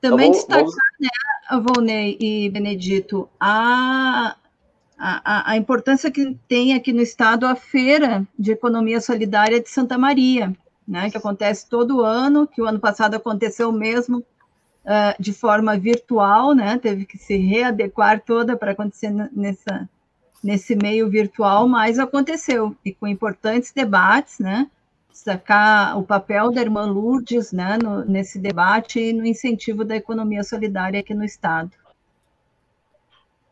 Também 0.00 0.28
então, 0.28 0.40
destacar, 0.40 0.64
vamos... 0.64 0.76
né, 1.00 1.08
Volney 1.62 2.16
e 2.20 2.48
Benedito, 2.48 3.28
a, 3.38 4.36
a, 4.98 5.50
a 5.50 5.56
importância 5.56 6.10
que 6.10 6.36
tem 6.48 6.74
aqui 6.74 6.92
no 6.92 7.02
Estado 7.02 7.46
a 7.46 7.54
Feira 7.54 8.26
de 8.38 8.52
Economia 8.52 9.00
Solidária 9.00 9.60
de 9.60 9.68
Santa 9.68 9.98
Maria, 9.98 10.56
né, 10.86 11.10
que 11.10 11.18
acontece 11.18 11.68
todo 11.68 12.00
ano, 12.00 12.46
que 12.46 12.62
o 12.62 12.66
ano 12.66 12.80
passado 12.80 13.14
aconteceu 13.14 13.72
mesmo 13.72 14.18
uh, 14.18 15.20
de 15.20 15.32
forma 15.32 15.76
virtual, 15.76 16.54
né, 16.54 16.78
teve 16.78 17.04
que 17.04 17.18
se 17.18 17.36
readequar 17.36 18.22
toda 18.24 18.56
para 18.56 18.72
acontecer 18.72 19.10
nessa, 19.32 19.88
nesse 20.42 20.76
meio 20.76 21.08
virtual, 21.08 21.68
mas 21.68 21.98
aconteceu, 21.98 22.76
e 22.84 22.92
com 22.92 23.06
importantes 23.06 23.72
debates, 23.72 24.38
né? 24.38 24.70
Destacar 25.10 25.98
o 25.98 26.04
papel 26.04 26.50
da 26.52 26.60
irmã 26.60 26.84
Lourdes 26.84 27.52
né, 27.52 27.78
no, 27.82 28.04
nesse 28.04 28.38
debate 28.38 29.00
e 29.00 29.12
no 29.12 29.24
incentivo 29.24 29.84
da 29.84 29.96
economia 29.96 30.44
solidária 30.44 31.00
aqui 31.00 31.14
no 31.14 31.24
Estado. 31.24 31.70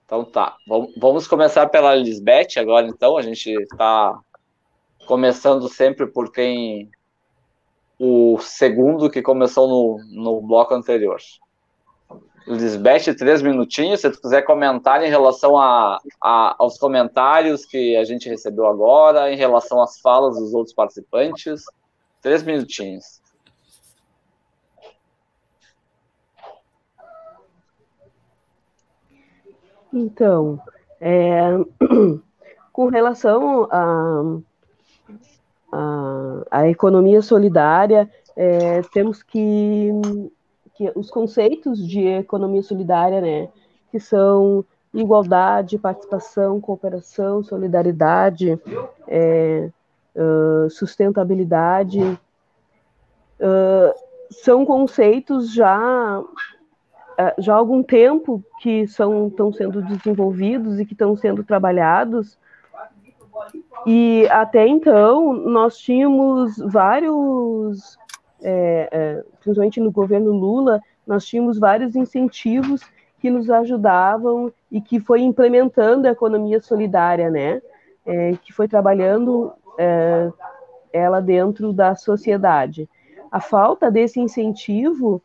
Então 0.04 0.24
tá, 0.24 0.56
vamos 0.98 1.26
começar 1.26 1.66
pela 1.68 1.94
Lisbeth 1.94 2.58
agora, 2.58 2.86
então. 2.86 3.16
A 3.16 3.22
gente 3.22 3.50
está 3.50 4.18
começando 5.06 5.68
sempre 5.68 6.06
por 6.06 6.30
quem. 6.30 6.90
O 7.98 8.38
segundo 8.40 9.08
que 9.08 9.22
começou 9.22 9.68
no, 9.68 10.22
no 10.22 10.40
bloco 10.42 10.74
anterior. 10.74 11.18
Lisbeth, 12.46 13.14
três 13.16 13.40
minutinhos. 13.40 14.00
Se 14.00 14.10
tu 14.10 14.20
quiser 14.20 14.42
comentar 14.42 15.02
em 15.02 15.08
relação 15.08 15.58
a, 15.58 15.98
a, 16.20 16.56
aos 16.58 16.78
comentários 16.78 17.64
que 17.64 17.96
a 17.96 18.04
gente 18.04 18.28
recebeu 18.28 18.66
agora, 18.66 19.32
em 19.32 19.36
relação 19.36 19.82
às 19.82 19.98
falas 20.00 20.36
dos 20.36 20.52
outros 20.52 20.74
participantes. 20.74 21.64
Três 22.20 22.42
minutinhos. 22.42 23.22
Então, 29.92 30.60
é, 31.00 31.50
com 32.72 32.88
relação 32.88 33.68
à 33.70 34.22
a, 35.72 35.78
a, 35.78 36.44
a, 36.50 36.68
economia 36.68 37.22
solidária, 37.22 38.10
é, 38.36 38.82
temos 38.92 39.22
que 39.22 39.90
que 40.74 40.90
os 40.94 41.10
conceitos 41.10 41.86
de 41.86 42.06
economia 42.06 42.62
solidária, 42.62 43.20
né, 43.20 43.48
que 43.90 44.00
são 44.00 44.64
igualdade, 44.92 45.78
participação, 45.78 46.60
cooperação, 46.60 47.42
solidariedade, 47.42 48.58
é, 49.08 49.70
uh, 50.14 50.70
sustentabilidade, 50.70 52.00
uh, 52.00 53.94
são 54.30 54.64
conceitos 54.64 55.52
já 55.52 56.22
já 57.38 57.54
há 57.54 57.56
algum 57.56 57.80
tempo 57.80 58.42
que 58.60 58.88
são 58.88 59.28
estão 59.28 59.52
sendo 59.52 59.80
desenvolvidos 59.82 60.80
e 60.80 60.84
que 60.84 60.94
estão 60.94 61.14
sendo 61.14 61.44
trabalhados. 61.44 62.36
E 63.86 64.26
até 64.30 64.66
então 64.66 65.32
nós 65.32 65.78
tínhamos 65.78 66.56
vários 66.58 67.96
é, 68.44 68.88
é, 68.92 69.24
principalmente 69.40 69.80
no 69.80 69.90
governo 69.90 70.30
Lula, 70.30 70.80
nós 71.06 71.24
tínhamos 71.24 71.58
vários 71.58 71.96
incentivos 71.96 72.82
que 73.18 73.30
nos 73.30 73.48
ajudavam 73.48 74.52
e 74.70 74.80
que 74.80 75.00
foi 75.00 75.22
implementando 75.22 76.06
a 76.06 76.10
economia 76.10 76.60
solidária, 76.60 77.30
né? 77.30 77.62
É, 78.04 78.32
que 78.42 78.52
foi 78.52 78.68
trabalhando 78.68 79.50
é, 79.78 80.30
ela 80.92 81.20
dentro 81.20 81.72
da 81.72 81.94
sociedade. 81.94 82.88
A 83.30 83.40
falta 83.40 83.90
desse 83.90 84.20
incentivo 84.20 85.22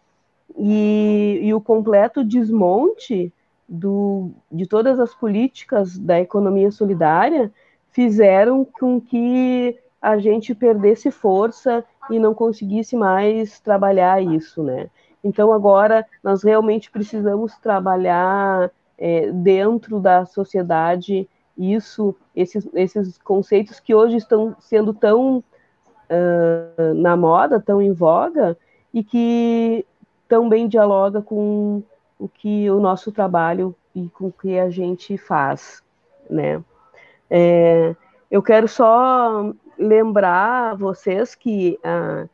e, 0.57 1.39
e 1.43 1.53
o 1.53 1.59
completo 1.59 2.23
desmonte 2.23 3.33
do, 3.67 4.31
de 4.51 4.65
todas 4.65 4.99
as 4.99 5.13
políticas 5.13 5.97
da 5.97 6.19
economia 6.19 6.71
solidária 6.71 7.51
fizeram 7.91 8.65
com 8.65 8.99
que 8.99 9.77
a 10.01 10.17
gente 10.17 10.55
perdesse 10.55 11.11
força 11.11 11.83
e 12.09 12.19
não 12.19 12.33
conseguisse 12.33 12.95
mais 12.95 13.59
trabalhar 13.59 14.21
isso, 14.21 14.63
né? 14.63 14.89
Então 15.23 15.51
agora 15.51 16.05
nós 16.23 16.43
realmente 16.43 16.89
precisamos 16.89 17.57
trabalhar 17.57 18.71
é, 18.97 19.31
dentro 19.31 19.99
da 19.99 20.25
sociedade 20.25 21.27
isso, 21.57 22.15
esses, 22.33 22.67
esses 22.73 23.17
conceitos 23.17 23.79
que 23.79 23.93
hoje 23.93 24.15
estão 24.15 24.55
sendo 24.59 24.93
tão 24.93 25.39
uh, 25.39 26.93
na 26.95 27.17
moda, 27.17 27.59
tão 27.59 27.81
em 27.81 27.91
voga 27.91 28.57
e 28.93 29.03
que 29.03 29.85
também 30.27 30.69
dialoga 30.69 31.21
com 31.21 31.83
o 32.17 32.29
que 32.29 32.69
o 32.71 32.79
nosso 32.79 33.11
trabalho 33.11 33.75
e 33.93 34.07
com 34.09 34.27
o 34.27 34.31
que 34.31 34.57
a 34.57 34.69
gente 34.69 35.17
faz, 35.17 35.83
né? 36.29 36.63
É, 37.29 37.95
eu 38.31 38.41
quero 38.41 38.67
só 38.67 39.53
lembrar 39.79 40.75
vocês 40.75 41.33
que 41.33 41.79
ah, 41.83 42.27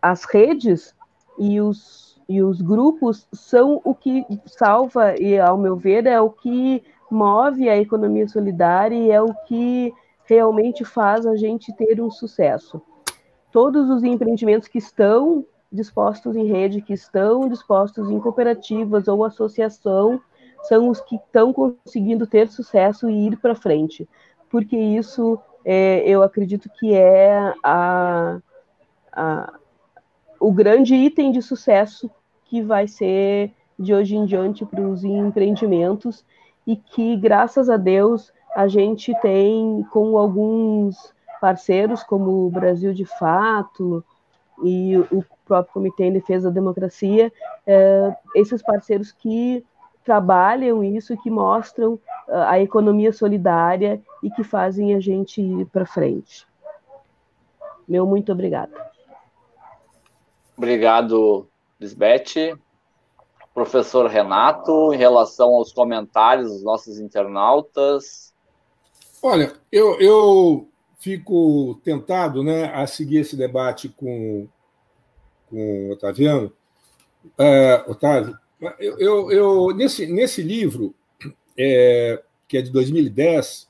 as 0.00 0.24
redes 0.24 0.94
e 1.38 1.60
os, 1.60 2.20
e 2.28 2.42
os 2.42 2.60
grupos 2.60 3.28
são 3.32 3.80
o 3.84 3.94
que 3.94 4.24
salva, 4.46 5.16
e 5.16 5.38
ao 5.38 5.58
meu 5.58 5.76
ver, 5.76 6.06
é 6.06 6.20
o 6.20 6.30
que 6.30 6.82
move 7.10 7.68
a 7.68 7.76
economia 7.76 8.26
solidária 8.26 8.96
e 8.96 9.10
é 9.10 9.20
o 9.20 9.32
que 9.46 9.92
realmente 10.24 10.84
faz 10.84 11.26
a 11.26 11.36
gente 11.36 11.72
ter 11.74 12.00
um 12.00 12.10
sucesso. 12.10 12.80
Todos 13.50 13.88
os 13.88 14.02
empreendimentos 14.02 14.68
que 14.68 14.78
estão 14.78 15.44
dispostos 15.70 16.36
em 16.36 16.46
rede, 16.46 16.82
que 16.82 16.92
estão 16.92 17.48
dispostos 17.48 18.10
em 18.10 18.20
cooperativas 18.20 19.08
ou 19.08 19.24
associação, 19.24 20.20
são 20.62 20.88
os 20.88 21.00
que 21.00 21.16
estão 21.16 21.52
conseguindo 21.52 22.26
ter 22.26 22.48
sucesso 22.48 23.08
e 23.08 23.28
ir 23.28 23.38
para 23.38 23.54
frente, 23.54 24.08
porque 24.50 24.76
isso 24.76 25.38
é, 25.64 26.02
eu 26.08 26.22
acredito 26.22 26.68
que 26.78 26.94
é 26.94 27.52
a, 27.62 28.38
a, 29.12 29.52
o 30.40 30.52
grande 30.52 30.94
item 30.94 31.30
de 31.32 31.42
sucesso 31.42 32.10
que 32.44 32.62
vai 32.62 32.86
ser 32.88 33.52
de 33.78 33.94
hoje 33.94 34.16
em 34.16 34.24
diante 34.24 34.64
para 34.64 34.80
os 34.80 35.04
empreendimentos 35.04 36.24
e 36.66 36.76
que, 36.76 37.16
graças 37.16 37.70
a 37.70 37.76
Deus, 37.76 38.32
a 38.54 38.66
gente 38.66 39.12
tem 39.20 39.86
com 39.90 40.18
alguns 40.18 41.14
parceiros, 41.40 42.02
como 42.02 42.46
o 42.46 42.50
Brasil 42.50 42.92
de 42.92 43.04
Fato 43.04 44.04
e 44.64 44.96
o 44.98 45.24
próprio 45.46 45.72
Comitê 45.72 46.04
em 46.04 46.12
Defesa 46.12 46.48
da 46.48 46.54
Democracia, 46.54 47.32
é, 47.66 48.16
esses 48.34 48.62
parceiros 48.62 49.12
que 49.12 49.64
trabalham 50.08 50.82
isso, 50.82 51.14
que 51.18 51.30
mostram 51.30 52.00
ah, 52.30 52.52
a 52.52 52.60
economia 52.60 53.12
solidária 53.12 54.00
e 54.22 54.30
que 54.30 54.42
fazem 54.42 54.94
a 54.94 55.00
gente 55.00 55.42
ir 55.42 55.66
para 55.66 55.84
frente. 55.84 56.46
Meu 57.86 58.06
muito 58.06 58.32
obrigada. 58.32 58.72
Obrigado, 60.56 61.46
Lisbeth. 61.78 62.58
Professor 63.52 64.08
Renato, 64.08 64.94
em 64.94 64.96
relação 64.96 65.50
aos 65.50 65.74
comentários 65.74 66.50
dos 66.50 66.62
nossos 66.62 66.98
internautas. 66.98 68.32
Olha, 69.22 69.52
eu, 69.70 70.00
eu 70.00 70.68
fico 70.98 71.78
tentado 71.84 72.42
né, 72.42 72.72
a 72.72 72.86
seguir 72.86 73.18
esse 73.18 73.36
debate 73.36 73.90
com, 73.90 74.48
com 75.50 75.88
o 75.88 75.92
Otaviano. 75.92 76.50
Uh, 77.38 77.90
Otávio, 77.90 78.38
eu, 78.78 78.98
eu, 78.98 79.30
eu, 79.30 79.74
nesse, 79.74 80.06
nesse 80.06 80.42
livro, 80.42 80.94
é, 81.56 82.22
que 82.46 82.56
é 82.56 82.62
de 82.62 82.70
2010, 82.70 83.68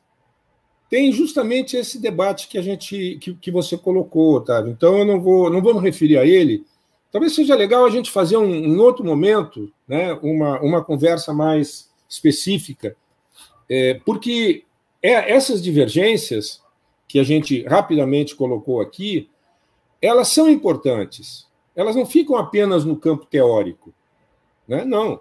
tem 0.88 1.12
justamente 1.12 1.76
esse 1.76 2.00
debate 2.00 2.48
que 2.48 2.56
a 2.56 2.62
gente 2.62 3.18
que, 3.20 3.34
que 3.34 3.50
você 3.50 3.76
colocou, 3.76 4.34
Otávio. 4.34 4.72
Então 4.72 4.98
eu 4.98 5.04
não 5.04 5.20
vou 5.20 5.50
não 5.50 5.60
vou 5.60 5.74
me 5.74 5.80
referir 5.80 6.16
a 6.18 6.24
ele. 6.24 6.64
Talvez 7.10 7.34
seja 7.34 7.54
legal 7.54 7.84
a 7.84 7.90
gente 7.90 8.10
fazer 8.10 8.36
um, 8.36 8.54
em 8.54 8.76
outro 8.78 9.04
momento, 9.04 9.72
né, 9.86 10.12
uma, 10.22 10.60
uma 10.60 10.84
conversa 10.84 11.32
mais 11.32 11.90
específica, 12.08 12.96
é, 13.68 13.94
porque 14.04 14.64
é, 15.02 15.32
essas 15.32 15.62
divergências 15.62 16.62
que 17.06 17.18
a 17.18 17.22
gente 17.22 17.62
rapidamente 17.64 18.34
colocou 18.34 18.80
aqui, 18.80 19.30
elas 20.00 20.28
são 20.28 20.48
importantes. 20.50 21.46
Elas 21.74 21.96
não 21.96 22.04
ficam 22.04 22.36
apenas 22.36 22.84
no 22.84 22.96
campo 22.96 23.24
teórico. 23.24 23.94
Né? 24.68 24.84
Não. 24.84 25.20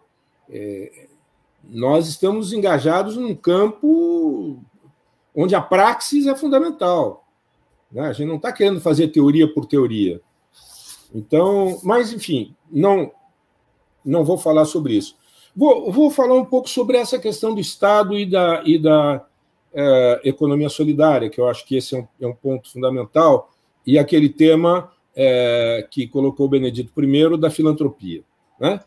É, 0.49 1.07
nós 1.63 2.07
estamos 2.07 2.53
engajados 2.53 3.17
num 3.17 3.33
campo 3.33 4.59
onde 5.33 5.55
a 5.55 5.61
praxis 5.61 6.27
é 6.27 6.35
fundamental. 6.35 7.25
Né? 7.91 8.01
A 8.01 8.13
gente 8.13 8.27
não 8.27 8.35
está 8.35 8.51
querendo 8.51 8.81
fazer 8.81 9.07
teoria 9.07 9.51
por 9.51 9.65
teoria. 9.65 10.21
Então, 11.13 11.79
mas, 11.83 12.11
enfim, 12.11 12.53
não, 12.69 13.11
não 14.03 14.25
vou 14.25 14.37
falar 14.37 14.65
sobre 14.65 14.93
isso. 14.93 15.15
Vou, 15.55 15.91
vou 15.91 16.11
falar 16.11 16.35
um 16.35 16.45
pouco 16.45 16.69
sobre 16.69 16.97
essa 16.97 17.17
questão 17.17 17.53
do 17.53 17.61
Estado 17.61 18.17
e 18.17 18.25
da, 18.25 18.61
e 18.63 18.77
da 18.77 19.25
é, 19.73 20.21
economia 20.23 20.69
solidária, 20.69 21.29
que 21.29 21.39
eu 21.39 21.47
acho 21.47 21.65
que 21.65 21.75
esse 21.75 21.95
é 21.95 21.99
um, 21.99 22.07
é 22.21 22.27
um 22.27 22.35
ponto 22.35 22.71
fundamental, 22.71 23.51
e 23.85 23.97
aquele 23.97 24.29
tema 24.29 24.91
é, 25.15 25.87
que 25.89 26.07
colocou 26.07 26.45
o 26.45 26.49
Benedito 26.49 26.91
I 27.01 27.37
da 27.37 27.49
filantropia. 27.49 28.23
Né? 28.59 28.79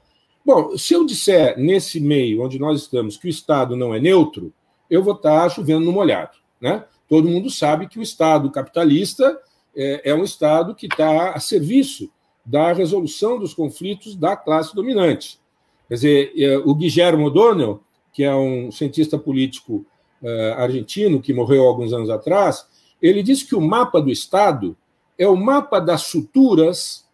Bom, 0.52 0.76
se 0.76 0.94
eu 0.94 1.06
disser 1.06 1.56
nesse 1.56 2.00
meio 2.00 2.42
onde 2.42 2.58
nós 2.58 2.82
estamos 2.82 3.16
que 3.16 3.28
o 3.28 3.30
Estado 3.30 3.76
não 3.76 3.94
é 3.94 4.00
neutro, 4.00 4.52
eu 4.90 5.00
vou 5.00 5.14
estar 5.14 5.48
chovendo 5.48 5.84
no 5.84 5.92
molhado. 5.92 6.38
Né? 6.60 6.84
Todo 7.08 7.28
mundo 7.28 7.48
sabe 7.48 7.86
que 7.86 8.00
o 8.00 8.02
Estado 8.02 8.50
capitalista 8.50 9.40
é, 9.76 10.10
é 10.10 10.12
um 10.12 10.24
Estado 10.24 10.74
que 10.74 10.86
está 10.86 11.30
a 11.30 11.38
serviço 11.38 12.10
da 12.44 12.72
resolução 12.72 13.38
dos 13.38 13.54
conflitos 13.54 14.16
da 14.16 14.36
classe 14.36 14.74
dominante. 14.74 15.38
Quer 15.86 15.94
dizer, 15.94 16.32
é, 16.36 16.58
o 16.58 16.74
Guillermo 16.74 17.26
O'Donnell, 17.26 17.80
que 18.12 18.24
é 18.24 18.34
um 18.34 18.72
cientista 18.72 19.16
político 19.16 19.86
uh, 20.20 20.54
argentino 20.56 21.22
que 21.22 21.32
morreu 21.32 21.62
alguns 21.64 21.92
anos 21.92 22.10
atrás, 22.10 22.66
ele 23.00 23.22
disse 23.22 23.46
que 23.46 23.54
o 23.54 23.60
mapa 23.60 24.02
do 24.02 24.10
Estado 24.10 24.76
é 25.16 25.28
o 25.28 25.36
mapa 25.36 25.78
das 25.78 26.02
suturas 26.02 27.08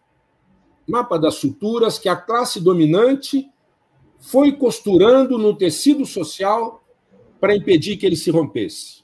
mapa 0.87 1.19
das 1.19 1.35
suturas 1.35 1.99
que 1.99 2.07
a 2.07 2.15
classe 2.15 2.59
dominante 2.59 3.49
foi 4.19 4.53
costurando 4.53 5.37
no 5.37 5.55
tecido 5.55 6.05
social 6.05 6.83
para 7.39 7.55
impedir 7.55 7.97
que 7.97 8.05
ele 8.05 8.15
se 8.15 8.31
rompesse. 8.31 9.03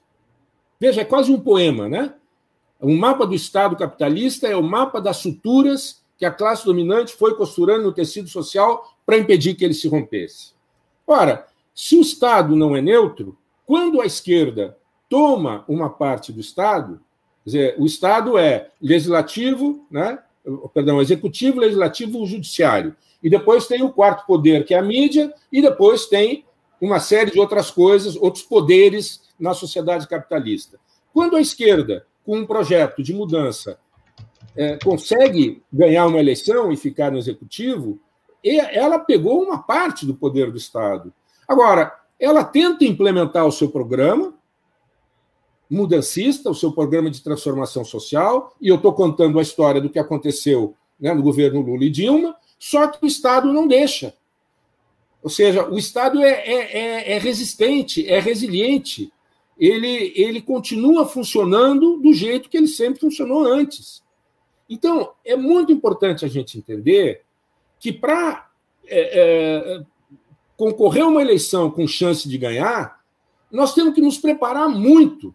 Veja, 0.80 1.02
é 1.02 1.06
quase 1.06 1.32
um 1.32 1.40
poema, 1.40 1.88
né? 1.88 2.16
O 2.80 2.92
mapa 2.94 3.26
do 3.26 3.36
Estado 3.36 3.76
capitalista 3.76 4.48
é 4.48 4.56
o 4.56 4.64
mapa 4.64 5.00
das 5.00 5.18
suturas 5.18 6.04
que 6.18 6.26
a 6.26 6.32
classe 6.32 6.66
dominante 6.66 7.14
foi 7.14 7.36
costurando 7.36 7.84
no 7.84 7.94
tecido 7.94 8.28
social 8.28 8.98
para 9.06 9.18
impedir 9.18 9.56
que 9.56 9.64
ele 9.64 9.74
se 9.74 9.88
rompesse. 9.88 10.54
Ora, 11.06 11.48
se 11.74 11.98
o 11.98 12.02
Estado 12.02 12.56
não 12.56 12.76
é 12.76 12.82
neutro, 12.82 13.38
quando 13.66 14.02
a 14.02 14.06
esquerda 14.06 14.78
toma 15.10 15.64
uma 15.68 15.90
parte 15.90 16.32
do 16.32 16.40
Estado, 16.40 17.00
quer 17.44 17.50
dizer, 17.50 17.76
o 17.78 17.86
Estado 17.86 18.38
é 18.38 18.72
legislativo, 18.82 19.86
né, 19.90 20.20
perdão, 20.74 21.02
executivo, 21.02 21.60
legislativo, 21.60 22.26
judiciário. 22.26 22.96
E 23.22 23.30
depois 23.30 23.68
tem 23.68 23.82
o 23.82 23.92
quarto 23.92 24.26
poder, 24.26 24.66
que 24.66 24.74
é 24.74 24.80
a 24.80 24.84
mídia, 24.84 25.34
e 25.52 25.62
depois 25.62 26.08
tem 26.08 26.46
uma 26.82 27.00
série 27.00 27.32
de 27.32 27.40
outras 27.40 27.72
coisas, 27.72 28.16
outros 28.16 28.44
poderes 28.44 29.22
na 29.40 29.54
sociedade 29.54 30.08
capitalista. 30.08 30.78
Quando 31.14 31.36
a 31.36 31.42
esquerda, 31.42 32.06
com 32.26 32.38
um 32.38 32.46
projeto 32.46 33.02
de 33.02 33.14
mudança, 33.14 33.80
é, 34.56 34.78
consegue 34.84 35.62
ganhar 35.72 36.08
uma 36.08 36.20
eleição 36.20 36.72
e 36.72 36.78
ficar 36.78 37.12
no 37.12 37.18
executivo, 37.18 38.00
ela 38.44 39.00
pegou 39.00 39.42
uma 39.42 39.64
parte 39.64 40.06
do 40.06 40.14
poder 40.14 40.52
do 40.52 40.58
Estado. 40.58 41.14
Agora, 41.48 41.94
ela 42.20 42.44
tenta 42.44 42.84
implementar 42.84 43.46
o 43.46 43.52
seu 43.52 43.70
programa, 43.70 44.34
mudancista, 45.74 46.50
o 46.50 46.56
seu 46.56 46.72
programa 46.72 47.10
de 47.10 47.22
transformação 47.22 47.84
social, 47.84 48.56
e 48.62 48.68
eu 48.68 48.76
estou 48.76 48.94
contando 48.94 49.40
a 49.40 49.42
história 49.42 49.82
do 49.82 49.90
que 49.90 50.00
aconteceu 50.00 50.76
né, 51.00 51.14
no 51.14 51.24
governo 51.24 51.62
Lula 51.62 51.84
e 51.84 51.90
Dilma, 51.90 52.36
só 52.60 52.88
que 52.88 53.04
o 53.04 53.08
Estado 53.08 53.52
não 53.52 53.68
deixa. 53.68 54.14
Ou 55.22 55.30
seja, 55.30 55.68
o 55.68 55.78
Estado 55.78 56.22
é, 56.22 56.30
é, 56.30 56.78
é, 56.78 57.12
é 57.14 57.18
resistente, 57.18 58.08
é 58.08 58.20
resiliente, 58.20 59.12
ele, 59.58 60.14
ele 60.16 60.42
continua 60.42 61.06
funcionando 61.06 61.98
do 61.98 62.14
jeito 62.14 62.50
que 62.50 62.58
ele 62.58 62.68
sempre 62.68 63.00
funcionou 63.00 63.46
antes. 63.46 64.04
Então, 64.70 65.12
é 65.26 65.36
muito 65.36 65.72
importante 65.72 66.24
a 66.24 66.28
gente 66.28 66.58
entender 66.58 67.22
que 67.80 67.92
para 67.92 68.50
é, 68.86 69.80
é, 69.80 69.84
concorrer 70.56 71.04
a 71.04 71.08
uma 71.08 71.22
eleição 71.22 71.70
com 71.72 71.88
chance 71.88 72.28
de 72.28 72.38
ganhar, 72.38 73.02
nós 73.52 73.74
temos 73.74 73.94
que 73.94 74.02
nos 74.02 74.18
preparar 74.18 74.70
muito 74.70 75.34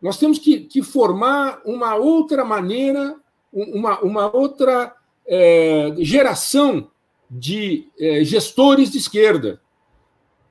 nós 0.00 0.18
temos 0.18 0.38
que, 0.38 0.60
que 0.60 0.82
formar 0.82 1.60
uma 1.64 1.94
outra 1.94 2.44
maneira, 2.44 3.16
uma, 3.52 3.98
uma 4.00 4.34
outra 4.34 4.94
é, 5.26 5.94
geração 5.98 6.90
de 7.30 7.88
eh, 7.98 8.24
gestores 8.24 8.90
de 8.90 8.98
esquerda. 8.98 9.60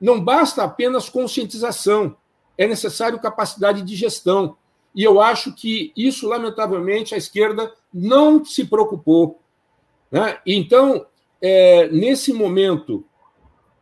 Não 0.00 0.20
basta 0.20 0.62
apenas 0.62 1.08
conscientização, 1.08 2.16
é 2.56 2.66
necessário 2.66 3.18
capacidade 3.18 3.82
de 3.82 3.96
gestão. 3.96 4.56
E 4.94 5.02
eu 5.02 5.20
acho 5.20 5.54
que 5.54 5.92
isso, 5.96 6.28
lamentavelmente, 6.28 7.14
a 7.14 7.18
esquerda 7.18 7.72
não 7.92 8.44
se 8.44 8.64
preocupou. 8.64 9.40
Né? 10.10 10.38
Então, 10.46 11.06
é, 11.42 11.88
nesse 11.88 12.32
momento 12.32 13.04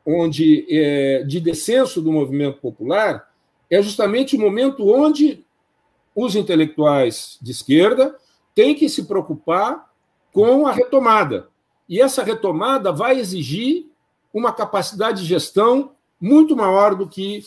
onde 0.05 0.66
é, 0.70 1.22
de 1.24 1.40
descenso 1.40 2.01
do 2.01 2.12
movimento 2.12 2.60
popular, 2.60 3.28
é 3.68 3.82
justamente 3.82 4.36
o 4.36 4.40
momento 4.40 4.88
onde 4.88 5.44
os 6.16 6.34
intelectuais 6.34 7.38
de 7.43 7.52
esquerda 7.52 8.16
têm 8.55 8.74
que 8.74 8.88
se 8.88 9.05
preocupar 9.05 9.93
com 10.32 10.66
a 10.66 10.72
retomada. 10.72 11.48
E 11.86 12.01
essa 12.01 12.24
retomada 12.24 12.90
vai 12.90 13.20
exigir 13.20 13.86
uma 14.32 14.52
capacidade 14.52 15.22
de 15.22 15.28
gestão 15.28 15.93
muito 16.18 16.56
maior 16.56 16.94
do 16.94 17.06
que 17.06 17.44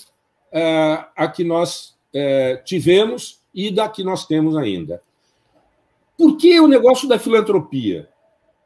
é, 0.51 1.03
a 1.15 1.27
que 1.27 1.43
nós 1.43 1.95
é, 2.13 2.57
tivemos 2.57 3.41
e 3.53 3.71
da 3.71 3.89
que 3.89 4.03
nós 4.03 4.25
temos 4.25 4.55
ainda. 4.55 5.01
Por 6.15 6.37
que 6.37 6.59
o 6.59 6.67
negócio 6.67 7.07
da 7.07 7.17
filantropia? 7.17 8.07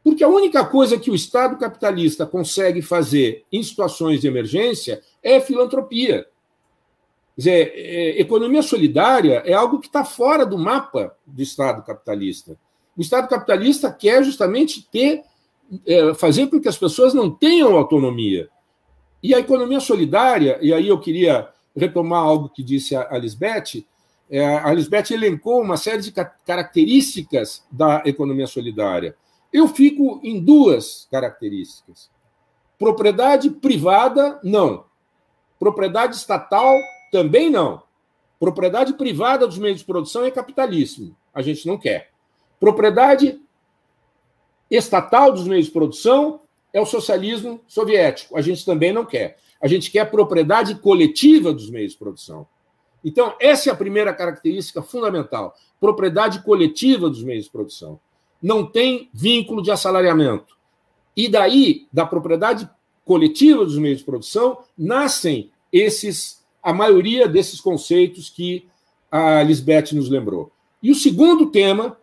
Porque 0.03 0.23
a 0.23 0.27
única 0.27 0.65
coisa 0.65 0.99
que 0.99 1.09
o 1.09 1.15
Estado 1.15 1.57
capitalista 1.57 2.25
consegue 2.25 2.81
fazer 2.81 3.45
em 3.51 3.63
situações 3.63 4.19
de 4.19 4.27
emergência 4.27 5.01
é 5.21 5.39
filantropia. 5.39 6.27
Dizer, 7.35 7.73
é, 7.75 8.21
economia 8.21 8.61
solidária 8.61 9.41
é 9.45 9.53
algo 9.53 9.79
que 9.79 9.87
está 9.87 10.05
fora 10.05 10.45
do 10.45 10.57
mapa 10.57 11.15
do 11.25 11.41
Estado 11.41 11.83
capitalista. 11.83 12.57
O 12.95 13.01
Estado 13.01 13.27
capitalista 13.27 13.91
quer 13.91 14.23
justamente 14.23 14.87
ter, 14.91 15.23
é, 15.85 16.13
fazer 16.13 16.47
com 16.47 16.61
que 16.61 16.69
as 16.69 16.77
pessoas 16.77 17.13
não 17.13 17.31
tenham 17.31 17.75
autonomia. 17.75 18.49
E 19.21 19.33
a 19.33 19.39
economia 19.39 19.79
solidária, 19.79 20.59
e 20.61 20.73
aí 20.73 20.87
eu 20.87 20.99
queria 20.99 21.49
retomar 21.75 22.21
algo 22.21 22.49
que 22.49 22.61
disse 22.61 22.95
a 22.95 23.17
Lisbeth, 23.17 23.83
é, 24.29 24.45
a 24.45 24.73
Lisbeth 24.73 25.11
elencou 25.11 25.61
uma 25.61 25.77
série 25.77 26.01
de 26.01 26.11
características 26.45 27.63
da 27.71 28.03
economia 28.05 28.47
solidária. 28.47 29.15
Eu 29.51 29.67
fico 29.67 30.19
em 30.23 30.43
duas 30.43 31.07
características. 31.11 32.09
Propriedade 32.79 33.49
privada, 33.49 34.39
não. 34.43 34.85
Propriedade 35.59 36.15
estatal, 36.15 36.75
também 37.13 37.47
não. 37.47 37.83
Propriedade 38.39 38.93
privada 38.93 39.45
dos 39.45 39.59
meios 39.59 39.77
de 39.77 39.85
produção 39.85 40.25
é 40.25 40.31
capitalismo. 40.31 41.15
A 41.31 41.43
gente 41.43 41.67
não 41.67 41.77
quer. 41.77 42.09
Propriedade 42.59 43.39
estatal 44.69 45.31
dos 45.31 45.47
meios 45.47 45.67
de 45.67 45.71
produção 45.71 46.41
é 46.73 46.81
o 46.81 46.87
socialismo 46.87 47.61
soviético. 47.67 48.35
A 48.35 48.41
gente 48.41 48.65
também 48.65 48.91
não 48.91 49.05
quer. 49.05 49.37
A 49.61 49.67
gente 49.67 49.91
quer 49.91 50.09
propriedade 50.09 50.73
coletiva 50.73 51.53
dos 51.53 51.69
meios 51.69 51.91
de 51.91 51.99
produção. 51.99 52.47
Então, 53.05 53.35
essa 53.39 53.69
é 53.69 53.71
a 53.71 53.75
primeira 53.75 54.11
característica 54.11 54.81
fundamental: 54.81 55.55
propriedade 55.79 56.41
coletiva 56.41 57.11
dos 57.11 57.23
meios 57.23 57.45
de 57.45 57.51
produção. 57.51 57.99
Não 58.41 58.65
tem 58.65 59.07
vínculo 59.13 59.61
de 59.61 59.69
assalariamento. 59.69 60.57
E 61.15 61.29
daí, 61.29 61.87
da 61.93 62.07
propriedade 62.07 62.67
coletiva 63.05 63.63
dos 63.63 63.77
meios 63.77 63.99
de 63.99 64.03
produção, 64.03 64.63
nascem 64.75 65.51
esses 65.71 66.42
a 66.63 66.73
maioria 66.73 67.27
desses 67.27 67.59
conceitos 67.59 68.29
que 68.29 68.67
a 69.11 69.43
Lisbeth 69.43 69.93
nos 69.93 70.09
lembrou. 70.09 70.51
E 70.81 70.89
o 70.89 70.95
segundo 70.95 71.51
tema, 71.51 71.97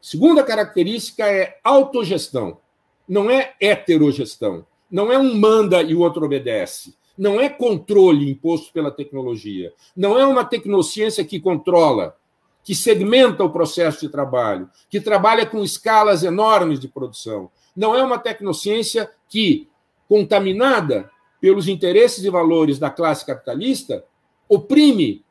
segunda 0.00 0.42
característica 0.44 1.26
é 1.26 1.58
autogestão. 1.62 2.58
Não 3.06 3.28
é 3.28 3.54
heterogestão. 3.60 4.64
Não 4.90 5.12
é 5.12 5.18
um 5.18 5.34
manda 5.34 5.82
e 5.82 5.94
o 5.94 6.00
outro 6.00 6.24
obedece. 6.24 6.94
Não 7.18 7.40
é 7.40 7.48
controle 7.48 8.30
imposto 8.30 8.72
pela 8.72 8.90
tecnologia. 8.90 9.72
Não 9.96 10.18
é 10.18 10.24
uma 10.24 10.44
tecnociência 10.44 11.24
que 11.24 11.40
controla, 11.40 12.16
que 12.62 12.74
segmenta 12.74 13.44
o 13.44 13.50
processo 13.50 14.00
de 14.00 14.08
trabalho, 14.08 14.70
que 14.88 15.00
trabalha 15.00 15.44
com 15.44 15.62
escalas 15.62 16.22
enormes 16.22 16.80
de 16.80 16.88
produção. 16.88 17.50
Não 17.76 17.94
é 17.94 18.02
uma 18.02 18.18
tecnociência 18.18 19.10
que, 19.28 19.68
contaminada 20.08 21.10
pelos 21.44 21.68
interesses 21.68 22.24
e 22.24 22.30
valores 22.30 22.78
da 22.78 22.88
classe 22.88 23.26
capitalista, 23.26 24.02
oprime 24.48 25.22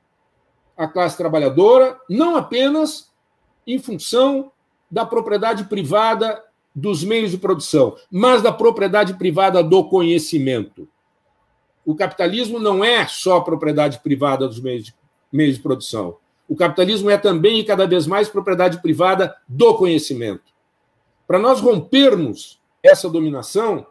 a 0.78 0.88
classe 0.88 1.18
trabalhadora, 1.18 2.00
não 2.08 2.36
apenas 2.36 3.12
em 3.66 3.80
função 3.80 4.52
da 4.92 5.08
propriedade 5.08 5.64
privada 5.64 6.44
dos 6.76 7.04
meios 7.04 7.32
de 7.32 7.40
produção, 7.40 7.96
mas 8.12 8.44
da 8.44 8.52
propriedade 8.52 9.16
privada 9.16 9.64
do 9.64 9.86
conhecimento. 9.86 10.88
O 11.84 11.96
capitalismo 11.96 12.60
não 12.60 12.86
é 12.86 13.08
só 13.08 13.42
propriedade 13.42 14.00
privada 14.04 14.48
dos 14.48 14.60
meios 14.60 14.86
de, 14.86 14.96
meios 15.32 15.56
de 15.56 15.64
produção. 15.64 16.18
O 16.48 16.56
capitalismo 16.56 17.10
é 17.10 17.18
também 17.18 17.60
e 17.60 17.64
cada 17.64 17.88
vez 17.88 18.06
mais 18.06 18.30
propriedade 18.30 18.80
privada 18.84 19.36
do 19.48 19.74
conhecimento. 19.74 20.54
Para 21.26 21.40
nós 21.40 21.60
rompermos 21.60 22.62
essa 22.84 23.10
dominação, 23.10 23.88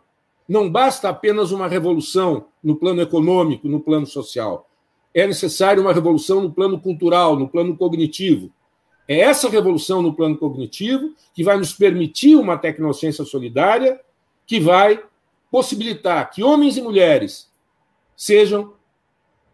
não 0.48 0.70
basta 0.70 1.09
apenas 1.09 1.51
uma 1.52 1.69
revolução 1.69 2.47
no 2.62 2.77
plano 2.77 3.01
econômico, 3.01 3.69
no 3.69 3.81
plano 3.81 4.06
social. 4.06 4.69
É 5.14 5.27
necessário 5.27 5.82
uma 5.82 5.93
revolução 5.93 6.40
no 6.40 6.52
plano 6.52 6.81
cultural, 6.81 7.36
no 7.36 7.48
plano 7.48 7.77
cognitivo. 7.77 8.51
É 9.06 9.20
essa 9.20 9.48
revolução 9.48 10.01
no 10.01 10.14
plano 10.14 10.36
cognitivo 10.36 11.14
que 11.35 11.44
vai 11.44 11.56
nos 11.56 11.73
permitir 11.73 12.36
uma 12.36 12.56
tecnociência 12.56 13.24
solidária 13.24 14.01
que 14.47 14.59
vai 14.60 15.02
possibilitar 15.51 16.31
que 16.31 16.43
homens 16.43 16.77
e 16.77 16.82
mulheres 16.82 17.51
sejam 18.16 18.74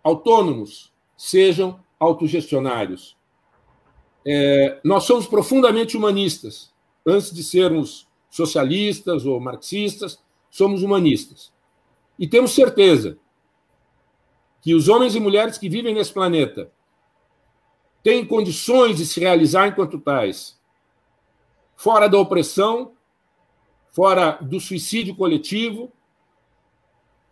autônomos, 0.03 0.93
sejam 1.17 1.81
autogestionários. 1.99 3.17
É, 4.25 4.81
nós 4.85 5.05
somos 5.05 5.27
profundamente 5.27 5.97
humanistas. 5.97 6.73
Antes 7.05 7.33
de 7.33 7.43
sermos 7.43 8.07
socialistas 8.31 9.25
ou 9.25 9.41
marxistas, 9.41 10.21
somos 10.51 10.83
humanistas. 10.83 11.53
E 12.19 12.27
temos 12.27 12.53
certeza 12.53 13.19
que 14.61 14.75
os 14.75 14.89
homens 14.89 15.15
e 15.15 15.21
mulheres 15.21 15.57
que 15.57 15.69
vivem 15.69 15.95
nesse 15.95 16.13
planeta 16.13 16.71
têm 18.03 18.25
condições 18.25 18.97
de 18.97 19.07
se 19.07 19.21
realizar 19.21 19.69
enquanto 19.69 20.01
tais, 20.01 20.59
fora 21.77 22.09
da 22.09 22.19
opressão, 22.19 22.93
fora 23.89 24.33
do 24.41 24.61
suicídio 24.61 25.15
coletivo, 25.15 25.93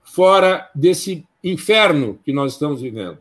fora 0.03 0.71
desse 0.75 1.27
inferno 1.43 2.19
que 2.25 2.33
nós 2.33 2.53
estamos 2.53 2.81
vivendo. 2.81 3.19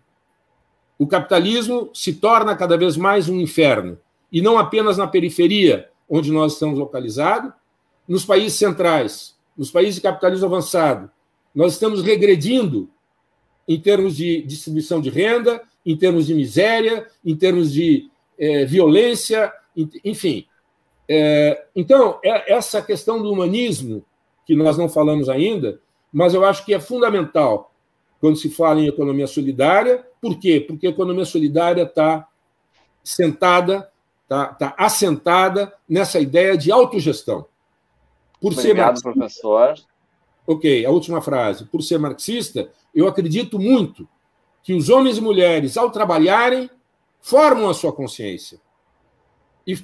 O 0.97 1.07
capitalismo 1.07 1.89
se 1.93 2.13
torna 2.13 2.55
cada 2.55 2.77
vez 2.77 2.95
mais 2.95 3.27
um 3.27 3.39
inferno, 3.39 3.99
e 4.31 4.41
não 4.41 4.57
apenas 4.57 4.97
na 4.97 5.07
periferia, 5.07 5.89
onde 6.09 6.31
nós 6.31 6.53
estamos 6.53 6.79
localizados, 6.79 7.51
nos 8.07 8.23
países 8.23 8.57
centrais, 8.57 9.34
nos 9.57 9.71
países 9.71 9.95
de 9.95 10.01
capitalismo 10.01 10.45
avançado, 10.45 11.09
nós 11.53 11.73
estamos 11.73 12.03
regredindo 12.03 12.89
em 13.67 13.79
termos 13.79 14.15
de 14.15 14.41
distribuição 14.43 15.01
de 15.01 15.09
renda, 15.09 15.61
em 15.85 15.95
termos 15.95 16.27
de 16.27 16.33
miséria, 16.33 17.07
em 17.23 17.35
termos 17.35 17.71
de 17.71 18.09
é, 18.37 18.65
violência, 18.65 19.51
enfim. 20.03 20.45
É, 21.07 21.65
então, 21.75 22.19
é 22.23 22.53
essa 22.53 22.81
questão 22.81 23.21
do 23.21 23.31
humanismo, 23.31 24.03
que 24.45 24.55
nós 24.55 24.77
não 24.77 24.89
falamos 24.89 25.29
ainda, 25.29 25.79
mas 26.11 26.33
eu 26.33 26.45
acho 26.45 26.65
que 26.65 26.73
é 26.73 26.79
fundamental 26.79 27.73
quando 28.19 28.37
se 28.37 28.49
fala 28.49 28.79
em 28.79 28.87
economia 28.87 29.27
solidária. 29.27 30.05
Por 30.21 30.39
quê? 30.39 30.59
Porque 30.59 30.87
a 30.87 30.91
economia 30.91 31.25
solidária 31.25 31.83
está 31.83 32.27
sentada, 33.03 33.89
está 34.23 34.47
tá 34.47 34.75
assentada 34.77 35.73
nessa 35.87 36.19
ideia 36.19 36.57
de 36.57 36.71
autogestão. 36.71 37.45
Por 38.39 38.53
Obrigado, 38.53 38.97
ser 38.97 39.13
professor. 39.13 39.75
Ok, 40.47 40.85
a 40.85 40.89
última 40.91 41.21
frase. 41.21 41.65
Por 41.65 41.81
ser 41.81 41.97
marxista, 41.97 42.69
eu 42.93 43.07
acredito 43.07 43.57
muito 43.59 44.07
que 44.61 44.73
os 44.73 44.89
homens 44.89 45.17
e 45.17 45.21
mulheres, 45.21 45.77
ao 45.77 45.91
trabalharem, 45.91 46.69
formam 47.21 47.69
a 47.69 47.73
sua 47.73 47.91
consciência. 47.91 48.59
E 49.65 49.77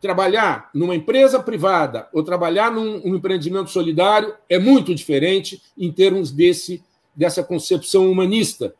trabalhar 0.00 0.70
numa 0.74 0.94
empresa 0.94 1.42
privada 1.42 2.08
ou 2.12 2.22
trabalhar 2.22 2.70
num 2.70 3.02
um 3.04 3.14
empreendimento 3.14 3.70
solidário 3.70 4.34
é 4.48 4.58
muito 4.58 4.94
diferente 4.94 5.62
em 5.76 5.92
termos 5.92 6.32
desse, 6.32 6.82
dessa 7.14 7.44
concepção 7.44 8.10
humanista 8.10 8.74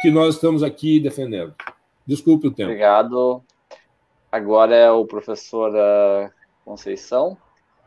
que 0.00 0.10
nós 0.10 0.36
estamos 0.36 0.62
aqui 0.62 0.98
defendendo. 0.98 1.54
Desculpe 2.06 2.48
o 2.48 2.50
tempo. 2.50 2.70
Obrigado. 2.70 3.42
Agora 4.32 4.74
é 4.74 4.90
o 4.90 5.04
professor 5.04 5.70
uh, 5.70 6.30
Conceição. 6.64 7.36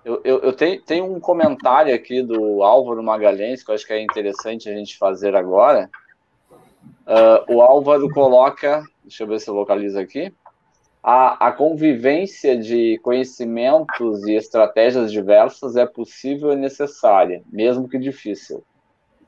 Eu, 0.07 0.21
eu, 0.23 0.39
eu 0.39 0.53
tenho, 0.53 0.81
tenho, 0.83 1.13
um 1.13 1.19
comentário 1.19 1.93
aqui 1.93 2.23
do 2.23 2.63
Álvaro 2.63 3.03
Magalhães, 3.03 3.61
que 3.61 3.69
eu 3.69 3.75
acho 3.75 3.85
que 3.85 3.91
é 3.91 4.01
interessante 4.01 4.69
a 4.69 4.73
gente 4.73 4.97
fazer 4.97 5.35
agora. 5.35 5.89
Uh, 7.05 7.55
o 7.55 7.61
Álvaro 7.61 8.09
coloca, 8.11 8.85
deixa 9.03 9.23
eu 9.23 9.27
ver 9.27 9.41
se 9.41 9.49
eu 9.49 9.53
localizo 9.53 9.99
aqui. 9.99 10.33
a, 11.03 11.47
a 11.47 11.51
convivência 11.51 12.57
de 12.57 12.97
conhecimentos 13.03 14.25
e 14.25 14.35
estratégias 14.35 15.11
diversas 15.11 15.75
é 15.75 15.85
possível 15.85 16.53
e 16.53 16.55
necessária, 16.55 17.43
mesmo 17.51 17.89
que 17.89 17.99
difícil. 17.99 18.63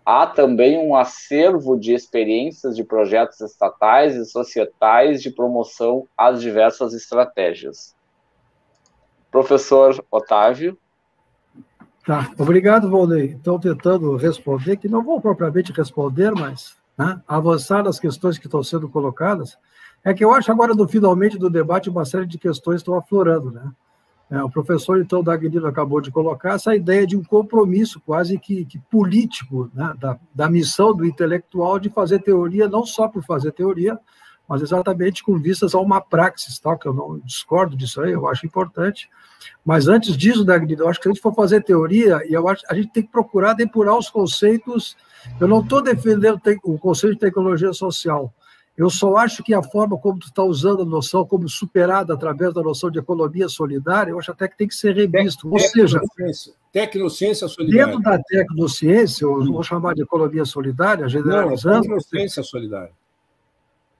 Há 0.05 0.27
também 0.27 0.77
um 0.77 0.95
acervo 0.95 1.77
de 1.77 1.93
experiências 1.93 2.73
de 2.73 2.85
projetos 2.85 3.41
estatais 3.41 4.15
e 4.15 4.23
societais 4.23 5.21
de 5.21 5.29
promoção 5.29 6.07
às 6.17 6.39
diversas 6.39 6.93
estratégias. 6.93 7.98
Professor 9.31 10.03
Otávio. 10.11 10.77
Tá, 12.05 12.31
obrigado, 12.37 12.89
Valdeir. 12.89 13.35
Estou 13.35 13.59
tentando 13.59 14.15
responder, 14.15 14.77
que 14.77 14.89
não 14.89 15.03
vou 15.03 15.21
propriamente 15.21 15.71
responder, 15.71 16.31
mas 16.31 16.75
né, 16.97 17.21
avançar 17.27 17.83
nas 17.83 17.99
questões 17.99 18.37
que 18.37 18.47
estão 18.47 18.63
sendo 18.63 18.89
colocadas. 18.89 19.57
É 20.03 20.13
que 20.13 20.23
eu 20.23 20.33
acho 20.33 20.51
agora, 20.51 20.73
no 20.73 20.87
finalmente 20.87 21.37
do 21.37 21.49
debate, 21.49 21.89
uma 21.89 22.05
série 22.05 22.25
de 22.25 22.37
questões 22.37 22.77
estão 22.77 22.97
aflorando, 22.97 23.51
né? 23.51 23.71
É, 24.31 24.43
o 24.43 24.49
professor, 24.49 25.01
então, 25.01 25.23
Dagnino 25.23 25.65
acabou 25.65 25.99
de 25.99 26.11
colocar 26.11 26.53
essa 26.53 26.75
ideia 26.75 27.05
de 27.05 27.17
um 27.17 27.23
compromisso 27.23 27.99
quase 27.99 28.37
que, 28.37 28.63
que 28.63 28.77
político 28.77 29.71
né, 29.73 29.91
da, 29.99 30.19
da 30.33 30.47
missão 30.47 30.95
do 30.95 31.03
intelectual 31.03 31.79
de 31.79 31.89
fazer 31.89 32.19
teoria, 32.19 32.67
não 32.67 32.85
só 32.85 33.07
por 33.07 33.23
fazer 33.23 33.51
teoria, 33.51 33.99
mas 34.49 34.63
exatamente 34.63 35.23
com 35.23 35.37
vistas 35.37 35.75
a 35.75 35.79
uma 35.79 36.01
praxis, 36.01 36.57
tal, 36.57 36.77
que 36.77 36.87
eu 36.87 36.93
não 36.93 37.19
discordo 37.19 37.77
disso 37.77 38.01
aí, 38.01 38.11
eu 38.11 38.27
acho 38.27 38.45
importante. 38.45 39.07
Mas 39.63 39.87
antes 39.87 40.17
disso, 40.17 40.43
Dagnino, 40.43 40.83
eu 40.83 40.89
acho 40.89 40.99
que 40.99 41.03
se 41.03 41.09
a 41.09 41.13
gente 41.13 41.21
for 41.21 41.35
fazer 41.35 41.63
teoria, 41.63 42.21
e 42.27 42.33
eu 42.33 42.47
acho 42.47 42.63
a 42.67 42.73
gente 42.73 42.91
tem 42.91 43.03
que 43.03 43.11
procurar 43.11 43.53
depurar 43.53 43.95
os 43.95 44.09
conceitos. 44.09 44.97
Eu 45.39 45.47
não 45.47 45.61
estou 45.61 45.81
defendendo 45.81 46.41
o 46.63 46.77
conceito 46.79 47.13
de 47.13 47.19
tecnologia 47.19 47.71
social, 47.73 48.33
eu 48.79 48.89
só 48.89 49.17
acho 49.17 49.43
que 49.43 49.53
a 49.53 49.61
forma 49.61 49.97
como 49.97 50.17
tu 50.17 50.27
está 50.27 50.41
usando 50.41 50.83
a 50.83 50.85
noção 50.85 51.25
como 51.25 51.49
superada 51.49 52.13
através 52.13 52.53
da 52.53 52.61
noção 52.61 52.89
de 52.89 52.97
economia 52.97 53.49
solidária, 53.49 54.11
eu 54.11 54.17
acho 54.17 54.31
até 54.31 54.47
que 54.47 54.57
tem 54.57 54.69
que 54.69 54.73
ser 54.73 54.95
revisto. 54.95 55.51
Ou 55.51 55.59
seja, 55.59 55.99
tecnociência 56.71 57.45
solidária. 57.49 57.87
Dentro 57.87 58.01
da 58.01 58.17
tecnociência, 58.17 59.25
eu 59.25 59.51
vou 59.51 59.63
chamar 59.63 59.95
de 59.95 60.03
economia 60.03 60.45
solidária, 60.45 61.09
generalizando. 61.09 61.75
Não, 61.75 61.97
tecnociência 61.97 62.41
solidária. 62.41 62.93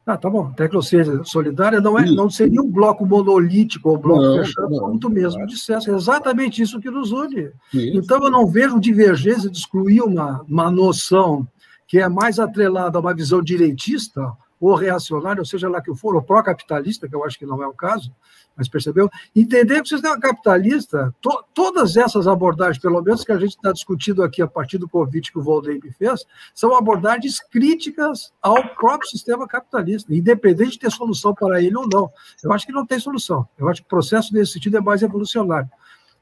Ah, 0.06 0.18
tá 0.18 0.30
bom. 0.30 0.52
Tecnociência 0.54 1.24
solidária 1.24 1.80
não, 1.80 1.98
é, 1.98 2.06
não 2.06 2.30
seria 2.30 2.62
um 2.62 2.70
bloco 2.70 3.06
monolítico 3.06 3.90
ou 3.90 3.98
um 3.98 4.00
bloco 4.00 4.22
não, 4.22 4.44
fechado, 4.44 4.70
não, 4.70 4.98
tu 4.98 5.10
mesmo 5.10 5.34
claro. 5.34 5.48
dissesse. 5.48 5.92
É 5.92 5.94
exatamente 5.94 6.62
isso 6.62 6.80
que 6.80 6.90
nos 6.90 7.12
une. 7.12 7.52
Isso. 7.74 7.98
Então, 7.98 8.24
eu 8.24 8.32
não 8.32 8.48
vejo 8.48 8.80
divergência 8.80 9.50
de 9.50 9.58
excluir 9.58 10.02
uma, 10.02 10.42
uma 10.48 10.72
noção 10.72 11.48
que 11.88 12.00
é 12.00 12.10
mais 12.10 12.40
atrelada 12.40 12.98
a 12.98 13.02
uma 13.02 13.14
visão 13.14 13.42
direitista 13.42 14.32
ou 14.60 14.76
reacionário, 14.76 15.42
ou 15.42 15.46
seja 15.46 15.70
lá 15.70 15.82
que 15.82 15.94
for, 15.96 16.16
ou 16.16 16.22
pró-capitalista, 16.22 17.08
que 17.08 17.16
eu 17.16 17.24
acho 17.24 17.40
que 17.40 17.46
não 17.46 17.64
é 17.64 17.68
o 17.68 17.74
caso, 17.74 18.12
mas 18.60 18.68
percebeu? 18.68 19.10
Entender 19.34 19.76
que 19.76 19.82
o 19.84 19.88
sistema 19.88 20.20
capitalista, 20.20 21.16
to, 21.22 21.32
todas 21.54 21.96
essas 21.96 22.28
abordagens, 22.28 22.78
pelo 22.78 23.02
menos 23.02 23.24
que 23.24 23.32
a 23.32 23.40
gente 23.40 23.56
está 23.56 23.72
discutindo 23.72 24.22
aqui 24.22 24.42
a 24.42 24.48
partir 24.48 24.78
do 24.78 24.88
convite 24.88 25.32
que 25.32 25.40
o 25.40 25.42
Volney 25.42 25.80
fez, 25.98 26.26
são 26.54 26.76
abordagens 26.76 27.40
críticas 27.40 28.34
ao 28.42 28.76
próprio 28.76 29.10
sistema 29.10 29.48
capitalista, 29.48 30.14
independente 30.14 30.72
de 30.72 30.80
ter 30.80 30.92
solução 30.92 31.34
para 31.34 31.64
ele 31.64 31.78
ou 31.78 31.88
não. 31.88 32.12
Eu 32.44 32.52
acho 32.52 32.66
que 32.66 32.74
não 32.74 32.86
tem 32.86 33.00
solução. 33.00 33.48
Eu 33.58 33.70
acho 33.70 33.82
que 33.82 33.88
o 33.88 33.90
processo 33.90 34.34
nesse 34.34 34.52
sentido 34.52 34.78
é 34.78 34.82
mais 34.82 35.02
evolucionário. 35.02 35.70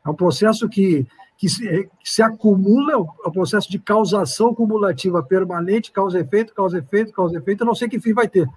É 0.05 0.09
um 0.09 0.15
processo 0.15 0.69
que 0.69 1.07
que 1.37 1.47
se, 1.47 1.83
que 1.99 2.11
se 2.11 2.21
acumula, 2.23 2.93
é 2.93 2.97
o 2.97 3.07
é 3.27 3.31
processo 3.31 3.69
de 3.69 3.77
causação 3.77 4.55
cumulativa 4.55 5.21
permanente, 5.21 5.91
causa-efeito, 5.91 6.53
causa-efeito, 6.53 7.13
causa-efeito, 7.13 7.61
eu 7.61 7.67
não 7.67 7.75
sei 7.75 7.87
que 7.87 7.99
fim 7.99 8.11
vai 8.11 8.27
ter. 8.27 8.49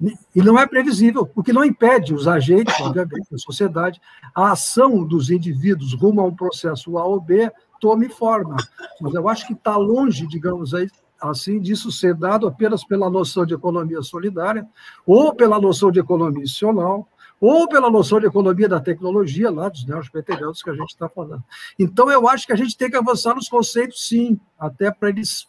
E 0.00 0.42
não 0.42 0.58
é 0.58 0.66
previsível, 0.66 1.30
o 1.34 1.42
que 1.42 1.52
não 1.52 1.64
impede 1.64 2.12
os 2.12 2.28
agentes, 2.28 2.78
obviamente, 2.80 3.30
da 3.30 3.38
sociedade, 3.38 4.00
a 4.34 4.52
ação 4.52 5.04
dos 5.04 5.30
indivíduos 5.30 5.94
rumo 5.94 6.20
a 6.20 6.24
um 6.24 6.34
processo 6.34 6.98
A 6.98 7.04
ou 7.04 7.20
B 7.20 7.50
tome 7.80 8.08
forma. 8.08 8.56
Mas 9.00 9.14
eu 9.14 9.28
acho 9.28 9.46
que 9.46 9.54
está 9.54 9.76
longe, 9.76 10.26
digamos 10.26 10.74
aí, 10.74 10.88
assim, 11.20 11.58
disso 11.58 11.90
ser 11.90 12.14
dado 12.14 12.46
apenas 12.46 12.84
pela 12.84 13.08
noção 13.08 13.46
de 13.46 13.54
economia 13.54 14.02
solidária 14.02 14.68
ou 15.06 15.34
pela 15.34 15.58
noção 15.58 15.90
de 15.90 15.98
economia 15.98 16.44
institucional, 16.44 17.08
ou 17.40 17.68
pela 17.68 17.90
noção 17.90 18.18
de 18.18 18.26
economia 18.26 18.68
da 18.68 18.80
tecnologia, 18.80 19.50
lá 19.50 19.68
dos 19.68 19.84
neoespeterianos 19.86 20.62
que 20.62 20.70
a 20.70 20.74
gente 20.74 20.90
está 20.90 21.08
falando. 21.08 21.44
Então, 21.78 22.10
eu 22.10 22.26
acho 22.28 22.46
que 22.46 22.52
a 22.52 22.56
gente 22.56 22.76
tem 22.76 22.90
que 22.90 22.96
avançar 22.96 23.34
nos 23.34 23.48
conceitos, 23.48 24.06
sim, 24.06 24.40
até 24.58 24.90
para 24.90 25.10
eles, 25.10 25.46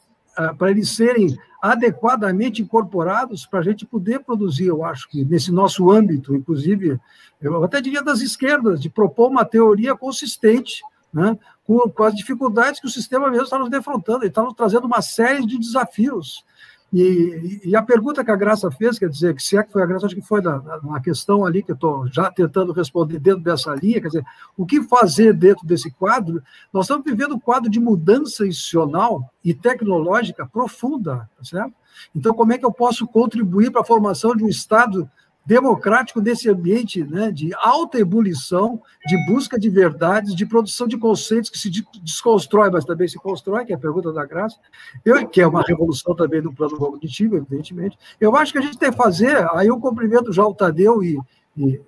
para 0.57 0.71
eles 0.71 0.89
serem 0.89 1.37
adequadamente 1.61 2.61
incorporados, 2.61 3.45
para 3.45 3.59
a 3.59 3.63
gente 3.63 3.85
poder 3.85 4.19
produzir, 4.19 4.67
eu 4.67 4.85
acho 4.85 5.09
que 5.09 5.25
nesse 5.25 5.51
nosso 5.51 5.89
âmbito, 5.89 6.35
inclusive, 6.35 6.99
eu 7.41 7.63
até 7.63 7.81
diria 7.81 8.03
das 8.03 8.21
esquerdas, 8.21 8.79
de 8.79 8.89
propor 8.89 9.29
uma 9.29 9.43
teoria 9.43 9.95
consistente, 9.95 10.81
né, 11.11 11.37
com, 11.65 11.89
com 11.89 12.03
as 12.03 12.15
dificuldades 12.15 12.79
que 12.79 12.85
o 12.85 12.91
sistema 12.91 13.29
mesmo 13.29 13.45
está 13.45 13.57
nos 13.57 13.69
defrontando, 13.69 14.19
ele 14.19 14.27
está 14.27 14.43
nos 14.43 14.53
trazendo 14.53 14.85
uma 14.85 15.01
série 15.01 15.45
de 15.45 15.57
desafios 15.57 16.45
e, 16.91 17.61
e, 17.65 17.75
a 17.75 17.81
pergunta 17.81 18.23
que 18.23 18.31
a 18.31 18.35
Graça 18.35 18.71
fez, 18.71 18.97
quer 18.97 19.09
dizer, 19.09 19.35
que 19.35 19.43
se 19.43 19.57
é 19.57 19.63
que 19.63 19.73
foi 19.73 19.83
a 19.83 19.85
Graça, 19.85 20.05
acho 20.05 20.15
que 20.15 20.21
foi 20.21 20.41
na, 20.41 20.61
na 20.81 21.01
questão 21.01 21.45
ali 21.45 21.61
que 21.61 21.71
eu 21.71 21.75
estou 21.75 22.07
já 22.07 22.31
tentando 22.31 22.71
responder 22.71 23.19
dentro 23.19 23.41
dessa 23.41 23.75
linha, 23.75 23.99
quer 23.99 24.07
dizer, 24.07 24.25
o 24.55 24.65
que 24.65 24.81
fazer 24.83 25.33
dentro 25.33 25.67
desse 25.67 25.91
quadro? 25.91 26.41
Nós 26.71 26.85
estamos 26.85 27.03
vivendo 27.03 27.35
um 27.35 27.39
quadro 27.39 27.69
de 27.69 27.79
mudança 27.79 28.47
institucional 28.47 29.29
e 29.43 29.53
tecnológica 29.53 30.47
profunda, 30.47 31.29
tá 31.37 31.43
certo? 31.43 31.73
Então, 32.15 32.33
como 32.33 32.53
é 32.53 32.57
que 32.57 32.65
eu 32.65 32.71
posso 32.71 33.05
contribuir 33.05 33.69
para 33.69 33.81
a 33.81 33.85
formação 33.85 34.33
de 34.35 34.43
um 34.43 34.47
Estado 34.47 35.09
democrático 35.47 36.19
nesse 36.19 36.49
ambiente 36.49 37.01
né, 37.05 37.31
de 37.31 37.51
alta 37.55 37.97
ebulição, 37.97 38.81
de 39.05 39.15
busca 39.27 39.57
de 39.57 39.69
verdades, 39.69 40.35
de 40.35 40.45
produção 40.45 40.89
de 40.89 40.97
conceitos 40.97 41.49
que 41.49 41.57
se 41.57 41.71
desconstrói, 42.03 42.69
mas 42.69 42.83
também 42.83 43.07
se 43.07 43.17
constrói, 43.17 43.63
que 43.63 43.71
é 43.71 43.75
a 43.77 43.79
pergunta 43.79 44.11
da 44.11 44.25
Graça, 44.25 44.57
eu, 45.05 45.25
que 45.25 45.39
é 45.39 45.47
uma 45.47 45.61
revolução 45.61 46.13
também 46.13 46.41
no 46.41 46.53
plano 46.53 46.75
cognitivo, 46.75 47.37
evidentemente. 47.37 47.97
Eu 48.19 48.35
acho 48.35 48.51
que 48.51 48.57
a 48.57 48.61
gente 48.61 48.77
tem 48.77 48.91
que 48.91 48.97
fazer, 48.97 49.47
aí 49.53 49.67
eu 49.67 49.79
cumprimento 49.79 50.33
já 50.33 50.45
o 50.45 50.53
Tadeu 50.53 51.01
e, 51.01 51.17
e, 51.55 51.79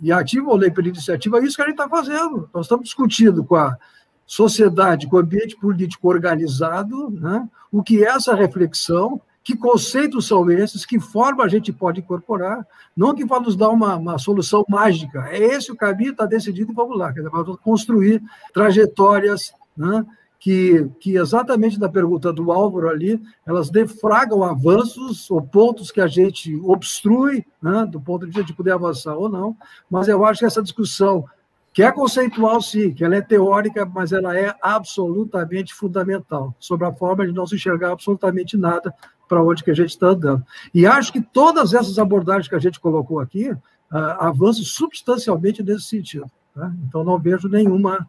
e 0.00 0.12
ativo 0.12 0.52
a 0.52 0.56
lei 0.56 0.70
pela 0.70 0.86
iniciativa, 0.86 1.40
é 1.40 1.42
isso 1.42 1.56
que 1.56 1.62
a 1.62 1.66
gente 1.66 1.80
está 1.80 1.88
fazendo. 1.88 2.48
Nós 2.54 2.66
estamos 2.66 2.84
discutindo 2.84 3.42
com 3.42 3.56
a 3.56 3.76
sociedade, 4.24 5.08
com 5.08 5.16
o 5.16 5.20
ambiente 5.20 5.56
político 5.56 6.08
organizado, 6.08 7.10
né, 7.10 7.48
o 7.72 7.82
que 7.82 8.04
é 8.04 8.08
essa 8.08 8.36
reflexão, 8.36 9.20
que 9.50 9.56
conceitos 9.56 10.28
são 10.28 10.48
esses? 10.50 10.86
Que 10.86 11.00
forma 11.00 11.42
a 11.42 11.48
gente 11.48 11.72
pode 11.72 12.00
incorporar? 12.00 12.64
Não 12.96 13.14
que 13.14 13.24
vá 13.24 13.40
nos 13.40 13.56
dar 13.56 13.70
uma, 13.70 13.96
uma 13.96 14.18
solução 14.18 14.64
mágica. 14.68 15.26
É 15.28 15.38
esse 15.38 15.72
o 15.72 15.76
caminho, 15.76 16.12
está 16.12 16.24
decidido 16.24 16.70
e 16.70 16.74
vamos 16.74 16.96
lá. 16.96 17.12
Quer 17.12 17.20
dizer, 17.20 17.30
vamos 17.30 17.58
construir 17.60 18.22
trajetórias 18.54 19.52
né, 19.76 20.06
que, 20.38 20.88
que, 21.00 21.16
exatamente 21.16 21.80
da 21.80 21.88
pergunta 21.88 22.32
do 22.32 22.52
Álvaro 22.52 22.88
ali, 22.88 23.20
elas 23.44 23.70
defragam 23.70 24.44
avanços 24.44 25.28
ou 25.30 25.42
pontos 25.42 25.90
que 25.90 26.00
a 26.00 26.06
gente 26.06 26.54
obstrui, 26.62 27.44
né, 27.60 27.84
do 27.86 28.00
ponto 28.00 28.20
de 28.20 28.26
vista 28.26 28.44
de 28.44 28.54
poder 28.54 28.72
avançar 28.72 29.16
ou 29.16 29.28
não. 29.28 29.56
Mas 29.90 30.06
eu 30.06 30.24
acho 30.24 30.40
que 30.40 30.46
essa 30.46 30.62
discussão 30.62 31.24
que 31.72 31.82
é 31.82 31.90
conceitual, 31.90 32.60
sim, 32.60 32.92
que 32.92 33.04
ela 33.04 33.16
é 33.16 33.20
teórica, 33.20 33.84
mas 33.84 34.12
ela 34.12 34.36
é 34.36 34.54
absolutamente 34.60 35.72
fundamental, 35.72 36.54
sobre 36.58 36.86
a 36.86 36.92
forma 36.92 37.24
de 37.26 37.32
não 37.32 37.46
se 37.46 37.54
enxergar 37.54 37.92
absolutamente 37.92 38.56
nada 38.56 38.92
para 39.30 39.44
onde 39.44 39.62
que 39.62 39.70
a 39.70 39.74
gente 39.74 39.90
está 39.90 40.08
andando. 40.08 40.44
E 40.74 40.84
acho 40.84 41.12
que 41.12 41.20
todas 41.20 41.72
essas 41.72 42.00
abordagens 42.00 42.48
que 42.48 42.54
a 42.56 42.58
gente 42.58 42.80
colocou 42.80 43.20
aqui 43.20 43.48
uh, 43.52 43.58
avançam 44.18 44.64
substancialmente 44.64 45.62
nesse 45.62 45.84
sentido. 45.84 46.28
Tá? 46.52 46.72
Então, 46.88 47.04
não 47.04 47.16
vejo 47.16 47.48
nenhuma 47.48 48.08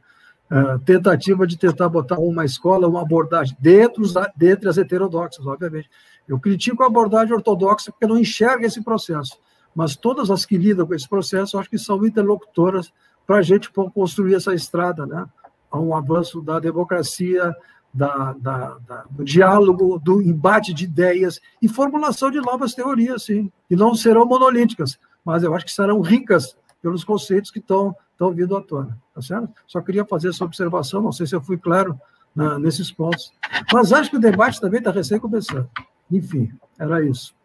uh, 0.49 0.80
tentativa 0.80 1.45
de 1.45 1.60
tentar 1.60 1.89
botar 1.89 2.18
uma 2.18 2.43
escola, 2.43 2.88
uma 2.88 3.03
abordagem 3.03 3.56
dentro, 3.60 4.02
dentre 4.35 4.68
as 4.68 4.80
heterodoxas, 4.80 5.45
obviamente. 5.45 5.88
Eu 6.27 6.39
critico 6.39 6.81
a 6.81 6.88
abordagem 6.88 7.35
ortodoxa 7.35 7.91
porque 7.91 8.07
não 8.07 8.18
enxerga 8.18 8.65
esse 8.65 8.84
processo, 8.84 9.38
mas 9.76 9.95
todas 9.95 10.31
as 10.31 10.43
que 10.43 10.57
lidam 10.57 10.88
com 10.88 10.95
esse 10.95 11.07
processo, 11.07 11.60
acho 11.60 11.69
que 11.69 11.77
são 11.77 12.03
interlocutoras 12.03 12.91
para 13.27 13.38
a 13.38 13.41
gente 13.43 13.72
construir 13.72 14.34
essa 14.34 14.56
estrada, 14.56 15.06
né? 15.06 15.23
a 15.69 15.80
um 15.80 15.95
avanço 15.95 16.41
da 16.41 16.60
democracia, 16.60 17.56
da, 17.94 18.34
da, 18.34 18.78
da, 18.88 19.06
do 19.10 19.24
diálogo, 19.24 20.00
do 20.00 20.22
embate 20.22 20.74
de 20.74 20.86
ideias 20.86 21.40
e 21.62 21.68
formulação 21.68 22.32
de 22.32 22.40
novas 22.40 22.74
teorias, 22.74 23.24
sim, 23.24 23.52
que 23.68 23.76
não 23.76 23.94
serão 23.94 24.26
monolíticas, 24.26 24.98
mas 25.24 25.44
eu 25.44 25.54
acho 25.54 25.66
que 25.66 25.72
serão 25.72 26.02
ricas 26.02 26.56
pelos 26.82 27.04
conceitos 27.04 27.52
que 27.52 27.60
estão, 27.60 27.96
estão 28.12 28.32
vindo 28.32 28.56
à 28.56 28.62
tona, 28.62 28.98
tá 29.14 29.22
certo? 29.22 29.50
Só 29.68 29.82
queria 29.82 30.06
fazer 30.06 30.30
essa 30.30 30.46
observação, 30.46 31.02
não 31.02 31.12
sei 31.12 31.28
se 31.28 31.36
eu 31.36 31.42
fui 31.42 31.58
claro 31.58 32.00
na, 32.36 32.58
nesses 32.58 32.92
pontos, 32.92 33.32
mas 33.74 33.92
acho 33.92 34.10
que 34.10 34.18
o 34.18 34.22
debate 34.22 34.60
também 34.60 34.80
está 34.80 34.92
recém 34.92 35.20
começando. 35.20 35.70
Enfim, 36.10 36.52
era 36.80 37.04
isso. 37.04 37.36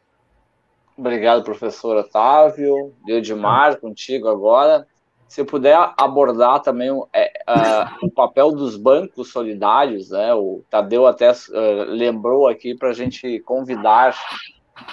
Obrigado, 0.96 1.44
professor 1.44 1.96
Otávio. 1.96 2.94
Deudimar, 3.04 3.78
contigo 3.78 4.28
agora 4.28 4.86
se 5.28 5.44
puder 5.44 5.76
abordar 5.96 6.60
também 6.60 6.88
é, 7.12 7.32
uh, 7.48 8.06
o 8.06 8.10
papel 8.10 8.52
dos 8.52 8.76
bancos 8.76 9.30
solidários, 9.30 10.10
né? 10.10 10.32
O 10.34 10.62
Tadeu 10.70 11.06
até 11.06 11.30
uh, 11.30 11.84
lembrou 11.88 12.46
aqui 12.46 12.74
para 12.74 12.90
a 12.90 12.94
gente 12.94 13.40
convidar 13.40 14.16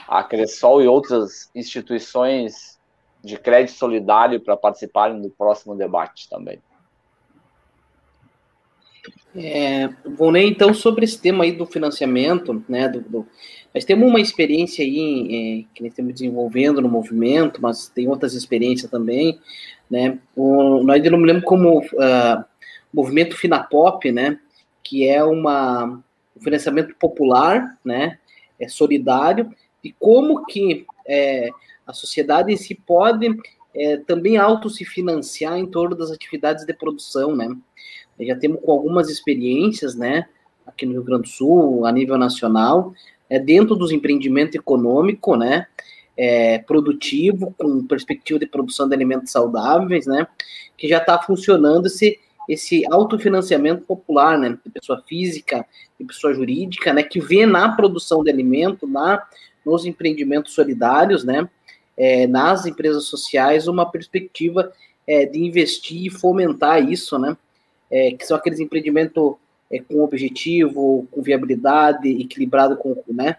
a 0.07 0.23
Cressol 0.23 0.81
e 0.81 0.87
outras 0.87 1.51
instituições 1.53 2.79
de 3.23 3.37
crédito 3.37 3.77
solidário 3.77 4.39
para 4.41 4.57
participarem 4.57 5.21
do 5.21 5.29
próximo 5.29 5.75
debate 5.75 6.27
também. 6.29 6.59
É, 9.35 9.87
vou 10.17 10.31
nem 10.31 10.49
então 10.49 10.73
sobre 10.73 11.05
esse 11.05 11.19
tema 11.19 11.43
aí 11.43 11.51
do 11.51 11.65
financiamento, 11.65 12.63
né? 12.67 12.87
Do, 12.87 13.01
do, 13.01 13.27
nós 13.73 13.83
temos 13.83 14.07
uma 14.07 14.19
experiência 14.21 14.85
aí 14.85 15.65
é, 15.67 15.73
que 15.73 15.81
nós 15.81 15.91
estamos 15.91 16.13
desenvolvendo 16.13 16.79
no 16.81 16.87
movimento, 16.87 17.61
mas 17.61 17.87
tem 17.87 18.07
outras 18.07 18.33
experiências 18.33 18.89
também, 18.89 19.39
né? 19.89 20.19
O, 20.35 20.83
nós 20.83 21.01
denominamos 21.01 21.43
como 21.43 21.79
uh, 21.79 22.45
movimento 22.93 23.35
Finapop, 23.35 24.11
né? 24.11 24.39
Que 24.83 25.07
é 25.07 25.23
uma, 25.23 25.85
um 26.35 26.39
financiamento 26.39 26.95
popular, 26.95 27.77
né? 27.83 28.19
É 28.59 28.67
solidário 28.67 29.51
e 29.83 29.91
como 29.91 30.45
que 30.45 30.85
é, 31.07 31.49
a 31.85 31.93
sociedade 31.93 32.53
em 32.53 32.57
si 32.57 32.75
pode 32.75 33.35
é, 33.75 33.97
também 33.97 34.37
auto 34.37 34.69
se 34.69 34.85
financiar 34.85 35.57
em 35.57 35.65
torno 35.65 35.95
das 35.95 36.11
atividades 36.11 36.65
de 36.65 36.73
produção, 36.73 37.35
né? 37.35 37.49
Já 38.19 38.35
temos 38.35 38.61
com 38.61 38.71
algumas 38.71 39.09
experiências, 39.09 39.95
né? 39.95 40.27
Aqui 40.65 40.85
no 40.85 40.93
Rio 40.93 41.03
Grande 41.03 41.23
do 41.23 41.27
Sul, 41.27 41.85
a 41.85 41.91
nível 41.91 42.17
nacional, 42.17 42.93
é, 43.33 43.39
dentro 43.39 43.75
dos 43.75 43.91
empreendimentos 43.91 44.53
econômico, 44.53 45.35
né? 45.35 45.65
É, 46.15 46.59
produtivo, 46.59 47.55
com 47.57 47.83
perspectiva 47.87 48.37
de 48.37 48.45
produção 48.45 48.87
de 48.87 48.93
alimentos 48.93 49.31
saudáveis, 49.31 50.05
né? 50.05 50.27
Que 50.77 50.87
já 50.87 50.99
está 50.99 51.19
funcionando 51.19 51.87
esse, 51.87 52.19
esse 52.47 52.85
autofinanciamento 52.91 53.81
popular, 53.85 54.37
né? 54.37 54.55
De 54.63 54.71
pessoa 54.71 55.01
física 55.07 55.65
e 55.99 56.05
pessoa 56.05 56.31
jurídica, 56.31 56.93
né? 56.93 57.01
Que 57.01 57.19
vê 57.19 57.43
na 57.47 57.75
produção 57.75 58.23
de 58.23 58.29
alimento, 58.29 58.85
na, 58.85 59.25
nos 59.65 59.83
empreendimentos 59.83 60.53
solidários, 60.53 61.23
né? 61.23 61.49
É, 61.97 62.27
nas 62.27 62.67
empresas 62.67 63.05
sociais, 63.05 63.67
uma 63.67 63.89
perspectiva 63.89 64.71
é, 65.07 65.25
de 65.25 65.43
investir 65.43 66.05
e 66.05 66.11
fomentar 66.11 66.87
isso, 66.87 67.17
né? 67.17 67.35
É, 67.89 68.11
que 68.11 68.27
são 68.27 68.37
aqueles 68.37 68.59
empreendimentos 68.59 69.37
é, 69.73 69.79
com 69.79 70.03
objetivo, 70.03 71.07
com 71.09 71.21
viabilidade, 71.21 72.09
equilibrado 72.09 72.77
com, 72.77 72.95
né, 73.07 73.37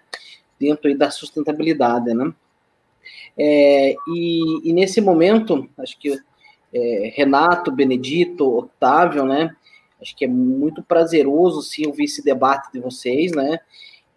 dentro 0.59 0.93
da 0.99 1.11
sustentabilidade, 1.11 2.13
né? 2.13 2.33
É, 3.39 3.95
e, 4.09 4.69
e, 4.69 4.73
nesse 4.73 5.01
momento, 5.01 5.69
acho 5.79 5.99
que 5.99 6.19
é, 6.73 7.13
Renato, 7.15 7.71
Benedito, 7.71 8.49
Otávio, 8.49 9.25
né? 9.25 9.55
Acho 10.01 10.17
que 10.17 10.25
é 10.25 10.29
muito 10.29 10.83
prazeroso, 10.83 11.63
sim, 11.63 11.87
ouvir 11.87 12.05
esse 12.05 12.23
debate 12.23 12.73
de 12.73 12.81
vocês, 12.81 13.33
né? 13.33 13.59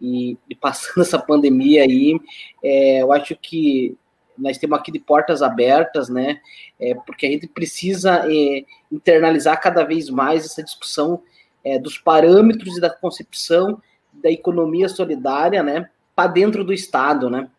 E, 0.01 0.37
e 0.49 0.55
passando 0.55 1.01
essa 1.05 1.19
pandemia 1.19 1.83
aí, 1.83 2.19
é, 2.63 3.01
eu 3.01 3.11
acho 3.11 3.35
que 3.35 3.95
nós 4.37 4.57
temos 4.57 4.77
aqui 4.77 4.91
de 4.91 4.99
portas 4.99 5.41
abertas, 5.41 6.09
né? 6.09 6.39
É, 6.79 6.93
porque 6.93 7.25
a 7.25 7.29
gente 7.29 7.47
precisa 7.47 8.23
é, 8.31 8.63
internalizar 8.91 9.59
cada 9.59 9.83
vez 9.83 10.09
mais 10.09 10.45
essa 10.45 10.63
discussão 10.63 11.21
é, 11.67 11.77
dos 11.77 11.97
parâmetros 11.97 12.77
e 12.77 12.81
da 12.81 12.89
concepção 12.89 13.81
da 14.13 14.31
economia 14.31 14.87
solidária, 14.87 15.61
né, 15.61 15.89
para 16.15 16.31
dentro 16.31 16.63
do 16.63 16.73
Estado, 16.73 17.29
né? 17.29 17.49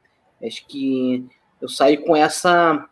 Acho 0.42 0.66
que 0.66 1.24
eu 1.60 1.68
saí 1.68 1.96
com 1.96 2.16
essa, 2.16 2.88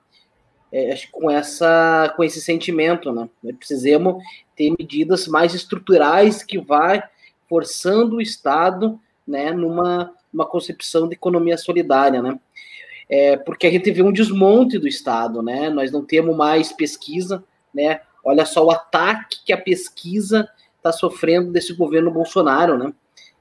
é, 0.71 0.93
acho 0.93 1.11
com 1.11 1.31
essa, 1.31 2.13
com 2.17 2.23
esse 2.23 2.41
sentimento, 2.41 3.13
né? 3.13 3.29
Precisamos 3.59 4.23
ter 4.55 4.73
medidas 4.79 5.27
mais 5.27 5.55
estruturais 5.55 6.43
que 6.43 6.59
vai 6.59 7.03
forçando 7.49 8.17
o 8.17 8.21
Estado, 8.21 9.01
né, 9.27 9.53
numa 9.53 10.13
uma 10.33 10.45
concepção 10.45 11.09
de 11.09 11.15
economia 11.15 11.57
solidária, 11.57 12.21
né? 12.21 12.39
É, 13.09 13.37
porque 13.39 13.67
a 13.67 13.71
gente 13.71 13.91
vê 13.91 14.03
um 14.03 14.13
desmonte 14.13 14.79
do 14.79 14.87
Estado, 14.87 15.43
né? 15.43 15.71
Nós 15.71 15.91
não 15.91 16.05
temos 16.05 16.37
mais 16.37 16.73
pesquisa, 16.73 17.43
né? 17.73 18.01
Olha 18.23 18.45
só 18.45 18.65
o 18.67 18.71
ataque 18.71 19.39
que 19.47 19.53
a 19.53 19.57
pesquisa 19.57 20.47
está 20.89 20.93
sofrendo 20.93 21.53
desse 21.53 21.73
governo 21.75 22.11
Bolsonaro, 22.11 22.79
né? 22.79 22.93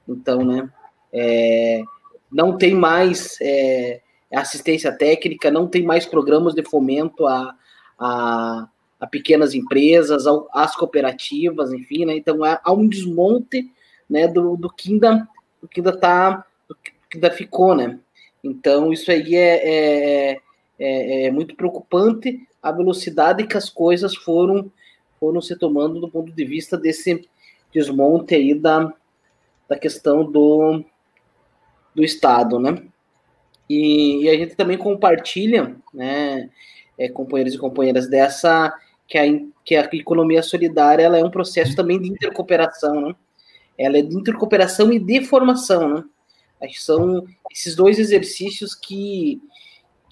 Então, 0.08 0.44
né? 0.44 0.68
É, 1.12 1.82
não 2.30 2.56
tem 2.56 2.74
mais 2.74 3.38
é, 3.40 4.00
assistência 4.32 4.92
técnica, 4.92 5.50
não 5.50 5.68
tem 5.68 5.82
mais 5.84 6.04
programas 6.04 6.54
de 6.54 6.62
fomento 6.62 7.26
a, 7.26 7.54
a, 7.98 8.68
a 9.00 9.06
pequenas 9.06 9.54
empresas, 9.54 10.26
às 10.52 10.74
cooperativas, 10.74 11.72
enfim, 11.72 12.04
né? 12.04 12.16
Então 12.16 12.42
há, 12.42 12.60
há, 12.64 12.72
um 12.72 12.88
desmonte, 12.88 13.70
né? 14.10 14.26
Do, 14.26 14.56
do 14.56 14.68
que 14.68 14.92
ainda 14.92 15.28
do 15.62 15.68
que 15.68 15.80
ainda 15.80 15.96
tá, 15.96 16.44
do 16.68 16.74
que 16.74 16.92
ainda 17.14 17.30
ficou, 17.30 17.74
né? 17.74 17.98
Então 18.42 18.92
isso 18.92 19.10
aí 19.10 19.34
é, 19.34 20.30
é, 20.32 20.40
é, 20.78 21.26
é 21.26 21.30
muito 21.30 21.54
preocupante 21.54 22.40
a 22.62 22.72
velocidade 22.72 23.46
que 23.46 23.56
as 23.56 23.70
coisas 23.70 24.14
foram 24.14 24.70
foram 25.18 25.40
se 25.40 25.56
tomando 25.56 25.98
do 25.98 26.10
ponto 26.10 26.30
de 26.30 26.44
vista 26.44 26.76
desse 26.76 27.26
desmonte 27.76 28.34
aí 28.34 28.54
da, 28.54 28.90
da 29.68 29.78
questão 29.78 30.24
do, 30.24 30.82
do 31.94 32.02
Estado, 32.02 32.58
né? 32.58 32.82
E, 33.68 34.22
e 34.22 34.30
a 34.30 34.34
gente 34.34 34.54
também 34.54 34.78
compartilha, 34.78 35.76
né, 35.92 36.48
é, 36.96 37.08
companheiros 37.08 37.54
e 37.54 37.58
companheiras, 37.58 38.08
dessa 38.08 38.72
que 39.06 39.18
a, 39.18 39.24
que 39.62 39.76
a 39.76 39.88
economia 39.92 40.42
solidária 40.42 41.02
ela 41.02 41.18
é 41.18 41.24
um 41.24 41.30
processo 41.30 41.76
também 41.76 42.00
de 42.00 42.08
intercooperação, 42.08 43.08
né? 43.08 43.14
Ela 43.76 43.98
é 43.98 44.02
de 44.02 44.16
intercooperação 44.16 44.90
e 44.90 44.98
de 44.98 45.22
formação, 45.24 45.96
né? 45.96 46.04
Acho 46.62 46.74
que 46.74 46.82
são 46.82 47.26
esses 47.52 47.76
dois 47.76 47.98
exercícios 47.98 48.74
que, 48.74 49.40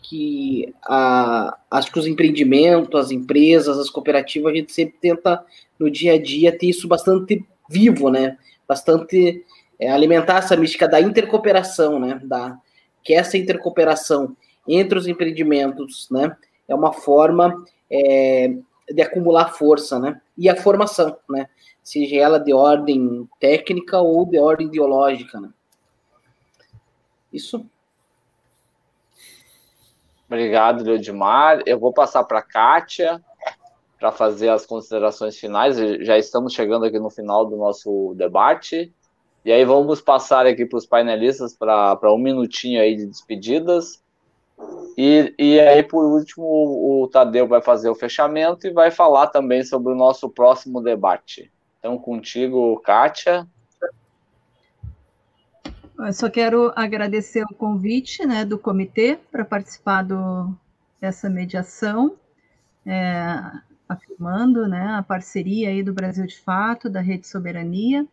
que 0.03 0.73
a, 0.85 1.57
acho 1.70 1.91
que 1.91 1.99
os 1.99 2.07
empreendimentos, 2.07 3.01
as 3.01 3.11
empresas, 3.11 3.78
as 3.78 3.89
cooperativas, 3.89 4.53
a 4.53 4.57
gente 4.57 4.70
sempre 4.70 4.97
tenta 5.01 5.43
no 5.78 5.91
dia 5.91 6.12
a 6.12 6.23
dia 6.23 6.57
ter 6.57 6.66
isso 6.66 6.86
bastante 6.86 7.43
vivo, 7.69 8.11
né? 8.11 8.39
Bastante 8.66 9.45
é, 9.78 9.91
alimentar 9.91 10.39
essa 10.39 10.57
mística 10.57 10.89
da 10.89 11.01
intercooperação, 11.01 11.99
né? 11.99 12.20
Da, 12.24 12.59
que 13.03 13.15
essa 13.15 13.36
intercooperação 13.36 14.36
entre 14.66 14.99
os 14.99 15.07
empreendimentos, 15.07 16.09
né? 16.11 16.36
É 16.66 16.74
uma 16.74 16.93
forma 16.93 17.65
é, 17.91 18.55
de 18.91 19.03
acumular 19.03 19.53
força, 19.53 19.99
né? 19.99 20.20
E 20.36 20.49
a 20.49 20.57
formação, 20.57 21.16
né? 21.28 21.49
Seja 21.82 22.16
ela 22.16 22.39
de 22.39 22.53
ordem 22.53 23.28
técnica 23.39 23.99
ou 24.01 24.24
de 24.24 24.39
ordem 24.39 24.66
ideológica, 24.66 25.41
né? 25.41 25.51
Isso. 27.32 27.66
Obrigado, 30.27 30.82
Leodimar. 30.82 31.62
Eu 31.66 31.78
vou 31.78 31.93
passar 31.93 32.24
para 32.24 32.39
a 32.39 32.43
Kátia 32.43 33.23
para 33.99 34.12
fazer 34.12 34.49
as 34.49 34.66
considerações 34.66 35.39
finais. 35.39 35.77
Já 36.01 36.19
estamos 36.19 36.53
chegando 36.53 36.85
aqui 36.85 36.99
no 36.99 37.11
final 37.11 37.47
do 37.47 37.57
nosso 37.57 38.15
debate. 38.16 38.93
E 39.45 39.53
aí 39.53 39.65
vamos 39.65 40.01
passar 40.01 40.47
aqui 40.47 40.65
para 40.65 40.79
os 40.79 40.87
painelistas 40.87 41.55
para 41.55 42.12
um 42.12 42.19
minutinho 42.19 42.81
aí 42.81 42.97
de 42.97 43.07
despedidas. 43.07 44.03
E, 44.97 45.35
e 45.39 45.61
aí, 45.61 45.83
por 45.83 46.05
último, 46.05 46.45
o 46.47 47.09
Tadeu 47.09 47.47
vai 47.47 47.61
fazer 47.61 47.91
o 47.91 47.95
fechamento 47.95 48.66
e 48.66 48.73
vai 48.73 48.91
falar 48.91 49.27
também 49.27 49.65
sobre 49.65 49.93
o 49.93 49.97
nosso 49.97 50.31
próximo 50.31 50.81
debate. 50.81 51.53
Então, 51.79 51.99
contigo, 51.99 52.81
Kátia. 52.81 53.47
Eu 55.99 56.12
só 56.12 56.31
quero 56.31 56.73
agradecer 56.75 57.45
o 57.45 57.55
convite 57.55 58.25
né, 58.27 58.45
do 58.45 58.59
comitê 58.59 59.19
para 59.31 59.45
participar 59.45 60.03
do, 60.03 60.55
dessa 61.01 61.29
mediação. 61.29 62.16
É, 62.87 63.39
afirmando 63.89 64.66
né, 64.66 64.94
a 64.97 65.02
parceria 65.02 65.69
aí 65.69 65.82
do 65.82 65.93
Brasil 65.93 66.27
de 66.27 66.39
Fato, 66.39 66.89
da 66.89 67.01
Rede 67.01 67.27
Soberania, 67.27 68.06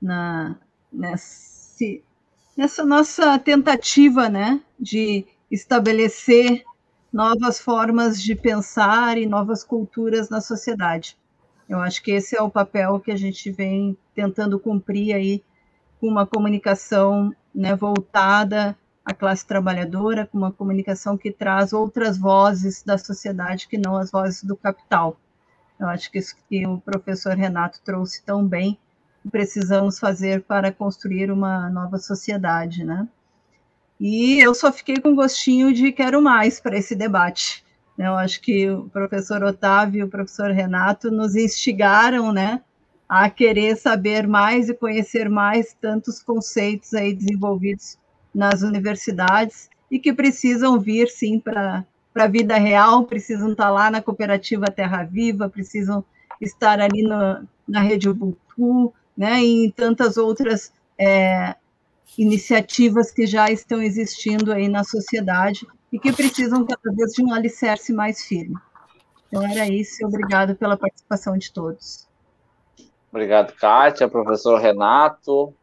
na, 0.00 0.56
nesse, 0.92 2.02
nessa 2.56 2.84
nossa 2.84 3.38
tentativa 3.38 4.28
né, 4.28 4.60
de 4.78 5.26
estabelecer 5.50 6.64
novas 7.12 7.60
formas 7.60 8.22
de 8.22 8.34
pensar 8.34 9.18
e 9.18 9.26
novas 9.26 9.62
culturas 9.62 10.30
na 10.30 10.40
sociedade. 10.40 11.16
Eu 11.68 11.78
acho 11.80 12.02
que 12.02 12.10
esse 12.10 12.36
é 12.36 12.42
o 12.42 12.50
papel 12.50 12.98
que 13.00 13.10
a 13.10 13.16
gente 13.16 13.50
vem 13.50 13.96
tentando 14.14 14.58
cumprir 14.58 15.14
aí 15.14 15.42
com 16.00 16.08
uma 16.08 16.26
comunicação 16.26 17.34
né, 17.54 17.76
voltada 17.76 18.76
a 19.04 19.12
classe 19.12 19.46
trabalhadora, 19.46 20.26
com 20.26 20.38
uma 20.38 20.52
comunicação 20.52 21.16
que 21.16 21.32
traz 21.32 21.72
outras 21.72 22.16
vozes 22.16 22.82
da 22.82 22.96
sociedade 22.96 23.68
que 23.68 23.76
não 23.76 23.96
as 23.96 24.10
vozes 24.10 24.42
do 24.44 24.56
capital. 24.56 25.16
Eu 25.78 25.88
acho 25.88 26.10
que 26.10 26.18
isso 26.18 26.36
que 26.48 26.66
o 26.66 26.78
professor 26.78 27.36
Renato 27.36 27.80
trouxe 27.84 28.22
tão 28.24 28.46
bem, 28.46 28.78
precisamos 29.30 29.98
fazer 29.98 30.42
para 30.42 30.70
construir 30.70 31.30
uma 31.30 31.68
nova 31.70 31.98
sociedade, 31.98 32.84
né? 32.84 33.08
E 33.98 34.40
eu 34.40 34.54
só 34.54 34.72
fiquei 34.72 34.98
com 34.98 35.14
gostinho 35.14 35.72
de 35.72 35.92
quero 35.92 36.20
mais 36.20 36.60
para 36.60 36.76
esse 36.76 36.94
debate. 36.94 37.64
Eu 37.98 38.14
acho 38.14 38.40
que 38.40 38.68
o 38.70 38.88
professor 38.88 39.42
Otávio 39.44 40.00
e 40.00 40.02
o 40.04 40.08
professor 40.08 40.50
Renato 40.50 41.10
nos 41.10 41.36
instigaram, 41.36 42.32
né, 42.32 42.62
a 43.08 43.28
querer 43.28 43.76
saber 43.76 44.26
mais 44.26 44.68
e 44.68 44.74
conhecer 44.74 45.28
mais 45.28 45.74
tantos 45.74 46.22
conceitos 46.22 46.94
aí 46.94 47.14
desenvolvidos 47.14 47.98
nas 48.34 48.62
universidades 48.62 49.68
e 49.90 49.98
que 49.98 50.12
precisam 50.12 50.80
vir, 50.80 51.08
sim, 51.08 51.38
para 51.38 51.84
a 52.14 52.26
vida 52.26 52.56
real, 52.56 53.04
precisam 53.04 53.52
estar 53.52 53.64
tá 53.64 53.70
lá 53.70 53.90
na 53.90 54.00
cooperativa 54.00 54.66
Terra 54.66 55.04
Viva, 55.04 55.48
precisam 55.48 56.04
estar 56.40 56.80
ali 56.80 57.02
no, 57.02 57.46
na 57.68 57.80
rede 57.80 58.08
Ubuntu, 58.08 58.92
né, 59.16 59.42
e 59.42 59.66
em 59.66 59.70
tantas 59.70 60.16
outras 60.16 60.72
é, 60.98 61.54
iniciativas 62.16 63.10
que 63.10 63.26
já 63.26 63.50
estão 63.50 63.82
existindo 63.82 64.52
aí 64.52 64.68
na 64.68 64.84
sociedade 64.84 65.66
e 65.92 65.98
que 65.98 66.12
precisam 66.12 66.64
cada 66.64 66.94
vez 66.94 67.12
de 67.12 67.22
um 67.22 67.32
alicerce 67.32 67.92
mais 67.92 68.22
firme. 68.22 68.56
Então 69.28 69.42
era 69.42 69.66
isso, 69.68 70.04
obrigado 70.06 70.54
pela 70.56 70.76
participação 70.76 71.36
de 71.36 71.52
todos. 71.52 72.08
Obrigado, 73.10 73.52
Kátia, 73.54 74.08
professor 74.08 74.58
Renato. 74.58 75.54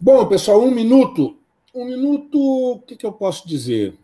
Bom, 0.00 0.24
pessoal, 0.26 0.62
um 0.62 0.70
minuto. 0.70 1.36
Um 1.74 1.84
minuto, 1.84 2.38
o 2.38 2.78
que, 2.80 2.96
que 2.96 3.04
eu 3.04 3.12
posso 3.12 3.48
dizer? 3.48 3.94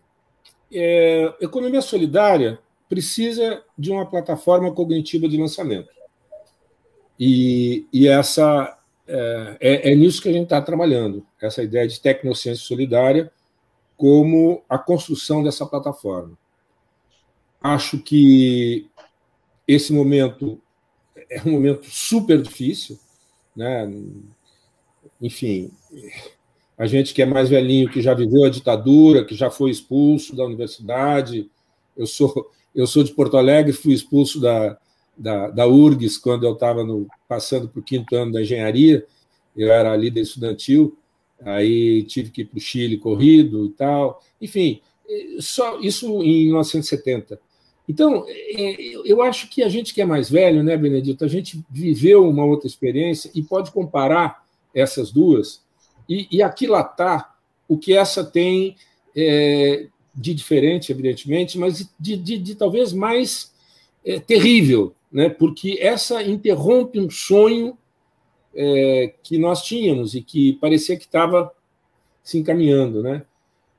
É, 0.73 1.33
economia 1.41 1.81
solidária 1.81 2.59
precisa 2.89 3.63
de 3.79 3.93
uma 3.93 4.05
plataforma 4.05 4.73
cognitiva 4.73 5.29
de 5.29 5.37
lançamento. 5.37 5.89
E, 7.19 7.87
e 7.93 8.09
essa 8.09 8.77
é, 9.07 9.57
é, 9.61 9.93
é 9.93 9.95
nisso 9.95 10.21
que 10.21 10.29
a 10.29 10.33
gente 10.33 10.45
está 10.45 10.61
trabalhando, 10.61 11.25
essa 11.41 11.63
ideia 11.63 11.87
de 11.87 12.01
tecnociência 12.01 12.65
solidária 12.65 13.31
como 13.97 14.65
a 14.69 14.77
construção 14.77 15.45
dessa 15.45 15.65
plataforma. 15.65 16.37
Acho 17.63 17.99
que 17.99 18.91
esse 19.67 19.93
momento 19.93 20.61
é 21.31 21.41
um 21.43 21.53
momento 21.53 21.89
super 21.89 22.43
difícil, 22.43 22.99
né? 23.55 23.89
Enfim, 25.25 25.71
a 26.77 26.87
gente 26.87 27.15
que 27.15 27.23
é 27.23 27.25
mais 27.25 27.49
velhinho, 27.49 27.91
que 27.91 28.03
já 28.03 28.13
viveu 28.13 28.45
a 28.45 28.51
ditadura, 28.51 29.25
que 29.25 29.35
já 29.35 29.51
foi 29.51 29.71
expulso 29.71 30.37
da 30.37 30.45
universidade, 30.45 31.51
eu 31.97 32.07
sou 32.07 32.51
eu 32.75 32.87
sou 32.87 33.03
de 33.03 33.13
Porto 33.13 33.39
Alegre, 33.39 33.73
fui 33.73 33.95
expulso 33.95 34.39
da, 34.39 34.77
da, 35.17 35.49
da 35.49 35.67
URGS 35.67 36.19
quando 36.19 36.45
eu 36.45 36.53
estava 36.53 36.85
passando 37.27 37.69
para 37.69 37.81
o 37.81 37.83
quinto 37.83 38.15
ano 38.15 38.33
da 38.33 38.43
engenharia, 38.43 39.07
eu 39.57 39.73
era 39.73 39.97
líder 39.97 40.21
estudantil, 40.21 40.95
aí 41.41 42.03
tive 42.03 42.31
que 42.31 42.43
ir 42.43 42.45
para 42.45 42.59
o 42.59 42.61
Chile 42.61 42.99
corrido 42.99 43.65
e 43.65 43.71
tal, 43.71 44.21
enfim, 44.43 44.83
só 45.39 45.81
isso 45.81 46.23
em 46.23 46.47
1970. 46.47 47.41
Então, 47.89 48.27
é, 48.29 48.77
eu 49.07 49.23
acho 49.23 49.49
que 49.49 49.63
a 49.63 49.71
gente 49.71 49.95
que 49.95 50.03
é 50.03 50.05
mais 50.05 50.29
velho, 50.29 50.63
né, 50.63 50.77
Benedito, 50.77 51.25
a 51.25 51.29
gente 51.29 51.65
viveu 51.71 52.29
uma 52.29 52.45
outra 52.45 52.67
experiência 52.67 53.31
e 53.35 53.43
pode 53.43 53.71
comparar 53.71 54.44
essas 54.75 55.11
duas 55.11 55.63
e, 56.09 56.27
e 56.31 56.43
aquilatar 56.43 57.37
o 57.69 57.79
que 57.79 57.97
essa 57.97 58.25
tem 58.25 58.77
é, 59.17 59.87
de 60.15 60.35
diferente, 60.35 60.93
evidentemente, 60.93 61.59
mas 61.59 61.89
de, 61.99 62.17
de, 62.17 62.39
de 62.39 62.55
talvez 62.55 62.93
mais 62.93 63.53
é, 64.05 64.21
terrível, 64.21 64.95
né? 65.11 65.29
porque 65.29 65.79
essa 65.81 66.23
interrompe 66.23 67.01
um 67.01 67.11
sonho 67.11 67.77
é, 68.55 69.15
que 69.23 69.39
nós 69.39 69.63
tínhamos 69.63 70.15
e 70.15 70.23
que 70.23 70.55
parecia 70.55 70.97
que 70.97 71.05
estava 71.05 71.53
se 72.23 72.39
encaminhando. 72.39 73.03
Né? 73.03 73.23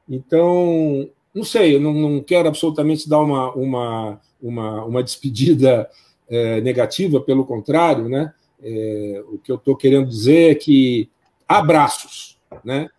Então, 0.10 1.10
não 1.34 1.44
sei, 1.44 1.76
eu 1.76 1.80
não, 1.80 1.94
não 1.94 2.22
quero 2.22 2.48
absolutamente 2.48 3.08
dar 3.08 3.20
uma, 3.20 3.52
uma, 3.54 4.22
uma, 4.42 4.86
uma 4.86 5.04
despedida 5.04 5.90
é, 6.30 6.62
negativa, 6.62 7.22
pelo 7.22 7.46
contrário, 7.46 8.10
né? 8.10 8.34
É, 8.62 9.24
o 9.28 9.38
que 9.38 9.52
eu 9.52 9.56
estou 9.56 9.76
querendo 9.76 10.08
dizer 10.08 10.52
é 10.52 10.56
que 10.56 11.10
abraços, 11.48 12.40
né? 12.64 12.90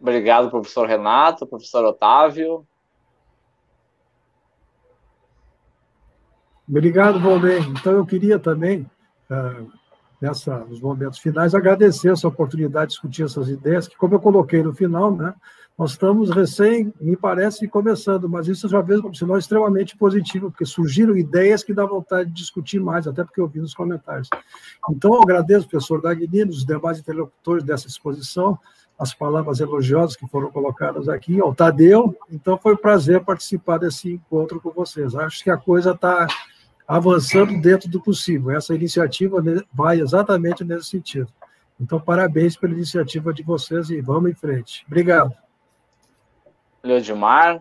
Obrigado, 0.00 0.50
professor 0.50 0.88
Renato, 0.88 1.46
professor 1.46 1.84
Otávio. 1.84 2.66
Obrigado, 6.66 7.20
Valdir. 7.20 7.68
Então, 7.68 7.92
eu 7.92 8.06
queria 8.06 8.38
também, 8.38 8.88
uh, 9.28 9.70
nessa, 10.20 10.60
nos 10.60 10.80
momentos 10.80 11.18
finais, 11.18 11.54
agradecer 11.54 12.12
essa 12.12 12.28
oportunidade 12.28 12.86
de 12.86 12.92
discutir 12.92 13.24
essas 13.24 13.48
ideias, 13.48 13.88
que, 13.88 13.96
como 13.96 14.14
eu 14.14 14.20
coloquei 14.20 14.62
no 14.62 14.72
final, 14.72 15.14
né, 15.14 15.34
nós 15.80 15.92
estamos 15.92 16.28
recém, 16.28 16.92
me 17.00 17.16
parece, 17.16 17.66
começando, 17.66 18.28
mas 18.28 18.46
isso 18.46 18.68
já 18.68 18.82
vejo 18.82 19.00
como 19.00 19.14
sinal 19.14 19.38
extremamente 19.38 19.96
positivo, 19.96 20.50
porque 20.50 20.66
surgiram 20.66 21.16
ideias 21.16 21.64
que 21.64 21.72
dá 21.72 21.86
vontade 21.86 22.28
de 22.28 22.36
discutir 22.36 22.78
mais, 22.78 23.06
até 23.06 23.24
porque 23.24 23.40
eu 23.40 23.48
vi 23.48 23.60
nos 23.60 23.72
comentários. 23.72 24.28
Então, 24.90 25.14
eu 25.14 25.22
agradeço, 25.22 25.66
professor 25.66 26.02
Dagnino, 26.02 26.50
os 26.50 26.66
demais 26.66 26.98
interlocutores 26.98 27.64
dessa 27.64 27.86
exposição, 27.86 28.58
as 28.98 29.14
palavras 29.14 29.58
elogiosas 29.58 30.14
que 30.16 30.28
foram 30.28 30.50
colocadas 30.50 31.08
aqui, 31.08 31.40
ao 31.40 31.54
Tadeu. 31.54 32.14
Então, 32.30 32.58
foi 32.58 32.74
um 32.74 32.76
prazer 32.76 33.24
participar 33.24 33.78
desse 33.78 34.12
encontro 34.12 34.60
com 34.60 34.70
vocês. 34.72 35.14
Acho 35.14 35.42
que 35.42 35.48
a 35.48 35.56
coisa 35.56 35.92
está 35.92 36.26
avançando 36.86 37.58
dentro 37.58 37.88
do 37.88 38.02
possível. 38.02 38.50
Essa 38.50 38.74
iniciativa 38.74 39.42
vai 39.72 39.98
exatamente 39.98 40.62
nesse 40.62 40.90
sentido. 40.90 41.28
Então, 41.80 41.98
parabéns 41.98 42.54
pela 42.54 42.74
iniciativa 42.74 43.32
de 43.32 43.42
vocês 43.42 43.88
e 43.88 44.02
vamos 44.02 44.30
em 44.30 44.34
frente. 44.34 44.84
Obrigado. 44.86 45.34
Leodimar. 46.82 47.60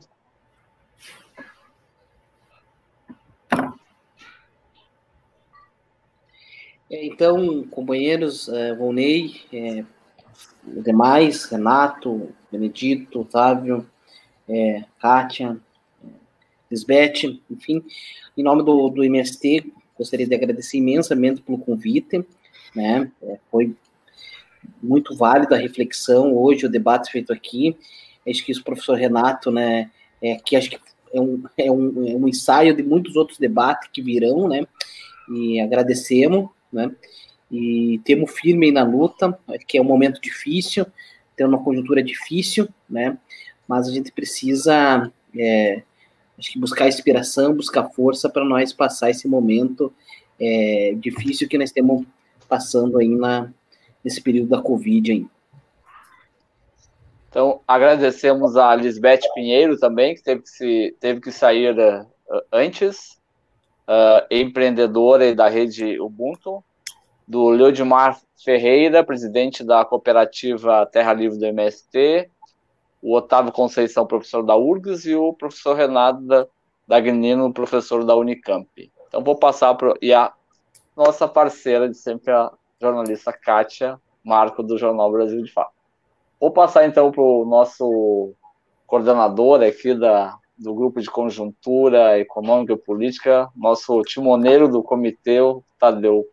Então, 6.89 7.63
companheiros, 7.67 8.49
é, 8.49 8.73
Volney, 8.73 9.41
é, 9.53 9.85
demais, 10.63 11.45
Renato, 11.45 12.33
Benedito, 12.51 13.21
Otávio, 13.21 13.87
é, 14.47 14.83
Kátia, 14.99 15.59
Lisbeth, 16.69 17.39
enfim, 17.49 17.83
em 18.35 18.43
nome 18.43 18.63
do, 18.63 18.89
do 18.89 19.03
MST, 19.03 19.71
gostaria 19.97 20.25
de 20.25 20.33
agradecer 20.33 20.77
imensamente 20.77 21.41
pelo 21.41 21.59
convite, 21.59 22.25
né, 22.75 23.11
é, 23.21 23.39
foi 23.51 23.75
muito 24.81 25.15
válida 25.15 25.55
a 25.55 25.59
reflexão 25.59 26.35
hoje, 26.35 26.65
o 26.65 26.69
debate 26.69 27.11
feito 27.11 27.31
aqui, 27.31 27.77
acho 28.29 28.43
que 28.43 28.51
isso 28.51 28.63
professor 28.63 28.95
Renato, 28.95 29.51
né, 29.51 29.89
é, 30.21 30.35
que 30.35 30.55
acho 30.55 30.69
que 30.69 30.79
é 31.13 31.19
um, 31.19 31.43
é, 31.57 31.71
um, 31.71 32.07
é 32.07 32.15
um 32.15 32.27
ensaio 32.27 32.75
de 32.75 32.83
muitos 32.83 33.15
outros 33.15 33.37
debates 33.37 33.89
que 33.91 34.01
virão, 34.01 34.47
né, 34.47 34.65
e 35.29 35.59
agradecemos, 35.59 36.49
né, 36.71 36.91
e 37.51 37.99
temos 38.03 38.31
firme 38.31 38.71
na 38.71 38.83
luta, 38.83 39.37
que 39.67 39.77
é 39.77 39.81
um 39.81 39.85
momento 39.85 40.21
difícil, 40.21 40.85
tem 41.35 41.47
uma 41.47 41.63
conjuntura 41.63 42.03
difícil, 42.03 42.67
né, 42.89 43.17
mas 43.67 43.87
a 43.87 43.91
gente 43.91 44.11
precisa 44.11 45.11
é, 45.37 45.83
acho 46.39 46.51
que 46.51 46.59
buscar 46.59 46.87
inspiração, 46.87 47.53
buscar 47.53 47.89
força 47.89 48.29
para 48.29 48.45
nós 48.45 48.71
passar 48.71 49.09
esse 49.09 49.27
momento 49.27 49.93
é, 50.39 50.95
difícil 50.97 51.47
que 51.47 51.57
nós 51.57 51.69
estamos 51.69 52.05
passando 52.47 52.97
aí 52.97 53.09
na, 53.09 53.51
nesse 54.03 54.21
período 54.21 54.49
da 54.49 54.61
Covid. 54.61 55.11
Aí. 55.11 55.27
Então, 57.29 57.61
agradecemos 57.67 58.57
a 58.57 58.75
Lisbeth 58.75 59.21
Pinheiro 59.35 59.79
também, 59.79 60.15
que 60.15 60.23
teve 60.23 60.41
que, 60.41 60.49
se, 60.49 60.97
teve 60.99 61.21
que 61.21 61.31
sair 61.31 61.77
uh, 61.77 62.41
antes, 62.51 63.19
uh, 63.87 64.25
empreendedora 64.31 65.33
da 65.35 65.47
rede 65.47 65.99
Ubuntu, 65.99 66.63
do 67.27 67.49
Leodimar 67.49 68.19
Ferreira, 68.43 69.03
presidente 69.03 69.63
da 69.63 69.85
cooperativa 69.85 70.87
Terra 70.87 71.13
Livre 71.13 71.37
do 71.37 71.45
MST, 71.45 72.27
o 72.99 73.15
Otávio 73.15 73.51
Conceição, 73.51 74.07
professor 74.07 74.41
da 74.41 74.55
URGS, 74.55 75.05
e 75.05 75.15
o 75.15 75.31
professor 75.31 75.75
Renato 75.75 76.21
da, 76.21 76.47
professor 77.53 78.03
da 78.03 78.15
Unicamp. 78.15 78.91
Então, 79.07 79.23
vou 79.23 79.35
passar 79.35 79.75
para. 79.75 79.93
E 80.01 80.11
a 80.11 80.33
nossa 80.97 81.27
parceira 81.27 81.87
de 81.87 81.95
sempre, 81.95 82.31
a 82.31 82.51
jornalista 82.81 83.31
Kátia 83.31 84.01
Marco, 84.23 84.63
do 84.63 84.79
Jornal 84.79 85.11
Brasil 85.11 85.43
de 85.43 85.51
Fato. 85.51 85.78
Vou 86.39 86.51
passar, 86.51 86.85
então, 86.85 87.11
para 87.11 87.21
o 87.21 87.45
nosso 87.45 88.33
coordenador 88.87 89.61
aqui 89.61 89.93
da, 89.93 90.37
do 90.57 90.73
grupo 90.73 91.01
de 91.01 91.09
conjuntura 91.09 92.17
econômica 92.19 92.73
e 92.73 92.77
política, 92.77 93.49
nosso 93.55 94.01
timoneiro 94.03 94.67
do 94.67 94.81
comitê, 94.81 95.39
Tadeu, 95.77 96.25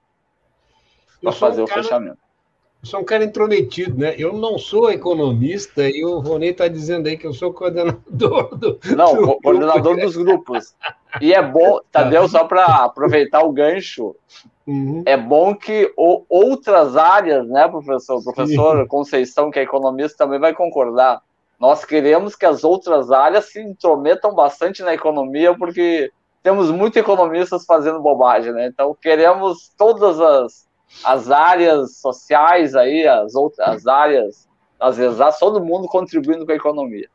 para 1.20 1.32
fazer 1.32 1.62
o 1.62 1.66
fechamento 1.66 2.25
eu 2.82 2.88
sou 2.88 3.00
um 3.00 3.04
cara 3.04 3.24
intrometido, 3.24 3.98
né? 3.98 4.14
Eu 4.18 4.32
não 4.32 4.58
sou 4.58 4.90
economista 4.90 5.88
e 5.88 6.04
o 6.04 6.18
Rony 6.18 6.48
está 6.48 6.68
dizendo 6.68 7.08
aí 7.08 7.16
que 7.16 7.26
eu 7.26 7.32
sou 7.32 7.52
coordenador 7.52 8.02
do. 8.56 8.78
Não, 8.96 9.14
do 9.14 9.40
coordenador 9.40 9.94
grupo. 9.94 10.00
dos 10.00 10.16
grupos. 10.16 10.74
E 11.20 11.32
é 11.32 11.42
bom, 11.42 11.80
Tadeu, 11.90 12.28
só 12.28 12.44
para 12.44 12.64
aproveitar 12.84 13.42
o 13.42 13.52
gancho, 13.52 14.14
uhum. 14.66 15.02
é 15.06 15.16
bom 15.16 15.54
que 15.54 15.92
o, 15.96 16.24
outras 16.28 16.96
áreas, 16.96 17.48
né, 17.48 17.66
professor? 17.68 18.22
Professor 18.22 18.82
Sim. 18.82 18.86
Conceição, 18.86 19.50
que 19.50 19.58
é 19.58 19.62
economista, 19.62 20.18
também 20.18 20.38
vai 20.38 20.54
concordar. 20.54 21.22
Nós 21.58 21.84
queremos 21.84 22.36
que 22.36 22.44
as 22.44 22.64
outras 22.64 23.10
áreas 23.10 23.46
se 23.46 23.60
intrometam 23.60 24.34
bastante 24.34 24.82
na 24.82 24.92
economia, 24.92 25.56
porque 25.56 26.12
temos 26.42 26.70
muitos 26.70 27.00
economistas 27.00 27.64
fazendo 27.64 28.00
bobagem, 28.00 28.52
né? 28.52 28.66
Então 28.66 28.96
queremos 29.00 29.72
todas 29.76 30.20
as 30.20 30.65
as 31.04 31.30
áreas 31.30 31.98
sociais 31.98 32.74
aí, 32.74 33.06
as 33.06 33.34
outras 33.34 33.68
as 33.68 33.86
áreas 33.86 34.46
às 34.78 34.96
vezes, 34.96 35.18
todo 35.38 35.64
mundo 35.64 35.88
contribuindo 35.88 36.44
com 36.44 36.52
a 36.52 36.56
economia. 36.56 37.08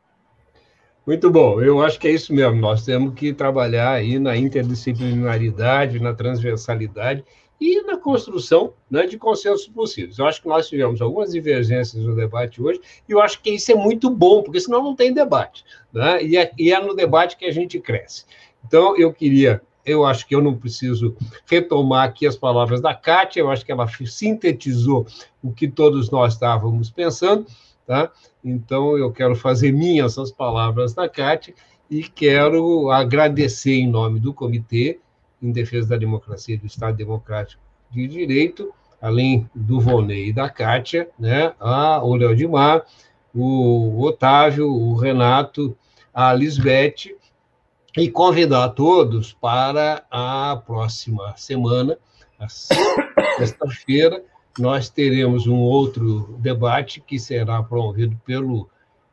Muito 1.06 1.30
bom, 1.30 1.60
eu 1.60 1.82
acho 1.82 1.98
que 1.98 2.06
é 2.06 2.12
isso 2.12 2.32
mesmo. 2.32 2.60
Nós 2.60 2.84
temos 2.84 3.14
que 3.14 3.32
trabalhar 3.32 3.90
aí 3.90 4.18
na 4.18 4.36
interdisciplinaridade, 4.36 6.00
na 6.00 6.14
transversalidade 6.14 7.24
e 7.60 7.82
na 7.82 7.96
construção 7.96 8.72
né, 8.90 9.06
de 9.06 9.18
consensos 9.18 9.68
possíveis. 9.68 10.18
Eu 10.18 10.26
acho 10.26 10.40
que 10.42 10.48
nós 10.48 10.68
tivemos 10.68 11.00
algumas 11.00 11.32
divergências 11.32 12.04
no 12.04 12.14
debate 12.14 12.62
hoje, 12.62 12.80
e 13.08 13.12
eu 13.12 13.20
acho 13.20 13.40
que 13.40 13.50
isso 13.50 13.70
é 13.72 13.74
muito 13.74 14.10
bom, 14.10 14.42
porque 14.42 14.60
senão 14.60 14.82
não 14.82 14.94
tem 14.94 15.12
debate. 15.12 15.64
Né? 15.92 16.22
E, 16.24 16.36
é, 16.36 16.52
e 16.58 16.72
é 16.72 16.80
no 16.80 16.94
debate 16.94 17.36
que 17.36 17.46
a 17.46 17.52
gente 17.52 17.80
cresce. 17.80 18.24
Então, 18.64 18.96
eu 18.96 19.12
queria 19.12 19.60
eu 19.84 20.04
acho 20.04 20.26
que 20.26 20.34
eu 20.34 20.40
não 20.40 20.54
preciso 20.54 21.16
retomar 21.46 22.04
aqui 22.04 22.26
as 22.26 22.36
palavras 22.36 22.80
da 22.80 22.94
Kátia, 22.94 23.40
eu 23.40 23.50
acho 23.50 23.64
que 23.64 23.72
ela 23.72 23.86
sintetizou 24.06 25.06
o 25.42 25.52
que 25.52 25.68
todos 25.68 26.10
nós 26.10 26.34
estávamos 26.34 26.90
pensando, 26.90 27.46
tá? 27.86 28.10
Então, 28.44 28.96
eu 28.96 29.12
quero 29.12 29.34
fazer 29.34 29.72
minhas 29.72 30.18
as 30.18 30.30
palavras 30.30 30.94
da 30.94 31.08
Kátia 31.08 31.54
e 31.90 32.02
quero 32.02 32.90
agradecer 32.90 33.74
em 33.74 33.88
nome 33.88 34.18
do 34.18 34.32
Comitê 34.32 34.98
em 35.42 35.50
Defesa 35.50 35.88
da 35.88 35.96
Democracia 35.96 36.54
e 36.54 36.58
do 36.58 36.66
Estado 36.66 36.96
Democrático 36.96 37.60
de 37.90 38.06
Direito, 38.06 38.72
além 39.00 39.48
do 39.52 39.80
Vonei 39.80 40.28
e 40.28 40.32
da 40.32 40.48
Kátia, 40.48 41.08
né, 41.18 41.52
a, 41.58 42.02
o 42.02 42.14
Léo 42.14 42.36
Dimar, 42.36 42.84
o 43.34 44.00
Otávio, 44.02 44.72
o 44.72 44.94
Renato, 44.94 45.76
a 46.14 46.32
Lisbeth, 46.32 47.16
e 47.96 48.10
convidar 48.10 48.70
todos 48.70 49.32
para 49.32 50.04
a 50.10 50.56
próxima 50.66 51.34
semana, 51.36 51.98
sexta-feira, 53.38 54.22
nós 54.58 54.88
teremos 54.88 55.46
um 55.46 55.58
outro 55.58 56.36
debate 56.38 57.00
que 57.00 57.18
será 57.18 57.62
promovido 57.62 58.18
pelo 58.24 58.68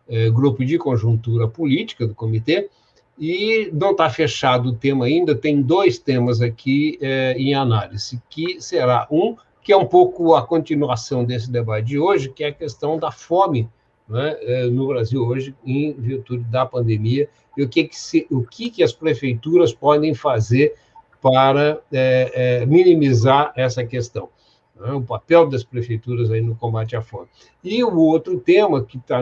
eh, 0.07 0.29
Grupo 0.29 0.63
de 0.65 0.77
Conjuntura 0.77 1.47
Política 1.47 2.07
do 2.07 2.15
Comitê, 2.15 2.69
e 3.17 3.69
não 3.73 3.91
está 3.91 4.09
fechado 4.09 4.69
o 4.69 4.73
tema 4.73 5.05
ainda, 5.05 5.35
tem 5.35 5.61
dois 5.61 5.99
temas 5.99 6.41
aqui 6.41 6.97
eh, 7.01 7.35
em 7.37 7.53
análise, 7.53 8.21
que 8.29 8.61
será 8.61 9.07
um, 9.11 9.35
que 9.61 9.73
é 9.73 9.77
um 9.77 9.85
pouco 9.85 10.35
a 10.35 10.41
continuação 10.41 11.25
desse 11.25 11.51
debate 11.51 11.87
de 11.87 11.99
hoje, 11.99 12.29
que 12.29 12.45
é 12.45 12.47
a 12.47 12.53
questão 12.53 12.97
da 12.97 13.11
fome 13.11 13.69
né, 14.09 14.37
eh, 14.41 14.65
no 14.65 14.87
Brasil 14.87 15.23
hoje, 15.23 15.55
em 15.63 15.93
virtude 15.93 16.43
da 16.45 16.65
pandemia, 16.65 17.29
e 17.55 17.63
o 17.63 17.69
que, 17.69 17.83
que, 17.83 17.97
se, 17.97 18.25
o 18.31 18.43
que, 18.43 18.71
que 18.71 18.81
as 18.81 18.91
prefeituras 18.91 19.71
podem 19.71 20.13
fazer 20.15 20.73
para 21.21 21.79
é, 21.91 22.31
é, 22.61 22.65
minimizar 22.65 23.53
essa 23.55 23.85
questão. 23.85 24.29
Né? 24.75 24.91
O 24.93 25.01
papel 25.01 25.47
das 25.47 25.63
prefeituras 25.63 26.31
aí 26.31 26.41
no 26.41 26.55
combate 26.55 26.95
à 26.95 27.01
fome. 27.01 27.27
E 27.63 27.83
o 27.83 27.95
outro 27.97 28.39
tema 28.39 28.83
que, 28.83 28.97
tá, 28.99 29.21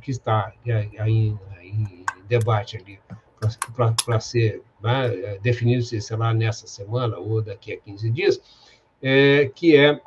que 0.00 0.10
está 0.10 0.52
aí, 0.98 1.34
em 1.62 2.04
debate 2.26 2.78
ali, 2.78 2.98
para 4.06 4.20
ser 4.20 4.62
né, 4.82 5.38
definido, 5.42 5.82
se 5.82 6.00
será 6.00 6.32
nessa 6.32 6.66
semana 6.66 7.18
ou 7.18 7.42
daqui 7.42 7.74
a 7.74 7.76
15 7.76 8.10
dias, 8.10 8.40
é, 9.02 9.50
que 9.54 9.76
é 9.76 10.00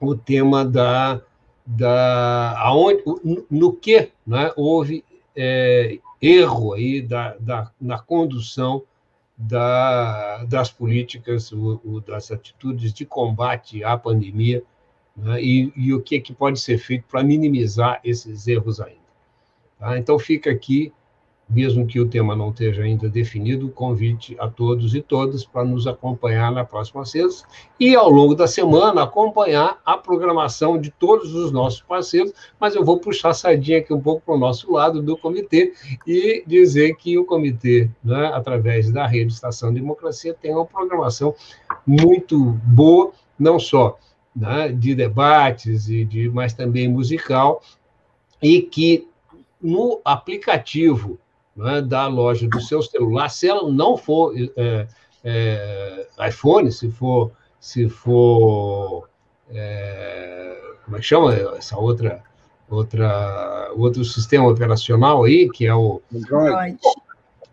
o 0.00 0.14
tema 0.14 0.64
da, 0.64 1.20
da 1.64 2.58
aonde, 2.58 3.02
no 3.50 3.72
que 3.72 4.10
né, 4.26 4.52
houve 4.56 5.04
é, 5.36 5.98
erro 6.20 6.72
aí 6.74 7.00
da, 7.00 7.36
da, 7.38 7.70
na 7.80 7.98
condução 7.98 8.82
da, 9.36 10.44
das 10.44 10.70
políticas, 10.70 11.52
o, 11.52 11.80
o, 11.84 12.00
das 12.00 12.30
atitudes 12.30 12.92
de 12.92 13.04
combate 13.04 13.82
à 13.82 13.96
pandemia, 13.96 14.62
né, 15.16 15.42
e, 15.42 15.72
e, 15.76 15.92
o 15.92 16.00
que, 16.00 16.20
que 16.20 16.32
pode 16.32 16.60
ser 16.60 16.78
feito 16.78 17.04
para 17.08 17.22
minimizar 17.22 18.00
esses 18.04 18.46
erros 18.46 18.80
ainda. 18.80 19.00
Tá? 19.78 19.98
Então, 19.98 20.18
fica 20.18 20.50
aqui 20.50 20.92
mesmo 21.52 21.86
que 21.86 22.00
o 22.00 22.08
tema 22.08 22.34
não 22.34 22.50
esteja 22.50 22.82
ainda 22.82 23.08
definido, 23.08 23.68
convite 23.68 24.34
a 24.38 24.48
todos 24.48 24.94
e 24.94 25.02
todas 25.02 25.44
para 25.44 25.64
nos 25.64 25.86
acompanhar 25.86 26.50
na 26.50 26.64
próxima 26.64 27.04
sexta 27.04 27.46
e, 27.78 27.94
ao 27.94 28.08
longo 28.08 28.34
da 28.34 28.46
semana, 28.46 29.02
acompanhar 29.02 29.78
a 29.84 29.98
programação 29.98 30.80
de 30.80 30.90
todos 30.90 31.34
os 31.34 31.52
nossos 31.52 31.82
parceiros, 31.82 32.32
mas 32.58 32.74
eu 32.74 32.84
vou 32.84 32.98
puxar 32.98 33.30
a 33.30 33.34
sardinha 33.34 33.78
aqui 33.78 33.92
um 33.92 34.00
pouco 34.00 34.22
para 34.24 34.34
o 34.34 34.38
nosso 34.38 34.72
lado 34.72 35.02
do 35.02 35.16
comitê 35.16 35.74
e 36.06 36.42
dizer 36.46 36.96
que 36.96 37.18
o 37.18 37.24
comitê, 37.24 37.90
né, 38.02 38.30
através 38.32 38.90
da 38.90 39.06
rede 39.06 39.32
Estação 39.32 39.72
Democracia, 39.72 40.34
tem 40.40 40.52
uma 40.54 40.64
programação 40.64 41.34
muito 41.86 42.40
boa, 42.64 43.12
não 43.38 43.58
só 43.58 43.98
né, 44.34 44.68
de 44.68 44.94
debates, 44.94 45.88
e 45.88 46.04
de, 46.04 46.30
mas 46.30 46.54
também 46.54 46.88
musical, 46.88 47.62
e 48.42 48.62
que 48.62 49.06
no 49.60 50.00
aplicativo 50.04 51.18
né, 51.56 51.82
da 51.82 52.06
loja 52.06 52.48
do 52.48 52.60
seu 52.60 52.82
celular, 52.82 53.28
se 53.28 53.48
ela 53.48 53.70
não 53.70 53.96
for 53.96 54.34
é, 54.56 54.86
é, 55.24 56.08
iPhone, 56.28 56.70
se 56.70 56.90
for, 56.90 57.32
se 57.60 57.88
for 57.88 59.08
é, 59.50 60.58
como 60.84 60.96
é 60.96 61.00
que 61.00 61.06
chama 61.06 61.34
essa 61.56 61.78
outra, 61.78 62.22
outra, 62.68 63.70
outro 63.76 64.04
sistema 64.04 64.48
operacional 64.48 65.24
aí, 65.24 65.48
que 65.50 65.66
é 65.66 65.74
o 65.74 66.00
Android. 66.14 66.78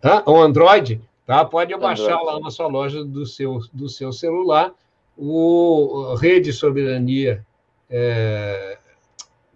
Hã? 0.02 0.22
O 0.26 0.40
Android, 0.40 1.00
tá? 1.26 1.44
Pode 1.44 1.76
baixar 1.76 2.14
Android. 2.14 2.26
lá 2.26 2.40
na 2.40 2.50
sua 2.50 2.66
loja 2.66 3.04
do 3.04 3.26
seu, 3.26 3.60
do 3.72 3.88
seu 3.88 4.12
celular 4.12 4.72
o 5.22 6.14
Rede 6.14 6.50
Soberania 6.50 7.44
é, 7.90 8.78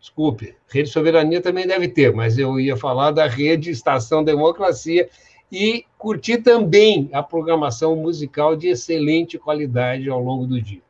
desculpe, 0.05 0.55
Rede 0.71 0.91
Soberania 0.91 1.41
também 1.41 1.67
deve 1.67 1.89
ter, 1.89 2.13
mas 2.13 2.37
eu 2.37 2.61
ia 2.61 2.77
falar 2.77 3.11
da 3.11 3.27
Rede 3.27 3.71
Estação 3.71 4.23
Democracia 4.23 5.09
e 5.51 5.87
curtir 5.97 6.43
também 6.43 7.09
a 7.11 7.23
programação 7.23 7.97
musical 7.97 8.55
de 8.55 8.69
excelente 8.69 9.39
qualidade 9.39 10.11
ao 10.11 10.21
longo 10.21 10.47
do 10.47 10.61
dia. 10.61 10.83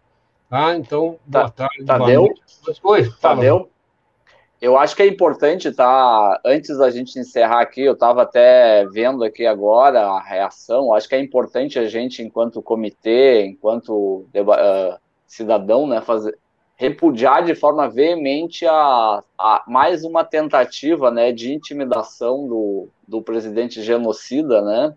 Tá? 0.50 0.76
Então, 0.76 1.16
boa 1.24 1.48
tá, 1.48 1.68
tarde. 1.68 1.84
Tadeu? 1.84 2.22
Boa 2.22 2.34
noite. 2.66 2.80
Oi, 2.82 3.10
Tadeu? 3.20 3.70
Eu 4.60 4.76
acho 4.76 4.96
que 4.96 5.02
é 5.02 5.06
importante, 5.06 5.70
tá? 5.70 6.40
Antes 6.44 6.76
da 6.78 6.90
gente 6.90 7.16
encerrar 7.16 7.60
aqui, 7.60 7.82
eu 7.82 7.92
estava 7.92 8.22
até 8.22 8.84
vendo 8.86 9.22
aqui 9.22 9.46
agora 9.46 10.06
a 10.06 10.20
reação. 10.20 10.92
Acho 10.92 11.08
que 11.08 11.14
é 11.14 11.20
importante 11.20 11.78
a 11.78 11.86
gente, 11.86 12.20
enquanto 12.20 12.62
comitê, 12.62 13.46
enquanto 13.46 14.26
uh, 14.34 14.98
cidadão, 15.26 15.86
né, 15.86 16.00
fazer, 16.00 16.36
repudiar 16.76 17.44
de 17.44 17.54
forma 17.54 17.88
veemente 17.88 18.66
a, 18.66 19.22
a, 19.38 19.64
mais 19.66 20.04
uma 20.04 20.24
tentativa 20.24 21.10
né, 21.10 21.32
de 21.32 21.52
intimidação 21.52 22.48
do, 22.48 22.88
do 23.06 23.22
presidente 23.22 23.82
genocida, 23.82 24.60
né? 24.60 24.94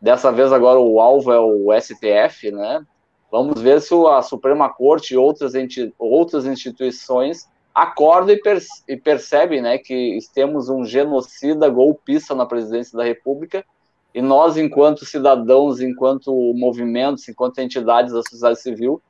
Dessa 0.00 0.32
vez 0.32 0.52
agora 0.52 0.80
o 0.80 0.98
alvo 0.98 1.30
é 1.30 1.38
o 1.38 1.68
STF, 1.78 2.50
né? 2.50 2.84
Vamos 3.30 3.60
ver 3.60 3.80
se 3.80 3.94
a 4.08 4.22
Suprema 4.22 4.68
Corte 4.68 5.14
e 5.14 5.16
outras, 5.16 5.52
outras 5.98 6.46
instituições 6.46 7.48
acordam 7.72 8.34
e, 8.34 8.92
e 8.92 8.96
percebem 8.96 9.62
né, 9.62 9.78
que 9.78 10.18
temos 10.34 10.68
um 10.68 10.84
genocida 10.84 11.68
golpista 11.68 12.34
na 12.34 12.44
presidência 12.44 12.96
da 12.96 13.04
República 13.04 13.64
e 14.12 14.20
nós, 14.20 14.56
enquanto 14.56 15.06
cidadãos, 15.06 15.80
enquanto 15.80 16.32
movimentos, 16.54 17.28
enquanto 17.28 17.60
entidades 17.60 18.12
da 18.12 18.22
sociedade 18.22 18.60
civil, 18.60 19.00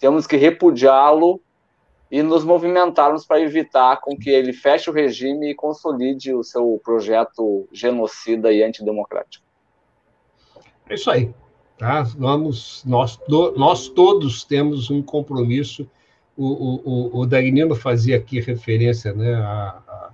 temos 0.00 0.26
que 0.26 0.36
repudiá-lo 0.36 1.40
e 2.10 2.22
nos 2.22 2.44
movimentarmos 2.44 3.26
para 3.26 3.40
evitar 3.40 4.00
com 4.00 4.16
que 4.16 4.30
ele 4.30 4.52
feche 4.52 4.88
o 4.88 4.92
regime 4.92 5.50
e 5.50 5.54
consolide 5.54 6.32
o 6.32 6.42
seu 6.42 6.80
projeto 6.82 7.68
genocida 7.70 8.52
e 8.52 8.62
antidemocrático. 8.62 9.44
É 10.88 10.94
isso 10.94 11.10
aí. 11.10 11.30
Tá? 11.76 12.02
Vamos, 12.02 12.82
nós, 12.84 13.20
nós 13.56 13.88
todos 13.88 14.42
temos 14.42 14.90
um 14.90 15.02
compromisso. 15.02 15.88
O, 16.36 16.46
o, 16.46 16.82
o, 16.84 17.20
o 17.20 17.26
Dagnino 17.26 17.74
fazia 17.74 18.16
aqui 18.16 18.40
referência 18.40 19.12
né, 19.12 19.34
a, 19.34 19.80
a, 19.86 20.10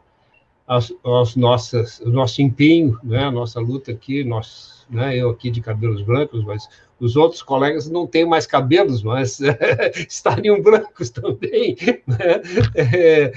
aos, 0.66 0.92
aos 1.02 1.36
nossas, 1.36 2.00
o 2.00 2.10
nosso 2.10 2.42
empenho, 2.42 2.98
né, 3.02 3.24
a 3.24 3.30
nossa 3.30 3.60
luta 3.60 3.92
aqui, 3.92 4.24
nós, 4.24 4.86
né, 4.90 5.16
eu 5.16 5.30
aqui 5.30 5.50
de 5.50 5.60
cabelos 5.60 6.02
brancos, 6.02 6.44
mas 6.44 6.68
os 7.04 7.16
outros 7.16 7.42
colegas 7.42 7.88
não 7.90 8.06
têm 8.06 8.24
mais 8.24 8.46
cabelos, 8.46 9.02
mas 9.02 9.38
estariam 10.08 10.62
brancos 10.62 11.10
também. 11.10 11.76
Né? 12.06 12.40
É, 12.74 13.32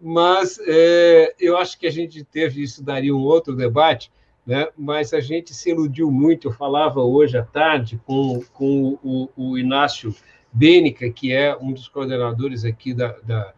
mas 0.00 0.58
é, 0.66 1.32
eu 1.38 1.56
acho 1.56 1.78
que 1.78 1.86
a 1.86 1.90
gente 1.90 2.24
teve, 2.24 2.64
isso 2.64 2.82
daria 2.82 3.14
um 3.14 3.20
outro 3.20 3.54
debate, 3.54 4.10
né? 4.44 4.66
mas 4.76 5.14
a 5.14 5.20
gente 5.20 5.54
se 5.54 5.70
iludiu 5.70 6.10
muito. 6.10 6.48
Eu 6.48 6.52
falava 6.52 7.00
hoje 7.00 7.38
à 7.38 7.44
tarde 7.44 8.00
com, 8.04 8.42
com 8.52 8.98
o, 9.04 9.28
o 9.36 9.56
Inácio 9.56 10.12
Bênica, 10.52 11.08
que 11.08 11.32
é 11.32 11.56
um 11.56 11.72
dos 11.72 11.86
coordenadores 11.86 12.64
aqui 12.64 12.92
da, 12.92 13.14
da, 13.22 13.52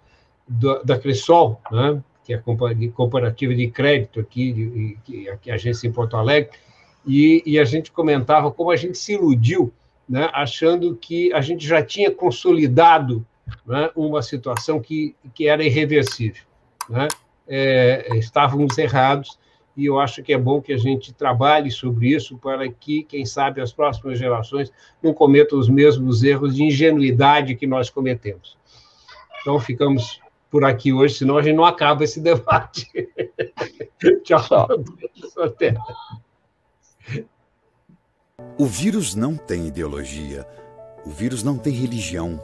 da, 0.46 0.82
da 0.82 0.98
Cressol, 0.98 1.58
né? 1.72 2.02
que 2.22 2.34
é 2.34 2.36
a 2.36 2.90
comparativa 2.92 3.54
de 3.54 3.70
crédito 3.70 4.20
aqui, 4.20 4.52
de, 4.52 4.98
de, 5.06 5.30
aqui, 5.30 5.50
a 5.50 5.54
agência 5.54 5.86
em 5.86 5.92
Porto 5.92 6.18
Alegre, 6.18 6.50
e, 7.06 7.42
e, 7.44 7.58
a 7.58 7.64
gente 7.64 7.92
comentava 7.92 8.50
como 8.50 8.70
a 8.70 8.76
gente 8.76 8.96
se 8.98 9.14
iludiu, 9.14 9.72
né, 10.08 10.30
achando 10.32 10.96
que 10.96 11.32
a 11.32 11.40
gente 11.40 11.66
já 11.66 11.82
tinha 11.82 12.10
consolidado 12.10 13.24
né, 13.66 13.90
uma 13.94 14.22
situação 14.22 14.80
que, 14.80 15.14
que 15.34 15.46
era 15.48 15.64
irreversível. 15.64 16.42
Né? 16.88 17.08
é, 17.46 18.16
estávamos 18.16 18.76
errados, 18.78 19.38
e 19.76 19.86
eu 19.86 19.98
acho 19.98 20.22
que 20.22 20.32
é 20.32 20.38
bom 20.38 20.60
que 20.60 20.72
a 20.72 20.76
gente 20.76 21.12
trabalhe 21.12 21.70
sobre 21.70 22.14
isso 22.14 22.38
para 22.38 22.68
que, 22.68 23.02
quem 23.02 23.26
sabe, 23.26 23.60
as 23.60 23.72
próximas 23.72 24.18
gerações 24.18 24.72
não 25.02 25.12
cometam 25.12 25.58
os 25.58 25.68
mesmos 25.68 26.22
erros 26.22 26.54
de 26.54 26.62
ingenuidade 26.62 27.56
que 27.56 27.66
nós 27.66 27.90
cometemos. 27.90 28.56
Então, 29.40 29.58
ficamos 29.58 30.20
por 30.48 30.64
aqui 30.64 30.92
hoje, 30.92 31.14
senão 31.14 31.36
a 31.36 31.42
gente 31.42 31.56
não 31.56 31.64
acaba 31.64 32.04
esse 32.04 32.20
debate. 32.20 32.86
Tchau. 34.22 34.68
Até. 35.38 35.74
O 38.58 38.66
vírus 38.66 39.14
não 39.14 39.36
tem 39.36 39.66
ideologia, 39.66 40.46
o 41.04 41.10
vírus 41.10 41.42
não 41.42 41.58
tem 41.58 41.72
religião. 41.72 42.42